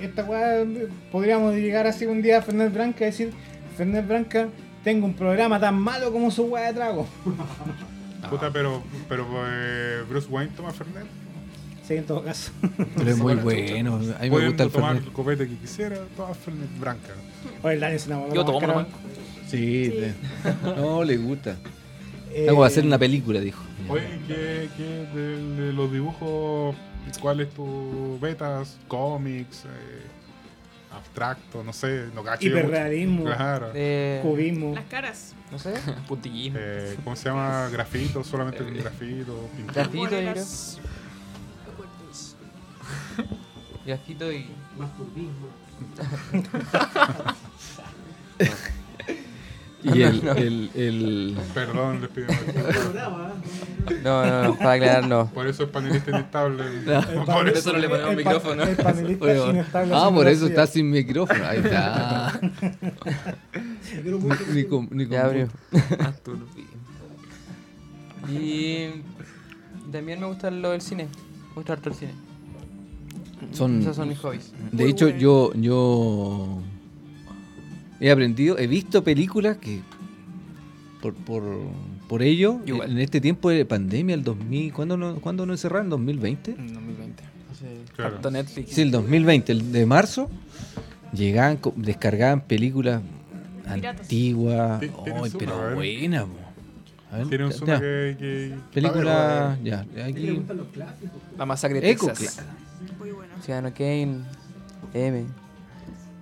esta 0.01 0.24
weá 0.26 0.66
podríamos 1.12 1.55
llegar 1.55 1.88
así 1.88 2.05
un 2.05 2.22
día 2.22 2.39
a 2.39 2.41
Fernet 2.41 2.74
Branca 2.74 3.03
y 3.03 3.08
decir, 3.08 3.32
Fernet 3.78 4.05
Branca, 4.08 4.49
tengo 4.88 5.06
un 5.06 5.14
programa 5.16 5.60
tan 5.60 5.78
malo 5.78 6.14
como 6.14 6.32
su 6.32 6.44
weá 6.46 6.68
de 6.68 6.74
trago. 6.76 7.06
Puta, 8.30 8.50
pero, 8.54 8.82
pero 9.10 9.28
eh, 9.46 10.02
Bruce 10.08 10.30
Wayne 10.30 10.54
toma 10.56 10.72
Fernet. 10.72 11.04
Sí, 11.86 11.96
en 11.96 12.06
todo 12.06 12.24
caso. 12.24 12.52
Pero 12.96 13.10
es 13.10 13.18
muy 13.18 13.36
bueno, 13.36 13.96
a 13.96 14.00
mí 14.00 14.06
me 14.22 14.30
Pueden 14.30 14.48
gusta 14.48 14.64
el 14.64 14.70
tomar 14.72 14.92
Fernet. 14.94 15.08
el 15.10 15.12
copete 15.14 15.46
que 15.50 15.56
quisiera, 15.58 15.98
toma 16.16 16.34
Fernet 16.34 16.80
Branca. 16.80 17.10
Oye, 17.64 17.74
el 17.74 17.80
Dani 17.82 18.00
se 18.00 18.06
enamoró. 18.06 18.34
Yo 18.34 18.46
tomo 18.46 18.62
nomás. 18.62 18.88
Sí, 19.50 19.92
te- 19.94 20.14
no, 20.78 21.04
le 21.04 21.18
gusta. 21.18 21.58
Algo 22.48 22.60
va 22.62 22.66
a 22.66 22.70
hacer 22.70 22.86
una 22.86 22.98
película, 22.98 23.42
dijo. 23.42 23.62
Oye, 23.90 24.04
¿qué, 24.26 24.70
qué 24.78 24.84
de, 25.14 25.66
de 25.66 25.74
los 25.74 25.92
dibujos? 25.92 26.78
¿Cuál 27.22 27.42
es 27.42 27.50
tu 27.50 28.18
betas? 28.22 28.78
¿Cómics? 28.88 29.66
Eh, 29.66 30.07
¿Abstracto? 30.98 31.64
No 31.64 31.74
sé, 31.74 32.08
no 32.14 32.24
mucho. 32.24 32.38
Hiperrealismo, 32.60 33.24
Claro. 33.26 33.72
Eh, 33.74 34.20
cubismo. 34.22 34.74
Las 34.76 34.86
caras. 34.86 35.36
no 35.52 35.58
sé. 35.60 35.74
Puntillismo. 36.08 36.58
Eh, 36.62 36.98
¿Cómo 37.04 37.16
se 37.16 37.30
llama? 37.30 37.70
¿Grafito? 37.72 38.24
¿Solamente 38.24 38.64
con 38.64 38.74
grafito? 38.76 39.50
pintura? 39.56 39.84
Grafito. 39.84 40.04
Acuerdos. 40.06 40.78
Grafito 43.86 44.32
y. 44.32 44.48
Más 44.78 44.95
turbismo. 44.95 45.48
Y 49.84 50.02
el, 50.02 50.28
el, 50.28 50.72
el- 50.76 51.38
Perdón, 51.54 52.02
les 52.02 52.10
pido. 52.10 52.28
No, 54.04 54.26
no, 54.26 54.44
no, 54.44 54.58
para 54.58 54.74
aclarar, 54.74 55.08
no. 55.08 55.28
Por 55.34 55.48
eso 55.48 55.64
es 55.64 55.70
panelista 55.70 56.12
inestable. 56.12 56.64
El 56.86 57.26
Por 57.26 57.50
eso 57.50 57.74
no 57.74 57.80
le 57.80 57.90
ponemos 57.90 58.12
el 58.12 58.18
micrófono. 58.18 58.64
El 58.64 58.76
panelista 58.76 59.26
Oye, 59.26 59.50
inestable 59.50 59.94
ah, 59.96 60.10
por 60.14 60.28
eso 60.28 60.48
está 60.48 60.68
sin 60.68 60.90
micrófono. 60.90 61.46
Ahí 61.46 61.60
está. 61.60 62.40
Ni 64.54 64.64
con, 64.66 64.90
ni 64.92 65.06
con 65.06 65.10
Ya 65.10 65.26
abrió. 65.26 65.48
Turbismo. 66.24 66.78
Y 68.30 69.04
también 69.92 70.20
me 70.20 70.28
gusta 70.28 70.52
lo 70.52 70.72
del 70.72 70.82
cine. 70.82 71.08
Me 71.50 71.56
gusta 71.56 71.74
harto 71.74 71.90
el 71.90 71.96
cine. 71.96 72.12
Son, 73.54 73.82
Esos 73.82 73.96
son 73.96 74.10
mis 74.10 74.18
hobbies. 74.20 74.52
de 74.72 74.84
Muy 74.84 74.92
hecho, 74.92 75.06
bueno. 75.06 75.20
yo, 75.20 75.54
yo 75.56 76.62
he 78.00 78.12
aprendido, 78.12 78.58
he 78.58 78.68
visto 78.68 79.04
películas 79.04 79.58
que 79.58 79.82
por, 81.02 81.14
por, 81.14 81.44
por 82.08 82.22
ello, 82.22 82.60
Igual. 82.66 82.91
en 82.91 82.97
este 82.99 83.20
tiempo 83.22 83.49
de 83.49 83.66
pandemia, 83.66 84.16
el 84.16 84.24
2000, 84.24 84.74
¿cuándo, 84.74 84.97
no, 84.97 85.16
¿cuándo 85.20 85.45
nos 85.45 85.55
encerraron? 85.55 85.89
¿2020? 85.89 86.55
En 86.58 86.74
2020. 86.74 87.24
Claro. 87.95 88.16
Harto 88.16 88.32
Netflix. 88.32 88.72
Sí, 88.74 88.82
el 88.82 88.91
2020, 88.91 89.51
el 89.51 89.72
de 89.72 89.86
marzo, 89.86 90.30
llegaban, 91.12 91.60
descargaban 91.76 92.41
películas 92.41 93.01
Piratas. 93.74 94.01
antiguas, 94.01 94.80
pero 94.80 94.93
buenas. 95.76 97.30
Tiene 97.30 97.45
un 97.45 97.51
ya. 97.51 97.80
que, 97.80 98.16
que- 98.20 98.53
Película, 98.74 99.58
ya, 99.64 99.80
¿A 99.80 99.82
él 99.82 99.95
le 99.95 100.03
aquí. 100.03 100.32
gustan 100.32 100.58
los 100.58 100.68
clásicos? 100.68 101.22
La 101.38 101.45
masacre 101.45 101.82
de 101.82 101.89
Eco, 101.91 102.08
Texas. 102.08 102.36
claro. 102.36 102.49
Muy. 102.99 103.41
Ciudadano 103.41 103.74
Kane, 103.74 104.18
M, 104.93 105.26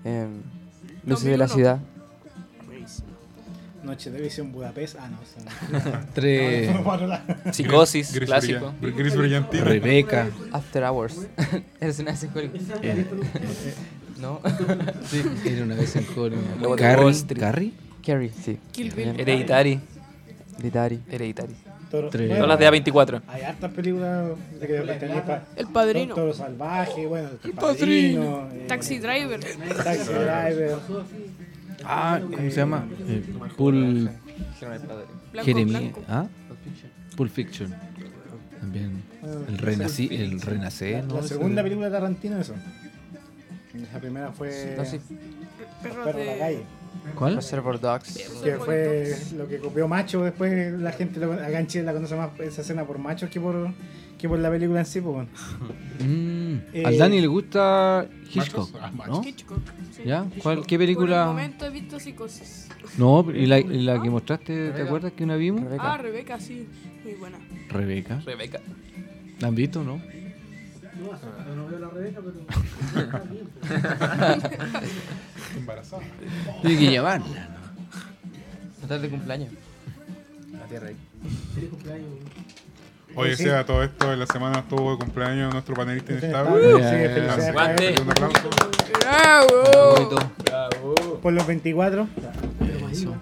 em, 0.04 0.30
Luces 1.06 1.26
de 1.26 1.38
la 1.38 1.46
2001. 1.48 1.54
Ciudad. 1.54 1.80
Noche 3.86 4.12
de 4.12 4.20
visión 4.22 4.52
Budapest. 4.52 4.96
Ah, 5.00 5.10
no. 5.10 5.18
son- 5.26 6.06
Tres, 6.14 6.70
no, 6.74 6.98
no, 6.98 7.08
no, 7.08 7.54
Psicosis, 7.54 8.14
Gris 8.14 8.28
clásico. 8.30 8.74
brillan- 8.82 8.96
Gris 8.98 9.16
brillantino. 9.16 9.64
Rebeca. 9.66 10.28
After 10.52 10.84
Hours. 10.84 11.28
Eres 11.80 12.00
una 12.00 12.16
psicóloga. 12.16 12.52
Eh. 12.82 13.06
¿No? 14.20 14.42
Sí, 15.10 15.22
era 15.46 15.64
una 15.64 15.76
vez 15.76 15.96
en 15.96 16.06
Hollywood. 16.16 16.44
Lobo 16.62 16.76
de 16.76 16.82
Carrie. 16.82 17.14
Carrie, 17.40 17.74
Carrie, 18.06 18.32
sí. 18.44 18.58
Hereditary. 18.78 19.80
Hereditary. 20.58 21.00
Hereditary. 21.10 21.54
Toro- 21.92 22.10
bueno, 22.12 22.36
Todas 22.36 22.48
las 22.48 22.60
de 22.60 22.68
A24. 22.70 23.22
Hay 23.28 23.42
hartas 23.44 23.72
películas 23.72 24.30
de 24.60 24.68
que 24.68 24.74
tenéis 25.00 25.22
pa- 25.22 25.44
El 25.56 25.68
Padrino. 25.68 26.16
Toro 26.16 26.34
Salvaje, 26.34 27.06
bueno, 27.06 27.30
El 27.44 27.52
Padrino. 27.52 28.50
eh, 28.54 28.66
Taxi 28.68 28.98
Driver. 29.00 29.40
Taxi 29.42 30.12
Driver. 30.14 30.78
Ah, 31.86 32.20
¿cómo 32.22 32.38
se 32.38 32.50
llama? 32.52 32.88
Eh, 33.08 33.24
Pul 33.58 34.10
Blanco 35.32 35.46
Jeremy. 35.46 35.72
blanco. 35.72 36.04
¿Ah? 36.08 36.28
Pulp 37.16 37.32
Fiction. 37.32 37.74
También. 38.60 39.04
El, 39.48 39.58
renací, 39.58 40.10
el 40.12 40.42
renacer, 40.42 41.04
La, 41.04 41.08
¿no? 41.08 41.16
la 41.16 41.24
segunda 41.24 41.64
película 41.64 41.88
de 41.88 41.92
Tarantino, 41.94 42.40
eso. 42.40 42.54
La 43.94 44.00
primera 44.00 44.32
fue 44.32 44.76
No, 44.78 44.86
sí. 44.86 45.00
Perros 45.82 46.06
Perro 46.06 46.20
de 46.20 46.26
la 46.26 46.38
calle. 46.38 46.64
¿Cuál? 47.16 47.36
Reservoir 47.36 47.80
Dogs. 47.80 48.18
Que 48.44 48.56
fue 48.56 49.16
lo 49.36 49.48
que 49.48 49.60
copió 49.60 49.88
Macho. 49.88 50.24
Después 50.24 50.74
la 50.74 50.92
gente 50.92 51.24
acá 51.24 51.60
en 51.60 51.68
Chile 51.68 51.84
la 51.84 51.94
conoce 51.94 52.16
más 52.16 52.30
esa 52.40 52.62
escena 52.62 52.86
por 52.86 52.98
Macho 52.98 53.30
que 53.30 53.40
por, 53.40 53.70
que 54.18 54.30
por 54.30 54.40
la 54.40 54.50
película 54.50 54.80
en 54.80 54.86
sí. 54.86 55.02
Pues, 55.02 55.14
bueno. 55.16 55.30
Mm, 56.00 56.56
Eh, 56.74 56.84
Al 56.86 56.98
Dani 56.98 57.22
le 57.22 57.28
gusta 57.28 58.08
Hitchcock? 58.34 58.70
Ah. 58.82 58.92
¿no? 59.08 59.22
Hitchcock. 59.24 59.60
sí. 59.96 60.04
¿Ya? 60.06 60.26
¿Cuál, 60.42 60.66
¿Qué 60.66 60.76
Por 60.78 60.84
el 60.84 60.88
película? 60.88 61.26
momento 61.28 61.66
he 61.66 61.70
visto 61.70 62.00
psicosis. 62.00 62.70
No, 62.98 63.26
y 63.34 63.46
la, 63.46 63.60
y 63.60 63.82
la 63.84 64.02
que 64.02 64.10
mostraste, 64.10 64.46
¿te 64.54 64.68
Rebeca. 64.72 64.84
acuerdas 64.86 65.12
que 65.14 65.24
una 65.24 65.36
vimos? 65.36 65.64
Rebeca. 65.64 65.94
Ah, 65.94 65.98
Rebeca, 65.98 66.40
sí. 66.40 66.68
Muy 67.04 67.14
buena. 67.16 67.38
Rebeca. 67.70 68.20
Rebeca. 68.26 68.60
¿La 69.40 69.48
han 69.50 69.56
visto, 69.56 69.84
no? 69.84 69.98
No, 69.98 71.56
no 71.56 71.68
veo 71.68 71.80
la 71.80 71.90
Rebeca, 71.90 72.22
pero. 72.22 72.40
Embarazada. 75.58 76.04
Tiene 76.62 76.80
que 76.80 76.90
llevarla. 76.90 77.50
No 78.82 78.88
tarde 78.88 79.02
de 79.04 79.10
cumpleaños. 79.10 79.50
La 80.54 80.66
tierra 80.68 80.88
ahí. 80.88 80.96
Feliz 81.54 81.70
cumpleaños. 81.70 82.08
Oye, 83.16 83.36
Sí. 83.38 83.44
sea 83.44 83.66
todo 83.66 83.84
esto, 83.84 84.12
en 84.12 84.20
la 84.20 84.26
semana 84.28 84.60
estuvo 84.60 84.92
de 84.92 84.98
cumpleaños 84.98 85.54
nuestro 85.54 85.74
panelista 85.76 86.12
inestable. 86.14 86.62
sí. 87.96 88.02
Un 88.02 88.10
aplauso. 88.12 88.50
¡Bravo! 89.00 90.20
Bravo. 90.44 91.20
Por 91.22 91.34
los 91.34 91.48
24. 91.48 92.08
Pero 92.60 92.80
más 92.88 93.02
iba. 93.02 93.16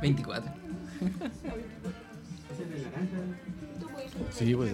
24. 0.00 0.50
Ese 2.52 2.62
es 2.62 2.70
de 2.70 2.76
naranja. 2.84 4.30
Sí, 4.32 4.54
pues. 4.54 4.72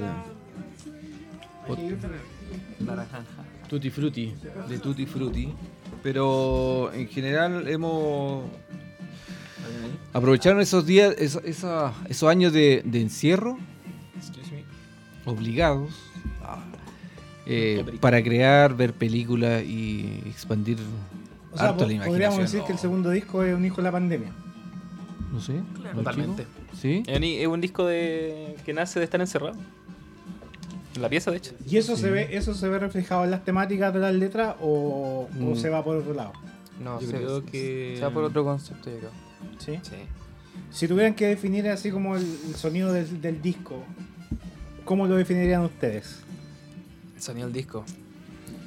Ir 1.79 1.97
para- 2.87 3.07
Tutti 3.69 3.91
Frutti, 3.91 4.35
de 4.69 4.79
Tutti 4.79 5.07
Frutti. 5.07 5.55
Pero 6.03 6.91
en 6.93 7.09
general 7.09 7.69
hemos. 7.69 8.45
Aprovecharon 10.13 10.61
esos 10.61 10.85
días, 10.87 11.15
esa- 11.19 11.93
esos 12.09 12.29
años 12.29 12.53
de, 12.53 12.83
de 12.85 13.01
encierro. 13.01 13.59
Obligados 15.25 15.91
eh, 17.47 17.85
para 18.01 18.23
crear, 18.23 18.75
ver 18.77 18.93
películas 18.93 19.63
y 19.65 20.23
expandir 20.27 20.79
O 21.53 21.57
sea, 21.59 21.69
harto 21.71 21.85
po- 21.85 21.91
la 21.91 22.05
podríamos 22.05 22.39
decir 22.39 22.63
que 22.63 22.73
el 22.73 22.79
segundo 22.79 23.11
disco 23.11 23.43
es 23.43 23.55
un 23.55 23.65
hijo 23.65 23.77
de 23.77 23.83
la 23.83 23.93
pandemia. 23.93 24.31
No 25.33 25.41
sé. 25.41 25.55
Claro. 25.75 25.91
¿no, 25.97 25.99
Totalmente. 26.03 26.47
¿Sí? 26.81 27.03
Es 27.07 27.47
un- 27.47 27.61
disco 27.61 27.87
de 27.87 28.57
que 28.65 28.73
nace 28.73 28.99
de 28.99 29.05
estar 29.05 29.21
encerrado. 29.21 29.57
En 30.95 31.03
la 31.03 31.09
pieza, 31.09 31.31
de 31.31 31.37
hecho. 31.39 31.53
¿Y 31.69 31.77
eso 31.77 31.97
se 31.97 32.11
ve 32.11 32.37
eso 32.37 32.53
se 32.55 32.69
ve 32.69 32.79
reflejado 32.79 33.25
en 33.25 33.31
las 33.31 33.45
temáticas 33.45 33.95
de 33.95 34.01
las 34.01 34.15
letras 34.15 34.57
o, 34.61 35.29
o 35.29 35.53
Mm. 35.53 35.57
se 35.57 35.69
va 35.71 35.85
por 35.85 35.97
otro 35.97 36.15
lado? 36.15 36.33
No, 36.83 37.01
Yo 37.01 37.09
se, 37.11 37.17
creo 37.17 37.45
que. 37.45 37.95
se 37.97 38.03
va 38.05 38.11
por 38.11 38.25
otro 38.25 38.43
concepto, 38.45 38.91
yo 38.91 38.99
creo. 38.99 39.11
¿Sí? 39.59 39.79
Sí. 39.83 39.97
Si 40.71 40.89
tuvieran 40.89 41.15
que 41.15 41.27
definir 41.27 41.69
así 41.69 41.91
como 41.91 42.17
el, 42.17 42.23
el 42.49 42.55
sonido 42.57 42.93
del, 42.93 43.21
del 43.21 43.41
disco, 43.43 43.83
¿cómo 44.91 45.07
lo 45.07 45.15
definirían 45.15 45.63
ustedes? 45.63 46.19
El 47.15 47.23
sonido 47.23 47.47
del 47.47 47.55
disco. 47.55 47.85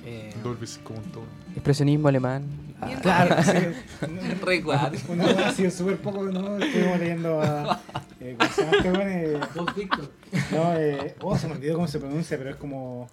Eh, 0.05 0.34
Dolby 0.41 0.65
como 0.82 0.99
un 0.99 1.11
todo. 1.11 1.26
Expresionismo 1.53 2.07
alemán. 2.07 2.45
Ah, 2.80 2.88
Bien. 2.88 2.99
Claro, 3.01 3.43
sí. 3.43 4.05
Recuerdo. 4.45 4.97
Uno 5.09 5.26
ha 5.28 5.51
sido 5.51 5.69
súper 5.69 5.97
poco, 5.97 6.24
¿no? 6.24 6.57
Estuvimos 6.59 6.97
leyendo 6.97 7.41
a. 7.41 7.82
Eh, 8.21 8.38
¿Cómo 8.39 8.51
se 8.53 8.63
llama 8.84 9.03
este? 9.03 9.34
Eh, 9.34 9.39
Vos, 9.53 9.76
Víctor. 9.76 10.11
no, 10.53 10.78
eh, 10.78 11.15
oh, 11.19 11.38
se 11.38 11.47
me 11.47 11.55
olvidó 11.55 11.74
cómo 11.76 11.88
se 11.89 11.99
pronuncia, 11.99 12.38
pero 12.38 12.51
es 12.51 12.55
como. 12.55 13.09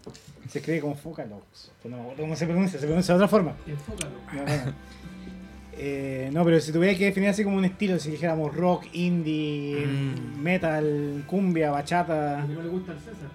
Se 0.48 0.61
escribe 0.61 0.80
como 0.80 0.94
Focalox. 0.94 1.72
No 1.82 1.96
me 1.96 2.02
acuerdo 2.02 2.22
cómo 2.22 2.36
se 2.36 2.46
pronuncia, 2.46 2.78
se 2.78 2.86
pronuncia 2.86 3.14
de 3.14 3.16
otra 3.16 3.28
forma. 3.28 3.56
Enfócalo. 3.66 4.12
No, 4.32 4.42
no. 4.42 4.72
Eh, 5.82 6.28
no, 6.32 6.44
pero 6.44 6.60
si 6.60 6.72
tuviera 6.72 6.94
que 6.98 7.06
definir 7.06 7.30
así 7.30 7.42
como 7.42 7.56
un 7.56 7.64
estilo, 7.64 7.98
si 7.98 8.10
dijéramos 8.10 8.54
rock, 8.54 8.84
indie, 8.92 9.86
Mm. 9.86 10.42
metal, 10.42 11.24
cumbia, 11.26 11.70
bachata, 11.70 12.44
no 12.46 12.60
le 12.62 12.68
gusta 12.68 12.92
el 12.92 12.98
César. 12.98 13.30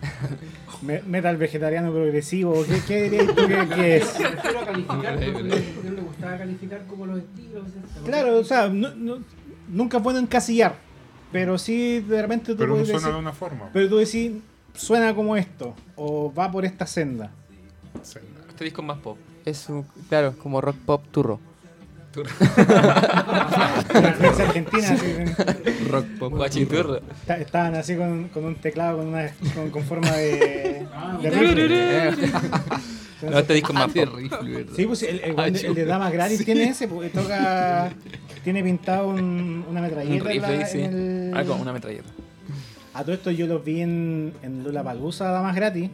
me- 0.82 1.02
metal 1.02 1.36
vegetariano 1.36 1.92
progresivo, 1.92 2.64
¿qué, 2.64 2.80
qué 2.86 3.02
dirías 3.04 3.26
tú 3.26 3.34
que, 3.46 3.68
que 3.74 3.96
es? 3.98 4.04
Calificar, 4.12 5.14
porque 5.18 5.42
no 5.42 5.54
porque 5.74 5.88
no 5.90 5.94
le 5.94 6.00
gustaba 6.02 6.38
calificar 6.38 6.86
como 6.86 7.04
los 7.06 7.18
estilos. 7.18 7.64
Claro, 8.06 8.36
o 8.38 8.44
sea, 8.44 8.68
no- 8.68 8.94
no- 8.94 9.18
nunca 9.68 9.98
es 9.98 10.02
bueno 10.02 10.18
encasillar, 10.20 10.76
pero 11.32 11.58
sí 11.58 12.00
de 12.00 12.22
repente 12.22 12.52
tú 12.52 12.58
Pero 12.58 12.76
no 12.76 12.84
suena 12.84 12.98
de 13.00 13.04
decir, 13.06 13.14
una 13.20 13.32
forma. 13.34 13.68
pero 13.74 13.88
tú 13.90 13.96
decís, 13.98 14.32
suena 14.74 15.14
como 15.14 15.36
esto, 15.36 15.74
o 15.96 16.32
va 16.32 16.50
por 16.50 16.64
esta 16.64 16.86
senda. 16.86 17.30
Sí. 18.02 18.20
Este 18.48 18.64
disco 18.64 18.80
es 18.80 18.86
más 18.88 18.98
pop. 19.00 19.18
Es 19.44 19.68
un, 19.68 19.84
claro, 20.08 20.34
como 20.42 20.62
rock 20.62 20.76
pop 20.86 21.02
turro. 21.10 21.40
La 22.16 24.08
influencia 24.08 24.44
argentina, 24.48 24.96
Rock 25.90 26.06
pop. 26.18 26.32
Guachiturro. 26.34 27.00
ta- 27.26 27.38
estaban 27.38 27.74
así 27.74 27.96
con, 27.96 28.28
con 28.28 28.44
un 28.44 28.54
teclado 28.56 28.98
con, 28.98 29.08
una, 29.08 29.30
con, 29.54 29.70
con 29.70 29.82
forma 29.84 30.10
de, 30.12 30.86
de 31.22 31.30
rifle. 31.30 32.16
No, 33.22 33.38
este 33.38 33.54
disco 33.54 33.68
es 33.72 33.74
más 33.78 33.94
¿verdad? 33.94 34.18
Sí, 34.76 34.84
pues 34.86 35.02
el, 35.02 35.20
el, 35.20 35.34
Ah, 35.38 35.46
el 35.46 35.52
de- 35.54 35.66
el 35.66 35.74
de 35.74 35.84
Damas 35.86 36.12
Gratis 36.12 36.44
tiene 36.44 36.64
ese, 36.64 36.88
porque 36.88 37.08
toca. 37.10 37.90
Tiene 38.44 38.62
pintado 38.62 39.08
un- 39.08 39.64
una 39.70 39.80
Un 39.80 39.86
metralleta 39.86 40.14
en, 40.14 40.24
rifle, 40.26 40.58
la- 40.58 40.66
sí. 40.66 40.80
el. 40.82 41.32
Ah, 41.34 41.42
una 41.58 41.72
metralleta. 41.72 42.08
A 42.92 43.02
todo 43.02 43.14
esto 43.14 43.30
yo 43.30 43.46
los 43.46 43.64
vi 43.64 43.80
en, 43.80 44.34
en 44.42 44.62
Lula 44.62 44.84
Palusa 44.84 45.30
Damas 45.30 45.56
Gratis. 45.56 45.88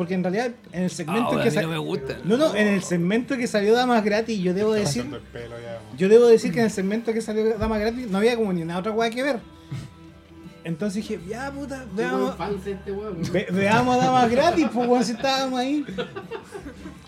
Porque 0.00 0.14
en 0.14 0.22
realidad 0.24 0.52
en 0.72 0.84
el 0.84 0.90
segmento 0.90 1.28
Ahora, 1.32 1.42
que 1.42 1.48
a 1.50 1.52
mí 1.52 1.56
sa- 1.56 1.60
no 1.60 1.68
me 1.68 1.76
gusta. 1.76 2.16
No, 2.24 2.38
no, 2.38 2.54
en 2.56 2.68
el 2.68 2.82
segmento 2.82 3.36
que 3.36 3.46
salió 3.46 3.74
Damas 3.74 4.02
Gratis, 4.02 4.40
yo 4.40 4.54
debo 4.54 4.72
decir. 4.72 5.04
Yo 5.98 6.08
debo 6.08 6.26
decir 6.26 6.52
que 6.54 6.60
en 6.60 6.64
el 6.64 6.70
segmento 6.70 7.12
que 7.12 7.20
salió 7.20 7.58
Damas 7.58 7.80
Gratis 7.80 8.08
no 8.08 8.16
había 8.16 8.34
como 8.34 8.50
ni 8.54 8.62
una 8.62 8.78
otra 8.78 8.92
weá 8.92 9.10
que 9.10 9.22
ver. 9.22 9.40
Entonces 10.64 11.06
dije, 11.06 11.20
ya 11.28 11.50
puta, 11.52 11.84
veamos. 11.94 12.34
Este 12.66 12.92
weón. 12.92 13.20
Ve- 13.30 13.48
veamos 13.52 13.94
a 13.94 14.06
Damas 14.06 14.30
Gratis, 14.30 14.68
pues 14.72 14.88
weón, 14.88 15.04
si 15.04 15.12
estábamos 15.12 15.60
ahí. 15.60 15.84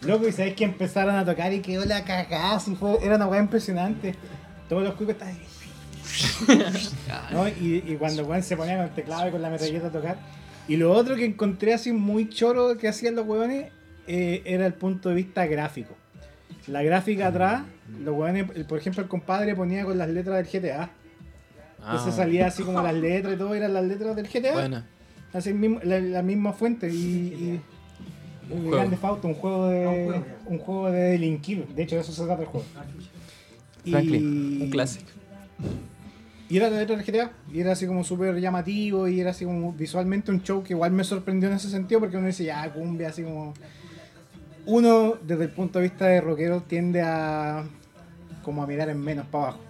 Loco, 0.02 0.28
y 0.28 0.32
sabes 0.32 0.52
que 0.54 0.64
empezaron 0.64 1.16
a 1.16 1.24
tocar 1.24 1.50
y 1.50 1.60
quedó 1.60 1.86
la 1.86 2.04
cagada, 2.04 2.56
así 2.56 2.74
fue, 2.76 2.98
era 3.02 3.16
una 3.16 3.26
weá 3.26 3.40
impresionante. 3.40 4.14
Todos 4.68 4.82
los 4.82 4.92
cuicos 4.96 5.14
estaban 5.14 5.38
¿no? 7.32 7.48
y, 7.48 7.82
y 7.86 7.96
cuando 7.98 8.22
weón 8.26 8.42
se 8.42 8.54
ponía 8.54 8.76
con 8.76 8.84
el 8.84 8.90
teclado 8.94 9.28
y 9.28 9.30
con 9.30 9.40
la 9.40 9.48
metralleta 9.48 9.86
a 9.86 9.90
tocar. 9.92 10.41
Y 10.68 10.76
lo 10.76 10.92
otro 10.92 11.16
que 11.16 11.24
encontré 11.24 11.74
así 11.74 11.92
muy 11.92 12.28
choro 12.28 12.76
que 12.78 12.88
hacían 12.88 13.14
los 13.16 13.26
weones 13.26 13.70
eh, 14.06 14.42
era 14.44 14.66
el 14.66 14.74
punto 14.74 15.08
de 15.08 15.14
vista 15.16 15.46
gráfico. 15.46 15.94
La 16.68 16.82
gráfica 16.82 17.26
atrás, 17.28 17.62
los 18.04 18.16
weones, 18.16 18.46
el- 18.54 18.64
por 18.66 18.78
ejemplo, 18.78 19.02
el 19.02 19.08
compadre 19.08 19.54
ponía 19.54 19.84
con 19.84 19.98
las 19.98 20.08
letras 20.08 20.36
del 20.36 20.46
GTA. 20.62 20.90
Entonces 21.78 22.14
salía 22.14 22.46
así 22.46 22.62
como 22.62 22.80
las 22.80 22.94
letras 22.94 23.34
y 23.34 23.36
todo, 23.38 23.54
eran 23.54 23.74
las 23.74 23.84
letras 23.84 24.14
del 24.14 24.28
GTA. 24.28 24.52
Buena. 24.52 24.86
Así 25.32 25.52
mismo- 25.52 25.80
la, 25.82 25.98
la 25.98 26.22
misma 26.22 26.52
fuente 26.52 26.88
y, 26.88 26.94
y 26.94 27.60
el 28.52 28.58
juego. 28.60 28.70
Grand 28.76 28.90
Theft 28.90 29.04
Auto, 29.04 29.28
un 29.28 29.34
juego 29.34 29.66
de 29.68 30.22
un 30.46 30.58
juego 30.58 30.90
de 30.90 31.00
delinquir. 31.12 31.66
De 31.68 31.82
hecho, 31.82 31.96
de 31.96 32.02
eso 32.02 32.12
se 32.12 32.24
trata 32.24 32.42
el 32.42 32.48
juego. 32.48 32.66
Y, 33.84 33.90
Franklin, 33.90 34.62
un 34.62 34.70
clásico. 34.70 35.10
Y 36.52 36.58
era 36.58 36.68
la 36.68 36.80
letra 36.80 36.94
del 36.94 37.06
GTA. 37.06 37.32
Y 37.50 37.60
era 37.60 37.72
así 37.72 37.86
como 37.86 38.04
súper 38.04 38.38
llamativo 38.38 39.08
y 39.08 39.18
era 39.18 39.30
así 39.30 39.46
como 39.46 39.72
visualmente 39.72 40.30
un 40.30 40.42
show 40.42 40.62
que 40.62 40.74
igual 40.74 40.90
me 40.92 41.02
sorprendió 41.02 41.48
en 41.48 41.54
ese 41.54 41.70
sentido 41.70 41.98
porque 41.98 42.18
uno 42.18 42.26
dice, 42.26 42.44
ya, 42.44 42.70
cumbia, 42.70 43.08
así 43.08 43.22
como... 43.22 43.54
Uno, 44.66 45.14
desde 45.26 45.44
el 45.44 45.48
punto 45.48 45.78
de 45.78 45.84
vista 45.84 46.04
de 46.04 46.20
rockero, 46.20 46.60
tiende 46.60 47.00
a 47.00 47.64
como 48.44 48.62
a 48.62 48.66
mirar 48.66 48.90
en 48.90 49.00
menos 49.00 49.24
para 49.28 49.44
abajo. 49.44 49.60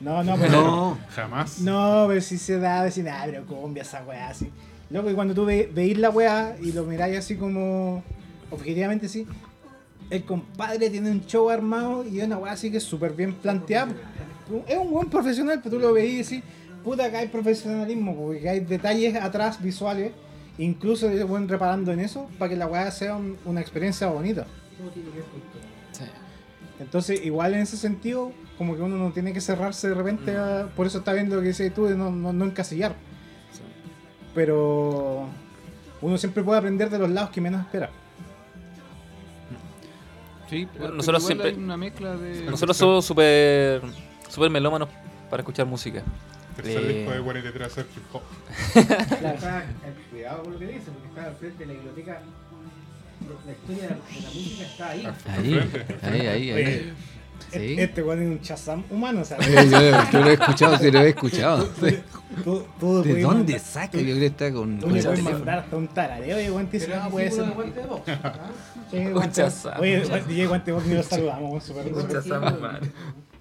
No, 0.00 0.24
no, 0.24 0.38
pero... 0.38 0.62
No, 0.62 0.98
Jamás. 1.14 1.60
No, 1.60 2.06
pero 2.08 2.22
si 2.22 2.38
se 2.38 2.58
da, 2.58 2.84
decir, 2.84 3.06
ah, 3.10 3.24
pero 3.26 3.44
cumbia 3.44 3.82
esa 3.82 4.02
weá 4.02 4.30
así. 4.30 4.50
Loco, 4.88 5.10
y 5.10 5.14
cuando 5.14 5.34
tú 5.34 5.44
ve, 5.44 5.70
veis 5.74 5.98
la 5.98 6.08
weá 6.08 6.56
y 6.58 6.72
lo 6.72 6.84
miráis 6.84 7.18
así 7.18 7.36
como, 7.36 8.02
objetivamente 8.50 9.10
sí, 9.10 9.26
el 10.08 10.24
compadre 10.24 10.88
tiene 10.88 11.10
un 11.10 11.26
show 11.26 11.50
armado 11.50 12.02
y 12.06 12.20
es 12.20 12.24
una 12.24 12.38
weá 12.38 12.52
así 12.52 12.70
que 12.70 12.78
es 12.78 12.82
súper 12.82 13.12
bien 13.12 13.34
planteada. 13.34 13.92
Es 14.66 14.76
un 14.78 14.90
buen 14.90 15.08
profesional, 15.08 15.60
pero 15.62 15.76
tú 15.76 15.80
lo 15.82 15.92
veis 15.92 16.12
y 16.12 16.34
decís, 16.34 16.44
puta, 16.84 17.04
acá 17.06 17.18
hay 17.20 17.28
profesionalismo, 17.28 18.14
porque 18.16 18.48
hay 18.48 18.60
detalles 18.60 19.14
atrás 19.16 19.62
visuales, 19.62 20.12
incluso 20.58 21.08
ellos 21.10 21.28
van 21.30 21.48
reparando 21.48 21.92
en 21.92 22.00
eso 22.00 22.28
para 22.38 22.48
que 22.50 22.56
la 22.56 22.66
weá 22.66 22.90
sea 22.90 23.16
un- 23.16 23.36
una 23.44 23.60
experiencia 23.60 24.08
bonita. 24.08 24.46
Sí. 25.92 26.04
Entonces, 26.80 27.24
igual 27.24 27.54
en 27.54 27.60
ese 27.60 27.76
sentido, 27.76 28.32
como 28.58 28.74
que 28.76 28.82
uno 28.82 28.96
no 28.96 29.12
tiene 29.12 29.32
que 29.32 29.40
cerrarse 29.40 29.88
de 29.88 29.94
repente, 29.94 30.36
a- 30.36 30.68
por 30.76 30.86
eso 30.86 30.98
está 30.98 31.12
viendo 31.12 31.36
lo 31.36 31.42
que 31.42 31.48
dices 31.48 31.72
tú, 31.72 31.86
de 31.86 31.96
no, 31.96 32.10
no, 32.10 32.32
no 32.32 32.44
encasillar. 32.44 32.94
Pero 34.34 35.26
uno 36.00 36.18
siempre 36.18 36.42
puede 36.42 36.58
aprender 36.58 36.88
de 36.90 36.98
los 36.98 37.10
lados 37.10 37.30
que 37.30 37.40
menos 37.40 37.60
espera. 37.60 37.90
sí, 40.48 40.64
Bueno, 40.64 40.78
pero 40.78 40.94
nosotros 40.94 41.24
siempre- 41.26 41.48
hay 41.50 41.54
una 41.56 41.76
mezcla 41.76 42.16
de. 42.16 42.42
Nosotros 42.44 42.76
somos 42.76 43.04
súper 43.04 43.80
súper 44.32 44.50
melómanos 44.50 44.88
para 45.28 45.42
escuchar 45.42 45.66
música. 45.66 46.02
Tercer 46.56 46.82
Eh, 46.82 46.98
disco 46.98 47.12
de 47.12 47.20
43 47.20 47.66
hacer 47.66 47.86
hip 47.94 48.14
hop. 48.14 48.22
Cuidado 50.10 50.42
con 50.42 50.52
lo 50.52 50.58
que 50.58 50.66
dice, 50.66 50.90
porque 50.90 51.08
está 51.08 51.24
al 51.24 51.36
frente 51.36 51.58
de 51.58 51.66
la 51.66 51.72
biblioteca. 51.74 52.20
La 53.46 53.52
historia 53.52 53.82
de 53.82 53.88
la, 53.88 53.94
de 53.94 54.20
la 54.20 54.28
música 54.30 54.62
está 54.64 54.88
ahí. 54.90 55.08
Ahí, 55.26 55.70
ahí, 56.02 56.26
ahí, 56.26 56.50
ahí. 56.50 56.92
Sí. 57.52 57.76
Este 57.78 58.02
weón 58.02 58.22
es 58.22 58.28
un 58.28 58.40
chazam 58.40 58.82
humano, 58.90 59.20
o 59.20 59.24
sea, 59.24 59.36
Eh, 59.38 59.68
yo, 59.70 60.10
yo 60.12 60.20
lo 60.24 60.30
he 60.30 60.32
escuchado, 60.34 60.78
sí, 60.78 60.90
lo 60.90 61.00
he 61.00 61.08
escuchado. 61.10 61.68
tú, 62.44 62.64
tú 62.80 63.02
¿De 63.02 63.20
dónde 63.20 63.52
mandar- 63.54 63.60
saca? 63.60 63.98
Yo 63.98 64.04
creo 64.04 64.16
que 64.18 64.26
está 64.26 64.52
con. 64.52 64.78
Tú 64.78 64.88
le 64.90 64.98
el 64.98 65.04
puedes 65.04 65.18
teléfono. 65.20 65.36
mandar 65.38 65.58
hasta 65.58 65.76
un 65.76 65.88
tarareo 65.88 66.40
y 66.40 66.50
weón 66.50 66.66
te 66.68 66.78
dice, 66.78 66.88
no, 66.96 67.04
es 67.06 67.10
puede 67.12 67.30
ser. 67.30 67.50
guante. 67.50 67.80
¿ah? 68.22 68.50
Un 68.92 69.12
Guante- 69.14 69.32
chazam. 69.32 69.80
Oye, 69.80 70.02
DJ 70.28 70.46
Guante 70.46 70.72
Box 70.72 70.86
ni 70.86 70.94
lo 70.94 71.02
saludamos, 71.02 71.62
súper 71.64 71.92
Un 71.92 72.08
chazam, 72.08 72.60
man. 72.60 72.80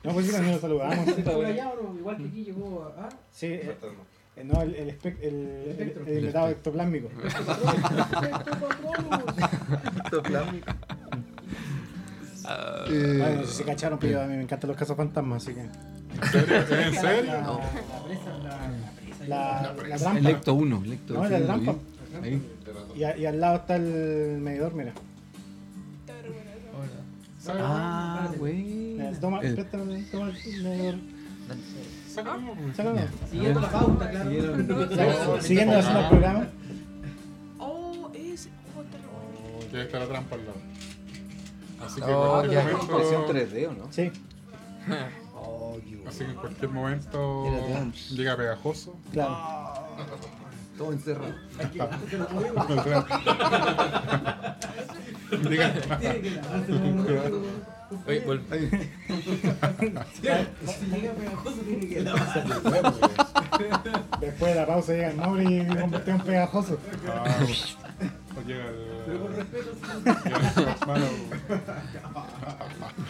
No, 0.04 0.14
pues 0.14 0.26
sí, 0.28 0.36
ni 0.42 0.52
lo 0.52 0.60
saludamos. 0.60 1.10
Por 1.14 1.46
allá, 1.46 1.70
¿o 1.70 1.84
no? 1.94 1.98
Igual 2.00 2.18
que 2.18 2.24
aquí 2.26 2.44
llegó 2.44 2.94
a. 2.98 3.04
¿ah? 3.06 3.10
Sí, 3.32 3.46
eh, 3.48 3.78
eh, 4.38 4.44
no, 4.44 4.62
el, 4.62 4.76
el, 4.76 4.90
espec- 5.00 5.20
el, 5.22 5.76
el, 5.80 6.08
el 6.08 6.18
invitado 6.20 6.50
ectoplásmico. 6.50 7.10
Bueno, 12.88 13.42
no 13.42 13.48
sé 13.48 13.54
si 13.54 13.64
cacharon, 13.64 14.00
pero 14.00 14.22
a 14.22 14.26
mí 14.26 14.36
me 14.36 14.44
encantan 14.44 14.68
los 14.70 14.78
casos 14.78 14.96
fantasmas, 14.98 15.44
así 15.44 15.54
que. 15.56 15.62
¿En 15.62 16.32
serio? 16.32 16.56
¿En 16.58 16.94
serio? 16.96 17.60
La, 19.28 19.62
la, 19.62 19.74
la 19.88 19.98
trampa. 19.98 20.20
Electo 20.20 20.54
1, 20.56 20.82
Electo 20.86 21.14
No, 21.14 21.26
sí, 21.26 21.32
la 21.32 21.40
trampa. 21.42 21.76
Ahí. 22.24 22.42
Y, 22.96 23.04
a- 23.04 23.18
y 23.18 23.26
al 23.26 23.40
lado 23.40 23.56
está 23.58 23.76
el 23.76 24.38
medidor, 24.42 24.74
mira. 24.74 24.94
Ah, 27.48 28.30
güey. 28.38 28.54
Mira, 28.98 29.12
Toma, 29.20 29.40
El- 29.42 29.56
préstame, 29.56 30.04
toma 30.12 30.30
el 30.46 30.64
medidor. 30.64 30.96
Sácalo. 32.14 32.54
Sácalo. 32.76 33.00
Siguiendo 33.32 33.60
la 33.62 33.70
pauta, 33.72 34.10
claro. 34.10 34.30
Siguiendo 35.42 35.78
haciendo 35.78 36.00
el 36.02 36.10
programa. 36.10 36.48
Oh, 37.60 38.12
es. 38.14 38.50
oh, 38.78 38.82
terror. 38.84 39.72
Ya 39.74 39.82
está 39.84 40.00
la 40.00 40.08
trampa 40.08 40.36
al 40.36 40.46
lado. 40.46 40.58
Así 41.86 42.02
que 42.02 42.12
Oh, 42.14 42.42
en 42.44 42.52
ya. 42.52 42.62
cualquier 42.62 42.82
Impresión 42.82 43.22
momento. 43.22 43.56
3D, 43.56 43.68
¿o 43.68 43.74
no? 43.74 43.88
Sí, 43.92 44.12
Así 46.08 46.20
que 46.26 46.32
en 46.32 46.36
cualquier 46.38 46.70
momento 46.72 47.46
llega 48.12 48.36
pegajoso. 48.38 48.96
claro. 49.12 49.38
Todo 50.78 50.94
encerrado. 50.94 51.36
Diga, 55.50 55.74
oye, 58.08 58.26
vol- 58.26 58.42
Si 60.14 60.86
llega 60.88 61.14
pegajoso, 61.14 61.62
tiene 61.62 61.88
que 61.88 62.02
lavar. 62.02 62.94
Después 64.20 64.54
de 64.54 64.60
la 64.60 64.66
pausa 64.68 64.94
llega 64.94 65.10
el 65.12 65.18
Mauri 65.18 65.44
y 65.46 65.62
me 65.64 65.82
convirtió 65.82 66.14
en 66.16 66.22
pegajoso. 66.22 66.78
ah, 67.08 67.38
o 68.38 68.42
llega 68.48 68.66
el. 68.68 68.91
Llega 69.08 70.60
el 70.60 70.68
hermano. 70.82 71.06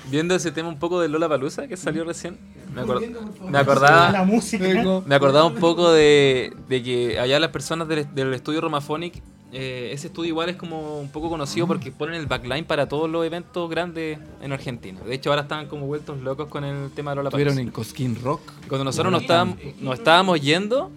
viendo 0.10 0.36
ese 0.36 0.52
tema 0.52 0.70
un 0.70 0.80
poco 0.80 1.00
de 1.00 1.08
Lola 1.10 1.30
Palusa 1.30 1.68
que 1.68 1.78
salió 1.78 2.04
recién, 2.04 2.38
me, 2.74 2.82
acor- 2.82 3.02
me 3.46 3.52
La 3.52 3.60
acordaba 3.60 4.24
música. 4.24 4.66
me 5.06 5.16
acordaba 5.16 5.46
un 5.46 5.56
poco 5.56 5.92
de, 5.92 6.54
de 6.68 6.84
que 6.84 7.20
allá 7.20 7.40
las 7.40 7.50
personas 7.52 7.88
del, 7.88 8.14
del 8.14 8.34
estudio 8.34 8.62
Romaphonic, 8.62 9.22
eh, 9.54 9.90
ese 9.94 10.08
estudio 10.08 10.30
igual 10.30 10.48
es 10.50 10.56
como 10.56 11.00
un 11.00 11.10
poco 11.10 11.30
conocido 11.30 11.68
porque 11.68 11.92
ponen 11.92 12.16
el 12.16 12.26
backline 12.26 12.64
para 12.66 12.88
todos 12.88 13.10
los 13.10 13.26
eventos 13.26 13.70
grandes 13.70 14.18
en 14.42 14.54
Argentina. 14.54 15.00
De 15.02 15.14
hecho 15.14 15.30
ahora 15.30 15.42
están 15.44 15.68
como 15.68 15.88
vueltos 15.88 16.20
locos 16.22 16.48
con 16.48 16.64
el 16.64 16.90
tema 16.92 17.12
de 17.12 17.16
Lola 17.18 17.30
Estuvieron 17.30 17.56
Palusa. 17.56 17.68
en 17.68 17.72
Cosquín 17.74 18.18
Rock. 18.22 18.42
Cuando 18.68 18.86
nosotros 18.86 19.12
nos 19.12 19.22
estábamos, 19.24 19.58
nos 19.82 19.96
estábamos 20.00 20.40
yendo, 20.42 20.90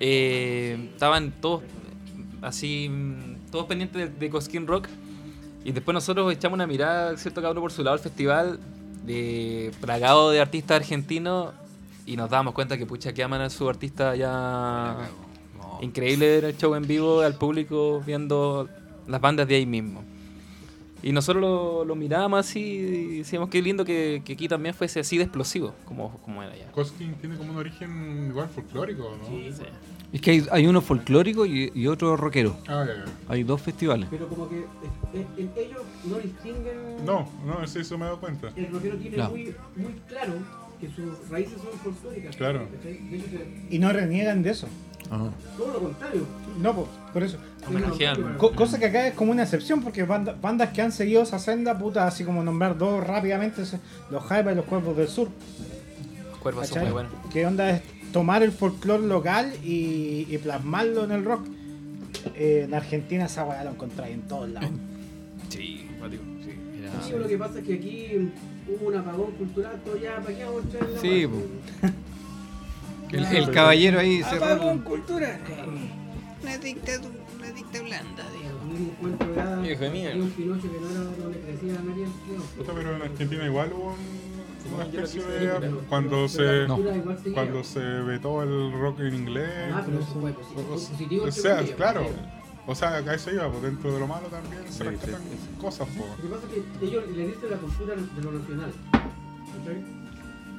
eh, 0.00 0.90
estaban 0.92 1.32
todos 1.40 1.62
así, 2.42 2.88
mm, 2.90 3.37
todos 3.50 3.66
pendientes 3.66 4.10
de, 4.12 4.18
de 4.18 4.30
Cosquín 4.30 4.66
Rock. 4.66 4.88
Y 5.64 5.72
después 5.72 5.92
nosotros 5.92 6.32
echamos 6.32 6.54
una 6.54 6.66
mirada, 6.66 7.16
cierto 7.16 7.40
cada 7.40 7.52
uno 7.52 7.60
por 7.60 7.72
su 7.72 7.82
lado 7.82 7.94
al 7.94 8.00
festival, 8.00 8.58
de 9.04 9.72
plagado 9.80 10.30
de 10.30 10.40
artistas 10.40 10.76
argentinos, 10.76 11.52
y 12.06 12.16
nos 12.16 12.30
dábamos 12.30 12.54
cuenta 12.54 12.78
que 12.78 12.86
pucha 12.86 13.12
que 13.12 13.22
aman 13.22 13.42
a 13.42 13.50
su 13.50 13.68
artista 13.68 14.16
ya. 14.16 14.96
Increíble 15.80 16.26
ver 16.26 16.44
el 16.46 16.56
show 16.56 16.74
en 16.74 16.86
vivo 16.86 17.20
al 17.20 17.34
público 17.34 18.02
viendo 18.04 18.68
las 19.06 19.20
bandas 19.20 19.46
de 19.46 19.56
ahí 19.56 19.66
mismo. 19.66 20.02
Y 21.02 21.12
nosotros 21.12 21.40
lo, 21.40 21.84
lo 21.84 21.94
mirábamos 21.94 22.40
así 22.40 22.60
y 22.60 23.18
decíamos 23.18 23.48
qué 23.48 23.62
lindo 23.62 23.84
que, 23.84 24.22
que 24.24 24.32
aquí 24.32 24.48
también 24.48 24.74
fuese 24.74 24.98
así 24.98 25.16
de 25.16 25.24
explosivo, 25.24 25.74
como, 25.84 26.18
como 26.24 26.42
era 26.42 26.52
allá. 26.52 26.72
Coskin 26.72 27.14
tiene 27.14 27.36
como 27.36 27.52
un 27.52 27.58
origen 27.58 28.26
igual 28.30 28.48
folclórico, 28.48 29.16
¿no? 29.22 29.28
Sí. 29.28 29.62
Es 30.12 30.20
que 30.22 30.30
hay, 30.30 30.46
hay 30.50 30.66
uno 30.66 30.80
folclórico 30.80 31.44
y, 31.44 31.70
y 31.74 31.86
otro 31.86 32.16
rockero. 32.16 32.56
Ah, 32.66 32.84
ya, 32.86 33.04
ya. 33.04 33.04
Hay 33.28 33.42
dos 33.42 33.60
festivales. 33.60 34.08
Pero 34.10 34.26
como 34.28 34.48
que 34.48 34.60
eh, 34.60 34.64
eh, 35.14 35.26
eh, 35.36 35.48
ellos 35.56 35.82
no 36.04 36.16
distinguen. 36.18 37.04
No, 37.04 37.28
no, 37.44 37.66
sí, 37.66 37.80
eso 37.80 37.98
me 37.98 38.04
he 38.04 38.08
dado 38.08 38.20
cuenta. 38.20 38.48
El 38.56 38.70
rockero 38.72 38.96
tiene 38.96 39.16
Claro. 39.16 39.30
muy, 39.32 39.54
muy 39.76 39.92
claro 40.08 40.32
que 40.80 40.88
sus 40.88 41.28
raíces 41.28 41.58
son 41.60 41.78
folclóricas. 41.80 42.36
Claro. 42.36 42.66
Y 43.70 43.78
no 43.78 43.92
reniegan 43.92 44.42
de 44.42 44.50
eso. 44.50 44.66
Ajá. 45.10 45.30
Todo 45.56 45.72
lo 45.74 45.78
contrario. 45.80 46.22
No, 46.60 46.74
po, 46.74 46.88
por 47.12 47.22
eso. 47.22 47.36
Homenajean. 47.66 48.36
Co- 48.38 48.52
cosa 48.52 48.78
que 48.78 48.86
acá 48.86 49.08
es 49.08 49.14
como 49.14 49.32
una 49.32 49.42
excepción, 49.42 49.82
porque 49.82 50.04
banda- 50.04 50.34
bandas 50.40 50.70
que 50.70 50.80
han 50.82 50.92
seguido 50.92 51.22
esa 51.22 51.38
senda, 51.38 51.78
puta, 51.78 52.06
así 52.06 52.24
como 52.24 52.42
nombrar 52.42 52.78
dos 52.78 53.06
rápidamente, 53.06 53.62
los 54.10 54.24
Jaivas 54.24 54.52
y 54.54 54.56
los 54.56 54.64
Cuervos 54.64 54.96
del 54.96 55.08
Sur. 55.08 55.28
Los 56.30 56.38
cuervos 56.38 56.66
son 56.68 56.82
muy 56.84 56.92
buenos. 56.92 57.12
¿Qué 57.32 57.46
onda 57.46 57.70
es 57.70 57.82
tomar 58.12 58.42
el 58.42 58.52
folclore 58.52 59.06
local 59.06 59.52
y, 59.64 60.26
y 60.28 60.38
plasmarlo 60.38 61.04
en 61.04 61.10
el 61.12 61.24
rock? 61.24 61.46
Eh, 62.34 62.62
en 62.66 62.74
Argentina 62.74 63.26
esa 63.26 63.44
weá 63.44 63.64
lo 63.64 63.70
encontráis 63.70 64.14
en 64.14 64.22
todos 64.22 64.48
lados. 64.50 64.70
Sí, 65.48 65.86
Mateo, 65.98 66.20
sí. 66.44 66.50
Sí, 67.06 67.12
lo 67.18 67.26
que 67.26 67.38
pasa 67.38 67.58
es 67.60 67.64
que 67.64 67.74
aquí 67.74 68.30
hubo 68.68 68.88
un 68.88 68.96
apagón 68.96 69.32
cultural, 69.32 69.80
todo 69.82 69.96
ya, 69.96 70.16
¿para 70.16 70.36
qué 70.36 70.44
vamos 70.44 70.64
a 70.66 70.68
traer 70.68 70.90
la 70.90 71.00
Sí. 71.00 71.26
El, 73.10 73.24
el 73.24 73.50
caballero 73.50 73.98
ahí 74.00 74.22
se 74.22 74.36
Apagón 74.36 74.80
cultural. 74.80 75.38
Una 76.42 76.58
dictadura, 76.58 77.14
una 77.38 77.50
dicta 77.52 77.80
blanda, 77.82 78.24
digamos. 78.36 78.62
Un 78.78 78.86
cuento 79.00 79.24
de 79.62 79.72
Hijo 79.72 79.80
de 79.84 80.20
un 80.20 80.30
Pinocho 80.30 80.62
que 80.70 80.80
no, 80.80 80.90
era, 80.90 81.00
no 81.18 81.28
le 81.30 81.40
crecía 81.40 81.78
a 81.78 81.82
nadie. 81.82 82.06
pero 82.66 82.96
en 82.96 83.02
Argentina 83.02 83.44
igual 83.46 83.72
hubo 83.72 83.94
un- 83.94 84.27
una 84.74 84.84
especie 84.84 85.20
Sí, 85.22 85.26
de... 85.28 85.50
pero- 85.60 85.80
Cuando 85.88 86.28
se... 86.28 86.66
Cuando 87.34 87.64
se 87.64 87.80
vetó 87.80 88.42
el 88.42 88.72
rock 88.72 89.00
en 89.00 89.14
inglés... 89.14 89.50
Ah, 89.72 89.82
pero 89.84 89.98
eso 90.00 90.20
fue 90.20 90.32
positivo. 90.64 91.24
O 91.24 91.32
sea, 91.32 91.62
claro. 91.76 92.06
O 92.66 92.74
sea, 92.74 92.98
acá 92.98 93.14
eso 93.14 93.30
iba, 93.32 93.48
pues 93.50 93.62
dentro 93.62 93.94
de 93.94 94.00
lo 94.00 94.06
malo 94.06 94.26
también 94.28 94.62
se 94.70 94.84
rescatan 94.84 95.22
cosas, 95.58 95.88
pues. 95.96 96.10
Lo 96.10 96.16
que 96.22 96.28
pasa 96.34 96.46
es 96.54 96.78
que 96.80 96.86
ellos 96.86 97.04
le 97.16 97.26
dicen 97.28 97.50
la 97.50 97.56
cultura 97.56 97.94
de 97.96 98.22
lo 98.22 98.32
nacional. 98.32 98.72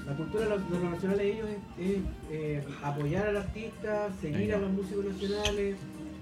La 0.08 0.16
cultura 0.16 0.44
de 0.46 0.50
lo, 0.50 0.58
de 0.58 0.80
lo 0.84 0.90
nacional 0.90 1.18
de 1.20 1.32
ellos 1.32 1.48
es, 1.50 1.86
es, 1.88 1.98
eh, 2.32 2.64
apoyar 2.84 3.28
al 3.28 3.38
artista, 3.38 4.10
seguir 4.20 4.56
a 4.56 4.58
los 4.58 4.72
músicos 4.72 5.06
nacionales, 5.06 5.76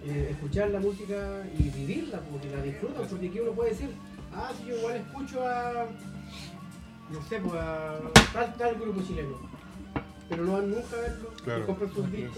eh, 0.06 0.28
escuchar 0.32 0.70
la 0.72 0.80
música 0.82 1.44
y 1.58 1.64
vivirla, 1.70 2.20
porque 2.32 2.50
la 2.54 2.62
disfrutan, 2.64 3.08
porque 3.10 3.28
aquí 3.30 3.40
uno 3.40 3.52
puede 3.54 3.70
decir, 3.70 3.90
ah, 4.36 4.52
sí, 4.58 4.66
yo 4.68 4.78
igual 4.80 4.96
escucho 4.98 5.42
a, 5.48 5.86
no 7.12 7.22
sé, 7.30 7.40
pues 7.40 7.54
a 7.56 8.00
tal, 8.34 8.54
tal 8.56 8.76
grupo 8.76 9.02
chileno, 9.02 9.38
pero 10.30 10.44
no 10.46 10.54
van 10.54 10.70
nunca 10.70 10.96
a 10.98 11.02
verlo, 11.02 11.30
Claro. 11.44 11.60
y 11.62 11.66
compran 11.66 11.94
sus 11.94 12.12
discos. 12.12 12.38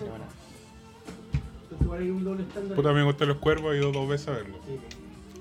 Entonces 1.64 1.82
igual 1.86 2.02
hay 2.02 2.10
un 2.10 2.24
doble 2.24 2.44
estándar. 2.44 2.76
Puta, 2.76 2.94
me 2.94 3.04
gustan 3.04 3.28
los 3.30 3.38
cuervos, 3.38 3.74
he 3.74 3.78
ido 3.78 3.92
dos 3.92 4.08
veces 4.10 4.28
a 4.28 4.32
verlo. 4.32 4.56
Sí. 4.66 4.80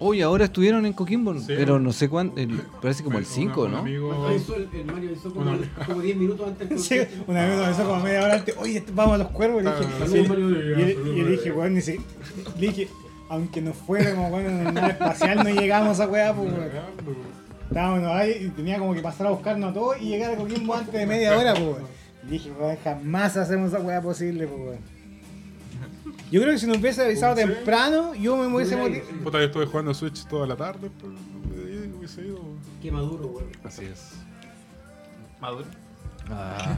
Oye, 0.01 0.23
ahora 0.23 0.45
estuvieron 0.45 0.87
en 0.87 0.93
Coquimbo, 0.93 1.35
Sí. 1.41 1.47
pero 1.49 1.81
no 1.81 1.93
sé 1.93 2.09
cuánto, 2.09 2.41
parece 2.81 3.03
como 3.03 3.19
el 3.19 3.25
Un- 3.25 3.31
5, 3.31 3.65
un 3.65 3.73
¿no? 3.73 3.79
amigo- 3.79 4.09
Cuando 4.11 4.37
hizo 4.37 4.55
el, 4.55 4.69
el 4.73 4.85
Mario 4.85 5.11
hizo 5.11 5.33
como, 5.35 5.51
Una- 5.51 5.69
como 5.87 6.01
10 6.01 6.17
minutos 6.17 6.47
antes 6.47 6.69
del 6.69 6.79
Sí, 6.79 6.99
vez 6.99 7.27
nos 7.27 7.67
avisó 7.67 7.83
como 7.85 8.01
media 8.05 8.23
hora 8.25 8.35
antes, 8.35 8.55
oye, 8.59 8.85
vamos 8.95 9.15
a 9.15 9.19
los 9.19 9.29
cuervos. 9.29 9.63
Y 9.63 9.65
le 9.65 9.71
dije, 9.73 9.85
Ah, 9.93 9.99
saludos, 10.07 10.29
Mario, 10.29 10.51
y- 10.51 10.55
y- 10.83 11.23
le 11.25 11.31
dije, 11.33 11.37
Mario. 11.49 11.57
weón, 11.57 11.75
ni 11.75 11.81
si- 11.81 11.99
le 12.61 12.67
dije, 12.69 12.89
aunque 13.29 13.61
nos 13.61 13.75
fuéramos 13.77 14.31
weón, 14.31 14.47
en 14.47 14.67
una 14.69 14.87
espacial, 14.87 15.39
no 15.39 15.51
llegamos 15.51 15.99
a 15.99 16.07
weá, 16.07 16.33
pues, 16.33 16.53
weón. 16.53 16.69
Estábamos 17.69 18.05
ahí 18.11 18.47
y 18.47 18.49
tenía 18.51 18.79
como 18.79 18.95
que 18.95 19.01
pasar 19.03 19.27
a 19.27 19.31
buscarnos 19.31 19.71
a 19.71 19.75
todos 19.75 19.97
y 20.01 20.07
llegar 20.09 20.33
a 20.33 20.37
Coquimbo 20.37 20.75
antes 20.75 20.93
de 20.95 21.07
media 21.07 21.37
hora, 21.39 21.55
pues. 21.55 21.77
Y 22.25 22.27
dije, 22.31 22.51
weón, 22.53 22.77
jamás 22.83 23.37
hacemos 23.37 23.73
esa 23.73 23.81
weá 23.81 24.01
posible, 24.01 24.47
pues. 24.47 24.79
Yo 26.31 26.41
creo 26.43 26.53
que 26.55 26.59
si 26.59 26.67
nos 26.67 26.79
hubiese 26.79 27.03
avisado 27.05 27.37
Sí. 27.37 27.43
temprano, 27.43 28.15
yo 28.15 28.37
me 28.37 28.47
hubiese 28.55 28.77
motivado. 28.77 29.11
Puta, 29.23 29.39
yo 29.39 29.45
estuve 29.45 29.67
jugando 29.67 29.95
Switch 29.95 30.27
toda 30.27 30.47
la 30.47 30.57
tarde, 30.57 30.91
pues, 31.01 31.13
hubiese 31.97 32.23
ido. 32.23 32.41
Qué 32.83 32.91
maduro, 32.91 33.27
weón. 33.29 33.49
Así 33.65 33.85
es. 33.85 34.13
Maduro. 35.41 35.65
Ah, 36.31 36.77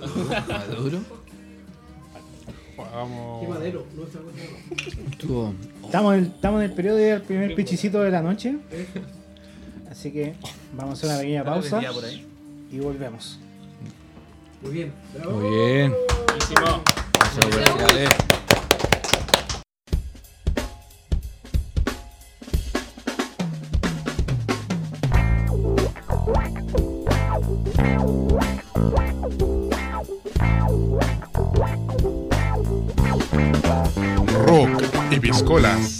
maduro, 0.00 0.28
maduro. 0.48 1.00
Qué 3.40 3.48
madero, 3.48 3.86
no. 3.94 4.04
Estamos 5.86 6.14
en, 6.14 6.20
el, 6.20 6.26
estamos 6.26 6.62
en 6.62 6.70
el 6.70 6.74
periodo 6.74 6.96
del 6.96 7.22
primer 7.22 7.54
pichicito 7.54 8.00
de 8.00 8.10
la 8.10 8.22
noche. 8.22 8.56
Así 9.90 10.12
que 10.12 10.34
vamos 10.72 10.90
a 10.90 10.92
hacer 10.94 11.10
una 11.10 11.18
pequeña 11.18 11.44
pausa 11.44 11.76
Vendía 11.76 11.92
por 11.92 12.04
ahí. 12.04 12.26
y 12.70 12.78
volvemos. 12.78 13.38
Muy 14.62 14.72
bien. 14.72 14.92
Bravo. 15.14 15.32
Muy 15.40 15.50
bien. 15.50 15.94
Buenísimo. 16.28 16.82
Rock 34.46 34.82
y 35.10 35.20
piscolas. 35.20 35.99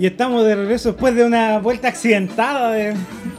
Y 0.00 0.06
estamos 0.06 0.46
de 0.46 0.54
regreso 0.56 0.92
después 0.92 1.14
de 1.14 1.26
una 1.26 1.58
vuelta 1.58 1.88
accidentada 1.88 2.72
de 2.72 2.94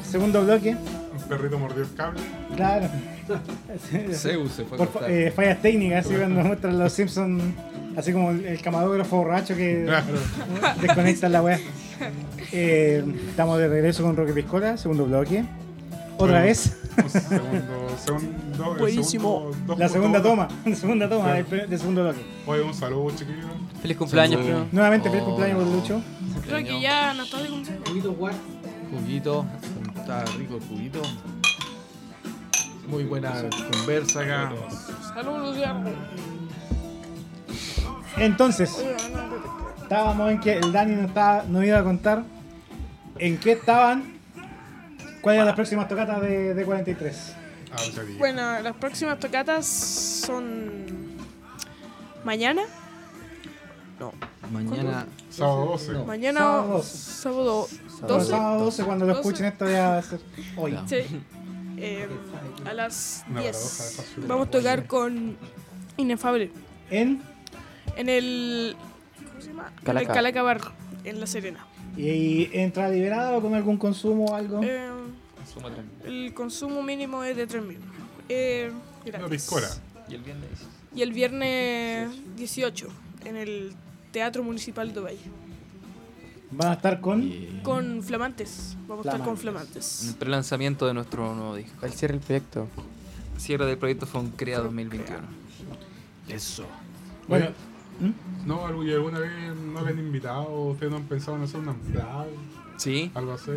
segundo 0.07 0.43
bloque. 0.43 0.75
Un 0.75 1.27
perrito 1.27 1.57
mordió 1.57 1.81
el 1.81 1.91
cable. 1.95 2.19
Claro. 2.55 2.87
Zeus 4.13 4.51
se 4.51 4.65
fue 4.65 4.77
Por 4.77 5.09
eh, 5.09 5.31
fallas 5.35 5.59
técnicas, 5.59 6.05
así 6.05 6.13
cuando 6.13 6.43
muestran 6.43 6.77
los 6.77 6.93
Simpsons, 6.93 7.41
así 7.97 8.13
como 8.13 8.29
el, 8.29 8.45
el 8.45 8.61
camarógrafo 8.61 9.17
borracho 9.17 9.55
que 9.55 9.91
desconecta 10.79 11.29
la 11.29 11.41
weá. 11.41 11.59
Eh, 12.51 13.03
estamos 13.29 13.57
de 13.57 13.67
regreso 13.67 14.03
con 14.03 14.15
Roque 14.15 14.33
Piscola, 14.33 14.77
segundo 14.77 15.05
bloque. 15.05 15.43
Otra 16.17 16.33
Bueno, 16.33 16.41
vez, 16.45 16.77
Segundo, 17.07 17.97
segundo, 18.03 18.75
Buenísimo. 18.79 19.39
segundo- 19.51 19.65
dos 19.67 19.79
la 19.79 19.89
segunda 19.89 20.21
toma, 20.21 20.47
la 20.65 20.75
segunda 20.75 21.09
toma 21.09 21.23
Claro. 21.25 21.45
del, 21.49 21.69
del 21.69 21.79
segundo 21.79 22.03
bloque. 22.03 22.25
Oye, 22.47 22.61
un 22.61 22.73
saludo, 22.73 23.11
chiquillos. 23.11 23.45
Feliz 23.81 23.97
cumpleaños, 23.97 24.41
primo. 24.41 24.65
Nuevamente, 24.71 25.09
feliz 25.09 25.23
Oh. 25.23 25.29
cumpleaños 25.29 25.63
por 25.63 25.67
Lucho. 25.73 26.01
Creo 26.45 26.63
que 26.63 26.81
ya 26.81 27.13
no 27.13 27.23
está 27.23 27.41
de 27.41 27.47
cumpleaños. 27.49 27.83
Poquito 27.87 28.13
guar. 28.13 28.33
Juguito. 28.91 29.45
Está 29.95 30.25
rico 30.37 30.55
el 30.57 30.61
juguito. 30.67 31.01
Muy 32.87 33.03
buena 33.05 33.31
conversa 33.71 34.21
acá. 34.21 34.51
Saludos, 35.13 35.49
Luciano. 35.55 35.89
Entonces, 38.17 38.83
estábamos 39.81 40.31
en 40.31 40.39
que 40.39 40.57
el 40.57 40.71
Dani 40.71 40.95
nos, 40.95 41.05
estaba, 41.05 41.43
nos 41.43 41.63
iba 41.63 41.79
a 41.79 41.83
contar 41.83 42.23
en 43.17 43.37
qué 43.37 43.53
estaban, 43.53 44.03
cuáles 45.21 45.37
eran 45.37 45.45
las 45.47 45.55
próximas 45.55 45.87
tocatas 45.87 46.21
de, 46.21 46.53
de 46.53 46.65
43. 46.65 47.35
Ah. 47.73 47.77
Bueno, 48.17 48.59
las 48.61 48.75
próximas 48.75 49.19
tocatas 49.19 49.65
son 49.65 51.17
mañana. 52.23 52.63
No, 53.99 54.11
Mañana. 54.51 55.05
Sábado 55.29 55.65
12. 55.67 55.93
No. 55.93 56.05
mañana 56.05 56.39
Sábado 56.39 56.63
o 56.63 56.77
12. 56.77 56.97
sábado 56.97 57.67
Los 58.01 58.07
12. 58.07 58.29
sábados 58.31 58.61
12, 58.63 58.83
cuando 58.83 59.05
lo 59.05 59.13
12. 59.13 59.21
escuchen 59.29 59.45
esto 59.45 59.69
ya 59.69 59.89
va 59.89 59.97
a 59.99 60.01
ser 60.01 60.19
hoy. 60.57 60.77
Sí. 60.87 60.95
Eh, 61.77 62.07
a 62.65 62.73
las 62.73 63.23
Una 63.27 63.41
paradoja 63.41 63.41
de 63.41 63.41
10 63.43 63.95
fácil. 63.95 64.23
vamos 64.27 64.47
a 64.47 64.51
tocar 64.51 64.85
con 64.87 65.37
Inefable 65.97 66.51
En, 66.89 67.21
en 67.95 68.09
el 68.09 68.75
¿cómo 69.29 69.41
se 69.41 69.47
llama? 69.47 69.71
En 69.77 69.83
Calaca. 69.83 70.07
el 70.07 70.13
Calaca 70.13 70.41
Bar 70.43 70.61
en 71.05 71.19
La 71.19 71.27
Serena. 71.27 71.65
Y, 71.97 72.49
entra 72.53 72.89
liberado 72.89 73.41
con 73.41 73.53
algún 73.53 73.77
consumo 73.77 74.25
o 74.25 74.35
algo. 74.35 74.61
Eh, 74.63 74.89
el 76.05 76.33
consumo 76.33 76.81
mínimo 76.81 77.23
es 77.23 77.35
de 77.35 77.47
3.000. 77.47 77.77
Eh. 78.29 78.71
Y 79.05 80.13
el 80.13 80.21
viernes. 80.21 80.67
Y 80.95 81.01
el 81.01 81.13
viernes 81.13 82.09
18 82.35 82.87
en 83.25 83.37
el 83.37 83.73
Teatro 84.11 84.43
Municipal 84.43 84.93
de 84.93 84.99
Valle. 84.99 85.19
Van 86.51 86.69
a 86.69 86.73
estar 86.73 86.99
con. 86.99 87.31
Con 87.63 88.03
Flamantes. 88.03 88.75
Vamos 88.87 89.05
a 89.05 89.09
estar 89.09 89.19
con 89.21 89.29
En 89.29 89.35
el 89.35 89.41
Flamantes. 89.41 90.15
prelanzamiento 90.19 90.85
de 90.85 90.93
nuestro 90.93 91.33
nuevo 91.33 91.55
disco. 91.55 91.85
El 91.85 91.93
cierre 91.93 92.15
del 92.15 92.23
proyecto. 92.23 92.67
Cierre 93.37 93.65
del 93.65 93.77
proyecto 93.77 94.05
Foncrea 94.05 94.59
2021. 94.59 95.19
Eso. 96.27 96.65
Bueno, 97.27 97.47
No, 98.45 98.65
algo- 98.65 98.83
y 98.83 98.91
alguna 98.91 99.19
vez 99.19 99.31
no 99.55 99.81
le 99.83 99.91
han 99.91 99.99
invitado, 99.99 100.49
ustedes 100.69 100.91
no 100.91 100.97
han 100.97 101.03
pensado 101.03 101.37
en 101.37 101.43
hacer 101.43 101.59
una 101.59 101.71
amplad, 101.71 102.25
Sí, 102.77 103.11
algo 103.13 103.33
así. 103.33 103.51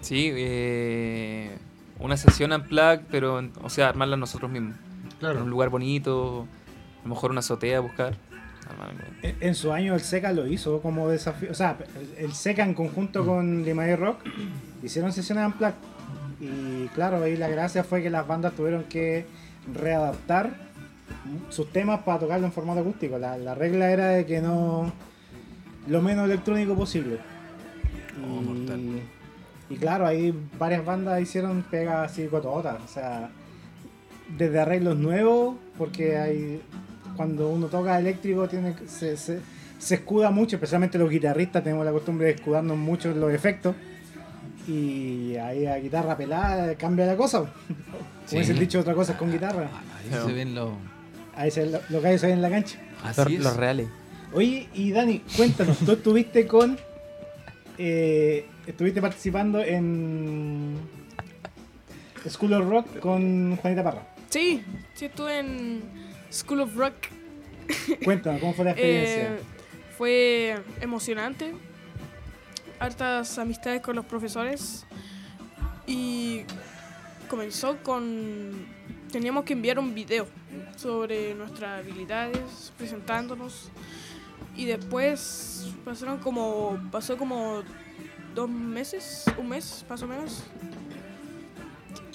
sí. 0.00 0.30
eh, 0.32 1.58
una 1.98 2.16
sesión 2.16 2.52
unplugged, 2.52 3.02
pero, 3.10 3.42
o 3.62 3.68
sea, 3.70 3.88
armarla 3.90 4.16
nosotros 4.16 4.50
mismos. 4.50 4.74
En 5.12 5.16
Claro. 5.18 5.44
un 5.44 5.50
lugar 5.50 5.68
bonito, 5.68 6.46
a 7.00 7.02
lo 7.02 7.08
mejor 7.14 7.30
una 7.30 7.40
azotea, 7.40 7.80
buscar. 7.80 8.14
armar 8.70 8.90
algo. 8.90 9.02
en, 9.22 9.36
en 9.40 9.54
su 9.54 9.72
año 9.72 9.94
el 9.94 10.00
SECA 10.00 10.32
lo 10.32 10.46
hizo 10.46 10.80
como 10.80 11.08
desafío. 11.08 11.50
O 11.50 11.54
sea, 11.54 11.76
el, 12.16 12.32
SECA 12.32 12.62
en 12.64 12.72
conjunto 12.74 13.26
con 13.26 13.64
Limaye 13.64 13.96
Rock 13.96 14.20
hicieron 14.82 15.12
sesiones 15.12 15.44
Unplugged. 15.46 15.74
Y 16.40 16.86
claro, 16.94 17.22
ahí 17.22 17.36
la 17.36 17.48
gracia 17.48 17.82
fue 17.84 18.00
que 18.02 18.08
las 18.10 18.26
bandas 18.26 18.54
tuvieron 18.54 18.84
que 18.84 19.26
readaptar 19.74 20.69
sus 21.48 21.70
temas 21.72 22.00
para 22.02 22.18
tocarlo 22.18 22.46
en 22.46 22.52
formato 22.52 22.80
acústico. 22.80 23.18
La, 23.18 23.36
la 23.38 23.54
regla 23.54 23.90
era 23.90 24.08
de 24.08 24.26
que 24.26 24.40
no. 24.40 24.92
lo 25.88 26.02
menos 26.02 26.24
electrónico 26.26 26.74
posible. 26.74 27.18
Oh, 28.24 28.42
mortal. 28.42 28.80
Y 29.68 29.76
claro, 29.76 30.06
ahí 30.06 30.34
varias 30.58 30.84
bandas 30.84 31.20
hicieron 31.20 31.64
pega 31.70 32.02
así 32.04 32.26
cototas. 32.26 32.76
O 32.84 32.88
sea, 32.88 33.30
desde 34.36 34.60
arreglos 34.60 34.96
nuevos, 34.96 35.56
porque 35.78 36.16
hay 36.18 36.60
cuando 37.16 37.50
uno 37.50 37.66
toca 37.66 37.98
eléctrico 37.98 38.48
tiene 38.48 38.74
se, 38.86 39.16
se, 39.16 39.40
se 39.78 39.94
escuda 39.96 40.30
mucho, 40.30 40.56
especialmente 40.56 40.96
los 40.98 41.10
guitarristas 41.10 41.62
tenemos 41.62 41.84
la 41.84 41.92
costumbre 41.92 42.26
de 42.28 42.32
escudarnos 42.34 42.76
mucho 42.78 43.10
en 43.10 43.20
los 43.20 43.32
efectos. 43.32 43.74
Y 44.68 45.36
ahí 45.36 45.66
a 45.66 45.76
guitarra 45.76 46.16
pelada 46.16 46.74
cambia 46.76 47.06
la 47.06 47.16
cosa. 47.16 47.40
Como 47.40 47.50
Sí. 48.26 48.38
es 48.38 48.48
el 48.50 48.58
dicho, 48.60 48.78
otra 48.80 48.94
cosa 48.94 49.12
es 49.12 49.18
con 49.18 49.32
guitarra. 49.32 49.68
Ahí 49.98 50.26
se 50.26 50.32
ven 50.32 50.54
los. 50.54 50.70
Ahí 51.40 51.50
se, 51.50 51.64
lo, 51.66 51.80
los 51.88 52.02
gallos 52.02 52.20
se 52.20 52.26
ven 52.26 52.36
en 52.36 52.42
la 52.42 52.50
cancha. 52.50 52.78
Así 53.02 53.22
Los, 53.22 53.32
es. 53.32 53.40
los 53.44 53.56
reales. 53.56 53.88
Oye, 54.32 54.68
y 54.74 54.90
Dani, 54.92 55.20
cuéntanos, 55.36 55.78
tú 55.78 55.92
estuviste 55.92 56.46
con. 56.46 56.78
eh, 57.78 58.46
estuviste 58.66 59.00
participando 59.00 59.60
en. 59.62 60.76
School 62.28 62.52
of 62.52 62.68
Rock 62.68 62.98
con 63.00 63.56
Juanita 63.56 63.82
Parra. 63.82 64.06
Sí, 64.28 64.62
sí 64.94 65.06
estuve 65.06 65.38
en 65.38 65.80
School 66.30 66.60
of 66.60 66.76
Rock. 66.76 66.94
Cuéntanos, 68.04 68.40
¿cómo 68.40 68.52
fue 68.52 68.66
la 68.66 68.72
experiencia? 68.72 69.22
Eh, 69.22 69.38
fue 69.96 70.58
emocionante. 70.82 71.54
Hartas 72.78 73.38
amistades 73.38 73.80
con 73.80 73.96
los 73.96 74.04
profesores. 74.04 74.84
Y 75.86 76.42
comenzó 77.28 77.78
con... 77.82 78.66
Teníamos 79.12 79.44
que 79.44 79.54
enviar 79.54 79.78
un 79.78 79.94
video 79.94 80.26
sobre 80.76 81.34
nuestras 81.34 81.80
habilidades, 81.80 82.72
presentándonos. 82.78 83.70
Y 84.56 84.66
después 84.66 85.68
pasaron 85.84 86.18
como... 86.18 86.78
Pasó 86.92 87.16
como 87.16 87.62
dos 88.34 88.48
meses, 88.48 89.24
un 89.36 89.48
mes 89.48 89.84
más 89.88 90.02
o 90.02 90.06
menos. 90.06 90.44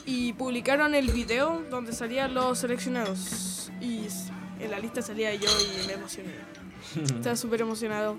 Y 0.05 0.33
publicaron 0.33 0.95
el 0.95 1.11
video 1.11 1.63
donde 1.69 1.91
salían 1.91 2.33
los 2.33 2.59
seleccionados. 2.59 3.71
Y 3.81 4.07
en 4.59 4.71
la 4.71 4.79
lista 4.79 5.01
salía 5.01 5.33
yo 5.35 5.49
y 5.49 5.87
me 5.87 5.93
emocioné. 5.93 6.31
Estaba 6.95 7.35
súper 7.35 7.61
emocionado. 7.61 8.15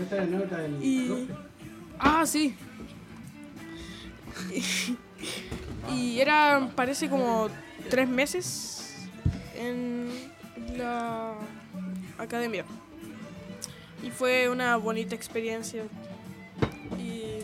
Esta 0.00 0.22
es 0.22 0.30
la 0.30 0.38
nota 0.38 0.58
del 0.58 0.82
Y. 0.82 1.28
Ah, 1.98 2.24
sí. 2.26 2.54
Y 5.94 6.18
era, 6.18 6.68
parece 6.74 7.08
como 7.08 7.48
tres 7.88 8.08
meses 8.08 9.08
en 9.56 10.08
la 10.76 11.34
academia. 12.18 12.64
Y 14.02 14.10
fue 14.10 14.48
una 14.48 14.76
bonita 14.76 15.14
experiencia. 15.14 15.84
Y 16.98 17.40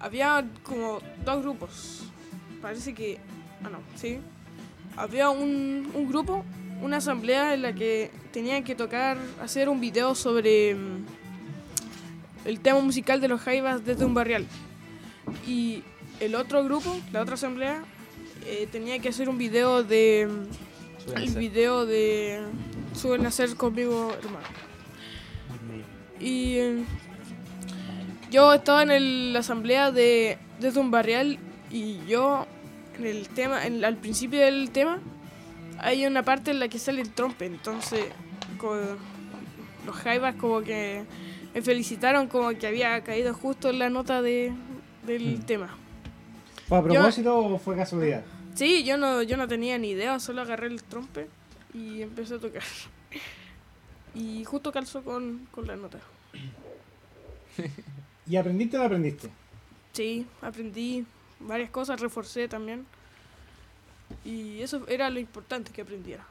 había 0.00 0.44
como 0.62 1.00
dos 1.24 1.42
grupos. 1.42 2.04
Parece 2.60 2.94
que. 2.94 3.18
Ah, 3.64 3.68
no, 3.70 3.78
sí. 3.96 4.18
Había 4.96 5.30
un, 5.30 5.90
un 5.94 6.08
grupo, 6.08 6.44
una 6.82 6.98
asamblea 6.98 7.54
en 7.54 7.62
la 7.62 7.72
que 7.72 8.10
tenían 8.32 8.62
que 8.64 8.74
tocar, 8.74 9.16
hacer 9.42 9.68
un 9.68 9.80
video 9.80 10.14
sobre 10.14 10.74
mm, 10.74 11.06
el 12.44 12.60
tema 12.60 12.80
musical 12.80 13.20
de 13.20 13.28
los 13.28 13.40
Jaivas 13.40 13.84
desde 13.84 14.04
un 14.04 14.14
barrial. 14.14 14.46
Y 15.46 15.82
el 16.20 16.34
otro 16.34 16.62
grupo, 16.64 16.94
la 17.12 17.22
otra 17.22 17.34
asamblea, 17.34 17.84
eh, 18.46 18.68
tenía 18.70 18.98
que 18.98 19.08
hacer 19.08 19.28
un 19.28 19.38
video 19.38 19.82
de. 19.82 20.28
El 21.16 21.30
video 21.36 21.84
de. 21.86 22.40
Suben 22.94 23.24
a 23.24 23.28
hacer 23.28 23.54
conmigo, 23.56 24.12
hermano. 24.22 24.46
Y. 26.20 26.54
eh, 26.58 26.84
yo 28.30 28.54
estaba 28.54 28.82
en 28.82 28.90
el- 28.90 29.32
la 29.34 29.40
asamblea 29.40 29.90
de 29.90 30.38
desde 30.58 30.80
un 30.80 30.90
barrial 30.90 31.38
y 31.70 31.98
yo 32.06 32.46
en 32.98 33.06
el 33.06 33.28
tema, 33.28 33.66
en- 33.66 33.84
al 33.84 33.96
principio 33.98 34.40
del 34.40 34.70
tema, 34.70 35.00
hay 35.78 36.06
una 36.06 36.22
parte 36.22 36.50
en 36.50 36.58
la 36.60 36.68
que 36.68 36.78
sale 36.78 37.02
el 37.02 37.10
trompe, 37.10 37.44
entonces 37.46 38.04
co- 38.58 38.78
los 39.84 39.96
jaivas 39.96 40.36
como 40.36 40.62
que 40.62 41.02
me 41.54 41.60
felicitaron 41.62 42.28
como 42.28 42.50
que 42.56 42.66
había 42.66 43.02
caído 43.02 43.34
justo 43.34 43.68
en 43.68 43.78
la 43.80 43.90
nota 43.90 44.22
de, 44.22 44.52
del 45.06 45.44
tema. 45.44 45.76
¿Fue 46.68 46.78
a 46.78 46.82
propósito 46.82 47.36
o 47.38 47.58
fue 47.58 47.76
casualidad? 47.76 48.22
Sí, 48.54 48.84
yo 48.84 48.96
no, 48.96 49.22
yo 49.22 49.36
no 49.36 49.48
tenía 49.48 49.78
ni 49.78 49.90
idea, 49.90 50.18
solo 50.20 50.42
agarré 50.42 50.66
el 50.68 50.82
trompe 50.82 51.28
y 51.74 52.02
empecé 52.02 52.34
a 52.34 52.38
tocar. 52.38 52.62
Y 54.14 54.44
justo 54.44 54.72
calzó 54.72 55.02
con, 55.02 55.48
con 55.50 55.66
la 55.66 55.74
nota. 55.74 55.98
¿Y 58.26 58.36
aprendiste 58.36 58.76
o 58.76 58.80
no 58.80 58.84
aprendiste? 58.86 59.30
Sí, 59.94 60.26
aprendí 60.42 61.06
varias 61.40 61.70
cosas, 61.70 61.98
reforcé 61.98 62.46
también. 62.46 62.84
Y 64.22 64.60
eso 64.60 64.86
era 64.86 65.08
lo 65.08 65.18
importante 65.18 65.72
que 65.72 65.80
aprendiera. 65.80 66.26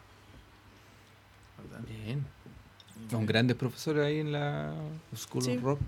Bien. 1.88 2.24
Con 3.10 3.26
grandes 3.26 3.58
profesores 3.58 4.06
ahí 4.06 4.20
en 4.20 4.32
la 4.32 4.74
School 5.16 5.44
Sí. 5.44 5.58
of 5.58 5.64
Rock. 5.64 5.80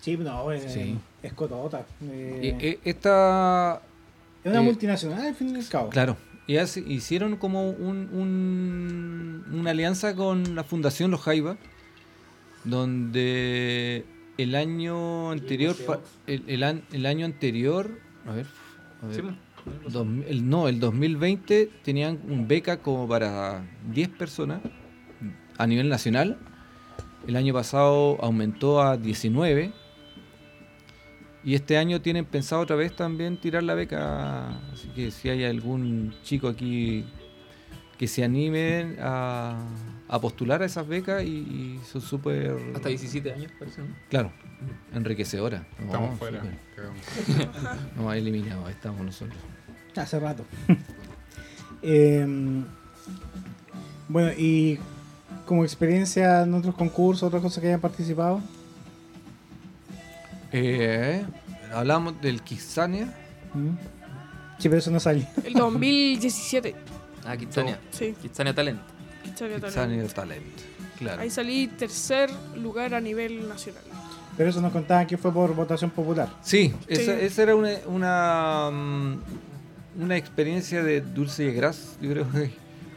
Sí, 0.00 0.16
no, 0.16 0.50
eh, 0.52 0.60
Sí. 0.68 0.98
es 1.22 1.32
cotota. 1.34 1.84
eh, 2.02 2.56
Eh, 2.60 2.78
esta. 2.84 3.82
es 4.44 4.50
una 4.50 4.60
eh, 4.60 4.64
multinacional 4.64 5.26
al 5.26 5.34
fin 5.34 5.50
y 5.54 5.58
al 5.60 5.68
cabo. 5.68 5.90
Claro. 5.90 6.16
Y 6.46 6.56
hace- 6.56 6.80
hicieron 6.80 7.36
como 7.36 7.68
un, 7.70 8.08
un- 8.12 9.44
una 9.52 9.70
alianza 9.70 10.14
con 10.16 10.54
la 10.56 10.64
Fundación 10.64 11.10
Los 11.10 11.20
Jaivas, 11.20 11.56
donde 12.64 14.04
el 14.38 14.54
año 14.54 15.30
anterior, 15.30 15.76
el, 16.26 16.44
el 16.46 16.62
an- 16.62 16.82
el 16.92 17.06
año 17.06 17.26
anterior, 17.26 17.90
a 18.26 18.32
ver, 18.32 18.46
a 19.02 19.06
ver, 19.06 19.16
Sí, 19.16 19.22
dos 19.88 20.06
mil- 20.06 20.24
el, 20.28 20.48
no, 20.48 20.68
el 20.68 20.80
2020 20.80 21.70
tenían 21.84 22.18
un 22.28 22.48
beca 22.48 22.78
como 22.78 23.06
para 23.06 23.62
10 23.92 24.08
personas 24.08 24.60
a 25.58 25.66
nivel 25.66 25.88
nacional. 25.88 26.38
El 27.26 27.36
año 27.36 27.52
pasado 27.52 28.16
aumentó 28.22 28.80
a 28.80 28.96
19. 28.96 29.72
Y 31.42 31.54
este 31.54 31.78
año 31.78 32.00
tienen 32.00 32.24
pensado 32.26 32.62
otra 32.62 32.76
vez 32.76 32.94
también 32.94 33.36
tirar 33.38 33.62
la 33.62 33.74
beca. 33.74 34.58
Así 34.72 34.88
que 34.88 35.10
si 35.10 35.28
hay 35.28 35.44
algún 35.44 36.14
chico 36.22 36.48
aquí 36.48 37.04
que 37.96 38.06
se 38.06 38.24
anime 38.24 38.96
a, 38.98 39.62
a 40.08 40.20
postular 40.20 40.62
a 40.62 40.64
esas 40.64 40.86
becas 40.88 41.22
y, 41.22 41.28
y 41.28 41.80
son 41.84 42.00
súper... 42.00 42.56
Hasta 42.74 42.88
17 42.88 43.30
años, 43.32 43.52
parece, 43.58 43.82
¿no? 43.82 43.88
Claro, 44.08 44.32
enriquecedora. 44.94 45.66
No, 45.78 45.84
Estamos 45.84 46.18
fuera. 46.18 46.42
No, 47.96 48.10
eliminados, 48.12 48.66
ahí 48.66 48.72
estamos 48.72 49.04
nosotros. 49.04 49.38
Hace 49.96 50.18
rato. 50.18 50.44
Em, 51.82 52.64
bueno, 54.06 54.32
y 54.36 54.78
como 55.46 55.64
experiencia 55.64 56.42
en 56.42 56.52
otros 56.52 56.74
concursos, 56.74 57.22
otras 57.22 57.42
cosas 57.42 57.60
que 57.62 57.68
hayan 57.68 57.80
participado. 57.80 58.42
Eh, 60.52 61.24
hablamos 61.72 62.20
del 62.20 62.42
Kitsania. 62.42 63.06
¿Mm? 63.54 63.70
Sí, 64.58 64.68
pero 64.68 64.76
eso 64.78 64.90
no 64.90 65.00
sale. 65.00 65.26
El 65.44 65.54
2017. 65.54 66.74
Ah, 67.24 67.36
Kitsania. 67.36 67.78
Sí, 67.90 68.14
Kitsania 68.20 68.54
Talent. 68.54 68.80
Kitsania 69.24 69.56
Talent. 69.58 69.74
Kitsania 69.74 70.08
Talent. 70.08 70.44
Claro. 70.98 71.22
Ahí 71.22 71.30
salí 71.30 71.66
tercer 71.68 72.30
lugar 72.56 72.94
a 72.94 73.00
nivel 73.00 73.48
nacional. 73.48 73.82
Pero 74.36 74.50
eso 74.50 74.60
nos 74.60 74.72
contaban 74.72 75.06
que 75.06 75.16
fue 75.18 75.32
por 75.32 75.54
votación 75.54 75.90
popular. 75.90 76.28
Sí, 76.42 76.74
esa, 76.86 77.14
Sí. 77.16 77.24
esa 77.24 77.42
era 77.42 77.54
una, 77.56 77.70
una, 77.86 78.70
mm, 78.70 79.18
una 80.02 80.16
experiencia 80.16 80.82
de 80.82 81.00
dulce 81.00 81.44
y 81.44 81.52
gras. 81.52 81.96
Yo 82.00 82.10
creo 82.10 82.30
que 82.30 82.50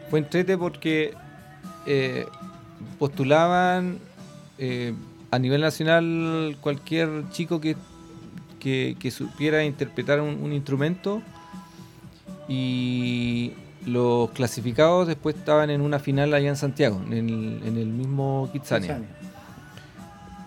fue 0.10 0.20
entrete 0.20 0.58
porque 0.58 1.14
eh, 1.86 2.26
postulaban 2.99 3.99
eh, 4.58 4.93
a 5.34 5.40
nivel 5.40 5.62
nacional 5.62 6.58
cualquier 6.62 7.30
chico 7.32 7.60
que, 7.60 7.76
que, 8.60 8.96
que 9.00 9.10
supiera 9.12 9.64
interpretar 9.64 10.22
un, 10.22 10.42
un 10.44 10.54
instrumento 10.54 11.22
y 12.48 13.54
los 13.86 14.30
clasificados 14.32 15.08
después 15.08 15.36
estaban 15.36 15.70
en 15.70 15.82
una 15.82 16.00
final 16.00 16.34
allá 16.34 16.50
en 16.50 16.56
Santiago, 16.58 17.02
en 17.08 17.14
el, 17.14 17.62
en 17.66 17.78
el 17.78 17.88
mismo 17.88 18.50
Kitsania. 18.54 19.02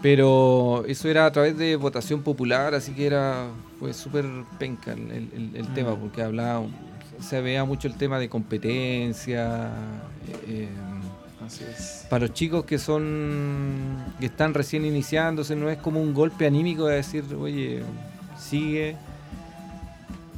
Pero 0.02 0.84
eso 0.86 1.08
era 1.08 1.26
a 1.26 1.32
través 1.32 1.56
de 1.56 1.74
votación 1.76 2.22
popular, 2.22 2.74
así 2.74 2.92
que 2.92 3.06
era 3.06 3.48
fue 3.80 3.92
súper 3.92 4.24
penca 4.58 4.92
el, 4.92 5.10
el- 5.10 5.50
el 5.54 5.64
Mm. 5.68 5.74
tema, 5.74 5.96
porque 5.96 6.22
hablaba, 6.22 6.64
se 7.20 7.40
veía 7.40 7.64
mucho 7.64 7.88
el 7.88 7.94
tema 7.94 8.18
de 8.18 8.28
competencia. 8.28 9.70
eh, 10.46 10.68
Así 11.46 11.64
es. 11.64 12.06
para 12.10 12.26
los 12.26 12.34
chicos 12.34 12.64
que 12.64 12.78
son 12.78 13.96
que 14.20 14.26
están 14.26 14.52
recién 14.54 14.84
iniciándose, 14.84 15.54
no 15.56 15.70
es 15.70 15.78
como 15.78 16.00
un 16.02 16.12
golpe 16.14 16.46
anímico 16.46 16.86
de 16.86 16.96
decir, 16.96 17.24
oye, 17.38 17.82
sigue. 18.38 18.96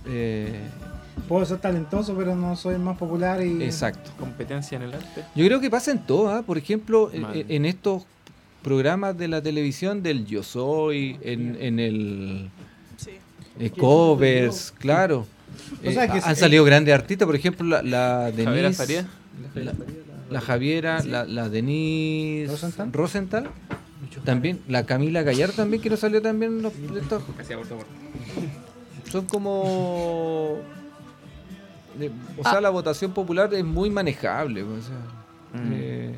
Eh, 0.06 0.60
Puedo 1.28 1.44
ser 1.44 1.58
talentoso, 1.58 2.14
pero 2.16 2.34
no 2.36 2.54
soy 2.56 2.74
el 2.74 2.80
más 2.80 2.96
popular 2.96 3.44
y. 3.44 3.62
exacto. 3.62 4.10
Competencia 4.18 4.76
en 4.76 4.82
el 4.82 4.94
arte. 4.94 5.24
Yo 5.34 5.44
creo 5.46 5.60
que 5.60 5.68
pasa 5.68 5.90
en 5.90 5.98
todo, 5.98 6.30
¿ah? 6.30 6.42
por 6.42 6.56
ejemplo, 6.56 7.10
en, 7.12 7.22
Mal. 7.22 7.44
en 7.48 7.64
estos 7.66 8.04
programas 8.62 9.18
de 9.18 9.28
la 9.28 9.42
televisión 9.42 10.02
del 10.02 10.24
Yo 10.26 10.42
Soy, 10.42 11.18
en, 11.22 11.56
en 11.60 11.80
el 11.80 12.50
Sí. 12.96 13.10
eh, 13.58 13.70
covers, 13.70 14.72
claro. 14.78 15.26
O 15.84 15.88
Eh, 15.88 15.92
sea, 15.92 16.06
que 16.06 16.20
han 16.20 16.32
es- 16.32 16.38
salido 16.38 16.64
grandes 16.64 16.94
artistas, 16.94 17.26
por 17.26 17.34
ejemplo, 17.34 17.66
la, 17.66 17.82
la 17.82 18.30
Denise, 18.30 18.72
Faría. 18.74 19.06
la, 19.54 19.72
la 20.30 20.40
Javiera, 20.40 21.02
la, 21.04 21.24
la 21.24 21.48
Denise 21.48 22.50
¿Rosenthal? 22.50 22.92
Rosenthal, 22.92 23.50
también, 24.24 24.60
la 24.68 24.84
Camila 24.86 25.22
Gallar 25.22 25.50
también, 25.52 25.82
que 25.82 25.90
no 25.90 25.96
salió 25.96 26.20
también 26.22 26.62
los, 26.62 26.72
de 26.92 27.00
estos- 27.00 27.22
son 29.10 29.24
como 29.26 30.58
o 32.38 32.42
sea 32.42 32.60
la 32.60 32.70
votación 32.70 33.12
popular 33.12 33.52
es 33.54 33.64
muy 33.64 33.90
manejable 33.90 34.62
o 34.62 34.80
sea, 34.82 34.96
Mm. 35.54 35.70
eh, 35.72 36.14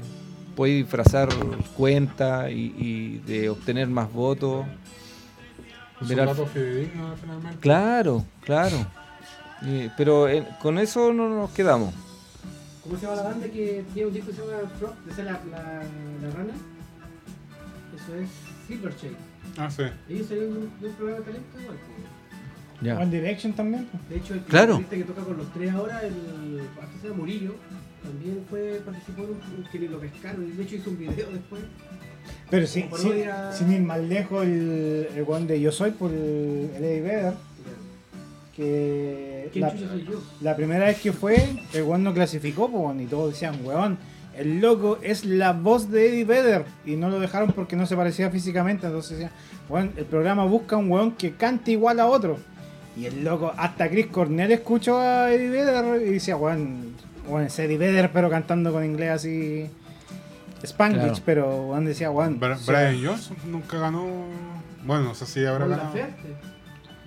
puede 0.57 0.75
disfrazar 0.75 1.29
cuenta 1.77 2.51
y, 2.51 2.75
y 2.77 3.19
de 3.19 3.49
obtener 3.49 3.87
más 3.87 4.13
votos. 4.13 4.67
Es 6.03 6.09
Ver 6.09 6.19
un 6.19 6.21
al- 6.23 6.27
dato 6.37 6.47
fidedigno, 6.47 7.15
finalmente. 7.21 7.59
claro 7.61 8.25
claro. 8.43 8.77
Eh, 9.67 9.89
pero 9.97 10.29
eh, 10.29 10.45
con 10.61 10.79
eso 10.79 11.13
no 11.13 11.29
nos 11.29 11.51
quedamos 11.51 11.95
¿Cómo 12.91 12.99
se 12.99 13.07
llama 13.07 13.17
la 13.23 13.29
banda 13.29 13.47
que 13.47 13.85
tiene 13.95 14.09
un 14.09 14.15
disco 14.15 14.31
que 14.31 14.37
se 14.37 14.43
llama 14.43 14.69
Frog? 14.81 14.95
¿De 15.05 15.13
esa 15.13 15.23
la, 15.23 15.33
la, 15.49 15.63
la 16.23 16.31
rana? 16.35 16.55
Eso 17.95 18.15
es 18.17 18.29
Silverchair. 18.67 19.13
Ah, 19.57 19.71
sí. 19.71 19.85
Ellos 20.09 20.27
salieron 20.27 20.55
de 20.55 20.59
un, 20.61 20.81
de 20.81 20.89
un 20.89 20.95
programa 20.95 21.19
de 21.21 21.25
talento 21.27 21.61
igual. 21.61 21.77
pues. 21.77 22.83
ya 22.85 22.99
One 22.99 23.11
Direction 23.11 23.53
también. 23.53 23.89
De 24.09 24.17
hecho, 24.17 24.35
el 24.35 24.41
Claro. 24.41 24.79
guitarrista 24.79 24.97
que 24.97 25.05
toca 25.15 25.23
con 25.29 25.37
los 25.39 25.53
tres 25.53 25.71
ahora, 25.73 26.03
el 26.03 26.15
se 27.01 27.07
llama 27.09 27.19
Murillo, 27.21 27.55
también 28.03 28.45
fue, 28.51 28.83
participó 28.85 29.23
en 29.23 29.31
un 29.31 29.65
que 29.71 29.79
lo 29.89 30.01
pescaron 30.01 30.49
y 30.49 30.51
de 30.51 30.63
hecho 30.65 30.75
hizo 30.75 30.91
un 30.91 30.99
video 30.99 31.31
después. 31.31 31.63
Pero 32.51 32.67
sí, 32.67 32.83
Como 32.83 32.97
sí, 32.99 33.09
parodia- 33.09 33.53
sin 33.53 33.73
ir 33.73 33.83
más 33.83 34.01
lejos, 34.01 34.45
el, 34.45 35.07
el 35.15 35.25
one 35.29 35.47
de 35.47 35.61
Yo 35.61 35.71
Soy 35.71 35.93
por 35.93 36.11
el, 36.11 36.71
el 36.77 36.85
Eddie 36.85 37.01
Vedder, 37.03 37.35
que 38.61 39.49
¿Quién 39.53 39.65
la, 39.65 39.73
chucha 39.73 39.89
soy 39.89 40.05
yo? 40.05 40.23
la 40.41 40.55
primera 40.57 40.85
vez 40.87 41.01
que 41.01 41.13
fue, 41.13 41.37
el 41.73 41.83
one 41.83 42.05
no 42.05 42.15
clasificó, 42.15 42.71
po, 42.71 42.79
weón, 42.81 43.01
y 43.01 43.07
todos 43.07 43.33
decían, 43.33 43.59
weón, 43.65 43.99
el 44.37 44.61
loco 44.61 44.99
es 45.03 45.25
la 45.25 45.53
voz 45.53 45.91
de 45.91 46.09
Eddie 46.09 46.25
Vedder, 46.25 46.65
y 46.85 46.97
no 46.97 47.09
lo 47.09 47.19
dejaron 47.21 47.53
porque 47.53 47.77
no 47.77 47.87
se 47.87 47.97
parecía 47.97 48.31
físicamente, 48.31 48.87
entonces 48.87 49.13
decían, 49.19 49.33
weón, 49.69 49.93
el 49.97 50.05
programa 50.05 50.45
busca 50.45 50.77
un 50.77 50.91
weón 50.91 51.13
que 51.13 51.33
cante 51.33 51.73
igual 51.73 51.99
a 52.01 52.07
otro. 52.07 52.39
Y 52.97 53.07
el 53.07 53.25
loco, 53.25 53.53
hasta 53.57 53.89
Chris 53.89 54.07
Cornell 54.09 54.51
escuchó 54.53 54.99
a 55.01 55.33
Eddie 55.33 55.49
Vedder 55.51 56.03
y 56.07 56.11
decía, 56.13 56.37
weón, 56.37 56.95
weón, 57.29 57.45
es 57.47 57.59
Eddie 57.59 57.79
Vedder, 57.79 58.11
pero 58.13 58.29
cantando 58.29 58.73
con 58.73 58.85
inglés 58.85 59.11
así. 59.11 59.67
Spanglish, 60.63 61.01
Claro. 61.05 61.23
pero 61.25 61.63
weón 61.69 61.85
decía, 61.87 62.11
weón. 62.11 62.39
Brian 62.39 63.03
Johnson 63.03 63.37
nunca 63.51 63.79
ganó. 63.79 64.07
Bueno, 64.85 65.05
no 65.05 65.15
sé 65.15 65.25
si 65.27 65.45
habrá 65.47 65.67
ganado. 65.67 65.93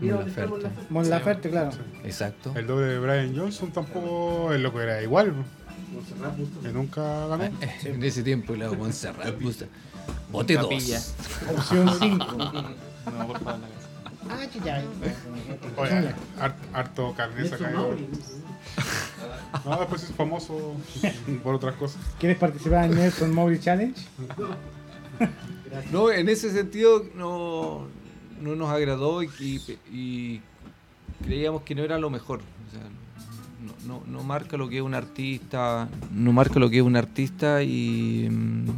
Mon 0.03 0.25
Laferte. 0.25 0.69
Mon 0.89 1.09
Laferte, 1.09 1.49
claro. 1.49 1.71
Exacto 2.03 2.51
El 2.55 2.67
doble 2.67 2.85
de 2.87 2.99
Brian 2.99 3.35
Johnson 3.37 3.71
tampoco. 3.71 4.51
El 4.53 4.63
loco 4.63 4.81
era 4.81 5.01
igual. 5.01 5.33
Montserrat 5.93 6.37
Bustos. 6.37 6.63
Que 6.63 6.71
nunca 6.71 7.27
ganó. 7.27 7.43
en 7.83 8.03
ese 8.03 8.23
tiempo 8.23 8.55
la 8.55 8.71
Montserrat 8.71 9.39
Busta. 9.41 9.65
bote 10.31 10.55
Capilla. 10.55 10.99
dos 10.99 11.57
Opción 11.57 11.89
5. 11.99 12.25
No, 12.35 13.27
por 13.27 13.39
favor, 13.39 13.59
ah, 14.29 14.39
chucha. 14.51 14.81
Oye, 15.77 16.13
har- 16.39 16.55
harto 16.73 17.13
carne. 17.15 17.49
Mauri. 17.73 18.07
No, 19.65 19.77
después 19.79 20.03
es 20.03 20.11
famoso 20.11 20.75
por 21.43 21.55
otras 21.55 21.75
cosas. 21.75 22.01
¿Quieres 22.19 22.37
participar 22.37 22.85
en 22.85 22.95
Nelson 22.95 23.31
Mowgli 23.33 23.59
Challenge? 23.59 23.99
No, 25.91 26.11
en 26.11 26.27
ese 26.29 26.51
sentido 26.51 27.03
no, 27.15 27.87
no 28.43 28.55
nos 28.55 28.69
agradó 28.69 29.23
y, 29.23 30.41
creíamos 31.23 31.61
que 31.63 31.73
no 31.75 31.83
era 31.83 31.97
lo 31.97 32.09
mejor. 32.09 32.41
No- 33.87 34.01
no 34.07 34.23
marca 34.23 34.55
lo 34.57 34.69
que 34.69 34.77
es 34.77 34.81
un 34.81 34.93
artista, 34.93 35.87
no 36.13 36.31
marca 36.31 36.59
lo 36.59 36.69
que 36.69 36.77
es 36.77 36.83
un 36.83 36.95
artista 36.95 37.63
y, 37.63 38.27
mm, 38.29 38.69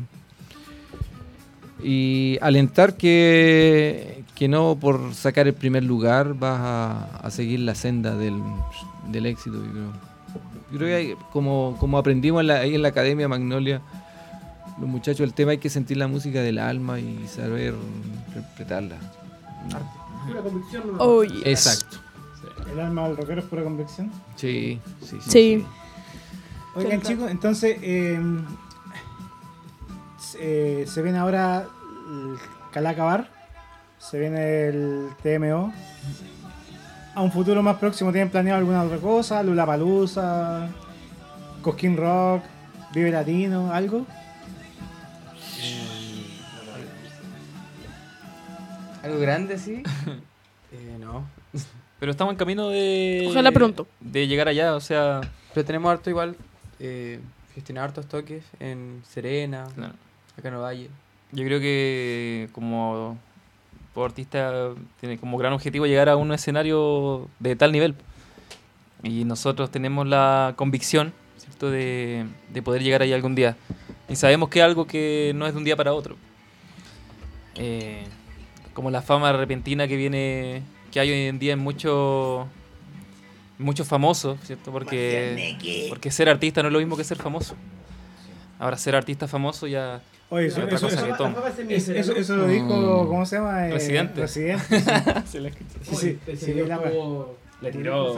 y 1.84 2.38
alentar 2.42 2.96
que, 2.96 4.24
que 4.36 4.48
no 4.48 4.78
por 4.80 5.14
sacar 5.14 5.48
el 5.48 5.54
primer 5.54 5.84
lugar 5.84 6.34
vas 6.34 6.60
a, 6.60 7.06
a 7.18 7.30
seguir 7.32 7.60
la 7.62 7.76
senda 7.76 8.16
del, 8.16 8.36
del 9.12 9.26
éxito. 9.28 9.58
Yo 9.64 9.72
creo, 9.72 9.92
Yo 10.72 10.78
creo 10.78 10.88
que 10.88 10.96
hay- 10.96 11.16
como, 11.32 11.78
como 11.80 11.98
aprendimos 12.00 12.42
en 12.42 12.48
la- 12.48 12.60
ahí 12.62 12.74
en 12.76 12.82
la 12.82 12.88
Academia 12.90 13.28
Magnolia, 13.28 13.82
los 14.80 14.90
muchachos, 14.90 15.22
el 15.22 15.34
tema 15.34 15.52
hay 15.52 15.58
que 15.60 15.70
sentir 15.70 15.98
la 15.98 16.08
música 16.08 16.42
del 16.42 16.58
alma 16.58 17.00
y 17.00 17.28
saber 17.28 17.76
interpretarla. 18.28 18.98
Pura 20.28 20.42
convicción. 20.42 20.84
no. 20.94 20.98
Oh, 21.04 21.24
yes. 21.24 21.46
Exacto. 21.46 21.98
El 22.72 22.80
alma 22.80 23.08
del 23.08 23.18
rockero 23.18 23.42
es 23.42 23.48
pura 23.48 23.64
convicción. 23.64 24.12
Sí, 24.36 24.80
sí, 25.02 25.18
sí. 25.22 25.30
Sí. 25.32 25.66
Oigan, 26.76 27.02
chicos, 27.02 27.30
entonces. 27.32 27.78
eh, 27.82 28.20
se- 30.20 30.82
eh, 30.82 30.88
se 30.88 31.02
viene 31.02 31.18
ahora 31.20 31.66
el 32.10 32.38
Calacabar. 32.72 33.30
Se 34.00 34.20
viene 34.20 34.68
el 34.68 35.10
TMO. 35.24 35.72
A 37.16 37.22
un 37.22 37.32
futuro 37.32 37.64
más 37.64 37.78
próximo, 37.78 38.12
¿tienen 38.12 38.30
planeado 38.30 38.60
alguna 38.60 38.84
otra 38.84 38.98
cosa? 38.98 39.42
Lula 39.42 39.66
Palusa, 39.66 40.68
Cosquín 41.62 41.96
Rock, 41.96 42.44
Vive 42.94 43.10
Latino, 43.12 43.72
algo? 43.74 44.06
¿Algo 49.06 49.20
grande, 49.20 49.60
sí? 49.60 49.84
eh, 50.72 50.98
no. 51.00 51.30
Pero 52.00 52.12
estamos 52.12 52.32
en 52.32 52.38
camino 52.38 52.70
de. 52.70 53.28
Ojalá 53.30 53.52
pronto. 53.52 53.88
De 54.00 54.28
llegar 54.28 54.48
allá, 54.48 54.74
o 54.74 54.80
sea. 54.80 55.22
Pero 55.54 55.64
tenemos 55.64 55.92
harto 55.92 56.10
igual, 56.10 56.36
eh, 56.80 57.20
gestionar 57.54 57.86
hartos 57.86 58.08
toques 58.08 58.44
en 58.60 59.04
Serena, 59.08 59.68
claro. 59.76 59.94
acá 60.36 60.48
en 60.48 60.56
Ovalle. 60.56 60.90
Yo 61.32 61.46
creo 61.46 61.60
que 61.60 62.50
como 62.52 63.18
todo 63.94 64.06
artista 64.06 64.74
tiene 65.00 65.20
como 65.20 65.38
gran 65.38 65.54
objetivo 65.54 65.86
llegar 65.86 66.10
a 66.10 66.16
un 66.16 66.34
escenario 66.34 67.30
de 67.40 67.56
tal 67.56 67.72
nivel. 67.72 67.94
Y 69.04 69.24
nosotros 69.24 69.70
tenemos 69.70 70.08
la 70.08 70.54
convicción, 70.56 71.14
¿cierto?, 71.38 71.70
de, 71.70 72.26
de 72.50 72.62
poder 72.64 72.82
llegar 72.82 73.04
ahí 73.04 73.14
algún 73.14 73.36
día. 73.36 73.56
Y 74.10 74.16
sabemos 74.16 74.50
que 74.50 74.60
es 74.60 74.66
algo 74.66 74.88
que 74.88 75.32
no 75.36 75.46
es 75.46 75.54
de 75.54 75.60
un 75.60 75.64
día 75.64 75.76
para 75.76 75.94
otro. 75.94 76.16
Eh, 77.56 78.04
como 78.76 78.92
la 78.92 79.02
fama 79.02 79.34
repentina 79.34 79.88
que 79.88 79.96
viene, 79.96 80.62
que 80.92 81.00
hay 81.00 81.10
hoy 81.10 81.22
en 81.28 81.40
día 81.40 81.54
en 81.54 81.60
muchos 81.60 82.46
muchos 83.58 83.88
famosos, 83.88 84.38
¿cierto? 84.44 84.72
Porque, 84.72 85.56
porque 85.90 86.12
ser 86.12 86.28
artista 86.30 86.62
no 86.62 86.68
es 86.68 86.74
lo 86.74 86.80
mismo 86.80 86.96
que 86.98 87.04
ser 87.06 87.18
famoso. 87.18 87.56
Ahora 88.60 88.78
ser 88.78 88.96
artista 88.96 89.28
famoso 89.28 89.66
ya 89.66 90.02
Oye, 90.30 90.48
Es 90.48 90.54
eso, 90.54 90.64
otra 90.64 90.76
eso, 90.76 90.88
cosa 90.88 90.96
eso- 91.70 91.94
eso- 91.94 92.14
eso- 92.16 92.36
lo 92.36 92.48
dijo, 92.48 93.08
¿cómo 93.08 93.26
se 93.26 93.38
llama? 93.38 93.68
Eh, 93.68 93.72
Residente. 93.74 94.22
Residente. 94.22 94.66
se 95.28 95.40
la 95.40 95.50
escuché. 95.50 95.80
¿no? 95.92 95.98
Sí, 95.98 96.20
sí, 96.36 96.54
Le 97.62 97.72
tiró. 97.72 98.16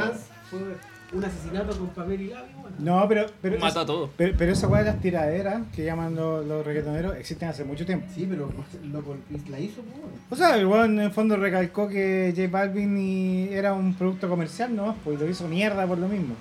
Un 1.14 1.24
asesinato 1.24 1.78
con 1.78 1.88
papel 1.89 2.22
y 2.22 2.28
labio. 2.30 2.58
bueno. 2.62 2.76
No, 2.80 3.08
pero, 3.08 3.26
pero, 3.41 3.58
Mató 3.60 3.80
a 3.80 3.86
todos. 3.86 4.10
pero, 4.18 4.36
pero 4.38 4.51
esa 4.51 4.68
weá 4.68 4.84
de 4.84 4.91
las 4.91 4.99
tiraderas 4.99 5.62
que 5.74 5.86
llaman 5.86 6.16
los, 6.16 6.45
los 6.45 6.66
reggaetoneros 6.66 7.16
existen 7.16 7.47
hace 7.47 7.64
mucho 7.64 7.86
tiempo. 7.86 8.08
Sí, 8.14 8.28
pero 8.30 8.51
loco, 8.91 9.16
la 9.49 9.60
hizo, 9.60 9.82
pues. 9.84 9.95
O 10.30 10.36
sea, 10.36 10.58
el 10.58 10.66
weón 10.66 10.95
en 10.99 11.05
el 11.05 11.12
fondo 11.12 11.38
recalcó 11.38 11.88
que 11.88 12.34
J 12.36 12.49
Balvin 12.51 12.97
y- 12.97 13.47
era 13.53 13.74
un 13.74 13.93
producto 13.93 14.28
comercial, 14.28 14.76
¿no? 14.76 14.95
Pues 15.05 15.18
lo 15.20 15.30
hizo 15.30 15.47
mierda 15.47 15.88
por 15.88 15.97
lo 15.97 16.10
mismo. 16.10 16.36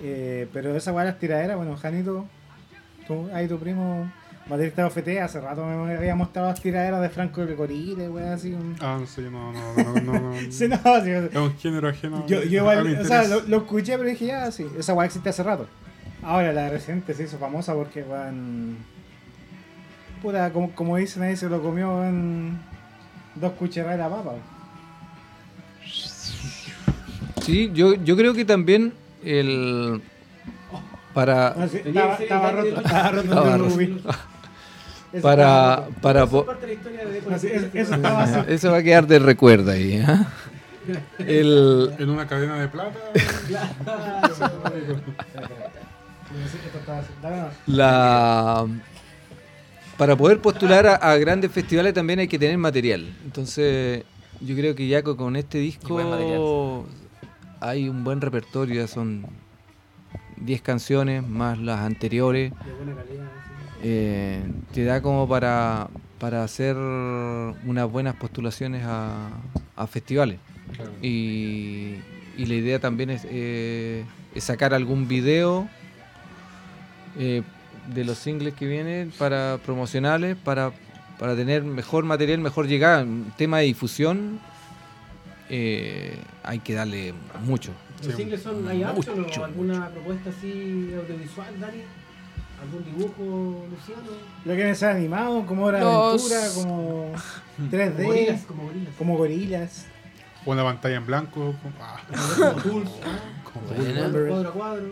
Eh, 0.00 0.46
pero 0.52 0.76
esa 0.76 0.92
weá 0.92 1.04
de 1.04 1.10
las 1.10 1.18
tiraderas, 1.18 1.56
bueno, 1.56 1.76
Janito, 1.76 2.26
tú, 3.08 3.28
ahí 3.32 3.48
tu 3.48 3.58
primo, 3.58 4.10
baterista 4.48 4.82
de 4.82 4.88
OFT, 4.88 5.08
hace 5.22 5.40
rato 5.40 5.64
me 5.64 5.96
había 5.96 6.14
mostrado 6.14 6.48
las 6.48 6.60
tiraderas 6.60 7.02
de 7.02 7.08
Franco 7.08 7.44
de 7.44 7.54
Corile, 7.54 8.08
weá, 8.08 8.34
así. 8.34 8.52
Un... 8.52 8.76
Ah, 8.80 8.96
no 9.00 9.06
sé, 9.06 9.22
yo 9.24 9.30
no, 9.30 9.52
no, 9.52 9.74
no, 9.74 10.00
no, 10.00 10.20
no. 10.20 10.36
Sí, 10.50 10.68
no, 10.68 10.76
sí, 11.02 11.10
Es 11.10 11.34
un 11.34 11.56
género 11.58 11.88
ajeno. 11.88 12.26
yo, 12.26 12.42
yo 12.42 12.60
igual, 12.60 12.98
o 13.00 13.04
sea, 13.04 13.26
lo, 13.26 13.42
lo 13.42 13.56
escuché, 13.58 13.96
pero 13.96 14.08
dije, 14.08 14.26
ya, 14.26 14.50
sí, 14.50 14.66
esa 14.78 14.94
weá 14.94 15.06
existe 15.06 15.28
hace 15.28 15.42
rato. 15.42 15.66
Ahora 16.22 16.52
la 16.52 16.62
de 16.62 16.70
Residente 16.70 17.14
se 17.14 17.24
hizo 17.24 17.38
famosa 17.38 17.74
porque, 17.74 18.02
weón. 18.02 18.78
Puta, 20.22 20.52
como, 20.52 20.72
como 20.72 20.96
dicen 20.96 21.22
ahí, 21.22 21.36
se 21.36 21.48
lo 21.48 21.62
comió 21.62 22.04
en 22.04 22.58
dos 23.34 23.52
cucharadas 23.52 23.98
de 23.98 24.16
papa. 24.16 24.34
Sí, 27.42 27.70
yo, 27.72 27.94
yo 27.94 28.16
creo 28.16 28.34
que 28.34 28.44
también 28.44 28.92
el 29.22 30.02
para 31.14 31.54
estaba, 31.64 32.50
roto, 32.50 32.80
estaba 32.80 33.10
roto 33.10 33.68
para 35.22 35.88
para 36.00 36.24
Eso 38.48 38.70
va 38.70 38.78
a 38.78 38.82
quedar 38.82 39.06
de 39.06 39.18
recuerdo 39.18 39.70
ahí. 39.70 40.02
¿ah? 40.06 40.26
El 41.18 41.92
En 41.98 42.10
una 42.10 42.26
cadena 42.26 42.58
de 42.60 42.68
plata. 42.68 42.98
La 47.66 48.66
para 49.96 50.14
poder 50.16 50.40
postular 50.40 50.86
a, 50.86 50.94
a 50.96 51.16
grandes 51.16 51.50
festivales 51.50 51.94
también 51.94 52.18
hay 52.18 52.28
que 52.28 52.38
tener 52.38 52.58
material. 52.58 53.06
Entonces, 53.24 54.04
Yo 54.42 54.54
creo 54.54 54.74
que 54.74 54.86
ya 54.88 55.02
co- 55.02 55.16
con 55.16 55.36
este 55.36 55.56
disco 55.58 55.96
hay 57.60 57.88
un 57.88 58.04
buen 58.04 58.20
repertorio, 58.20 58.82
ya 58.82 58.86
son 58.88 59.24
10 60.36 60.60
canciones 60.60 61.26
más 61.26 61.58
las 61.58 61.80
anteriores. 61.80 62.52
De 62.52 62.72
buena 62.74 62.94
calidad. 62.94 63.24
Eh, 63.82 64.42
te 64.72 64.84
da 64.84 65.02
como 65.02 65.28
para, 65.28 65.88
para 66.18 66.42
hacer 66.42 66.76
unas 66.76 67.90
buenas 67.90 68.14
postulaciones 68.16 68.82
a, 68.84 69.28
a 69.76 69.86
festivales. 69.86 70.38
Claro. 70.74 70.92
Y, 71.02 71.96
y 72.36 72.46
la 72.46 72.54
idea 72.54 72.78
también 72.80 73.10
es, 73.10 73.26
eh, 73.30 74.04
es 74.34 74.44
sacar 74.44 74.74
algún 74.74 75.06
video 75.08 75.68
eh, 77.18 77.42
de 77.94 78.04
los 78.04 78.18
singles 78.18 78.54
que 78.54 78.66
vienen 78.66 79.12
para 79.18 79.58
promocionales, 79.64 80.36
para, 80.36 80.72
para 81.18 81.36
tener 81.36 81.62
mejor 81.62 82.04
material, 82.04 82.40
mejor 82.40 82.66
llegada. 82.66 83.02
En 83.02 83.32
tema 83.36 83.58
de 83.58 83.64
difusión 83.66 84.40
eh, 85.48 86.16
hay 86.42 86.58
que 86.58 86.74
darle 86.74 87.14
mucho. 87.44 87.72
¿Los 88.04 88.16
singles 88.16 88.42
son 88.42 88.66
hay 88.68 88.84
mucho, 88.84 89.44
alguna 89.44 89.88
propuesta 89.88 90.30
así 90.30 90.90
audiovisual, 90.94 91.60
Dani? 91.60 91.78
¿Algún 92.60 92.84
dibujo, 92.84 93.66
Luciano? 93.70 94.02
Lo 94.44 94.54
que 94.56 94.64
me 94.64 94.74
sale 94.74 94.98
animado, 94.98 95.44
como 95.46 95.64
hora 95.64 95.78
de 95.78 95.84
aventura, 95.84 96.40
como 96.54 97.12
3D, 97.70 97.94
Como 97.96 98.06
gorilas, 98.08 98.42
como 98.46 98.62
gorilas. 98.64 98.94
como 98.96 99.16
gorilas. 99.18 99.86
Una 100.46 100.62
pantalla 100.64 100.96
en 100.96 101.06
blanco. 101.06 101.54
ah, 101.80 102.00
Como 102.36 102.52
tools, 102.62 102.90
ah, 103.04 103.18
cuadro 103.98 104.48
a 104.48 104.52
cuadro, 104.52 104.86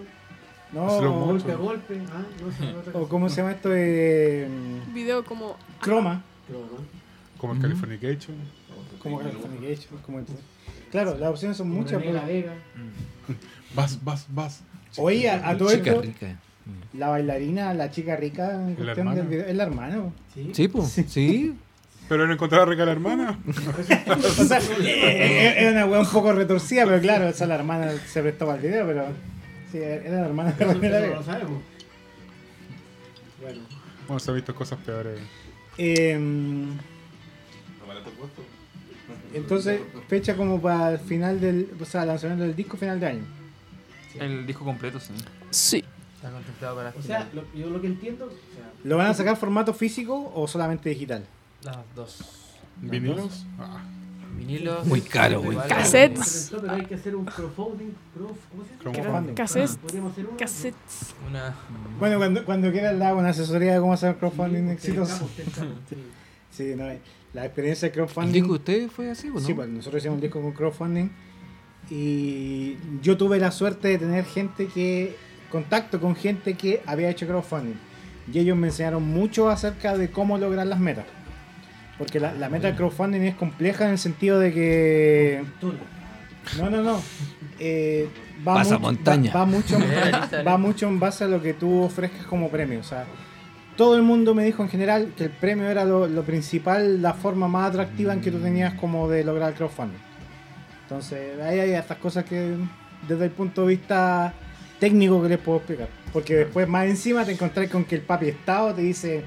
No, 0.72 0.80
motion. 0.84 1.20
golpe 1.26 1.52
a 1.52 1.56
golpe, 1.56 2.02
ah, 2.12 2.22
no 2.92 3.00
o 3.00 3.08
cómo 3.08 3.28
se 3.28 3.36
llama 3.36 3.52
esto 3.52 3.68
de 3.68 4.48
Video 4.92 5.24
como. 5.24 5.56
Croma, 5.80 6.22
como 7.38 7.52
el 7.54 7.60
Californication. 7.60 8.36
como 9.00 9.18
Californication, 9.20 9.98
como 10.04 10.18
el- 10.18 10.26
Claro, 10.90 11.16
las 11.18 11.30
opciones 11.30 11.56
son 11.56 11.68
Como 11.68 11.82
muchas. 11.82 12.00
Vega. 12.00 12.54
Vas, 13.74 14.02
vas, 14.04 14.26
vas. 14.28 14.62
Oye, 14.96 15.28
a, 15.30 15.56
todo 15.58 15.70
Chica 15.70 15.90
esto, 15.90 16.02
rica. 16.02 16.38
La 16.94 17.08
bailarina, 17.08 17.74
la 17.74 17.90
chica 17.90 18.16
rica 18.16 18.54
en 18.54 18.70
¿La 18.70 18.94
cuestión 18.94 19.14
del 19.14 19.26
video, 19.26 19.46
es 19.46 19.54
la 19.54 19.64
hermana. 19.64 20.12
Sí. 20.32 20.50
Sí, 20.52 20.68
pues, 20.68 20.88
sí. 20.88 21.54
Pero 22.08 22.26
no 22.26 22.32
encontrar 22.34 22.68
rica 22.68 22.84
la 22.84 22.92
hermana. 22.92 23.38
O 23.46 24.44
sea, 24.44 24.58
es 24.58 25.72
una 25.72 25.86
wea 25.86 26.00
un 26.00 26.06
poco 26.06 26.32
retorcida, 26.32 26.84
pero 26.84 27.00
claro, 27.00 27.28
esa 27.28 27.46
la 27.46 27.54
hermana 27.54 27.92
se 28.06 28.22
prestó 28.22 28.46
para 28.46 28.58
el 28.58 28.66
video, 28.66 28.86
pero 28.86 29.06
sí, 29.72 29.78
era 29.78 30.20
la 30.20 30.26
hermana 30.26 30.52
de 30.52 30.66
La 30.66 31.00
no 31.00 31.14
lo 31.16 31.22
sabemos. 31.22 31.62
Bueno, 33.40 33.60
Bueno, 34.06 34.20
se 34.20 34.30
ha 34.30 34.34
visto 34.34 34.54
cosas 34.54 34.78
peores. 34.80 35.18
Em, 35.76 36.68
entonces, 39.34 39.80
fecha 40.08 40.36
como 40.36 40.60
para 40.60 40.92
el 40.92 40.98
final 40.98 41.40
del, 41.40 41.68
o 41.80 41.84
sea, 41.84 42.04
lanzamiento 42.04 42.44
del 42.44 42.54
disco 42.54 42.76
final 42.76 43.00
de 43.00 43.06
año. 43.06 43.24
El 44.18 44.46
disco 44.46 44.64
completo, 44.64 45.00
sí. 45.00 45.12
Sí. 45.50 45.84
Está 46.24 46.30
contemplado 46.36 46.76
para 46.76 46.94
o 46.98 47.02
sea, 47.02 47.28
lo- 47.34 47.44
yo 47.54 47.68
lo 47.68 47.80
que 47.82 47.86
entiendo, 47.86 48.24
o 48.24 48.28
sea, 48.30 48.72
¿Lo 48.82 48.96
van 48.96 49.08
a 49.08 49.14
sacar 49.14 49.36
formato 49.36 49.74
físico 49.74 50.32
o 50.34 50.48
solamente 50.48 50.88
digital? 50.88 51.24
las 51.62 51.76
dos. 51.94 52.18
¿Vinilos? 52.80 53.44
Ah, 53.58 53.82
Vinilos. 54.36 54.86
Muy 54.86 55.00
caro, 55.02 55.42
caro. 55.42 55.62
Cassettes. 55.68 56.50
pero 56.60 56.72
hay 56.72 56.86
que 56.86 56.94
hacer 56.94 57.14
un 57.14 57.24
crowdfunding, 57.26 57.92
prof, 58.14 58.36
¿cómo 58.50 58.64
se 58.64 58.70
llama? 58.70 58.92
Crowdfunding. 59.02 59.34
Cassettes. 59.34 59.76
Podríamos 59.76 60.12
hacer 60.12 60.26
uno. 60.26 60.36
Cassettes. 60.38 61.14
Una. 61.30 61.54
Bueno, 62.00 62.16
cuando, 62.18 62.44
cuando 62.44 62.72
quieras 62.72 62.94
le 62.96 63.04
hago 63.04 63.18
una 63.20 63.28
asesoría 63.28 63.74
de 63.74 63.80
cómo 63.80 63.92
hacer 63.92 64.16
crowdfunding 64.16 64.68
exitoso. 64.70 65.28
Sí. 65.88 65.96
Sí, 66.50 66.74
no, 66.76 66.84
la 67.34 67.44
experiencia 67.44 67.86
de 67.88 67.92
¿El 67.92 67.94
crowdfunding. 67.94 68.32
disco 68.32 68.48
de 68.48 68.58
ustedes 68.58 68.92
fue 68.92 69.10
así 69.10 69.28
o 69.28 69.34
no? 69.34 69.40
Sí, 69.40 69.52
pues 69.54 69.68
nosotros 69.68 70.00
hicimos 70.02 70.14
un 70.16 70.20
disco 70.22 70.40
con 70.40 70.52
crowdfunding 70.52 71.08
y 71.90 72.76
yo 73.02 73.16
tuve 73.16 73.38
la 73.38 73.50
suerte 73.50 73.88
de 73.88 73.98
tener 73.98 74.24
gente 74.24 74.66
que, 74.68 75.16
contacto 75.54 76.00
con 76.00 76.16
gente 76.16 76.54
que 76.54 76.82
había 76.84 77.08
hecho 77.08 77.28
crowdfunding 77.28 77.76
y 78.32 78.40
ellos 78.40 78.56
me 78.56 78.66
enseñaron 78.66 79.04
mucho 79.04 79.48
acerca 79.48 79.96
de 79.96 80.10
cómo 80.10 80.36
lograr 80.36 80.66
las 80.66 80.80
metas. 80.80 81.04
Porque 81.96 82.18
la, 82.18 82.34
la 82.34 82.48
meta 82.48 82.66
del 82.66 82.74
crowdfunding 82.74 83.20
es 83.20 83.36
compleja 83.36 83.84
en 83.84 83.92
el 83.92 83.98
sentido 83.98 84.40
de 84.40 84.52
que... 84.52 85.44
No, 86.58 86.70
no, 86.70 86.82
no. 86.82 87.00
Eh, 87.60 88.08
va, 88.46 88.54
Pasa 88.54 88.78
mucho, 88.78 88.80
montaña. 88.80 89.32
va, 89.32 89.40
va 89.44 89.46
mucho, 89.46 89.78
va 90.44 90.58
mucho 90.58 90.88
en 90.88 90.98
base 90.98 91.22
a 91.22 91.28
lo 91.28 91.40
que 91.40 91.54
tú 91.54 91.82
ofrezcas 91.82 92.26
como 92.26 92.48
premio. 92.48 92.80
O 92.80 92.84
sea, 92.84 93.04
todo 93.76 93.94
el 93.94 94.02
mundo 94.02 94.34
me 94.34 94.44
dijo 94.44 94.60
en 94.64 94.68
general 94.68 95.12
que 95.16 95.24
el 95.24 95.30
premio 95.30 95.68
era 95.68 95.84
lo, 95.84 96.08
lo 96.08 96.24
principal, 96.24 97.00
la 97.00 97.14
forma 97.14 97.46
más 97.46 97.70
atractiva 97.70 98.12
en 98.12 98.20
que 98.20 98.32
tú 98.32 98.40
tenías 98.40 98.74
como 98.74 99.08
de 99.08 99.22
lograr 99.22 99.50
el 99.50 99.54
crowdfunding. 99.54 100.00
Entonces, 100.82 101.40
ahí 101.40 101.60
hay 101.60 101.70
estas 101.74 101.98
cosas 101.98 102.24
que 102.24 102.56
desde 103.06 103.26
el 103.26 103.30
punto 103.30 103.60
de 103.62 103.68
vista 103.68 104.34
técnico 104.84 105.22
que 105.22 105.28
les 105.30 105.38
puedo 105.38 105.58
explicar. 105.58 105.88
Porque 106.12 106.34
después 106.36 106.68
más 106.68 106.86
encima 106.86 107.24
te 107.24 107.32
encontrás 107.32 107.70
con 107.70 107.84
que 107.84 107.94
el 107.96 108.02
papi 108.02 108.28
Estado 108.28 108.74
te 108.74 108.82
dice, 108.82 109.24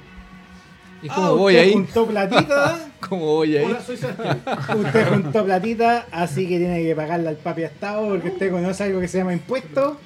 ¿Y 1.01 1.07
"Ah, 1.09 1.13
cómo 1.15 1.35
voy 1.37 1.53
usted 1.55 1.65
ahí? 1.67 1.73
juntó 1.73 2.07
platita, 2.07 2.79
¿Cómo 3.09 3.25
voy 3.25 3.57
ahí? 3.57 3.65
Hola, 3.65 3.81
soy 3.81 3.95
usted 3.95 5.09
juntó 5.09 5.45
platita, 5.45 6.05
así 6.11 6.47
que 6.47 6.57
tiene 6.59 6.83
que 6.83 6.95
pagarle 6.95 7.29
al 7.29 7.37
papi 7.37 7.63
Estado 7.63 8.07
porque 8.09 8.29
usted 8.29 8.51
conoce 8.51 8.83
algo 8.83 8.99
que 8.99 9.07
se 9.07 9.17
llama 9.19 9.33
impuesto 9.33 9.99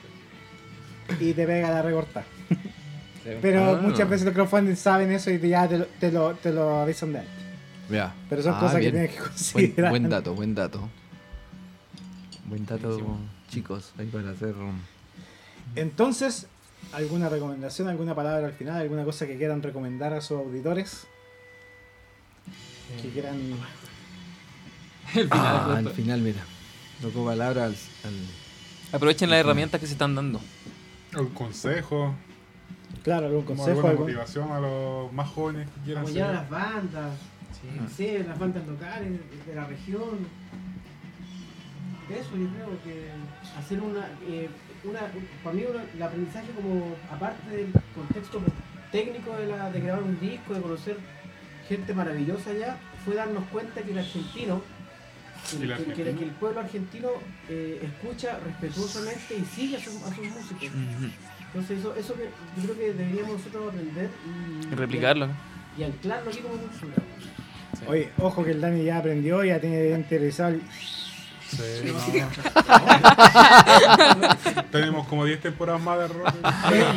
y 1.19 1.33
te 1.33 1.45
pega 1.45 1.69
la 1.69 1.81
recortada. 1.81 2.25
Pero 3.41 3.75
Ah. 3.75 3.79
muchas 3.81 4.09
veces 4.09 4.25
los 4.25 4.33
crowdfunding 4.33 4.75
saben 4.75 5.11
eso 5.11 5.29
y 5.31 5.37
te- 5.37 5.49
ya 5.49 5.67
te 5.67 5.77
lo, 5.77 5.85
te 5.99 6.11
lo, 6.11 6.33
te 6.35 6.51
lo 6.51 6.79
avisan 6.81 7.13
de 7.13 7.19
antes. 7.19 7.33
Pero 8.29 8.41
son 8.41 8.53
Ah, 8.55 8.59
cosas 8.59 8.79
bien. 8.79 8.91
que 8.93 8.97
tienes 8.97 9.11
que 9.11 9.19
Buen, 9.19 9.29
considerar. 9.31 9.89
buen 9.91 10.09
dato, 10.09 10.33
buen 10.33 10.55
dato. 10.55 10.89
Buen 12.45 12.65
dato, 12.65 13.17
chicos, 13.49 13.93
ahí 13.99 14.07
para 14.07 14.31
hacer. 14.31 14.55
um, 14.55 14.79
Entonces, 15.76 16.47
¿alguna 16.93 17.30
recomendación, 17.30 17.88
alguna 17.88 18.15
palabra 18.15 18.47
al 18.47 18.53
final, 18.53 18.82
alguna 18.82 19.03
cosa 19.03 19.26
que 19.28 19.38
quieran 19.38 19.61
recomendar 19.63 20.13
a 20.13 20.22
sus 20.22 20.38
auditores? 20.39 21.07
Que 23.01 23.09
quieran... 23.09 23.38
El 25.15 25.24
final. 25.30 25.30
Ah, 25.32 25.76
al 25.78 25.89
final, 25.89 26.22
mira. 26.22 26.41
Tocó 27.01 27.26
palabra 27.26 27.65
al, 27.65 27.72
al- 28.05 28.93
Aprovechen 28.93 29.30
las 29.30 29.39
herramientas 29.39 29.80
que 29.82 29.88
se 29.88 29.93
están 29.93 30.15
dando. 30.15 30.39
Un 31.17 31.28
consejo, 31.30 32.15
Claro, 33.03 33.28
algún 33.28 33.43
como 33.43 33.57
consejo, 33.63 33.80
alguna 33.88 33.91
algún- 33.91 34.05
motivación 34.07 34.51
a 34.51 34.59
los 34.59 35.11
más 35.13 35.30
jóvenes 35.30 35.67
que 35.69 35.82
quieran 35.86 36.03
Apoyar 36.03 36.30
a 36.30 36.34
las 36.34 36.49
bandas, 36.49 37.11
no 37.82 37.89
sé, 37.89 38.24
las 38.28 38.38
bandas 38.38 38.65
locales 38.67 39.19
de 39.47 39.55
la 39.55 39.65
región. 39.65 40.28
Eso 42.20 42.32
yo 42.36 42.47
creo 42.49 42.70
que 42.84 43.07
hacer 43.57 43.80
una, 43.82 44.07
eh, 44.28 44.49
una 44.84 44.99
para 45.43 45.55
mí 45.55 45.64
una- 45.70 45.84
el 45.93 46.01
aprendizaje 46.03 46.47
como 46.55 46.95
aparte 47.12 47.49
del 47.55 47.68
contexto 47.95 48.41
técnico 48.91 49.36
de, 49.38 49.47
la, 49.47 49.70
de 49.72 49.80
grabar 49.80 50.03
un 50.03 50.20
disco, 50.20 50.53
de 50.53 50.62
conocer 50.62 50.97
gente 51.70 51.93
maravillosa 51.93 52.49
allá, 52.49 52.78
fue 53.05 53.16
darnos 53.16 53.43
cuenta 53.45 53.82
que 53.82 53.91
el 53.91 53.99
argentino, 53.99 54.62
que, 55.49 55.57
¿Y 55.57 55.62
el 55.64 55.70
que- 55.70 55.84
que- 55.84 55.91
argentino? 55.91 56.18
que 56.20 56.26
el 56.26 56.32
pueblo 56.32 56.59
argentino 56.59 57.09
eh, 57.49 57.80
escucha 57.84 58.39
respetuosamente 58.45 59.36
y 59.38 59.46
sigue 59.46 59.78
a, 59.78 59.79
sus- 59.79 60.04
a 60.04 60.13
sus 60.13 60.25
músicos. 60.25 60.63
Entonces 61.47 61.79
eso, 61.79 61.96
eso 61.96 62.13
que 62.16 62.24
yo 62.58 62.63
creo 62.63 62.75
que 62.78 62.93
deberíamos 62.93 63.38
nosotros 63.38 63.70
aprender 63.74 64.09
y, 64.25 64.67
Y 64.74 64.75
replicarlo. 64.75 65.28
y 65.78 65.83
anclarlo 65.83 66.29
aquí 66.29 66.39
como 66.39 66.55
cultura. 66.55 66.93
Oye, 67.88 68.09
ojo 68.20 68.43
que 68.43 68.51
el 68.51 68.62
Dani 68.62 68.83
ya 68.83 68.97
aprendió, 69.00 69.43
ya 69.43 69.59
tiene 69.59 69.89
interesado 69.92 70.50
el... 70.54 70.62
Sí, 71.51 72.21
no. 72.21 72.28
Tenemos 74.71 75.07
como 75.07 75.25
10 75.25 75.41
temporadas 75.41 75.82
más 75.82 75.99
de 75.99 76.07
rock. 76.07 76.33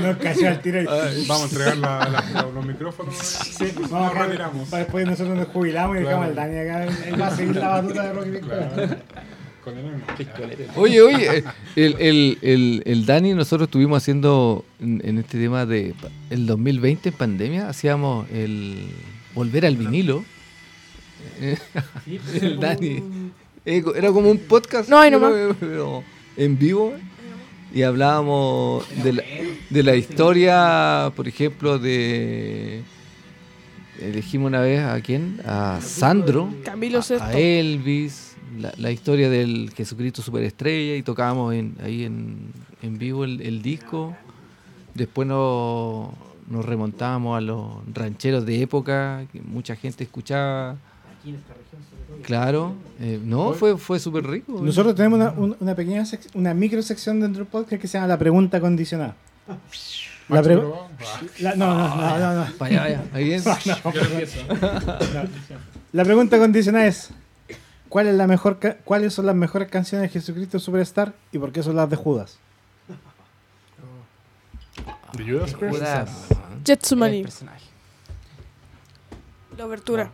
Nos 0.02 0.16
cayó 0.18 0.48
al 0.48 0.60
tiro. 0.60 0.78
el- 0.80 0.86
Vamos 1.26 1.42
a 1.42 1.44
entregar 1.46 1.76
la- 1.78 2.08
la- 2.08 2.42
los, 2.54 2.64
micrófonos. 2.64 3.14
Sí, 3.16 3.72
vamos 3.74 3.90
nos 3.90 4.16
a 4.16 4.24
retiramos. 4.26 4.68
para 4.68 4.82
después 4.84 5.06
nosotros 5.06 5.36
nos 5.36 5.48
jubilamos 5.48 5.96
y 5.96 6.00
Claro. 6.00 6.20
dejamos 6.22 6.28
al 6.28 6.34
Dani 6.36 6.58
acá. 6.58 6.84
Él 7.08 7.20
va 7.20 7.26
a 7.26 7.36
seguir 7.36 7.56
la 7.56 7.68
batuta 7.68 8.12
de. 8.12 8.40
Claro. 8.40 8.96
El 9.66 9.74
mismo. 9.76 10.02
Oye, 10.76 11.00
oye, 11.00 11.38
eh, 11.38 11.44
el, 11.76 11.96
el, 11.98 12.38
el, 12.42 12.82
el 12.84 13.06
Dani, 13.06 13.32
nosotros 13.32 13.66
estuvimos 13.68 14.02
haciendo 14.02 14.62
en, 14.78 15.00
en 15.02 15.16
este 15.18 15.38
tema 15.38 15.64
de 15.64 15.94
el 16.28 16.44
2020 16.46 17.08
en 17.08 17.14
pandemia, 17.14 17.68
hacíamos 17.70 18.28
el 18.30 18.90
volver 19.34 19.64
al 19.64 19.76
vinilo. 19.78 20.22
Sí, 22.04 22.20
El 22.42 22.60
Dani. 22.60 23.02
Era 23.64 24.12
como 24.12 24.30
un 24.30 24.38
podcast 24.38 24.88
No, 24.88 24.98
ahí 24.98 25.10
pero- 25.10 25.28
nomás. 25.30 25.56
pero 25.60 26.04
en 26.36 26.58
vivo 26.58 26.92
y 27.72 27.82
hablábamos 27.82 28.84
de 29.02 29.12
la, 29.14 29.22
de 29.70 29.82
la 29.82 29.96
historia, 29.96 31.12
por 31.16 31.26
ejemplo, 31.26 31.78
de... 31.78 32.82
Elegimos 34.00 34.48
una 34.48 34.60
vez 34.60 34.80
a 34.80 35.00
quién? 35.00 35.40
A 35.46 35.80
Sandro. 35.80 36.52
Camilo 36.64 37.00
a, 37.20 37.32
Elvis, 37.32 38.36
la, 38.58 38.72
la 38.76 38.90
historia 38.90 39.30
del 39.30 39.72
Jesucristo 39.74 40.20
Superestrella 40.20 40.96
y 40.96 41.02
tocábamos 41.02 41.54
en, 41.54 41.76
ahí 41.82 42.04
en, 42.04 42.52
en 42.82 42.98
vivo 42.98 43.24
el, 43.24 43.40
el 43.40 43.62
disco. 43.62 44.16
Después 44.94 45.26
nos, 45.28 46.10
nos 46.48 46.64
remontábamos 46.64 47.36
a 47.38 47.40
los 47.40 47.68
rancheros 47.92 48.44
de 48.44 48.62
época, 48.62 49.26
que 49.32 49.40
mucha 49.40 49.74
gente 49.76 50.04
escuchaba. 50.04 50.76
Claro. 52.24 52.74
eh, 53.00 53.20
no, 53.22 53.52
fue, 53.52 53.76
fue 53.76 53.98
súper 53.98 54.26
rico. 54.26 54.60
Nosotros 54.62 54.94
tenemos 54.94 55.18
una, 55.20 55.30
un- 55.32 55.56
una 55.60 55.74
pequeña 55.74 56.02
sec- 56.02 56.28
una 56.34 56.54
micro 56.54 56.82
sección 56.82 57.20
dentro 57.20 57.40
del 57.44 57.50
podcast 57.50 57.80
que 57.80 57.88
se 57.88 57.98
llama 57.98 58.08
la 58.08 58.18
pregunta 58.18 58.60
condicionada. 58.60 59.14
La 59.46 59.56
Macho, 60.36 60.42
pre- 60.44 60.56
pero, 60.56 60.88
ah, 61.00 61.20
la- 61.40 61.54
no, 61.54 61.74
no, 61.74 61.96
no, 61.96 62.18
no, 62.18 62.34
no. 62.34 62.46
Ahí 63.12 63.32
es. 63.34 63.44
La 65.92 66.04
pregunta 66.04 66.38
condicionada 66.38 66.86
es 66.86 67.10
¿cuál 67.90 68.06
es 68.08 68.14
la 68.14 68.26
mejor 68.26 68.58
ca- 68.58 68.76
¿cuáles 68.84 69.12
son 69.14 69.26
las 69.26 69.34
mejores 69.36 69.68
canciones 69.68 70.10
de 70.10 70.18
Jesucristo 70.20 70.58
Superstar 70.58 71.12
y 71.30 71.38
por 71.38 71.52
qué 71.52 71.62
son 71.62 71.76
las 71.76 71.88
de 71.90 71.96
Judas? 71.96 72.38
¿De 75.16 75.24
Judas 75.24 75.54
Priest? 75.54 75.76
Judas. 75.76 76.10
personaje. 77.22 77.64
la 79.56 79.66
obertura. 79.66 80.10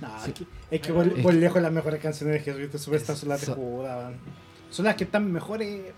No, 0.00 0.24
es 0.24 0.32
que, 0.32 0.46
es 0.70 0.80
que 0.80 0.92
por, 0.92 1.22
por 1.22 1.34
lejos 1.34 1.60
las 1.60 1.72
mejores 1.72 2.00
canciones 2.00 2.34
de 2.34 2.40
Jesucristo 2.40 2.78
Superstar 2.78 3.16
son 3.16 3.28
las 3.30 3.44
de 3.46 3.52
Judas. 3.52 4.14
Son 4.70 4.84
las 4.84 4.94
que 4.96 5.04
están 5.04 5.30
mejores 5.32 5.92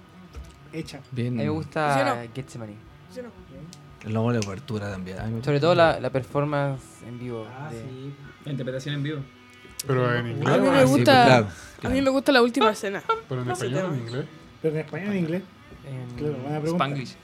hechas. 0.72 1.02
Bien. 1.10 1.28
A 1.28 1.30
mí 1.30 1.36
me 1.38 1.42
¿Sí 1.44 1.48
gusta 1.48 2.14
o 2.30 2.34
Getsemani. 2.34 2.74
¿Sí 3.12 3.20
o 3.20 3.22
no? 3.24 3.30
Luego 4.10 4.32
la 4.32 4.38
apertura 4.38 4.90
también. 4.90 5.18
Sobre 5.44 5.60
todo 5.60 5.74
la, 5.74 6.00
la 6.00 6.08
performance 6.10 6.80
en 7.06 7.18
vivo. 7.18 7.46
Ah, 7.50 7.68
de- 7.70 7.80
sí. 7.82 8.14
La 8.46 8.52
interpretación 8.52 8.94
en 8.94 9.02
vivo. 9.02 9.20
Pero 9.86 10.14
en 10.14 10.26
inglés. 10.28 10.48
A 10.54 10.58
mí 10.58 10.68
me 10.68 10.78
Ah, 10.78 10.86
sí, 10.86 10.92
gusta, 10.92 11.24
claro, 11.26 11.46
a 11.82 11.88
mí 11.88 12.00
me 12.02 12.10
gusta 12.10 12.32
la 12.32 12.42
última 12.42 12.70
escena. 12.70 13.02
Pero 13.28 13.40
en 13.42 13.46
No 13.48 13.52
español 13.52 13.84
o 13.84 13.94
en 13.94 14.00
inglés. 14.00 14.24
Pero 14.62 14.74
en 14.74 14.80
español 14.80 15.08
y 15.14 15.18
en 15.18 15.24
inglés. 15.24 15.42
en 15.86 16.16
Claro, 16.16 16.34
buena 16.34 16.60
pregunta. 16.60 16.84
Spanglish. 16.84 17.16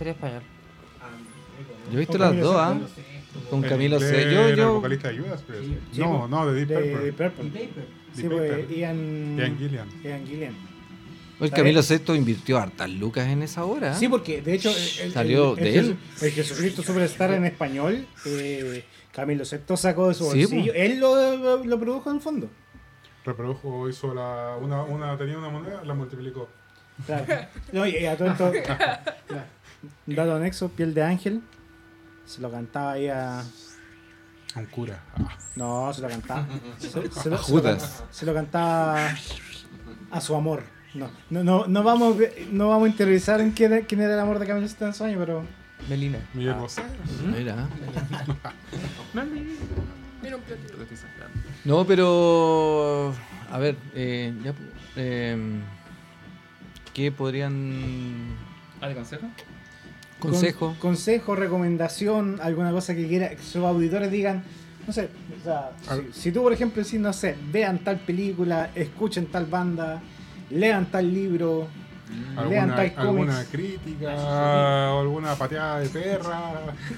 español. 0.00 0.42
Yo 1.90 1.96
he 1.96 2.00
visto 2.00 2.18
las 2.18 2.36
dos, 2.38 2.56
¿ah? 2.56 2.78
Con 3.48 3.62
Camilo 3.62 3.98
C. 4.00 4.24
Yo, 4.32 4.46
era 4.48 4.62
el 4.64 4.68
vocalista 4.68 5.08
de 5.08 5.18
Judas 5.18 5.42
Priest. 5.42 5.64
Sí, 5.92 6.00
no, 6.00 6.28
no, 6.28 6.46
de 6.52 6.64
Deep 6.64 6.68
De 6.68 6.76
Purple. 6.92 7.08
Y 7.08 7.12
Purple. 7.12 7.44
Paper. 7.50 7.84
Sí, 8.14 8.22
Deep 8.22 8.30
pues 8.32 8.52
Purple. 8.52 8.76
Ian, 8.78 9.36
Ian 9.38 9.58
Gillian. 9.58 9.88
Ian 10.02 10.26
Gillian. 10.26 10.56
El 11.40 11.50
Camilo 11.50 11.80
VI 11.80 12.14
invirtió 12.16 12.58
hartas 12.58 12.90
lucas 12.90 13.26
en 13.28 13.42
esa 13.42 13.64
hora. 13.64 13.94
Sí, 13.94 14.08
porque 14.08 14.42
de 14.42 14.54
hecho 14.54 14.68
el, 14.70 15.06
el- 15.06 15.12
Salió 15.12 15.56
el- 15.56 15.64
de 15.64 15.78
el 15.78 15.84
él. 15.86 15.96
El 16.20 16.30
Jesucristo 16.32 16.82
Superstar 16.82 17.32
en 17.32 17.46
español, 17.46 18.06
eh, 18.26 18.84
Camilo 19.10 19.44
VI 19.50 19.76
sacó 19.76 20.08
de 20.08 20.14
su 20.14 20.30
Sí, 20.30 20.40
bolsillo. 20.44 20.74
Él 20.74 21.00
lo, 21.00 21.36
lo- 21.38 21.64
lo 21.64 21.80
produjo 21.80 22.10
en 22.10 22.16
el 22.16 22.22
fondo. 22.22 22.50
Reprodujo, 23.24 23.88
hizo 23.88 24.12
la. 24.14 24.56
Una, 24.60 24.82
una, 24.82 25.16
tenía 25.16 25.38
una 25.38 25.48
moneda, 25.48 25.82
la 25.84 25.94
multiplicó. 25.94 26.48
Claro. 27.06 27.24
No, 27.72 27.86
y 27.86 28.04
a 28.04 28.16
todo 28.16 28.28
esto, 28.30 28.52
claro. 29.26 29.44
Dato 30.06 30.34
anexo, 30.36 30.68
piel 30.68 30.92
de 30.92 31.02
ángel. 31.02 31.40
Se 32.30 32.40
lo 32.40 32.48
cantaba 32.50 32.92
ahí 32.92 33.08
a. 33.08 33.40
A 33.40 33.44
un 34.58 34.66
cura. 34.66 35.02
Ah. 35.16 35.36
No, 35.56 35.92
se 35.92 36.00
lo 36.00 36.08
cantaba. 36.08 36.46
Se, 36.78 37.10
se 37.10 37.28
lo, 37.30 37.38
Judas. 37.38 38.04
se 38.10 38.24
lo 38.24 38.32
cantaba 38.34 39.08
a 40.12 40.20
su 40.20 40.36
amor. 40.36 40.62
No, 40.94 41.08
no, 41.30 41.42
no, 41.44 41.66
no 41.66 41.82
vamos, 41.82 42.16
no 42.52 42.68
vamos 42.68 42.86
a 42.86 42.90
interiorizar 42.90 43.40
en 43.40 43.50
quién, 43.52 43.72
era- 43.72 43.86
quién 43.86 44.00
era 44.00 44.14
el 44.14 44.20
amor 44.20 44.38
de 44.38 44.46
Camilo 44.46 44.66
VII 44.68 44.86
en 44.86 44.94
su 44.94 45.02
año, 45.04 45.18
pero. 45.18 45.42
Melina. 45.88 46.18
Miguel 46.34 46.54
Ah. 46.56 46.60
Bosé. 46.60 46.82
Mira. 47.36 47.68
Mira 50.22 50.36
un 50.36 50.42
platito. 50.42 50.76
No, 51.64 51.84
pero. 51.84 53.12
A 53.50 53.58
ver, 53.58 53.76
eh, 53.94 54.32
ya, 54.44 54.54
eh, 54.96 55.60
¿qué 56.94 57.10
podrían. 57.10 58.36
¿Ah, 58.80 58.88
de 58.88 58.94
consejo? 58.94 59.26
Consejo? 60.20 60.66
Con- 60.68 60.74
consejo, 60.76 61.34
recomendación, 61.36 62.38
alguna 62.42 62.70
cosa 62.70 62.94
que 62.94 63.06
quiera 63.08 63.30
que 63.30 63.38
sus 63.42 63.56
auditores 63.64 64.10
digan. 64.10 64.44
No 64.86 64.92
sé, 64.92 65.08
o 65.40 65.44
sea, 65.44 65.70
si, 66.12 66.32
tú, 66.32 66.42
por 66.42 66.52
ejemplo, 66.52 66.82
decís, 66.82 66.98
no 67.00 67.12
sé, 67.12 67.36
vean 67.52 67.78
tal 67.78 67.98
película, 68.00 68.70
escuchen 68.74 69.26
tal 69.26 69.46
banda, 69.46 70.00
lean 70.50 70.86
tal 70.90 71.12
libro, 71.12 71.68
lean 72.48 72.70
Alguna, 72.70 72.76
tal 72.76 72.92
alguna 72.96 73.44
crítica 73.44 74.14
o 74.92 75.00
alguna 75.00 75.34
pateada 75.36 75.80
de 75.80 75.88
perra. 75.90 76.40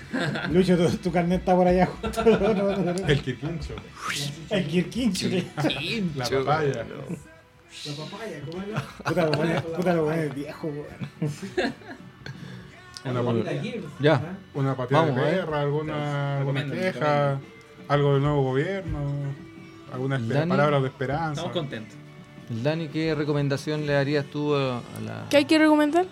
Lucho, 0.52 0.76
tu, 0.76 0.88
tu 0.96 1.12
carnet 1.12 1.40
está 1.40 1.54
por 1.56 1.66
allá. 1.66 1.88
El 3.08 3.20
quirquincho. 3.20 3.74
El 4.48 4.66
Kirkincho. 4.66 5.28
que- 5.28 5.44
La 6.16 6.24
papaya. 6.24 6.84
La 7.84 7.94
papaya, 7.96 8.40
¿cómo 8.48 8.62
era? 8.62 8.82
Puta, 9.04 9.24
lo 9.26 9.30
pone, 9.32 9.60
puta, 9.60 9.92
lo 9.94 10.04
pone 10.04 10.28
viejo, 10.28 10.68
weón. 10.68 11.32
Una, 13.04 13.20
una 14.54 14.76
pateada 14.76 15.06
Vamos, 15.06 15.16
de 15.16 15.30
eh. 15.30 15.34
perra, 15.34 15.60
alguna, 15.60 16.38
alguna 16.38 16.64
queja, 16.66 17.40
algo 17.88 18.14
del 18.14 18.22
nuevo 18.22 18.42
gobierno, 18.42 19.00
algunas 19.92 20.22
palabras 20.22 20.82
de 20.82 20.88
esperanza. 20.88 21.32
Estamos 21.32 21.52
contentos. 21.52 21.96
Dani, 22.48 22.88
¿qué 22.88 23.14
recomendación 23.14 23.86
le 23.86 23.94
darías 23.94 24.26
tú 24.26 24.54
a, 24.54 24.82
la. 25.04 25.26
¿Qué 25.30 25.38
hay 25.38 25.44
que 25.46 25.58
recomendar? 25.58 26.06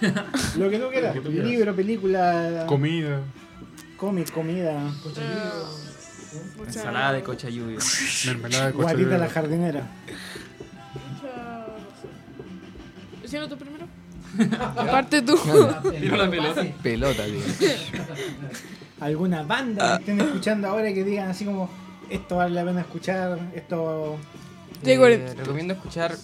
Lo 0.58 0.70
que 0.70 0.78
tú 0.78 0.88
quieras. 0.90 1.14
Lo 1.14 1.22
que 1.22 1.28
tú 1.28 1.32
quieras. 1.32 1.50
Libro, 1.50 1.74
película, 1.76 2.64
Comida. 2.66 3.20
cómic, 3.96 4.30
comida, 4.32 4.90
Ensalada 6.66 7.12
de 7.12 7.22
cochayuyo. 7.22 7.78
Mermelada 8.26 8.66
de 8.66 8.72
guatita 8.72 9.04
coche 9.04 9.18
la 9.18 9.28
jardinera. 9.28 9.86
¿Diciendo 13.22 13.48
tú 13.48 13.56
primero? 13.56 13.73
Aparte 14.76 15.22
tú. 15.22 15.36
Tiro 15.98 16.16
la 16.16 16.30
pelota. 16.30 16.64
Pelota, 16.82 17.24
tío. 17.26 17.40
alguna 19.00 19.42
banda 19.42 19.96
que 19.98 20.12
estén 20.12 20.20
escuchando 20.20 20.68
ahora 20.68 20.90
y 20.90 20.94
que 20.94 21.04
digan 21.04 21.28
así 21.28 21.44
como 21.44 21.68
esto 22.10 22.36
vale 22.36 22.54
la 22.54 22.64
pena 22.64 22.80
escuchar, 22.82 23.38
esto 23.54 24.16
Eh, 24.84 25.34
recomiendo 25.36 25.74
escuchar 25.74 26.14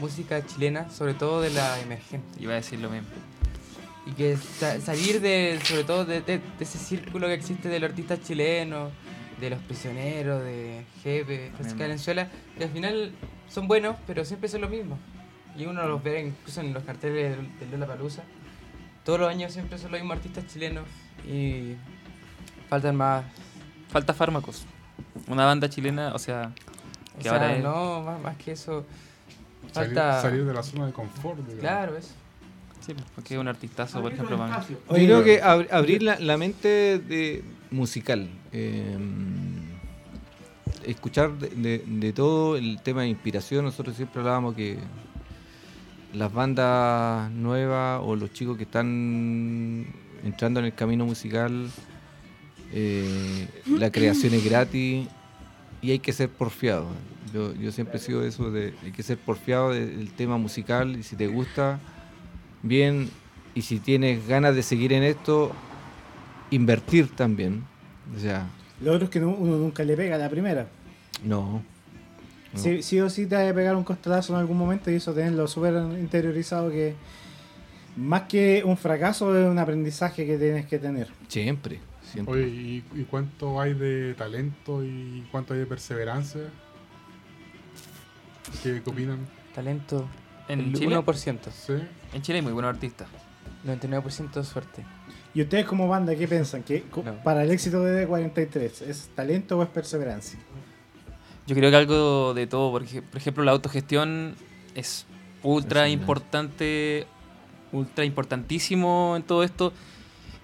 música 0.00 0.44
chilena, 0.44 0.90
sobre 0.90 1.14
todo 1.14 1.40
de 1.40 1.50
la 1.50 1.80
emergente. 1.80 2.26
Iba 2.42 2.52
a 2.52 2.56
decir 2.56 2.80
lo 2.80 2.90
mismo. 2.90 3.08
Y 4.06 4.12
que 4.12 4.36
sa- 4.36 4.80
salir 4.80 5.20
de, 5.20 5.58
sobre 5.64 5.84
todo 5.84 6.04
de, 6.04 6.20
de- 6.20 6.38
de 6.38 6.42
ese 6.64 6.78
círculo 6.78 7.26
que 7.28 7.34
existe 7.34 7.68
de 7.68 7.80
los 7.80 7.90
artistas 7.90 8.20
chilenos, 8.22 8.92
de 9.40 9.50
los 9.50 9.58
prisioneros, 9.62 10.42
de 10.42 10.84
Jefe, 11.02 11.50
Francisca. 11.54 11.82
Valenzuela, 11.84 12.28
que 12.58 12.64
al 12.64 12.70
final 12.70 13.12
son 13.48 13.68
buenos, 13.68 13.96
pero 14.06 14.24
siempre 14.24 14.48
son 14.48 14.60
lo 14.62 14.68
mismo. 14.68 14.98
Y 15.58 15.66
uno 15.66 15.86
los 15.88 16.02
ve 16.02 16.20
incluso 16.26 16.60
en 16.60 16.72
los 16.74 16.82
carteles 16.82 17.36
del, 17.36 17.58
del 17.58 17.70
Lollapalooza. 17.80 18.22
Todos 19.04 19.20
los 19.20 19.28
años 19.28 19.52
siempre 19.52 19.78
son 19.78 19.92
los 19.92 20.00
mismos 20.00 20.16
artistas 20.18 20.46
chilenos 20.46 20.84
y 21.26 21.74
faltan 22.68 22.96
más. 22.96 23.24
Falta 23.88 24.12
fármacos. 24.12 24.64
Una 25.28 25.44
banda 25.46 25.68
chilena, 25.70 26.14
o 26.14 26.18
sea, 26.18 26.52
O 27.14 27.18
que 27.18 27.22
sea, 27.24 27.32
ahora 27.32 27.56
es. 27.56 27.62
no, 27.62 28.02
más, 28.02 28.20
más 28.20 28.36
que 28.36 28.52
eso. 28.52 28.84
Salir, 29.72 29.94
Falta. 29.94 30.20
salir 30.22 30.44
de 30.44 30.52
la 30.54 30.62
zona 30.62 30.86
de 30.86 30.92
confort. 30.92 31.38
digamos. 31.38 31.60
Claro, 31.60 31.96
eso. 31.96 32.12
Sí, 32.80 32.94
porque 33.14 33.34
es 33.34 33.40
un 33.40 33.48
artistazo, 33.48 34.00
por 34.00 34.12
ejemplo. 34.12 34.36
Yo 34.38 34.76
creo 34.90 35.24
que 35.24 35.42
ab- 35.42 35.68
abrir 35.72 36.02
la, 36.02 36.18
la 36.20 36.36
mente 36.36 36.98
de 36.98 37.42
musical. 37.70 38.28
eh, 38.52 38.96
escuchar 40.84 41.32
de, 41.32 41.48
de- 41.48 41.84
de 41.84 42.12
todo 42.12 42.56
el 42.56 42.80
tema 42.82 43.02
de 43.02 43.08
inspiración. 43.08 43.64
Nosotros 43.64 43.96
siempre 43.96 44.20
hablábamos 44.20 44.54
que 44.54 44.78
las 46.16 46.32
bandas 46.32 47.30
nuevas 47.30 48.00
o 48.02 48.16
los 48.16 48.32
chicos 48.32 48.56
que 48.56 48.62
están 48.64 49.86
entrando 50.24 50.60
en 50.60 50.66
el 50.66 50.74
camino 50.74 51.04
musical, 51.04 51.68
eh, 52.72 53.48
la 53.66 53.90
creación 53.90 54.34
es 54.34 54.44
gratis 54.44 55.06
y 55.82 55.90
hay 55.90 55.98
que 55.98 56.12
ser 56.12 56.28
porfiado. 56.30 56.86
Yo, 57.34 57.54
yo 57.54 57.70
siempre 57.70 57.96
he 57.98 58.00
sido 58.00 58.20
de 58.20 58.28
eso, 58.28 58.50
de, 58.50 58.74
hay 58.82 58.92
que 58.92 59.02
ser 59.02 59.18
porfiado 59.18 59.70
de- 59.72 59.86
del 59.86 60.10
tema 60.12 60.38
musical 60.38 60.96
y 60.96 61.02
si 61.02 61.16
te 61.16 61.26
gusta, 61.26 61.78
bien, 62.62 63.10
y 63.54 63.62
si 63.62 63.78
tienes 63.78 64.26
ganas 64.26 64.54
de 64.54 64.62
seguir 64.62 64.92
en 64.92 65.02
esto, 65.02 65.52
invertir 66.50 67.14
también. 67.14 67.64
O 68.16 68.20
sea, 68.20 68.46
lo 68.80 68.92
otro 68.92 69.04
es 69.04 69.10
que 69.10 69.20
no- 69.20 69.30
uno 69.30 69.56
nunca 69.58 69.84
le 69.84 69.96
pega 69.96 70.14
a 70.16 70.18
la 70.18 70.30
primera. 70.30 70.68
no. 71.22 71.62
No. 72.56 72.62
Sí, 72.62 72.82
sí 72.82 73.00
o 73.00 73.08
sí 73.10 73.26
te 73.26 73.36
va 73.36 73.48
a 73.48 73.54
pegar 73.54 73.76
un 73.76 73.84
costalazo 73.84 74.32
en 74.34 74.40
algún 74.40 74.56
momento 74.58 74.90
y 74.90 74.94
eso 74.96 75.12
tenerlo 75.12 75.46
súper 75.46 75.74
interiorizado 75.98 76.70
que 76.70 76.94
más 77.96 78.22
que 78.22 78.62
un 78.64 78.76
fracaso 78.76 79.36
es 79.38 79.48
un 79.48 79.58
aprendizaje 79.58 80.26
que 80.26 80.36
tienes 80.36 80.66
que 80.66 80.78
tener. 80.78 81.08
Siempre, 81.28 81.80
siempre. 82.12 82.34
Oye, 82.34 82.48
¿y, 82.48 82.84
y 82.94 83.04
cuánto 83.04 83.60
hay 83.60 83.74
de 83.74 84.14
talento 84.14 84.84
y 84.84 85.26
cuánto 85.30 85.54
hay 85.54 85.60
de 85.60 85.66
perseverancia? 85.66 86.42
¿Qué, 88.62 88.82
opinan? 88.84 89.18
Talento. 89.54 90.06
En 90.48 90.60
el 90.60 90.72
Chile, 90.74 90.96
1%. 90.96 91.38
¿Sí? 91.50 91.72
en 92.12 92.22
Chile 92.22 92.38
hay 92.38 92.42
muy 92.42 92.52
buenos 92.52 92.74
artistas. 92.74 93.08
99% 93.66 94.44
suerte. 94.44 94.84
¿Y 95.34 95.42
ustedes 95.42 95.66
como 95.66 95.88
banda 95.88 96.14
qué 96.14 96.28
piensan? 96.28 96.62
que 96.62 96.84
No. 97.04 97.22
para 97.22 97.42
el 97.42 97.50
éxito 97.50 97.82
de 97.82 98.08
D43 98.08 98.82
es 98.82 99.10
talento 99.14 99.58
o 99.58 99.62
es 99.62 99.68
perseverancia? 99.68 100.38
Yo 101.46 101.54
creo 101.54 101.70
que 101.70 101.76
algo 101.76 102.34
de 102.34 102.46
todo, 102.46 102.72
porque 102.72 103.02
por 103.02 103.16
ejemplo 103.18 103.44
la 103.44 103.52
autogestión 103.52 104.34
es 104.74 105.06
ultra 105.42 105.86
Es 105.86 105.92
importante, 105.92 107.06
ultra 107.72 108.04
importantísimo 108.04 109.14
en 109.16 109.22
todo 109.22 109.42
esto. 109.44 109.72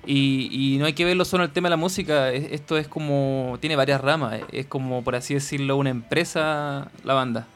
Y, 0.06 0.48
y 0.50 0.78
no 0.78 0.86
hay 0.86 0.94
que 0.94 1.04
verlo 1.04 1.24
solo 1.24 1.44
en 1.44 1.50
el 1.50 1.54
tema 1.54 1.66
de 1.66 1.70
la 1.70 1.76
música, 1.76 2.30
es- 2.32 2.50
esto 2.52 2.76
es 2.76 2.88
como, 2.88 3.56
tiene 3.60 3.76
varias 3.76 4.00
ramas, 4.00 4.40
es 4.50 4.66
como, 4.66 5.02
por 5.04 5.14
así 5.14 5.34
decirlo, 5.34 5.76
una 5.76 5.90
empresa, 5.90 6.90
la 7.04 7.14
banda. 7.14 7.46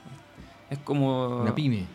Es 0.70 0.78
como... 0.78 1.40
Una 1.42 1.54
pyme. 1.54 1.86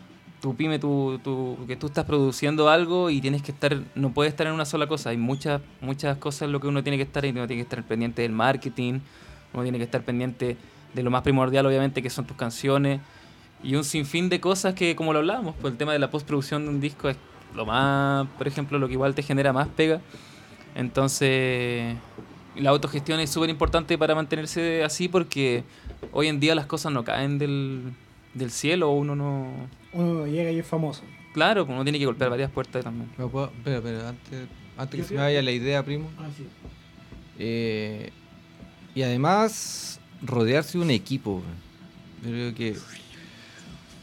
tu 0.42 0.54
pyme, 0.54 0.78
tu, 0.78 1.18
tu- 1.24 1.56
que 1.66 1.76
tú 1.76 1.86
estás 1.86 2.04
produciendo 2.04 2.68
algo 2.68 3.08
y 3.10 3.20
tienes 3.22 3.40
que 3.42 3.52
estar, 3.52 3.78
no 3.94 4.10
puedes 4.12 4.32
estar 4.32 4.46
en 4.46 4.52
una 4.52 4.64
sola 4.66 4.86
cosa. 4.86 5.08
Hay 5.10 5.16
muchas, 5.16 5.62
muchas 5.80 6.18
cosas 6.18 6.42
en 6.42 6.52
lo 6.52 6.60
que 6.60 6.66
uno 6.66 6.82
tiene 6.82 6.96
que 6.98 7.04
estar 7.04 7.24
y 7.24 7.30
uno 7.30 7.46
tiene 7.46 7.62
que 7.62 7.68
estar 7.68 7.82
pendiente 7.84 8.20
del 8.22 8.32
marketing, 8.32 9.00
uno 9.54 9.62
tiene 9.62 9.78
que 9.78 9.84
estar 9.84 10.02
pendiente 10.02 10.56
de 10.94 11.02
lo 11.02 11.10
más 11.10 11.22
primordial, 11.22 11.64
obviamente, 11.66 12.02
que 12.02 12.10
son 12.10 12.26
tus 12.26 12.36
canciones 12.36 13.00
y 13.62 13.74
un 13.76 13.84
sinfín 13.84 14.28
de 14.28 14.40
cosas 14.40 14.74
que, 14.74 14.94
como 14.96 15.12
lo 15.12 15.20
hablábamos, 15.20 15.54
pues 15.60 15.72
el 15.72 15.78
tema 15.78 15.92
de 15.92 15.98
la 15.98 16.10
postproducción 16.10 16.64
de 16.64 16.68
un 16.70 16.80
disco 16.80 17.08
es 17.08 17.16
lo 17.54 17.64
más, 17.66 18.26
por 18.38 18.46
ejemplo, 18.48 18.78
lo 18.78 18.86
que 18.88 18.94
igual 18.94 19.14
te 19.14 19.22
genera 19.22 19.52
más 19.52 19.68
pega. 19.68 20.00
Entonces, 20.74 21.94
la 22.56 22.70
autogestión 22.70 23.20
es 23.20 23.30
súper 23.30 23.50
importante 23.50 23.96
para 23.98 24.14
mantenerse 24.14 24.82
así 24.84 25.08
porque 25.08 25.64
hoy 26.12 26.28
en 26.28 26.40
día 26.40 26.54
las 26.54 26.66
cosas 26.66 26.92
no 26.92 27.04
caen 27.04 27.38
del, 27.38 27.92
del 28.34 28.50
cielo, 28.50 28.90
uno 28.90 29.14
no... 29.14 29.48
Uno 29.92 30.26
llega 30.26 30.50
y 30.50 30.58
es 30.58 30.66
famoso. 30.66 31.02
Claro, 31.34 31.64
uno 31.66 31.82
tiene 31.84 31.98
que 31.98 32.06
golpear 32.06 32.30
varias 32.30 32.50
puertas 32.50 32.82
también. 32.84 33.08
Puedo- 33.16 33.46
Espera, 33.58 33.76
espera, 33.76 34.08
antes, 34.08 34.48
antes 34.76 35.00
que 35.00 35.06
se 35.06 35.14
me 35.14 35.20
vaya 35.20 35.40
la 35.42 35.50
idea, 35.50 35.82
primo. 35.84 36.10
Ah, 36.18 36.26
sí. 36.36 36.46
Eh, 37.38 38.10
y 38.94 39.02
además, 39.02 40.00
rodearse 40.24 40.78
de 40.78 40.84
un 40.84 40.90
equipo. 40.90 41.42
creo 42.22 42.54
que 42.54 42.76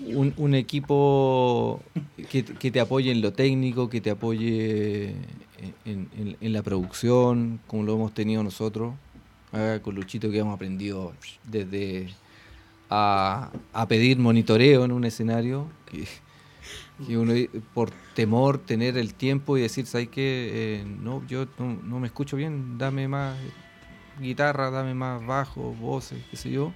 un, 0.06 0.34
un 0.38 0.56
equipo 0.56 1.82
que, 2.30 2.44
que 2.44 2.72
te 2.72 2.80
apoye 2.80 3.12
en 3.12 3.22
lo 3.22 3.34
técnico, 3.34 3.90
que 3.90 4.02
te 4.02 4.10
apoye 4.12 5.10
en, 5.86 6.10
en- 6.41 6.54
la 6.54 6.62
producción, 6.64 7.60
como 7.68 7.84
lo 7.84 7.96
hemos 7.96 8.14
tenido 8.14 8.44
nosotros. 8.44 8.94
Con 9.82 9.96
Luchito 9.96 10.30
que 10.30 10.38
hemos 10.40 10.54
aprendido 10.54 11.12
desde 11.44 12.10
a, 12.90 13.50
a 13.74 13.88
pedir 13.88 14.20
monitoreo 14.20 14.86
en 14.86 14.91
un 14.91 15.04
escenario. 15.06 15.68
Que, 15.90 16.06
que 17.08 17.18
uno 17.18 17.34
por 17.74 17.91
temor 18.14 18.60
tener 18.60 18.98
el 18.98 19.14
tiempo 19.14 19.58
y 19.58 19.62
decir, 19.62 19.86
¿sabes 19.86 20.10
qué? 20.10 20.50
Eh, 20.82 20.86
no, 21.02 21.26
yo 21.28 21.48
no 21.58 22.00
me 22.00 22.08
escucho 22.08 22.36
bien, 22.38 22.78
dame 22.78 23.08
más 23.08 23.38
guitarra, 24.20 24.72
dame 24.72 24.94
más 24.94 25.26
bajo, 25.26 25.74
voces, 25.74 26.24
qué 26.32 26.38
sé 26.38 26.52
yo. 26.52 26.72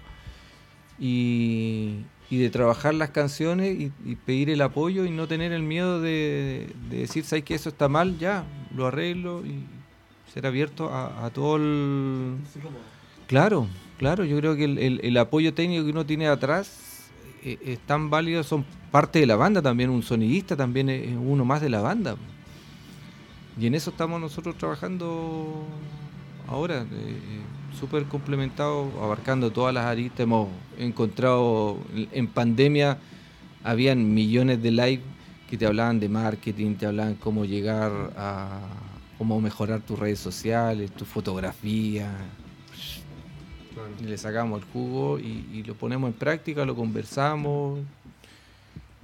Y, 0.99 2.05
y 2.29 2.37
de 2.37 2.49
trabajar 2.49 2.93
las 2.93 3.09
canciones 3.09 3.77
y, 3.79 3.91
y 4.05 4.15
pedir 4.15 4.49
el 4.49 4.61
apoyo 4.61 5.05
y 5.05 5.11
no 5.11 5.27
tener 5.27 5.51
el 5.51 5.63
miedo 5.63 6.01
de, 6.01 6.69
de 6.89 6.97
decir, 6.99 7.23
¿sabes 7.25 7.43
que 7.43 7.55
eso 7.55 7.69
está 7.69 7.87
mal? 7.89 8.17
Ya, 8.19 8.45
lo 8.75 8.87
arreglo 8.87 9.43
y 9.45 9.65
ser 10.31 10.45
abierto 10.45 10.89
a, 10.93 11.25
a 11.25 11.29
todo 11.31 11.57
el... 11.57 12.37
Claro, 13.27 13.67
claro, 13.97 14.23
yo 14.25 14.37
creo 14.37 14.55
que 14.55 14.65
el, 14.65 14.77
el- 14.77 14.99
el 15.03 15.17
apoyo 15.17 15.53
técnico 15.53 15.83
que 15.85 15.91
uno 15.91 16.05
tiene 16.05 16.27
atrás 16.27 17.09
eh, 17.43 17.57
es 17.65 17.79
tan 17.79 18.09
válido, 18.09 18.43
son 18.43 18.65
parte 18.91 19.19
de 19.19 19.25
la 19.25 19.35
banda 19.35 19.61
también, 19.61 19.89
un 19.89 20.03
sonidista 20.03 20.55
también 20.55 20.89
es 20.89 21.09
es 21.09 21.15
uno 21.19 21.45
más 21.45 21.61
de 21.61 21.69
la 21.69 21.81
banda. 21.81 22.15
Y 23.59 23.67
en 23.67 23.75
eso 23.75 23.91
estamos 23.91 24.19
nosotros 24.19 24.57
trabajando 24.57 25.67
ahora, 26.47 26.81
eh, 26.81 26.85
eh, 26.91 27.41
súper 27.79 28.05
complementados, 28.05 28.93
abarcando 29.01 29.51
todas 29.51 29.73
las 29.73 29.85
aristas. 29.85 30.21
Hemos 30.21 30.49
encontrado, 30.77 31.77
en- 32.11 32.27
pandemia, 32.27 32.97
habían 33.63 34.13
millones 34.13 34.61
de 34.61 34.71
live 34.71 35.01
que 35.49 35.57
te 35.57 35.65
hablaban 35.65 35.99
de 35.99 36.09
marketing, 36.09 36.75
te 36.75 36.85
hablaban 36.85 37.15
cómo 37.15 37.45
llegar 37.45 37.91
a, 38.17 38.59
cómo 39.17 39.39
mejorar 39.39 39.81
tus 39.81 39.99
redes 39.99 40.19
sociales, 40.19 40.91
tu 40.91 41.05
fotografía. 41.05 42.09
Le 44.03 44.17
sacamos 44.17 44.61
el 44.61 44.67
jugo 44.69 45.19
y, 45.19 45.63
lo 45.65 45.75
ponemos 45.75 46.07
en 46.09 46.13
práctica, 46.13 46.65
lo 46.65 46.75
conversamos. 46.75 47.79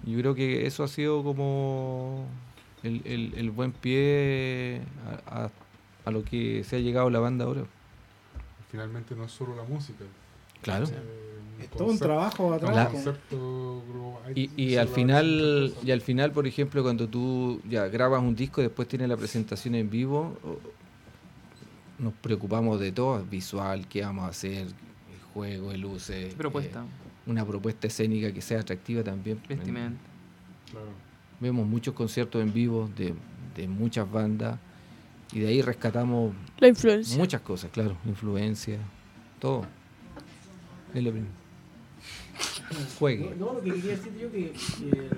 Yo 0.06 0.18
creo 0.20 0.36
que 0.36 0.66
eso 0.66 0.84
ha 0.84 0.88
sido 0.88 1.24
como 1.24 2.26
el, 2.84 3.02
el- 3.06 3.34
buen 3.52 3.72
pie 3.72 4.82
a 6.06 6.12
lo 6.12 6.24
que 6.24 6.64
se 6.64 6.78
ha 6.78 6.80
llegado 6.80 7.10
la 7.10 7.20
banda 7.20 7.46
ahora. 7.46 7.64
Finalmente 8.72 9.16
no 9.16 9.26
es 9.26 9.32
solo 9.32 9.56
la 9.56 9.64
música. 9.64 10.06
Claro. 10.62 10.86
Eh, 10.86 10.90
un 11.58 11.62
Es 11.64 11.70
todo 11.72 11.88
un 11.88 12.00
trabajo 12.00 12.54
atrás. 12.54 12.92
Y, 14.36 14.50
y 14.56 14.76
al 14.76 14.88
final, 14.88 15.74
y 15.84 15.92
al 15.92 16.02
final, 16.02 16.32
por 16.32 16.46
ejemplo, 16.48 16.84
cuando 16.84 17.08
tú 17.08 17.62
ya 17.68 17.88
grabas 17.88 18.22
un 18.22 18.36
disco 18.36 18.62
y 18.62 18.66
después 18.66 18.88
tienes 18.88 19.10
la 19.10 19.18
presentación 19.18 19.76
en 19.76 19.90
vivo, 19.90 20.38
nos 21.98 22.14
preocupamos 22.14 22.80
de 22.80 22.92
todo, 22.92 23.24
visual, 23.26 23.88
qué 23.88 24.02
vamos 24.02 24.26
a 24.26 24.28
hacer, 24.30 24.68
el 24.68 25.22
juego, 25.34 25.72
el 25.72 25.82
luces, 25.82 26.34
Propuesta, 26.36 26.82
eh, 26.82 27.30
una 27.30 27.46
propuesta 27.46 27.88
escénica 27.88 28.32
que 28.32 28.42
sea 28.42 28.60
atractiva 28.62 29.04
también. 29.04 29.42
vestimenta. 29.48 30.00
Claro. 30.72 30.88
Vemos 31.40 31.66
muchos 31.68 31.94
conciertos 31.94 32.42
en 32.42 32.54
vivo 32.54 32.90
de, 32.96 33.14
de 33.56 33.68
muchas 33.68 34.10
bandas 34.10 34.60
y 35.32 35.40
de 35.40 35.48
ahí 35.48 35.62
rescatamos 35.62 36.34
La 36.60 36.68
influencia. 36.68 37.18
muchas 37.18 37.42
cosas, 37.42 37.72
claro, 37.72 37.98
influencia, 38.06 38.80
todo. 39.40 39.66
Es 40.94 41.04
lo 41.04 41.12
primero. 41.12 41.34
Juegue. 42.98 43.36
No, 43.38 43.48
no, 43.48 43.54
lo 43.54 43.62
que 43.62 43.74
quería 43.74 43.92
decir 43.92 44.16
yo 44.18 44.32
que 44.32 44.46
eh, 44.46 45.10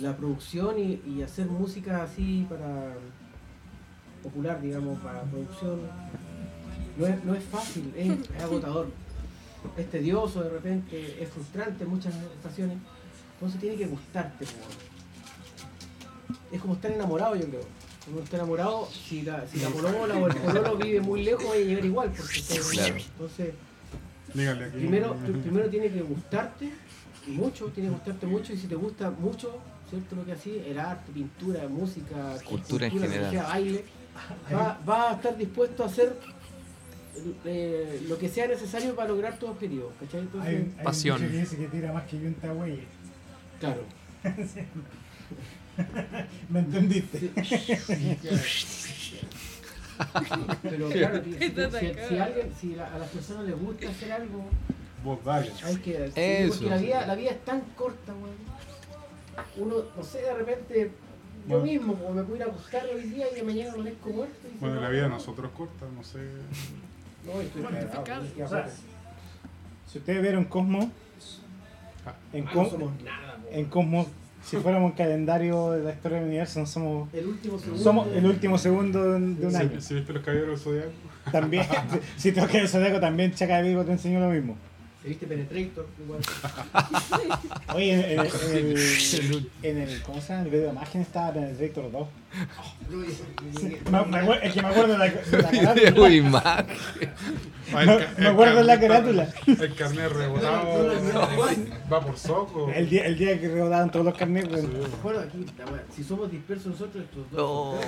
la 0.00 0.16
producción 0.16 0.78
y, 0.78 1.00
y 1.06 1.22
hacer 1.22 1.46
música 1.46 2.02
así 2.02 2.46
para 2.48 2.94
popular, 4.22 4.60
digamos, 4.60 4.98
para 5.00 5.22
producción, 5.22 5.80
no 6.98 7.06
es, 7.06 7.24
no 7.24 7.34
es 7.34 7.44
fácil, 7.44 7.92
es, 7.96 8.10
es 8.36 8.42
agotador, 8.42 8.90
es 9.76 9.90
tedioso 9.90 10.42
de 10.42 10.50
repente, 10.50 11.22
es 11.22 11.28
frustrante 11.30 11.84
en 11.84 11.90
muchas 11.90 12.14
ocasiones, 12.40 12.76
entonces 13.34 13.60
tiene 13.60 13.76
que 13.76 13.86
gustarte. 13.86 14.44
Es 16.52 16.60
como 16.60 16.74
estar 16.74 16.90
enamorado, 16.90 17.36
yo 17.36 17.46
creo. 17.46 17.62
Cuando 18.10 18.24
está 18.24 18.36
enamorado, 18.36 18.88
si 18.90 19.22
la, 19.22 19.46
si 19.48 19.58
la 19.60 19.68
polola 19.68 20.16
o 20.16 20.26
el 20.28 20.36
pololo 20.36 20.76
vive 20.76 21.00
muy 21.00 21.22
lejos, 21.22 21.44
va 21.48 21.54
a 21.54 21.56
llegar 21.56 21.84
igual, 21.84 22.10
porque. 22.16 22.40
Claro. 22.72 22.94
Entonces, 22.96 23.54
Dígale 24.34 24.64
aquí. 24.66 24.76
Primero, 24.78 25.16
tú- 25.26 25.40
primero 25.40 25.68
tiene 25.68 25.90
que 25.90 26.02
gustarte 26.02 26.72
mucho, 27.26 27.66
tiene 27.66 27.88
que 27.88 27.94
gustarte 27.96 28.26
mucho 28.26 28.52
y 28.52 28.56
si 28.58 28.66
te 28.68 28.74
gusta 28.76 29.10
mucho, 29.10 29.58
¿cierto? 29.88 30.14
Lo 30.16 30.24
que 30.24 30.32
así, 30.32 30.62
el 30.66 30.78
arte, 30.78 31.10
pintura, 31.12 31.66
música, 31.68 32.36
Cultura 32.44 32.86
en 32.86 32.94
lo 32.94 33.00
que 33.00 33.08
general. 33.08 33.30
sea, 33.32 33.42
baile, 33.44 33.84
va, 34.52 34.80
va 34.88 35.10
a 35.10 35.14
estar 35.14 35.36
dispuesto 35.36 35.82
a 35.82 35.86
hacer 35.86 36.16
eh, 37.44 38.02
lo 38.08 38.16
que 38.18 38.28
sea 38.28 38.46
necesario 38.46 38.94
para 38.94 39.08
lograr 39.08 39.36
tus 39.38 39.50
objetivos, 39.50 39.92
¿cachai? 40.00 40.20
Entonces, 40.20 40.48
Hay, 40.48 40.74
hay 40.78 40.84
Pasión. 40.84 41.22
un 41.22 41.28
que 41.28 41.36
dice 41.38 41.56
que 41.56 41.66
tira 41.68 41.92
más 41.92 42.04
que 42.04 42.16
güey. 42.18 42.80
claro. 43.58 43.82
¿Me 46.50 46.60
entendiste? 46.60 47.30
Pero 50.62 50.88
claro, 50.90 51.22
si, 51.24 51.32
si- 52.08 52.18
alguien, 52.18 52.52
si 52.58 52.74
la- 52.74 52.94
a 52.94 52.98
las 52.98 53.08
personas 53.10 53.44
les 53.46 53.58
gusta 53.58 53.88
hacer 53.90 54.12
algo, 54.12 54.44
hay 55.64 55.76
que 55.76 56.06
sí, 56.08 56.12
Eso. 56.20 56.48
porque 56.54 56.70
la 56.70 56.76
vida, 56.76 57.06
la 57.06 57.14
vida 57.14 57.30
es 57.30 57.44
tan 57.44 57.60
corta, 57.76 58.12
weón. 58.12 58.36
Uno, 59.56 59.76
no 59.96 60.02
sé, 60.02 60.20
de 60.22 60.34
repente, 60.34 60.90
yo 61.48 61.58
Bueno. 61.58 61.64
mismo, 61.64 61.94
como 61.94 62.10
me 62.14 62.22
puedo 62.22 62.36
ir 62.36 62.42
a 62.42 62.46
acostar 62.46 62.84
hoy 62.86 63.02
día 63.02 63.26
y 63.38 63.42
mañana 63.42 63.72
amanezco 63.72 64.10
muerto. 64.10 64.36
y 64.54 64.58
Bueno, 64.58 64.74
dice, 64.74 64.84
la 64.84 64.90
vida 64.90 65.02
de 65.04 65.08
no, 65.08 65.14
nosotros 65.16 65.50
corta, 65.56 65.86
no 65.94 66.04
sé. 66.04 66.18
No, 67.24 67.40
estoy 67.40 67.62
cagado, 67.62 68.24
ya, 68.36 68.44
O 68.44 68.48
sea. 68.48 68.68
Si 69.90 69.98
ustedes 69.98 70.22
vieron 70.22 70.44
Cosmo, 70.44 70.90
en, 72.32 72.46
Ah, 72.48 72.54
no 72.54 72.78
po. 72.78 72.92
en 73.50 73.64
Cosmo, 73.66 74.06
si 74.42 74.56
fuéramos 74.56 74.90
un 74.92 74.96
calendario 74.96 75.70
de 75.72 75.82
la 75.84 75.90
historia 75.92 76.18
del 76.18 76.28
universo, 76.28 76.60
no 76.60 76.66
somos, 76.66 77.08
El 77.14 77.26
último 77.26 77.58
segundo. 77.58 77.82
somos 77.82 78.08
el 78.14 78.26
último 78.26 78.58
segundo 78.58 79.02
de 79.10 79.16
un, 79.16 79.38
de 79.40 79.46
un 79.46 79.52
Si, 79.52 79.56
año. 79.58 79.80
si 79.80 79.94
viste 79.94 80.12
los 80.12 80.22
caballeros 80.24 80.50
del 80.50 80.58
zodiaco, 80.58 80.90
También, 81.32 81.64
si 82.16 82.32
toca 82.32 82.58
el 82.58 82.68
zodiaco, 82.68 83.00
también 83.00 83.32
Chaca 83.32 83.60
de 83.62 83.68
Vigo 83.68 83.84
te 83.84 83.92
enseñó 83.92 84.20
lo 84.20 84.28
mismo. 84.30 84.56
¿Se 85.02 85.08
viste 85.08 85.26
Penetrator? 85.26 85.86
Igual. 86.04 86.20
Oye, 87.74 87.92
en, 87.94 88.20
en- 88.20 88.26
en 88.26 88.66
el, 88.66 89.50
en 89.62 89.78
el, 89.78 90.02
¿cómo 90.02 90.20
se 90.20 90.28
llama? 90.28 90.40
En 90.40 90.44
el 90.46 90.50
video 90.52 90.66
de 90.66 90.72
imagen 90.72 91.00
estaba 91.00 91.32
Penetrator 91.32 91.90
2. 91.90 92.08
Me, 92.90 93.06
es 94.46 94.52
que 94.52 94.62
me 94.62 94.68
acuerdo 94.68 94.92
de 94.92 94.98
la, 94.98 95.06
de 95.08 95.42
la 95.42 95.50
carátula. 95.74 96.00
Uy, 96.02 96.20
Mac. 96.20 96.66
El 97.70 97.86
Me- 97.86 98.06
me 98.18 98.26
acuerdo 98.28 98.56
de 98.56 98.64
la 98.64 98.78
carátula. 98.80 99.28
El 99.46 99.74
carnet 99.74 100.12
rebotado 100.12 100.90
va 101.90 102.00
por 102.00 102.18
soco. 102.18 102.70
El 102.70 102.88
día, 102.90 103.06
el 103.06 103.16
día 103.18 103.40
que 103.40 103.48
rebotaban 103.48 103.90
todos 103.90 104.04
los 104.04 104.14
carnets, 104.16 104.48
Bueno, 105.02 105.20
aquí, 105.20 105.46
si 105.96 106.04
somos 106.04 106.30
dispersos 106.30 106.72
nosotros, 106.72 107.04
estos 107.04 107.32
No. 107.32 107.38
dos. 107.38 107.84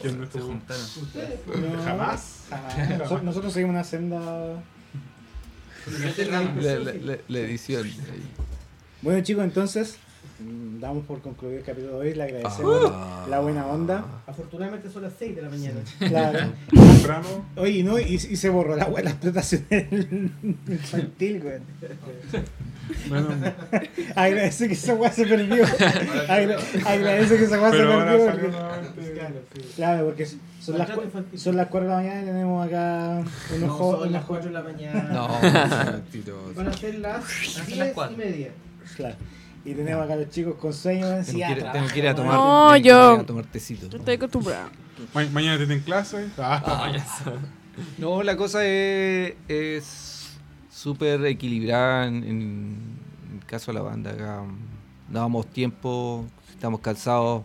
¿Quién 0.00 0.18
no 0.18 0.24
estuvo? 0.24 0.52
Ustedes, 0.52 1.40
no, 1.46 1.82
Jamás. 1.82 2.44
jamás. 2.48 2.88
Nosotros, 2.90 3.22
nosotros 3.24 3.52
seguimos 3.52 3.74
una 3.74 3.84
senda. 3.84 4.62
La, 6.62 6.78
la- 6.78 6.92
la- 6.94 7.18
la 7.28 7.38
edición. 7.40 7.90
Bueno 9.02 9.22
chicos, 9.22 9.44
entonces, 9.44 9.96
damos 10.80 11.04
por 11.06 11.20
concluido 11.20 11.58
el 11.58 11.64
capítulo 11.64 11.98
de 12.00 12.08
hoy. 12.10 12.14
Le 12.14 12.22
agradecemos 12.24 12.92
Ah. 12.92 13.26
la 13.28 13.40
buena 13.40 13.66
onda. 13.66 14.04
Afortunadamente 14.26 14.90
son 14.90 15.02
las 15.02 15.12
6 15.18 15.36
de 15.36 15.42
la 15.42 15.48
mañana. 15.48 15.80
Claro. 15.98 16.38
Temprano. 16.70 17.46
Oye, 17.56 17.82
¿no? 17.84 17.98
Y, 17.98 18.14
y 18.14 18.18
se 18.36 18.48
borró 18.48 18.76
la, 18.76 18.88
la 18.88 19.10
explotación 19.10 19.66
del 19.70 20.30
infantil, 20.68 21.40
güey. 21.42 21.58
Bueno, 23.08 23.28
Agradece 24.14 24.68
que 24.68 24.74
esa 24.74 24.94
weá 24.94 25.10
se 25.10 25.26
perdió. 25.26 25.64
Agra- 26.28 26.58
agradece 26.86 27.36
que 27.38 27.44
esa 27.44 27.60
weá 27.60 27.70
se 27.70 27.76
perdió. 27.78 28.26
porque- 28.30 28.48
nuevamente. 28.48 29.12
Claro, 29.14 29.34
sí. 29.54 29.60
Claro, 29.76 30.04
porque 30.04 30.26
son 30.26 30.78
las, 30.78 30.90
son 31.36 31.56
las 31.56 31.68
4 31.68 31.88
de 31.88 31.94
la 31.94 32.00
mañana 32.02 32.22
y 32.22 32.24
tenemos 32.26 32.66
acá 32.66 33.22
unos 33.56 33.60
No, 33.68 33.78
son 33.78 33.94
unos 34.00 34.10
las 34.12 34.22
jo- 34.22 34.28
4 34.28 34.48
de 34.48 34.52
la 34.54 34.62
mañana. 34.62 35.02
No. 35.12 35.28
Van 36.56 36.68
a 36.68 36.72
ser 36.74 36.94
las 36.98 37.56
las 37.56 37.66
10 37.66 37.92
cuatro. 37.94 38.14
y 38.14 38.18
media. 38.18 38.50
Claro. 38.96 39.16
Y 39.64 39.72
tenemos 39.74 40.04
acá 40.04 40.16
los 40.16 40.28
chicos 40.30 40.56
con 40.56 40.72
sueño. 40.72 41.06
Tengo 41.06 41.16
decía, 41.18 41.46
que, 41.46 41.52
ir, 41.52 41.58
trabaja, 41.58 41.78
tengo 41.78 41.92
que 41.92 41.98
ir 41.98 42.08
a 42.08 42.14
tomar, 42.14 42.34
No, 42.36 42.44
tengo 42.72 42.72
que 42.82 42.88
yo- 42.88 43.14
ir 43.14 43.20
a 43.20 43.26
tomar 43.26 43.44
tecito. 43.46 43.88
Yo 43.88 43.98
estoy 43.98 44.14
acostumbrado. 44.14 44.68
Ma- 45.14 45.26
mañana 45.32 45.56
tienen 45.56 45.80
clase. 45.80 46.28
Ah, 46.38 46.92
No, 47.98 48.22
la 48.22 48.36
cosa 48.36 48.64
es 48.64 49.34
es 49.48 50.36
súper 50.70 51.24
equilibrada 51.24 52.06
en, 52.06 52.24
en 52.24 52.78
el 53.40 53.46
caso 53.46 53.72
de 53.72 53.78
la 53.78 53.82
banda. 53.82 54.10
Acá 54.10 54.42
mm, 54.42 55.12
dábamos 55.12 55.46
tiempo, 55.46 56.26
estamos 56.50 56.80
cansados, 56.80 57.42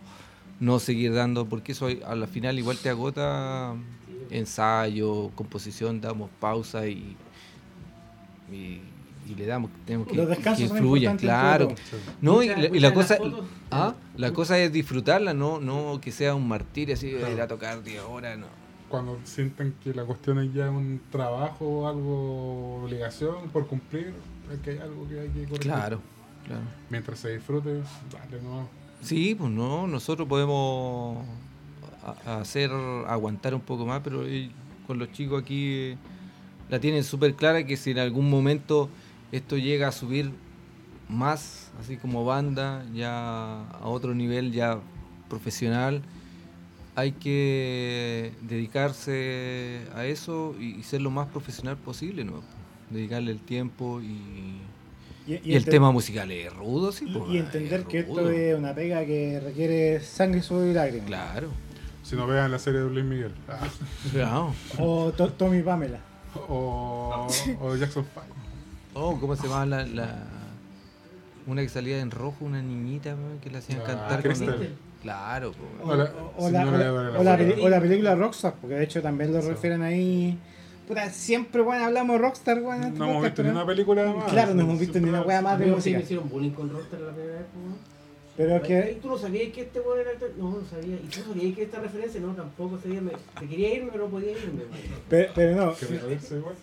no 0.60 0.78
seguir 0.78 1.14
dando, 1.14 1.46
porque 1.46 1.72
eso 1.72 1.88
a 2.06 2.14
la 2.14 2.26
final 2.26 2.58
igual 2.58 2.76
te 2.76 2.90
agota 2.90 3.74
ensayo, 4.30 5.30
composición, 5.34 6.00
damos 6.00 6.30
pausa 6.38 6.86
y, 6.86 7.16
y, 8.52 8.80
y 9.30 9.34
le 9.36 9.46
damos, 9.46 9.70
tenemos 9.86 10.08
que, 10.08 10.16
que 10.56 10.68
fluya, 10.68 11.16
claro. 11.16 11.72
No, 12.20 12.42
y 12.42 12.48
la, 12.48 12.90
y 12.90 12.92
cosa, 12.92 13.18
ah, 13.70 13.94
la 14.16 14.32
cosa 14.32 14.58
es 14.58 14.72
disfrutarla, 14.72 15.34
no, 15.34 15.60
no 15.60 16.00
que 16.00 16.10
sea 16.10 16.34
un 16.34 16.48
martirio 16.48 16.94
así, 16.94 17.10
Claro. 17.12 17.32
ir 17.32 17.40
a 17.40 17.46
tocar 17.48 17.82
10 17.82 18.02
horas, 18.02 18.38
no. 18.38 18.46
Cuando 18.88 19.20
sienten 19.22 19.74
que 19.84 19.94
la 19.94 20.04
cuestión 20.04 20.40
es 20.40 20.52
ya 20.52 20.68
un 20.68 21.00
trabajo 21.12 21.64
o 21.64 21.88
algo, 21.88 22.82
obligación 22.82 23.48
por 23.52 23.68
cumplir, 23.68 24.12
es 24.52 24.58
que 24.60 24.70
hay 24.70 24.78
algo 24.78 25.08
que 25.08 25.20
hay 25.20 25.28
que 25.28 25.44
corregir. 25.44 25.60
Claro, 25.60 26.00
claro. 26.44 26.62
Mientras 26.88 27.20
se 27.20 27.34
disfrute, 27.34 27.82
dale 28.10 28.42
no. 28.42 28.68
Sí, 29.00 29.36
pues 29.36 29.50
no, 29.50 29.86
nosotros 29.86 30.26
podemos 30.26 31.24
hacer 32.26 32.70
aguantar 33.06 33.54
un 33.54 33.60
poco 33.60 33.86
más, 33.86 34.00
pero 34.02 34.26
eh, 34.26 34.50
con 34.86 34.98
los 34.98 35.12
chicos 35.12 35.42
aquí 35.42 35.72
eh, 35.72 35.96
la 36.68 36.80
tienen 36.80 37.04
súper 37.04 37.34
clara 37.34 37.64
que 37.64 37.76
si 37.76 37.90
en 37.92 37.98
algún 37.98 38.28
momento 38.30 38.88
esto 39.32 39.56
llega 39.56 39.88
a 39.88 39.92
subir 39.92 40.32
más, 41.08 41.70
así 41.80 41.96
como 41.96 42.24
banda, 42.24 42.84
ya 42.94 43.62
a 43.70 43.86
otro 43.88 44.14
nivel 44.14 44.52
ya 44.52 44.78
profesional, 45.28 46.02
hay 46.94 47.12
que 47.12 48.32
dedicarse 48.42 49.80
a 49.94 50.04
eso 50.04 50.54
y, 50.58 50.82
ser 50.82 51.00
lo 51.02 51.10
más 51.10 51.28
profesional 51.28 51.76
posible, 51.76 52.24
¿no? 52.24 52.42
Dedicarle 52.90 53.30
el 53.32 53.40
tiempo 53.40 54.00
y, 54.00 54.60
Y, 55.26 55.40
y 55.44 55.54
el 55.54 55.64
tema 55.64 55.92
musical 55.92 56.30
es 56.32 56.52
rudo, 56.52 56.90
sí. 56.92 57.06
y- 57.06 57.34
y 57.34 57.38
entender 57.38 57.80
es 57.80 57.86
que 57.86 57.98
esto 58.00 58.30
es 58.30 58.56
una 58.58 58.74
pega 58.74 59.04
que 59.06 59.38
requiere 59.40 60.00
sangre, 60.00 60.42
sudor 60.42 60.66
y 60.68 60.72
lágrimas. 60.74 61.06
Claro. 61.06 61.48
Si 62.02 62.16
no 62.16 62.26
vean 62.26 62.50
la 62.50 62.58
serie 62.58 62.80
de 62.80 62.90
Luis 62.90 63.04
Miguel. 63.04 63.32
Ah. 63.48 63.68
Claro. 64.10 64.54
O 64.78 65.12
To- 65.12 65.32
Tommy 65.32 65.62
Pamela. 65.62 66.00
O, 66.48 67.28
o 67.60 67.76
Jackson 67.76 68.04
5. 68.12 68.26
Oh, 69.02 69.18
¿cómo 69.18 69.34
se 69.36 69.44
llama 69.48 69.64
la, 69.66 69.86
la- 69.86 70.24
Una 71.46 71.62
que 71.62 71.68
salía 71.68 72.00
en 72.00 72.10
rojo, 72.10 72.44
una 72.44 72.60
niñita 72.62 73.16
que 73.42 73.50
la 73.50 73.58
hacían 73.58 73.80
Ah, 73.80 73.84
cantar. 73.84 74.22
Crystal. 74.22 74.68
Claro, 75.02 75.52
po, 75.52 75.64
O, 75.84 75.92
o- 75.92 75.96
la, 75.96 76.04
o 76.36 76.50
la- 76.50 77.36
de 77.38 77.54
o 77.62 77.68
la 77.68 77.78
o 77.78 77.80
película 77.80 78.14
Rockstar, 78.14 78.54
porque 78.60 78.76
de 78.76 78.84
hecho 78.84 79.00
también 79.00 79.32
lo 79.32 79.40
Sí. 79.40 79.48
refieren 79.48 79.82
ahí. 79.82 80.38
Puta, 80.86 81.08
siempre 81.10 81.62
bueno, 81.62 81.84
hablamos 81.86 82.16
de 82.16 82.18
Rockstar, 82.18 82.60
bueno, 82.60 82.82
en 82.82 82.88
este 82.88 82.98
No 82.98 83.04
hemos 83.06 83.16
podcast, 83.16 83.30
visto 83.32 83.42
ni 83.42 83.48
pero- 83.48 83.58
una 83.58 83.66
película 83.66 84.12
más. 84.12 84.30
Claro, 84.32 84.54
no 84.54 84.62
hemos 84.62 84.78
visto 84.78 85.00
ni 85.00 85.08
una 85.08 85.22
wea 85.22 85.40
más 85.40 85.58
de 85.58 85.66
música. 85.66 85.96
me 85.98 86.02
hicieron 86.04 86.28
bullying 86.28 86.50
con 86.50 86.68
Rockstar 86.70 87.00
la 87.00 87.12
primera 87.12 87.34
vez, 87.38 87.46
¿no? 87.54 87.90
Pero 88.36 88.62
que 88.62 88.98
¿Tú 89.02 89.08
no 89.08 89.18
sabías 89.18 89.52
que 89.52 89.60
este 89.62 89.80
weón 89.80 90.00
era 90.00 90.10
el- 90.12 90.38
No, 90.38 90.50
no 90.50 90.64
sabía. 90.70 90.96
¿Y 90.96 91.06
tú 91.08 91.20
sabías 91.26 91.54
que 91.56 91.62
esta 91.62 91.78
referencia? 91.80 92.20
No, 92.20 92.28
tampoco 92.34 92.78
sabía. 92.80 93.00
Me... 93.00 93.10
Te 93.38 93.46
quería 93.48 93.74
irme, 93.74 93.90
pero 93.92 94.04
no 94.04 94.10
podía 94.10 94.32
irme. 94.32 94.62
pero, 95.08 95.32
pero 95.34 95.56
no. 95.56 95.74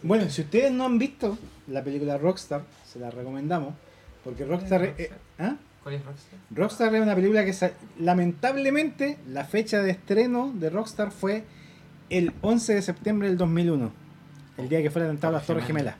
Bueno, 0.03 0.29
si 0.29 0.41
ustedes 0.41 0.71
no 0.71 0.85
han 0.85 0.97
visto 0.99 1.37
la 1.67 1.83
película 1.83 2.17
Rockstar, 2.17 2.63
se 2.85 2.99
la 2.99 3.09
recomendamos. 3.11 3.73
Porque 4.23 4.45
Rockstar. 4.45 4.83
eh, 4.97 5.11
¿ah? 5.39 5.55
¿Cuál 5.83 5.95
es 5.95 6.05
Rockstar? 6.05 6.39
Rockstar 6.51 6.95
es 6.95 7.01
una 7.01 7.15
película 7.15 7.45
que 7.45 7.53
lamentablemente 7.99 9.17
la 9.29 9.45
fecha 9.45 9.81
de 9.81 9.91
estreno 9.91 10.51
de 10.53 10.69
Rockstar 10.69 11.11
fue 11.11 11.43
el 12.09 12.33
11 12.41 12.75
de 12.75 12.81
septiembre 12.81 13.27
del 13.29 13.37
2001, 13.37 13.91
el 14.57 14.69
día 14.69 14.81
que 14.81 14.89
fue 14.89 15.03
atentado 15.03 15.35
a 15.35 15.39
las 15.39 15.47
Torres 15.47 15.65
Gemelas. 15.65 15.95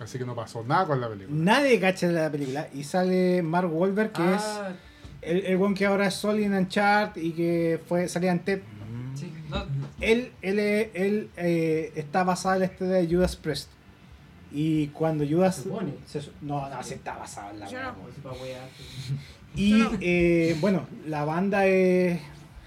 Así 0.00 0.18
que 0.18 0.24
no 0.24 0.34
pasó 0.34 0.64
nada 0.64 0.86
con 0.86 1.00
la 1.00 1.08
película. 1.08 1.36
Nadie 1.38 1.78
cacha 1.78 2.06
la 2.08 2.30
película 2.30 2.68
y 2.74 2.82
sale 2.84 3.42
Mark 3.42 3.72
Wahlberg 3.72 4.12
que 4.12 4.22
Ah, 4.22 4.72
es 5.22 5.30
el, 5.30 5.46
el 5.46 5.56
buen 5.56 5.74
que 5.74 5.86
ahora 5.86 6.06
es 6.08 6.14
Sol 6.14 6.40
in 6.40 6.52
Uncharted 6.52 7.22
y 7.22 7.32
que 7.32 7.80
fue 7.88 8.08
salía 8.08 8.32
en 8.32 8.40
TED. 8.40 8.60
Sí, 9.14 9.32
no, 9.48 9.64
Él, 10.00 10.32
él, 10.42 10.58
él, 10.58 11.30
eh, 11.36 11.92
está 11.94 12.24
basado 12.24 12.54
en 12.56 12.60
la 12.60 12.66
historia 12.66 12.94
de 12.94 13.06
Judas 13.06 13.36
Priest. 13.36 13.70
Y 14.56 14.86
cuando 14.88 15.26
Judas... 15.26 15.56
supone. 15.56 15.94
se 16.06 16.20
no, 16.40 16.68
no, 16.70 16.82
sí 16.84 16.94
está 16.94 17.16
basado 17.16 17.50
en 17.50 17.60
la 17.60 17.68
Yo 17.68 17.82
no. 17.82 17.94
Y 19.56 19.84
eh, 20.00 20.56
bueno, 20.60 20.86
la 21.06 21.24
banda 21.24 21.66
es 21.66 22.20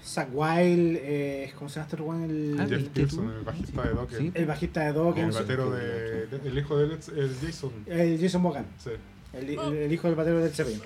Zack 0.04 0.28
Wild, 0.32 0.96
eh, 1.00 1.52
¿cómo 1.56 1.68
se 1.68 1.76
llama 1.80 1.88
este 1.90 2.02
weón? 2.02 2.22
El, 2.24 2.56
Ah, 2.60 2.66
Jeff 2.68 2.78
¿viste 2.78 2.90
Pearson, 3.00 3.30
el 3.30 3.44
bajista 3.44 3.82
de 3.82 3.90
Docker. 3.94 4.18
Sí. 4.18 4.30
el 4.34 4.46
bajista 4.46 4.80
de 4.84 4.92
Dokken, 4.92 5.24
el 5.26 5.30
batero 5.32 5.70
de, 5.70 6.26
de- 6.26 6.48
El 6.48 6.58
hijo 6.58 6.76
de 6.78 6.94
es 6.94 7.10
Jason. 7.42 7.72
el 7.86 8.20
Jason 8.20 8.42
Bogan, 8.42 8.66
Sí. 8.78 8.90
el, 9.34 9.50
el- 9.50 9.58
el 9.76 9.92
hijo 9.92 10.06
del 10.08 10.16
batero 10.16 10.40
del 10.40 10.50
Zeppelin. 10.52 10.80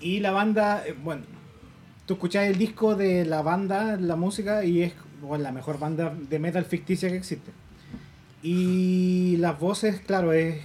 Y 0.00 0.20
la 0.20 0.30
banda, 0.30 0.84
eh, 0.86 0.94
bueno, 1.02 1.22
tú 2.06 2.14
escuchás 2.14 2.46
el 2.46 2.58
disco 2.58 2.94
de 2.96 3.24
la 3.24 3.40
banda, 3.42 3.96
la 3.96 4.16
música, 4.16 4.64
y 4.64 4.82
es 4.82 4.92
bueno, 5.22 5.44
la 5.44 5.52
mejor 5.52 5.78
banda 5.78 6.14
de 6.28 6.38
metal 6.38 6.64
ficticia 6.64 7.08
que 7.10 7.16
existe. 7.16 7.50
Y 8.42 9.36
las 9.38 9.58
voces, 9.58 10.00
claro, 10.00 10.32
es 10.32 10.56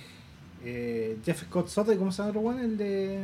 eh, 0.63 1.17
Jeff 1.25 1.41
Scott 1.43 1.67
Soto, 1.67 1.95
¿cómo 1.97 2.11
se 2.11 2.17
llama 2.23 2.31
el 2.31 2.37
otro 2.37 2.41
weón? 2.49 2.59
El 2.63 2.77
de... 2.77 3.21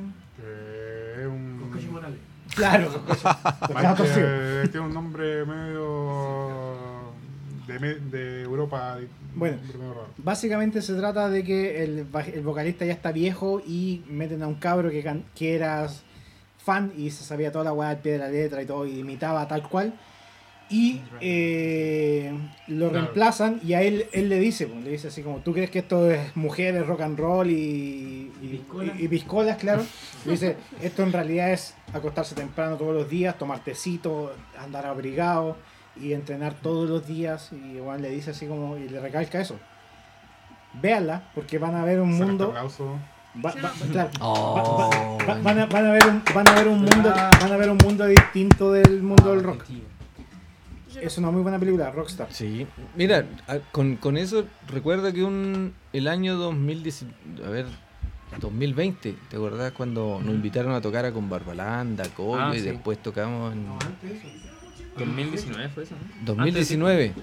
Es 1.19 1.25
un. 1.27 1.57
Con 1.61 1.71
Cacho 1.71 1.91
Morales. 1.91 2.19
Claro, 2.55 2.89
tiene 4.71 4.85
un 4.85 4.93
nombre 4.93 5.45
medio. 5.45 6.75
de, 7.67 7.79
me- 7.79 7.95
de 7.95 8.41
Europa. 8.43 8.97
Bueno. 9.35 9.57
Básicamente 10.17 10.81
se 10.81 10.95
trata 10.95 11.29
de 11.29 11.43
que 11.45 11.83
el, 11.83 12.05
el 12.33 12.41
vocalista 12.41 12.83
ya 12.85 12.91
está 12.93 13.13
viejo 13.13 13.61
y 13.65 14.03
meten 14.09 14.43
a 14.43 14.47
un 14.47 14.55
cabro 14.55 14.89
que, 14.89 15.01
can- 15.01 15.23
que 15.33 15.55
era 15.55 15.87
fan 16.57 16.91
y 16.97 17.09
se 17.11 17.23
sabía 17.23 17.51
toda 17.53 17.63
la 17.65 17.73
weá 17.73 17.89
al 17.91 17.99
pie 17.99 18.13
de 18.13 18.17
la 18.17 18.27
letra 18.27 18.61
y 18.61 18.65
todo, 18.65 18.85
y 18.85 18.99
imitaba 18.99 19.47
tal 19.47 19.67
cual. 19.69 19.93
Y 20.71 21.01
eh, 21.19 22.31
lo 22.67 22.89
Claro. 22.89 23.03
reemplazan 23.05 23.59
y 23.63 23.73
a 23.73 23.81
él, 23.81 24.05
él 24.13 24.29
le 24.29 24.39
dice, 24.39 24.67
pues, 24.67 24.83
le 24.83 24.91
dice 24.91 25.09
así 25.09 25.21
como, 25.21 25.39
¿tú 25.39 25.51
crees 25.53 25.69
que 25.69 25.79
esto 25.79 26.09
es 26.09 26.35
mujeres, 26.35 26.87
rock 26.87 27.01
and 27.01 27.19
roll 27.19 27.49
y, 27.51 28.31
y, 28.41 28.47
Piscolas. 28.57 28.99
y- 28.99 29.03
y 29.03 29.07
piscolas, 29.09 29.57
claro? 29.57 29.83
Le 30.25 30.31
dice, 30.31 30.55
esto 30.81 31.03
en 31.03 31.11
realidad 31.11 31.51
es 31.51 31.73
acostarse 31.93 32.35
temprano 32.35 32.77
todos 32.77 32.95
los 32.95 33.09
días, 33.09 33.37
tomar 33.37 33.59
tecito, 33.63 34.33
andar 34.57 34.85
abrigado 34.85 35.57
y 35.99 36.13
entrenar 36.13 36.53
todos 36.53 36.89
los 36.89 37.05
días. 37.05 37.49
Y 37.51 37.75
igual 37.77 38.01
le 38.01 38.09
dice 38.09 38.31
así 38.31 38.45
como, 38.47 38.77
y 38.77 38.87
le 38.87 38.99
recalca 39.01 39.41
eso. 39.41 39.57
Véanla, 40.81 41.23
porque 41.35 41.57
van 41.57 41.75
a 41.75 41.83
ver 41.83 41.99
un 41.99 42.13
mundo. 42.17 42.45
aplauso. 42.45 42.97
va- 43.45 43.53
va- 43.63 43.71
claro, 43.91 44.09
Oh. 44.21 45.17
va- 45.19 45.35
va- 45.35 45.41
van, 45.41 45.59
a, 45.59 45.65
van 45.65 45.85
a 45.85 45.91
ver 45.91 46.05
un, 46.07 46.21
van 46.33 46.47
a 46.47 46.53
ver 46.53 46.67
un 46.67 46.79
mundo, 46.79 47.09
van 47.09 47.51
a 47.51 47.57
ver 47.57 47.69
un 47.69 47.77
mundo 47.77 48.05
distinto 48.05 48.71
del 48.73 49.01
mundo 49.01 49.31
del 49.31 49.43
rock. 49.43 49.65
Es 50.99 51.17
una 51.17 51.31
muy 51.31 51.41
buena 51.41 51.59
película, 51.59 51.91
Rockstar. 51.91 52.27
Sí. 52.31 52.65
Mira, 52.95 53.25
con, 53.71 53.95
con 53.97 54.17
eso 54.17 54.45
recuerda 54.67 55.11
que 55.11 55.23
un 55.23 55.73
el 55.93 56.07
año 56.07 56.35
2010, 56.37 57.05
a 57.45 57.49
ver, 57.49 57.65
2020, 58.39 59.15
¿te 59.29 59.35
acordás 59.35 59.71
cuando 59.73 60.19
nos 60.23 60.33
invitaron 60.33 60.73
a 60.73 60.81
tocar 60.81 61.05
a 61.05 61.11
con 61.11 61.29
Barbalanda, 61.29 62.07
Coyo 62.09 62.39
Ah, 62.41 62.55
y 62.55 62.59
sí. 62.59 62.65
después 62.65 63.01
tocamos 63.01 63.53
en 63.53 63.65
No, 63.67 63.73
antes 63.73 64.11
eso. 64.11 64.27
2019 64.97 65.69
fue 65.69 65.83
eso, 65.83 65.95
¿no? 65.95 66.25
2019? 66.25 67.13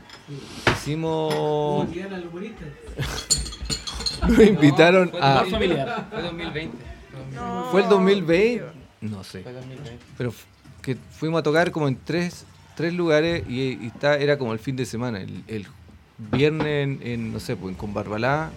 Hicimos 0.73 1.85
nos 4.29 4.39
invitaron 4.41 5.11
fue 5.11 5.21
a. 5.21 5.45
Fue 5.45 6.23
2020. 6.23 6.77
No. 7.35 7.65
¿Fue 7.71 7.83
el 7.83 7.89
2020? 7.89 8.65
No 9.03 9.23
sé. 9.25 9.43
Fue 9.43 9.53
2020. 9.53 9.99
Pero 10.17 10.33
que 10.83 10.97
fuimos 10.97 11.41
a 11.41 11.43
tocar 11.43 11.71
como 11.71 11.89
en 11.89 11.99
tres, 12.05 12.45
tres 12.79 12.95
lugares 12.95 13.43
y, 13.49 13.77
y 13.85 13.87
está, 13.89 14.17
era 14.19 14.39
como 14.39 14.53
el 14.53 14.61
fin 14.61 14.77
de 14.77 14.87
semana. 14.87 15.21
El, 15.21 15.43
el 15.49 15.67
viernes 16.31 16.85
en, 16.85 17.01
en, 17.03 17.33
no 17.33 17.41
sé, 17.41 17.57
pues 17.57 17.73
en 17.73 17.75
Con 17.77 17.93
Barbalá, 17.93 18.51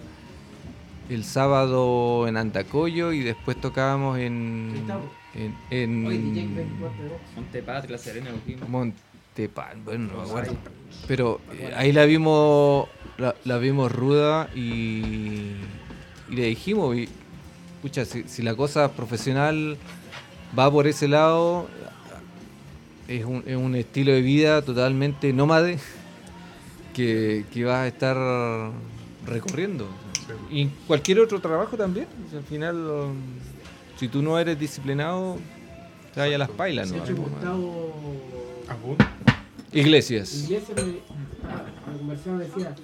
el 1.10 1.24
sábado 1.24 2.28
en 2.28 2.36
Andacoyo 2.36 3.12
y 3.12 3.18
después 3.24 3.60
tocábamos 3.60 4.20
en. 4.20 4.74
En, 5.34 5.56
en 5.70 6.06
Oye, 6.06 6.18
DJ 6.18 6.46
24 6.54 7.02
de 7.02 7.08
Vox. 7.08 7.20
Montepatria, 7.34 7.90
La 7.90 7.98
Serena. 7.98 8.30
Montepal, 8.68 9.78
bueno, 9.84 10.12
no 10.12 10.22
me 10.22 10.28
acuerdo. 10.28 10.54
Pero 11.08 11.40
eh, 11.54 11.72
ahí 11.76 11.90
la 11.90 12.04
vimos, 12.04 12.86
la, 13.18 13.34
la 13.42 13.58
vimos 13.58 13.90
ruda 13.90 14.50
y, 14.54 15.56
y 16.30 16.36
le 16.36 16.44
dijimos, 16.46 16.96
y, 16.96 17.08
pucha, 17.80 18.04
si, 18.04 18.22
si 18.28 18.42
la 18.42 18.54
cosa 18.54 18.92
profesional 18.92 19.78
va 20.56 20.70
por 20.70 20.86
ese 20.86 21.08
lado, 21.08 21.66
es 23.16 23.24
un, 23.24 23.42
es 23.46 23.56
un 23.56 23.74
estilo 23.74 24.12
de 24.12 24.22
vida 24.22 24.62
totalmente 24.62 25.32
nómade 25.32 25.78
que, 26.94 27.44
que 27.52 27.64
vas 27.64 27.78
a 27.78 27.86
estar 27.86 28.16
recorriendo. 29.26 29.88
Y 30.50 30.66
cualquier 30.86 31.20
otro 31.20 31.40
trabajo 31.40 31.76
también. 31.76 32.06
o 32.26 32.30
sea, 32.30 32.38
al 32.38 32.44
final, 32.44 32.76
um, 32.76 33.16
si 33.96 34.08
tú 34.08 34.22
no 34.22 34.38
eres 34.38 34.58
disciplinado, 34.58 35.36
te 36.14 36.20
vayas 36.20 36.36
a 36.36 36.38
las 36.38 36.50
pailas, 36.50 36.92
¿no? 36.92 37.02
Agun. 38.68 38.96
Iglesias. 39.72 40.44
Iglesias 40.44 40.84
me, 40.84 40.98
ah, 41.48 41.96
conversaba 41.98 42.38
decía, 42.38 42.74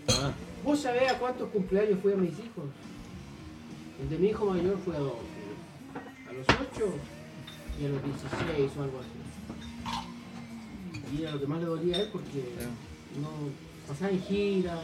vos 0.65 0.81
sabés 0.81 1.11
a 1.11 1.19
cuántos 1.19 1.49
cumpleaños 1.51 1.99
fui 2.03 2.13
a 2.13 2.17
mis 2.17 2.33
hijos. 2.33 2.65
El 4.03 4.11
de 4.11 4.19
mi 4.19 4.29
hijo 4.29 4.47
mayor 4.47 4.79
fue 4.85 4.97
a 4.97 5.01
dos. 5.01 5.15
A 6.29 6.33
los 6.33 6.47
8 6.47 6.85
y 7.81 7.87
a 7.87 7.89
los 7.89 8.05
16 8.05 8.71
o 8.79 8.83
algo 8.83 9.01
así. 9.01 9.18
Y 11.17 11.23
era 11.23 11.33
lo 11.33 11.41
que 11.41 11.47
más 11.47 11.61
le 11.61 11.67
dolía 11.67 11.97
a 11.97 12.01
él 12.01 12.09
porque 12.13 12.43
no 13.21 13.29
pasaba 13.87 14.11
en 14.11 14.23
gira. 14.23 14.79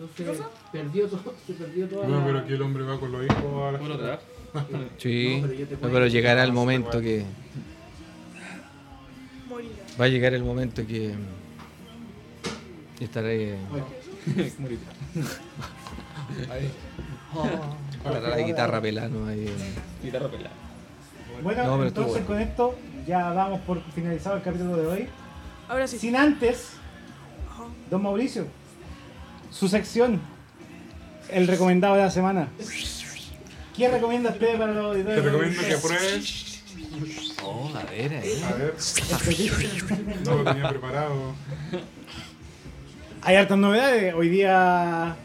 Entonces 0.00 0.44
perdió 0.72 1.08
todo, 1.08 1.34
se 1.46 1.52
perdió 1.54 1.88
toda 1.88 2.06
No, 2.08 2.18
la- 2.20 2.26
pero 2.26 2.38
aquí 2.40 2.52
el 2.54 2.62
hombre 2.62 2.84
va 2.84 2.98
con 3.00 3.12
los 3.12 3.24
hijos 3.24 3.62
a 3.62 3.72
la 3.72 3.78
gira. 3.78 4.20
Sí, 4.96 5.42
No, 5.42 5.48
pero 5.88 6.00
no, 6.00 6.06
llegará 6.06 6.42
el 6.42 6.52
momento 6.52 7.00
que 7.02 7.22
Morirá. 9.48 9.74
va 10.00 10.04
a 10.06 10.08
llegar 10.08 10.32
el 10.34 10.42
momento 10.42 10.86
que 10.86 11.14
estaré 12.98 13.56
para 18.04 18.20
la 18.20 18.38
guitarra 18.38 18.80
pelano 18.80 19.26
ahí. 19.26 19.46
Guitarra 20.02 20.28
pelada. 20.28 20.54
Bueno, 21.42 21.64
No, 21.64 21.84
entonces 21.84 22.12
bueno. 22.12 22.26
con 22.26 22.40
esto 22.40 22.74
ya 23.08 23.32
damos 23.32 23.60
por 23.62 23.82
finalizado 23.92 24.36
el 24.36 24.42
capítulo 24.42 24.76
de 24.76 24.86
hoy. 24.86 25.08
Ahora 25.68 25.86
sí. 25.88 25.98
Sin 25.98 26.14
antes, 26.14 26.72
don 27.90 28.02
Mauricio, 28.02 28.46
su 29.50 29.66
sección, 29.68 30.20
el 31.30 31.46
recomendado 31.48 31.94
de 31.96 32.02
la 32.02 32.10
semana. 32.10 32.48
¿Quién 33.74 33.92
recomienda 33.92 34.30
usted 34.30 34.58
para 34.58 34.72
los 34.72 34.92
Te 34.94 35.00
auditores? 35.00 35.24
recomiendo 35.24 35.62
que 35.62 35.76
pruebes. 35.78 36.62
Oh, 37.42 37.70
a 37.74 37.82
ver, 37.90 38.12
ahí. 38.14 38.42
A 38.42 38.52
ver. 38.54 38.74
No 40.24 40.34
lo 40.42 40.44
tenía 40.44 40.68
preparado. 40.68 41.34
Hay 43.22 43.36
hartas 43.36 43.58
novedades. 43.58 44.14
Hoy 44.14 44.28
día 44.28 45.16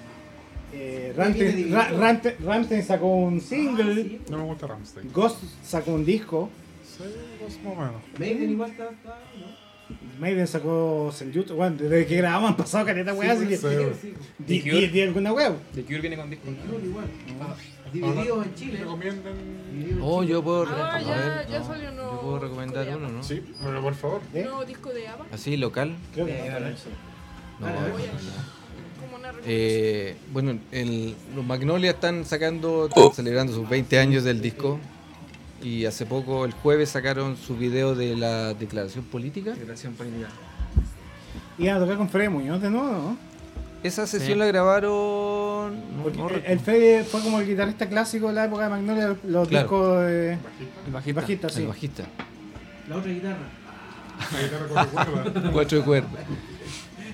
eh, 0.73 1.13
Ramstein, 1.17 1.73
Ra- 1.73 1.89
Ramstein- 1.91 2.35
Ramstein 2.39 2.83
sacó 2.83 3.07
un 3.07 3.41
single, 3.41 4.19
No 4.29 4.37
me 4.37 4.43
gusta 4.45 4.67
Ramstein. 4.67 5.11
Ghost 5.11 5.43
sacó 5.63 5.93
un 5.93 6.05
disco, 6.05 6.49
Sí, 6.97 7.03
pues 7.39 7.57
más 7.63 7.73
o 7.73 7.75
menos. 7.75 8.01
Maiden 8.19 8.49
igual 8.51 8.71
está, 8.71 8.89
está, 8.89 9.19
¿no? 9.39 9.63
Maiden 10.19 10.47
sacó 10.47 11.11
Seljut. 11.13 11.51
Bueno, 11.51 11.75
desde 11.77 12.05
que 12.05 12.17
grabamos 12.17 12.51
han 12.51 12.57
pasado 12.57 12.85
caleta 12.85 13.13
weá, 13.13 13.31
así 13.33 13.47
que 13.47 13.57
Sí. 13.57 13.67
Sí, 14.01 14.13
di, 14.39 14.59
di- 14.61 14.87
di 14.87 15.01
alguna 15.01 15.33
weá. 15.33 15.53
The 15.73 15.83
Cure 15.83 15.99
viene 15.99 16.15
con 16.17 16.29
disco. 16.29 16.47
en 16.47 16.55
Club 16.55 16.81
igual. 16.83 17.05
Divididos 17.91 18.45
en 18.47 18.55
Chile. 18.55 18.77
Recomienden. 18.79 19.99
Oh, 20.01 20.23
yo 20.23 20.43
puedo, 20.43 20.65
Ah, 20.67 20.95
a 20.95 21.01
ya- 21.01 21.15
ver, 21.15 21.47
ya 21.47 21.63
salió 21.63 21.89
un 21.91 21.95
yo 21.97 22.19
puedo 22.21 22.39
recomendar 22.39 22.97
uno, 22.97 23.09
¿no? 23.09 23.23
Sí, 23.23 23.41
pero 23.63 23.81
por 23.81 23.93
favor. 23.95 24.21
¿Eh? 24.33 24.43
Nuevo 24.43 24.65
disco 24.65 24.89
de 24.89 25.07
ABBA. 25.07 25.25
Así, 25.31 25.57
local. 25.57 25.95
Creo 26.13 26.25
que 26.25 26.33
no. 26.33 26.67
Eh, 29.45 30.15
bueno, 30.31 30.57
el, 30.71 31.15
los 31.35 31.45
Magnolia 31.45 31.91
están 31.91 32.25
sacando, 32.25 32.87
están 32.87 33.11
celebrando 33.13 33.53
sus 33.53 33.67
20 33.69 33.99
años 33.99 34.23
del 34.23 34.41
disco. 34.41 34.79
Y 35.63 35.85
hace 35.85 36.05
poco, 36.05 36.45
el 36.45 36.51
jueves, 36.51 36.89
sacaron 36.89 37.37
su 37.37 37.55
video 37.55 37.95
de 37.95 38.15
la 38.17 38.53
declaración 38.53 39.05
política. 39.05 39.51
Declaración 39.51 39.93
política. 39.93 40.27
Iban 41.57 41.77
a 41.77 41.79
tocar 41.79 41.97
con 41.97 42.09
Freddy 42.09 42.29
Muñoz 42.29 42.61
de 42.61 42.69
nuevo, 42.69 42.91
¿no? 42.91 43.17
Esa 43.83 44.05
sesión 44.07 44.33
Sí. 44.33 44.39
la 44.39 44.45
grabaron. 44.45 44.93
no- 45.97 46.03
Porque 46.03 46.17
no 46.17 46.29
el- 46.29 46.43
el 46.45 46.59
Freddy 46.59 47.03
fue 47.05 47.21
como 47.21 47.39
el 47.39 47.47
guitarrista 47.47 47.87
clásico 47.87 48.27
de 48.27 48.33
la 48.33 48.45
época 48.45 48.63
de 48.65 48.69
Magnolia, 48.69 49.15
los 49.25 49.47
Claro. 49.47 49.63
discos 49.63 50.01
de 50.05 50.33
El 50.33 50.91
bajista. 50.91 51.21
bajista, 51.21 51.49
sí. 51.49 51.61
El 51.61 51.67
bajista. 51.67 52.03
La 52.89 52.97
otra 52.97 53.11
guitarra. 53.11 53.37
La 54.33 54.41
guitarra 54.41 54.65
cuatro 54.69 55.11
cuerdas. 55.13 55.51
Cuatro 55.53 55.77
de 55.79 55.83
cuerda. 55.85 56.09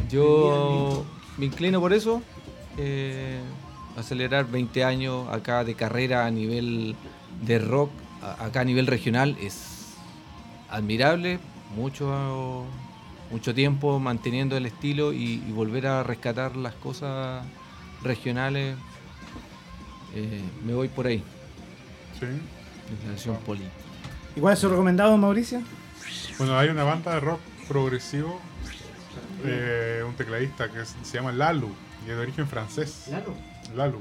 Yo 0.10 1.06
me 1.38 1.46
inclino 1.46 1.80
por 1.80 1.94
eso. 1.94 2.22
eh, 2.82 3.40
acelerar 3.98 4.46
20 4.50 4.86
años 4.86 5.28
acá 5.30 5.66
de 5.66 5.76
carrera 5.76 6.26
a 6.26 6.32
nivel 6.32 6.96
de 7.46 7.60
rock, 7.60 7.92
a- 8.22 8.46
acá 8.46 8.62
a 8.62 8.66
nivel 8.66 8.88
regional, 8.88 9.38
es 9.40 9.94
admirable. 10.70 11.40
Mucho, 11.76 12.66
mucho 13.32 13.54
tiempo 13.54 14.00
manteniendo 14.00 14.58
el 14.58 14.66
estilo 14.66 15.14
y, 15.14 15.44
y 15.48 15.52
volver 15.52 15.86
a 15.88 16.04
rescatar 16.04 16.56
las 16.56 16.74
cosas 16.76 17.46
regionales. 18.04 18.76
eh, 20.16 20.42
me 20.66 20.74
voy 20.74 20.88
por 20.88 21.06
ahí. 21.08 21.24
Sí. 22.20 22.26
Declaración 22.90 23.38
política. 23.46 23.72
¿Y 24.36 24.40
cuál 24.40 24.54
es 24.54 24.60
su 24.60 24.70
recomendado, 24.70 25.16
Mauricio? 25.18 25.62
Bueno, 26.40 26.58
hay 26.58 26.70
una 26.70 26.84
banda 26.84 27.14
de 27.14 27.20
rock 27.20 27.40
progresivo, 27.68 28.40
eh, 29.46 30.04
un 30.08 30.16
tecladista 30.16 30.70
que 30.72 30.84
se 30.86 31.18
llama 31.18 31.32
Lalu, 31.32 31.70
y 32.06 32.10
es 32.10 32.16
de 32.16 32.22
origen 32.22 32.48
francés. 32.48 33.04
Claro. 33.08 33.36
Lalu. 33.76 34.00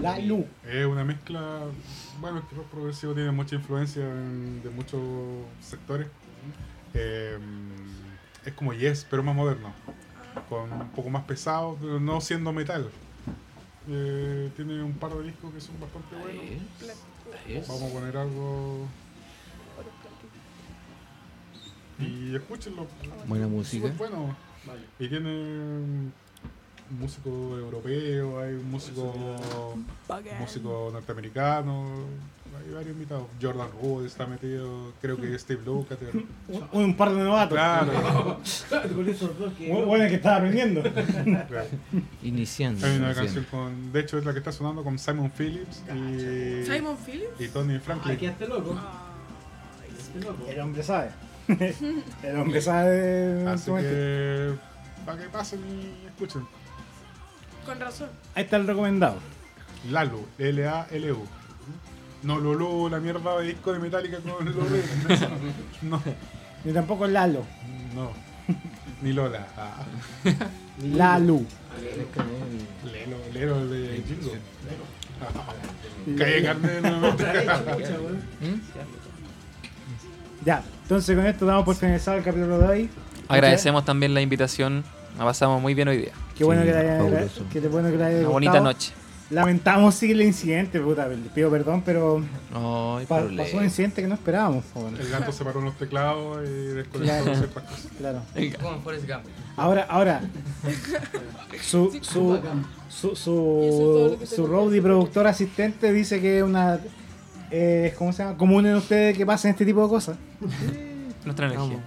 La 0.00 0.18
Lu. 0.18 0.46
Es 0.66 0.86
una 0.86 1.04
mezcla, 1.04 1.60
bueno, 2.20 2.38
el 2.50 2.56
rock 2.56 2.66
progresivo 2.68 3.14
tiene 3.14 3.30
mucha 3.30 3.54
influencia 3.56 4.02
en- 4.02 4.62
de 4.62 4.70
muchos 4.70 5.00
sectores. 5.60 6.06
Eh, 6.94 7.38
es 8.44 8.52
como 8.54 8.72
Yes, 8.72 9.06
pero 9.08 9.22
más 9.22 9.34
moderno, 9.34 9.72
con 10.48 10.72
un 10.72 10.88
poco 10.90 11.10
más 11.10 11.24
pesado, 11.24 11.76
pero 11.80 12.00
no 12.00 12.20
siendo 12.20 12.52
metal. 12.52 12.90
Eh, 13.88 14.50
tiene 14.56 14.82
un 14.82 14.94
par 14.94 15.12
de 15.14 15.24
discos 15.24 15.52
que 15.52 15.60
son 15.60 15.78
bastante 15.80 16.16
buenos. 16.16 17.68
Vamos 17.68 17.82
a 17.90 17.94
poner 17.94 18.16
algo 18.16 18.86
y 21.98 22.34
escúchenlo. 22.34 22.86
Buena 23.26 23.46
música. 23.46 23.92
Bueno. 23.98 24.34
Y 24.98 25.08
tiene 25.08 26.10
músico 26.90 27.30
europeo, 27.58 28.40
hay 28.40 28.54
un 28.54 28.70
músico 28.70 29.14
músico 30.38 30.90
norteamericano, 30.92 31.86
hay 32.66 32.74
varios 32.74 32.92
invitados. 32.92 33.24
Jordan 33.40 33.68
Wood 33.80 34.06
está 34.06 34.26
metido, 34.26 34.92
creo 35.00 35.16
que 35.16 35.38
Steve 35.38 35.62
Lukather. 35.64 36.10
Un, 36.48 36.68
un 36.72 36.96
par 36.96 37.12
de 37.14 37.22
novatos. 37.22 37.56
Claro, 37.56 38.38
Bueno, 39.86 40.08
que 40.08 40.14
estaba 40.16 40.36
aprendiendo. 40.36 40.82
claro. 40.82 41.66
Iniciando. 42.22 42.86
Hay 42.86 42.96
una 42.96 43.06
iniciando. 43.06 43.14
canción 43.14 43.46
con, 43.50 43.92
de 43.92 44.00
hecho 44.00 44.18
es 44.18 44.24
la 44.24 44.32
que 44.32 44.38
está 44.40 44.52
sonando 44.52 44.82
con 44.84 44.98
Simon 44.98 45.30
Phillips 45.30 45.82
y, 45.94 46.64
Simon 46.66 46.96
Phillips. 47.06 47.40
y 47.40 47.48
Tony 47.48 47.78
Franklin. 47.78 48.18
loco. 48.48 48.78
Ay, 48.78 49.88
Quedaste 49.88 50.20
loco. 50.20 50.46
El 50.48 50.60
hombre 50.60 50.82
sabe. 50.82 51.10
El 52.22 52.36
hombre 52.38 52.60
sabe. 52.60 53.46
Así 53.48 53.64
cómo 53.66 53.78
es 53.78 53.84
que- 53.84 53.90
que 53.90 54.72
para 55.06 55.20
que 55.22 55.28
pasen 55.30 55.60
y 55.60 56.06
escuchen. 56.06 56.42
Con 57.64 57.80
razón. 57.80 58.08
Ahí 58.34 58.44
está 58.44 58.56
el 58.56 58.66
recomendado. 58.66 59.16
Lalu, 59.90 60.26
L-A-L-U. 60.38 61.26
No 62.22 62.38
Lulu, 62.38 62.88
la 62.88 63.00
mierda 63.00 63.38
de 63.40 63.48
disco 63.48 63.72
de 63.72 63.78
Metallica 63.80 64.18
con 64.18 64.44
Lulu. 64.44 64.64
No, 65.82 66.00
Ni 66.64 66.72
tampoco 66.72 67.06
Lalo. 67.06 67.44
no. 67.94 68.12
Ni 69.02 69.12
Lola. 69.12 69.46
Ah. 69.56 69.84
La 70.94 71.18
Lu. 71.18 71.44
Lelo, 72.84 73.16
Lero 73.32 73.58
el 73.60 73.70
de 73.70 74.02
Jingo. 74.06 74.32
Calle 76.18 76.42
Carne 76.42 76.80
no, 76.80 77.00
no. 77.00 77.16
Ya, 80.44 80.62
entonces 80.82 81.16
con 81.16 81.26
esto 81.26 81.46
damos 81.46 81.64
por 81.64 81.76
finalizado 81.76 82.18
el 82.18 82.24
capítulo 82.24 82.58
de 82.58 82.66
hoy. 82.66 82.90
Agradecemos 83.28 83.84
también 83.84 84.14
la 84.14 84.20
invitación. 84.20 84.84
La 85.18 85.24
pasamos 85.24 85.60
muy 85.60 85.74
bien 85.74 85.88
hoy 85.88 85.98
día. 85.98 86.12
Qué 86.36 86.44
bueno 86.44 86.62
Sí, 86.62 86.66
que, 86.68 86.72
te 86.72 86.78
haya, 86.78 86.96
fabuloso. 86.98 87.44
bueno 87.70 87.90
que 87.90 87.96
te 87.98 88.04
haya 88.04 88.18
Una 88.20 88.28
bonita 88.28 88.60
noche. 88.60 88.92
lamentamos 89.30 89.94
sí 89.94 90.10
el 90.10 90.22
incidente, 90.22 90.80
puta, 90.80 91.06
les 91.08 91.18
pido 91.32 91.50
perdón, 91.50 91.82
pero 91.84 92.22
No, 92.52 92.98
pa- 93.08 93.18
problema. 93.20 93.42
pasó 93.44 93.58
un 93.58 93.64
incidente 93.64 94.02
que 94.02 94.08
no 94.08 94.14
esperábamos. 94.14 94.64
El 94.98 95.08
gato 95.10 95.32
se 95.32 95.44
paró 95.44 95.58
en 95.60 95.66
los 95.66 95.76
teclados 95.76 96.38
y 96.48 96.50
desconectó 96.74 96.98
Claro. 97.22 97.24
ciertas 97.36 97.62
cosas. 97.62 97.88
Claro. 97.98 98.22
Ahora, 99.56 99.86
ahora, 99.88 100.20
su, 101.62 101.92
su, 102.00 102.40
su, 102.88 103.14
su, 103.16 104.18
su 104.24 104.46
roadie 104.46 104.80
productor 104.82 105.26
asistente 105.26 105.92
dice 105.92 106.20
que 106.20 106.38
es 106.38 106.42
una, 106.44 106.80
eh, 107.50 107.94
¿cómo 107.98 108.12
se 108.12 108.22
llama? 108.24 108.36
Común 108.38 108.66
en 108.66 108.76
ustedes 108.76 109.16
que 109.16 109.26
pasen 109.26 109.50
este 109.52 109.66
tipo 109.66 109.82
de 109.82 109.88
cosas. 109.88 110.16
Nuestra 111.24 111.46
energía. 111.46 111.78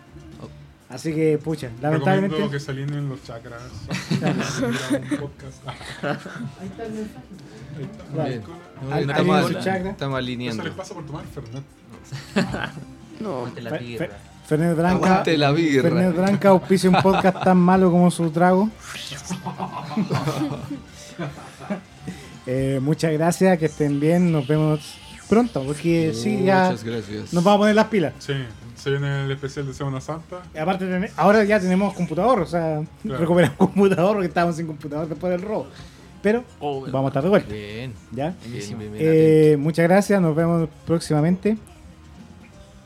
Así 0.87 1.13
que, 1.13 1.37
pucha, 1.39 1.67
Recomiendo 1.67 2.05
lamentablemente, 2.05 2.49
que 2.51 2.59
se 2.59 2.71
alineen 2.71 3.09
los 3.09 3.23
chakras. 3.23 3.61
Mira 4.11 4.29
un 4.31 5.17
podcast. 5.17 5.67
Ahí 6.61 6.67
está 6.67 6.85
el 6.85 6.91
mensaje. 6.93 7.25
Ahí 8.23 8.33
está. 8.33 8.45
Con- 8.45 8.93
Al- 8.93 9.09
estamos, 9.09 9.47
su 9.47 9.53
chakra. 9.55 9.89
estamos 9.91 9.99
Eso 9.99 10.15
alineando. 10.17 10.63
les 10.63 10.73
pasa 10.73 10.93
por 10.93 11.05
tomar 11.05 11.25
Fernet. 11.25 11.63
No. 13.19 13.45
De 13.47 13.61
la 13.61 13.77
birra. 13.77 14.05
Fe- 14.07 14.11
Fernet 14.45 14.75
Branca, 14.77 15.05
Aguante 15.07 15.37
la 15.37 15.51
birra. 15.51 15.81
Fernet 15.89 16.15
Branca 16.15 16.49
auspicia 16.49 16.89
un 16.89 17.01
podcast 17.01 17.43
tan 17.43 17.57
malo 17.57 17.89
como 17.89 18.11
su 18.11 18.29
trago. 18.29 18.69
Eh, 22.47 22.79
muchas 22.79 23.11
gracias, 23.13 23.57
que 23.57 23.65
estén 23.65 23.99
bien, 23.99 24.31
nos 24.31 24.47
vemos 24.47 24.97
pronto, 25.27 25.63
porque 25.63 26.13
sí, 26.13 26.43
ya 26.43 26.65
Muchas 26.65 26.83
gracias. 26.83 27.33
nos 27.33 27.43
vamos 27.43 27.57
a 27.57 27.59
poner 27.61 27.75
las 27.75 27.87
pilas. 27.87 28.13
Sí, 28.19 28.33
se 28.75 28.89
viene 28.91 29.25
el 29.25 29.31
especial 29.31 29.65
de 29.67 29.73
Semana 29.73 30.01
Santa. 30.01 30.41
Y 30.53 30.57
Aparte, 30.57 31.11
ahora 31.17 31.43
ya 31.43 31.59
tenemos 31.59 31.93
computador, 31.93 32.41
o 32.41 32.45
sea, 32.45 32.81
Claro. 33.03 33.19
recuperamos 33.19 33.57
computador 33.57 34.13
porque 34.13 34.27
estábamos 34.27 34.55
sin 34.57 34.67
computador 34.67 35.07
después 35.07 35.31
del 35.31 35.41
robo. 35.41 35.67
Pero 36.21 36.43
vamos 36.59 37.05
a 37.05 37.07
estar 37.09 37.23
de 37.23 37.29
vuelta, 37.29 37.53
Bien. 37.53 37.93
¿ya? 38.11 38.33
bien, 38.47 38.77
bien, 38.79 38.91
bien, 38.93 38.93
Eh, 38.97 39.57
muchas 39.59 39.87
gracias, 39.87 40.19
nos 40.21 40.35
vemos 40.35 40.67
próximamente. 40.85 41.57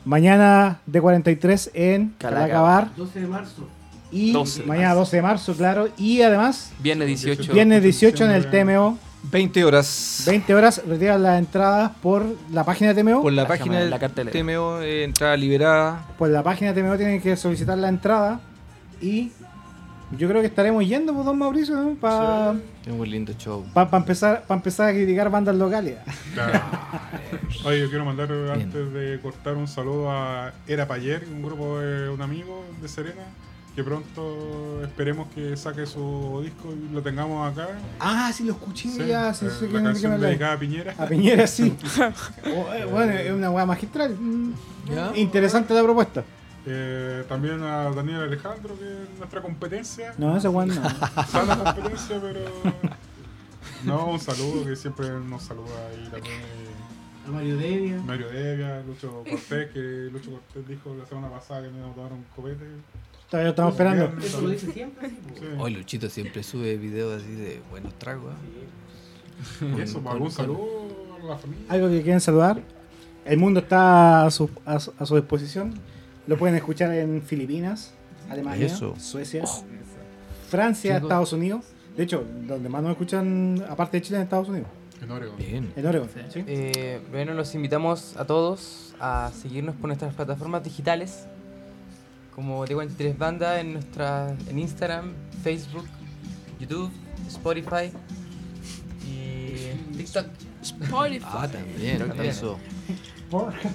Mañana 0.04 0.80
de 0.86 1.00
43 1.00 1.70
en 1.74 2.14
Calaca. 2.18 2.40
Calacabar 2.42 2.96
12 2.96 3.20
de 3.20 3.26
marzo. 3.26 3.68
y 4.10 4.32
12 4.32 4.62
de 4.62 4.66
mañana 4.66 4.94
12 4.94 5.16
de 5.16 5.22
marzo, 5.22 5.54
claro. 5.54 5.88
Y 5.98 6.22
además, 6.22 6.72
Viernes 6.80 7.06
18. 7.08 7.52
viernes 7.52 7.82
18 7.82 8.24
en 8.24 8.30
el. 8.30 8.50
TMO. 8.50 8.98
20 9.22 9.64
horas. 9.64 10.22
20 10.26 10.54
horas, 10.54 10.82
retiran 10.86 11.22
las 11.22 11.38
entradas 11.38 11.92
por 12.02 12.24
la 12.50 12.64
página 12.64 12.94
de 12.94 13.02
TMO. 13.02 13.22
Por 13.22 13.32
la 13.32 13.42
La 13.42 13.48
página 13.48 13.80
del 13.80 13.90
la 13.90 13.98
cartelera. 13.98 14.32
TMO, 14.38 14.80
eh, 14.80 15.04
entrada 15.04 15.36
liberada. 15.36 16.06
Por 16.18 16.28
la 16.30 16.42
página 16.42 16.72
de 16.72 16.82
TMO 16.82 16.96
tienen 16.96 17.20
que 17.20 17.36
solicitar 17.36 17.76
la 17.78 17.88
entrada 17.88 18.40
y 19.00 19.32
yo 20.18 20.28
creo 20.28 20.40
que 20.40 20.48
estaremos 20.48 20.84
yendo, 20.86 21.12
pues, 21.14 21.24
don 21.24 21.38
Mauricio, 21.38 21.96
para 22.00 22.54
Es 22.84 22.88
un 22.90 22.98
muy 22.98 23.08
lindo 23.08 23.32
show. 23.38 23.64
empezar, 23.92 24.42
pa 24.44 24.54
empezar 24.54 24.88
a 24.88 24.92
criticar 24.92 25.30
bandas 25.30 25.54
locales. 25.54 25.96
Claro. 26.34 26.60
Oye, 27.64 27.80
yo 27.80 27.88
quiero 27.88 28.04
mandar 28.04 28.30
antes 28.52 28.92
de 28.92 29.18
cortar 29.20 29.56
un 29.56 29.68
saludo 29.68 30.10
a 30.10 30.52
Era 30.66 30.86
Payer, 30.86 31.26
un 31.30 31.42
grupo 31.42 31.78
de 31.78 32.08
un 32.08 32.22
amigo 32.22 32.64
de 32.80 32.88
Serena, 32.88 33.22
que 33.80 33.84
pronto 33.84 34.82
esperemos 34.84 35.26
que 35.34 35.56
saque 35.56 35.86
su 35.86 36.42
disco 36.44 36.68
y 36.74 36.92
lo 36.92 37.00
tengamos 37.00 37.50
acá. 37.50 37.68
Ah, 37.98 38.30
sí, 38.30 38.44
lo 38.44 38.52
escuché 38.52 38.90
Sí, 38.90 39.06
ya, 39.06 39.32
sí, 39.32 39.46
eh, 39.46 39.50
sí, 39.58 39.66
que 39.68 39.72
la 39.72 39.78
me 39.80 39.84
canción 39.86 40.12
habláis. 40.12 40.30
dedicada 40.32 40.52
a 40.52 40.58
Piñera. 40.58 40.94
A 40.98 41.06
Piñera, 41.06 41.46
sí. 41.46 41.74
Oh, 42.44 42.74
eh, 42.74 42.84
bueno, 42.84 43.12
es 43.12 43.32
una 43.32 43.50
weá 43.50 43.64
magistral. 43.64 44.14
¿Ya? 44.86 45.16
Interesante 45.16 45.72
la 45.72 45.82
propuesta. 45.82 46.22
Eh, 46.66 47.24
también 47.26 47.62
a 47.62 47.90
Daniel 47.90 48.20
Alejandro, 48.20 48.78
que 48.78 48.84
es 48.84 49.18
nuestra 49.18 49.40
competencia. 49.40 50.12
No, 50.18 50.36
esa 50.36 50.50
weá 50.50 50.66
no. 50.66 50.74
Sana 51.26 51.56
competencia, 51.56 52.20
pero. 52.20 52.40
No, 53.84 54.06
un 54.10 54.20
saludo 54.20 54.66
que 54.66 54.76
siempre 54.76 55.08
nos 55.08 55.42
saluda 55.42 55.72
ahí 55.90 56.06
también. 56.10 56.34
A 57.26 57.30
Mario 57.30 57.56
Devia. 57.56 57.96
Mario 58.04 58.28
Devia, 58.28 58.82
Lucho 58.82 59.24
Cortés, 59.26 59.70
que 59.72 60.10
Lucho 60.12 60.32
Cortés 60.32 60.68
dijo 60.68 60.94
la 60.98 61.06
semana 61.06 61.30
pasada 61.30 61.62
que 61.62 61.68
me 61.70 61.78
iba 61.78 61.88
a 61.88 61.94
tomar 61.94 62.12
un 62.12 62.24
copete. 62.36 62.66
Todavía 63.30 63.50
estamos 63.50 63.72
esperando. 63.74 64.12
Eso 64.24 64.40
lo 64.40 64.48
dice 64.50 64.72
siempre. 64.72 65.08
sí, 65.10 65.16
Sí. 65.38 65.44
po. 65.56 65.62
Hoy 65.62 65.74
Luchito 65.74 66.08
siempre 66.10 66.42
sube 66.42 66.76
videos 66.76 67.22
así 67.22 67.32
de 67.32 67.60
buenos 67.70 67.94
tragos. 67.98 68.32
¿eh? 68.34 69.74
Y 69.76 69.80
eso, 69.80 70.00
pues, 70.00 70.16
con- 70.16 70.30
saludo 70.30 70.88
a 71.22 71.26
la 71.26 71.38
familia. 71.38 71.64
Algo 71.68 71.88
que 71.88 72.02
quieren 72.02 72.20
saludar. 72.20 72.60
El 73.24 73.38
mundo 73.38 73.60
está 73.60 74.24
a 74.26 74.30
su, 74.30 74.50
a 74.64 74.80
su, 74.80 74.92
a 74.98 75.06
su 75.06 75.14
disposición. 75.16 75.74
Lo 76.26 76.36
pueden 76.38 76.56
escuchar 76.56 76.92
en 76.92 77.22
Filipinas, 77.22 77.94
Alemania, 78.28 78.66
Eso. 78.66 78.94
Suecia, 78.98 79.44
Francia, 80.48 80.94
Chicos. 80.96 81.02
Estados 81.08 81.32
Unidos. 81.32 81.64
De 81.96 82.02
hecho, 82.04 82.24
donde 82.46 82.68
más 82.68 82.82
nos 82.82 82.92
escuchan, 82.92 83.64
aparte 83.68 83.98
de 83.98 84.02
Chile, 84.02 84.16
en 84.16 84.22
Estados 84.24 84.48
Unidos. 84.48 84.68
En 85.02 85.10
Oregon. 85.10 85.36
Bien. 85.38 85.72
En 85.76 85.86
Oregon. 85.86 86.08
¿sí? 86.32 86.44
Eh, 86.46 87.00
bueno, 87.10 87.34
los 87.34 87.54
invitamos 87.54 88.16
a 88.16 88.26
todos 88.26 88.94
a 89.00 89.30
seguirnos 89.34 89.74
por 89.76 89.86
nuestras 89.88 90.14
plataformas 90.14 90.62
digitales 90.62 91.26
como 92.34 92.64
T43 92.66 93.16
Banda 93.18 93.60
en 93.60 93.72
nuestra 93.74 94.34
en 94.48 94.58
Instagram, 94.58 95.12
Facebook, 95.42 95.84
YouTube, 96.58 96.90
Spotify 97.28 97.90
y 99.08 99.96
TikTok. 99.96 100.26
Spotify. 100.62 101.24
Ah, 101.26 101.48
también. 101.50 101.98
También. 101.98 102.26
Eso. 102.26 102.58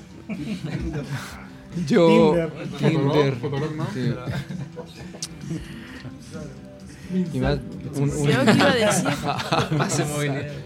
Yo. 1.87 2.07
Tinder. 2.07 2.51
Tinder. 2.77 3.35
Fotolog, 3.35 3.75
¿no? 3.75 3.85
Sí. 3.93 4.13
Y 7.33 7.39
más, 7.39 7.59
un, 7.95 8.03
un- 8.09 8.27
Yo 8.27 8.45
que 8.45 8.51
iba 8.51 8.71
a 8.71 8.75
decir. 8.75 9.09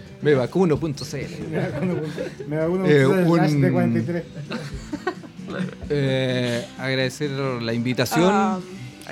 Mevacuno.cl. 0.22 0.86
Me 2.48 2.56
Eh, 2.90 3.06
un- 3.06 3.24
de 3.60 3.70
43. 3.72 4.24
Eh, 5.88 6.64
agradecer 6.78 7.30
la 7.30 7.72
invitación. 7.72 8.30
Ah, 8.32 8.58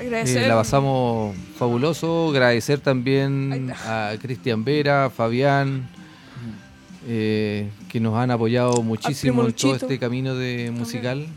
Eh, 0.01 0.47
la 0.47 0.55
pasamos 0.55 1.35
fabuloso. 1.57 2.29
Agradecer 2.29 2.79
también 2.79 3.73
a 3.85 4.13
Cristian 4.21 4.63
Vera, 4.63 5.09
Fabián, 5.09 5.89
eh, 7.07 7.69
que 7.89 7.99
nos 7.99 8.15
han 8.15 8.31
apoyado 8.31 8.81
muchísimo 8.81 9.45
en 9.45 9.53
todo 9.53 9.75
este 9.75 9.99
camino 9.99 10.35
de 10.35 10.71
musical. 10.71 11.27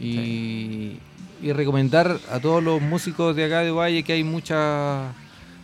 Y, 0.00 0.98
y 1.42 1.52
recomendar 1.52 2.18
a 2.30 2.38
todos 2.40 2.62
los 2.62 2.80
músicos 2.80 3.34
de 3.36 3.44
acá 3.46 3.60
de 3.60 3.70
Valle 3.72 4.02
que 4.04 4.12
hay 4.12 4.24
mucha 4.24 5.12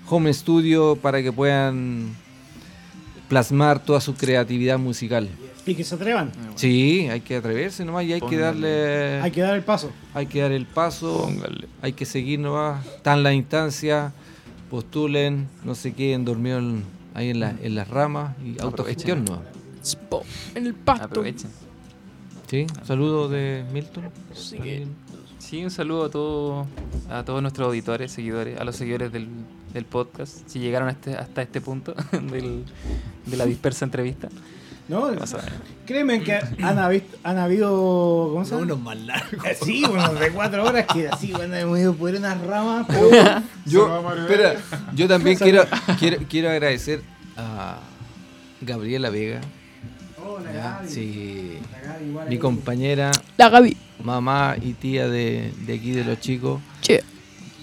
home 0.08 0.32
studio 0.32 0.96
para 0.96 1.22
que 1.22 1.32
puedan 1.32 2.14
plasmar 3.28 3.84
toda 3.84 4.00
su 4.00 4.14
creatividad 4.14 4.78
musical. 4.78 5.28
Y 5.66 5.74
que 5.74 5.84
se 5.84 5.94
atrevan. 5.96 6.32
Sí, 6.54 7.08
hay 7.10 7.20
que 7.20 7.36
atreverse 7.36 7.84
nomás 7.84 8.04
y 8.04 8.14
hay 8.14 8.20
que 8.22 8.38
darle, 8.38 9.20
Hay 9.20 9.30
que 9.30 9.42
dar 9.42 9.54
el 9.54 9.62
paso. 9.62 9.90
hay 10.14 10.26
que 10.26 10.40
dar 10.40 10.52
el 10.52 10.64
paso. 10.66 11.22
Póngale. 11.24 11.68
Hay 11.82 11.92
que 11.92 12.06
seguir 12.06 12.40
nomás, 12.40 12.86
están 12.86 13.22
las 13.22 13.34
instancias, 13.34 14.12
postulen, 14.70 15.46
no 15.64 15.74
se 15.74 15.92
queden 15.92 16.24
dormidos 16.24 16.64
ahí 17.14 17.30
en, 17.30 17.40
la- 17.40 17.54
en 17.62 17.74
las 17.74 17.88
ramas 17.88 18.34
y 18.44 18.60
autogestión 18.62 19.24
nomás. 19.24 19.42
Spo- 19.82 20.22
En 20.54 20.66
el 20.66 20.74
pasto. 20.74 21.04
Aprovechen. 21.06 21.50
¿Sí? 22.48 22.66
Saludos 22.84 23.30
de 23.30 23.64
Milton. 23.72 24.04
¿Alguien? 24.58 24.88
Sí, 25.38 25.62
un 25.64 25.70
saludo 25.70 26.04
a 26.06 26.10
todos, 26.10 26.66
a 27.10 27.24
todos 27.24 27.40
nuestros 27.42 27.66
auditores, 27.68 28.10
seguidores, 28.12 28.58
a 28.60 28.64
los 28.64 28.76
seguidores 28.76 29.12
del, 29.12 29.28
del 29.72 29.84
podcast, 29.84 30.38
si 30.48 30.58
llegaron 30.60 30.88
a 30.88 30.92
este- 30.92 31.16
hasta 31.16 31.42
este 31.42 31.60
punto 31.60 31.94
del- 32.12 32.64
de 33.26 33.36
la 33.36 33.44
dispersa 33.46 33.84
entrevista. 33.84 34.28
¿No? 34.88 35.10
Créeme 35.84 36.22
que 36.22 36.32
han, 36.62 36.78
habido, 36.78 37.04
han 37.22 37.36
habido. 37.36 38.30
¿Cómo 38.32 38.42
se 38.46 38.54
llama? 38.58 38.74
más 38.76 38.96
largos. 38.96 39.44
Eh, 39.44 39.56
Sí, 39.62 39.84
unos 39.84 40.18
de 40.18 40.30
cuatro 40.30 40.64
horas 40.64 40.86
que 40.90 41.08
así, 41.08 41.30
bueno, 41.32 41.54
hemos 41.56 41.78
ido 41.78 41.92
por 41.94 42.14
unas 42.14 42.40
ramas. 42.46 42.86
Yo, 43.66 44.02
espera, 44.16 44.54
yo 44.94 45.06
también 45.06 45.36
quiero, 45.36 45.64
quiero, 45.98 46.16
quiero 46.26 46.48
agradecer 46.48 47.02
a 47.36 47.80
Gabriela 48.62 49.10
Vega, 49.10 49.42
Hola, 50.26 50.52
ya, 50.54 50.60
Gaby. 50.78 50.88
sí, 50.88 51.58
La 51.70 51.80
Gaby 51.92 52.04
igual 52.06 52.28
mi 52.30 52.38
compañera, 52.38 53.10
La 53.36 53.50
Gaby. 53.50 53.76
mamá 54.02 54.56
y 54.58 54.72
tía 54.72 55.06
de, 55.06 55.52
de 55.66 55.74
aquí 55.74 55.90
de 55.90 56.04
los 56.04 56.18
chicos. 56.18 56.62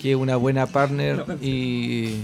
Que 0.06 0.11
es 0.11 0.18
una 0.18 0.36
buena 0.36 0.68
partner 0.68 1.26
y, 1.41 2.18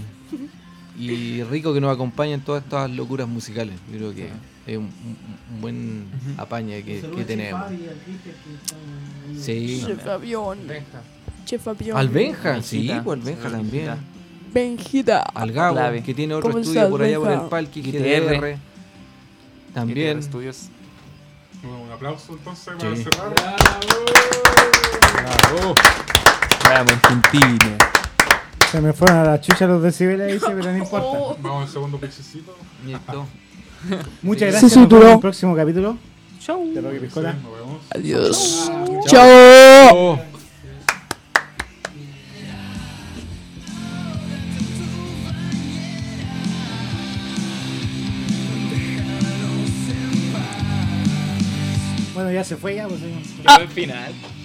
y 0.96 1.42
rico 1.42 1.74
que 1.74 1.80
nos 1.80 1.92
acompaña 1.92 2.34
en 2.34 2.40
todas 2.42 2.62
estas 2.62 2.88
locuras 2.88 3.26
musicales. 3.26 3.74
Yo 3.90 3.98
creo 3.98 4.14
que 4.14 4.28
es 4.68 4.78
un, 4.78 4.84
un- 4.84 5.60
buen 5.60 6.04
apañe 6.38 6.84
que, 6.84 7.00
que 7.00 7.24
tenemos. 7.24 7.60
Fabi 7.60 7.74
y 7.82 7.88
al 7.88 7.96
Cristian 7.96 8.34
que 8.44 8.54
están 8.54 8.78
ahí. 9.30 9.40
Sí. 9.42 9.82
Chef 9.84 10.06
Avión. 10.06 10.58
Chef 11.44 11.66
Avión. 11.66 11.96
Al 11.98 12.08
Benja, 12.08 12.62
sí, 12.62 12.88
pues 13.02 13.18
al 13.18 13.24
Benja 13.26 13.50
también. 13.50 13.90
Benjita. 14.54 15.18
Al 15.22 15.50
Gabo, 15.50 15.74
Clave. 15.74 16.04
que 16.04 16.14
tiene 16.14 16.34
otro 16.34 16.50
¿Cómo 16.50 16.60
estudio 16.62 16.88
por 16.88 17.02
allá 17.02 17.18
por 17.18 17.32
el 17.32 17.40
Palqui, 17.48 17.82
GTR. 17.82 18.36
GTR. 18.38 18.58
También. 19.74 20.18
Estudios. 20.20 20.68
Un 21.64 21.90
aplauso 21.90 22.34
entonces 22.34 22.74
para 22.78 22.94
Sí. 22.96 23.02
cerrar. 23.02 23.34
Vamos. 26.72 26.94
Se 28.70 28.80
me 28.80 28.94
fueron 28.94 29.18
a 29.18 29.24
la 29.24 29.40
chucha 29.40 29.66
los 29.66 29.82
decibeles, 29.82 30.32
dice, 30.32 30.46
pero 30.46 30.72
no 30.72 30.78
importa. 30.78 31.06
Oh. 31.06 31.36
Vamos 31.38 31.66
al 31.66 31.68
segundo 31.68 31.98
pichecito. 31.98 32.56
Listo. 32.86 33.26
Muchas 34.22 34.52
gracias. 34.52 34.76
Nos 34.76 34.88
vemos 34.88 35.04
en 35.04 35.12
el 35.12 35.20
próximo 35.20 35.54
capítulo 35.54 35.98
Chau. 36.40 36.72
de 36.72 36.80
Rocky 36.80 36.98
Piscola. 37.00 37.34
Nos 37.34 37.52
vemos. 37.52 37.82
Adiós. 37.90 38.72
Chao. 39.06 40.18
Bueno, 52.14 52.30
ya 52.30 52.44
se 52.44 52.56
fue 52.56 52.76
ya, 52.76 52.88
pues. 52.88 53.02
ahí. 53.02 53.22
Qué 53.42 53.54
buen 53.56 53.68
final. 53.68 54.12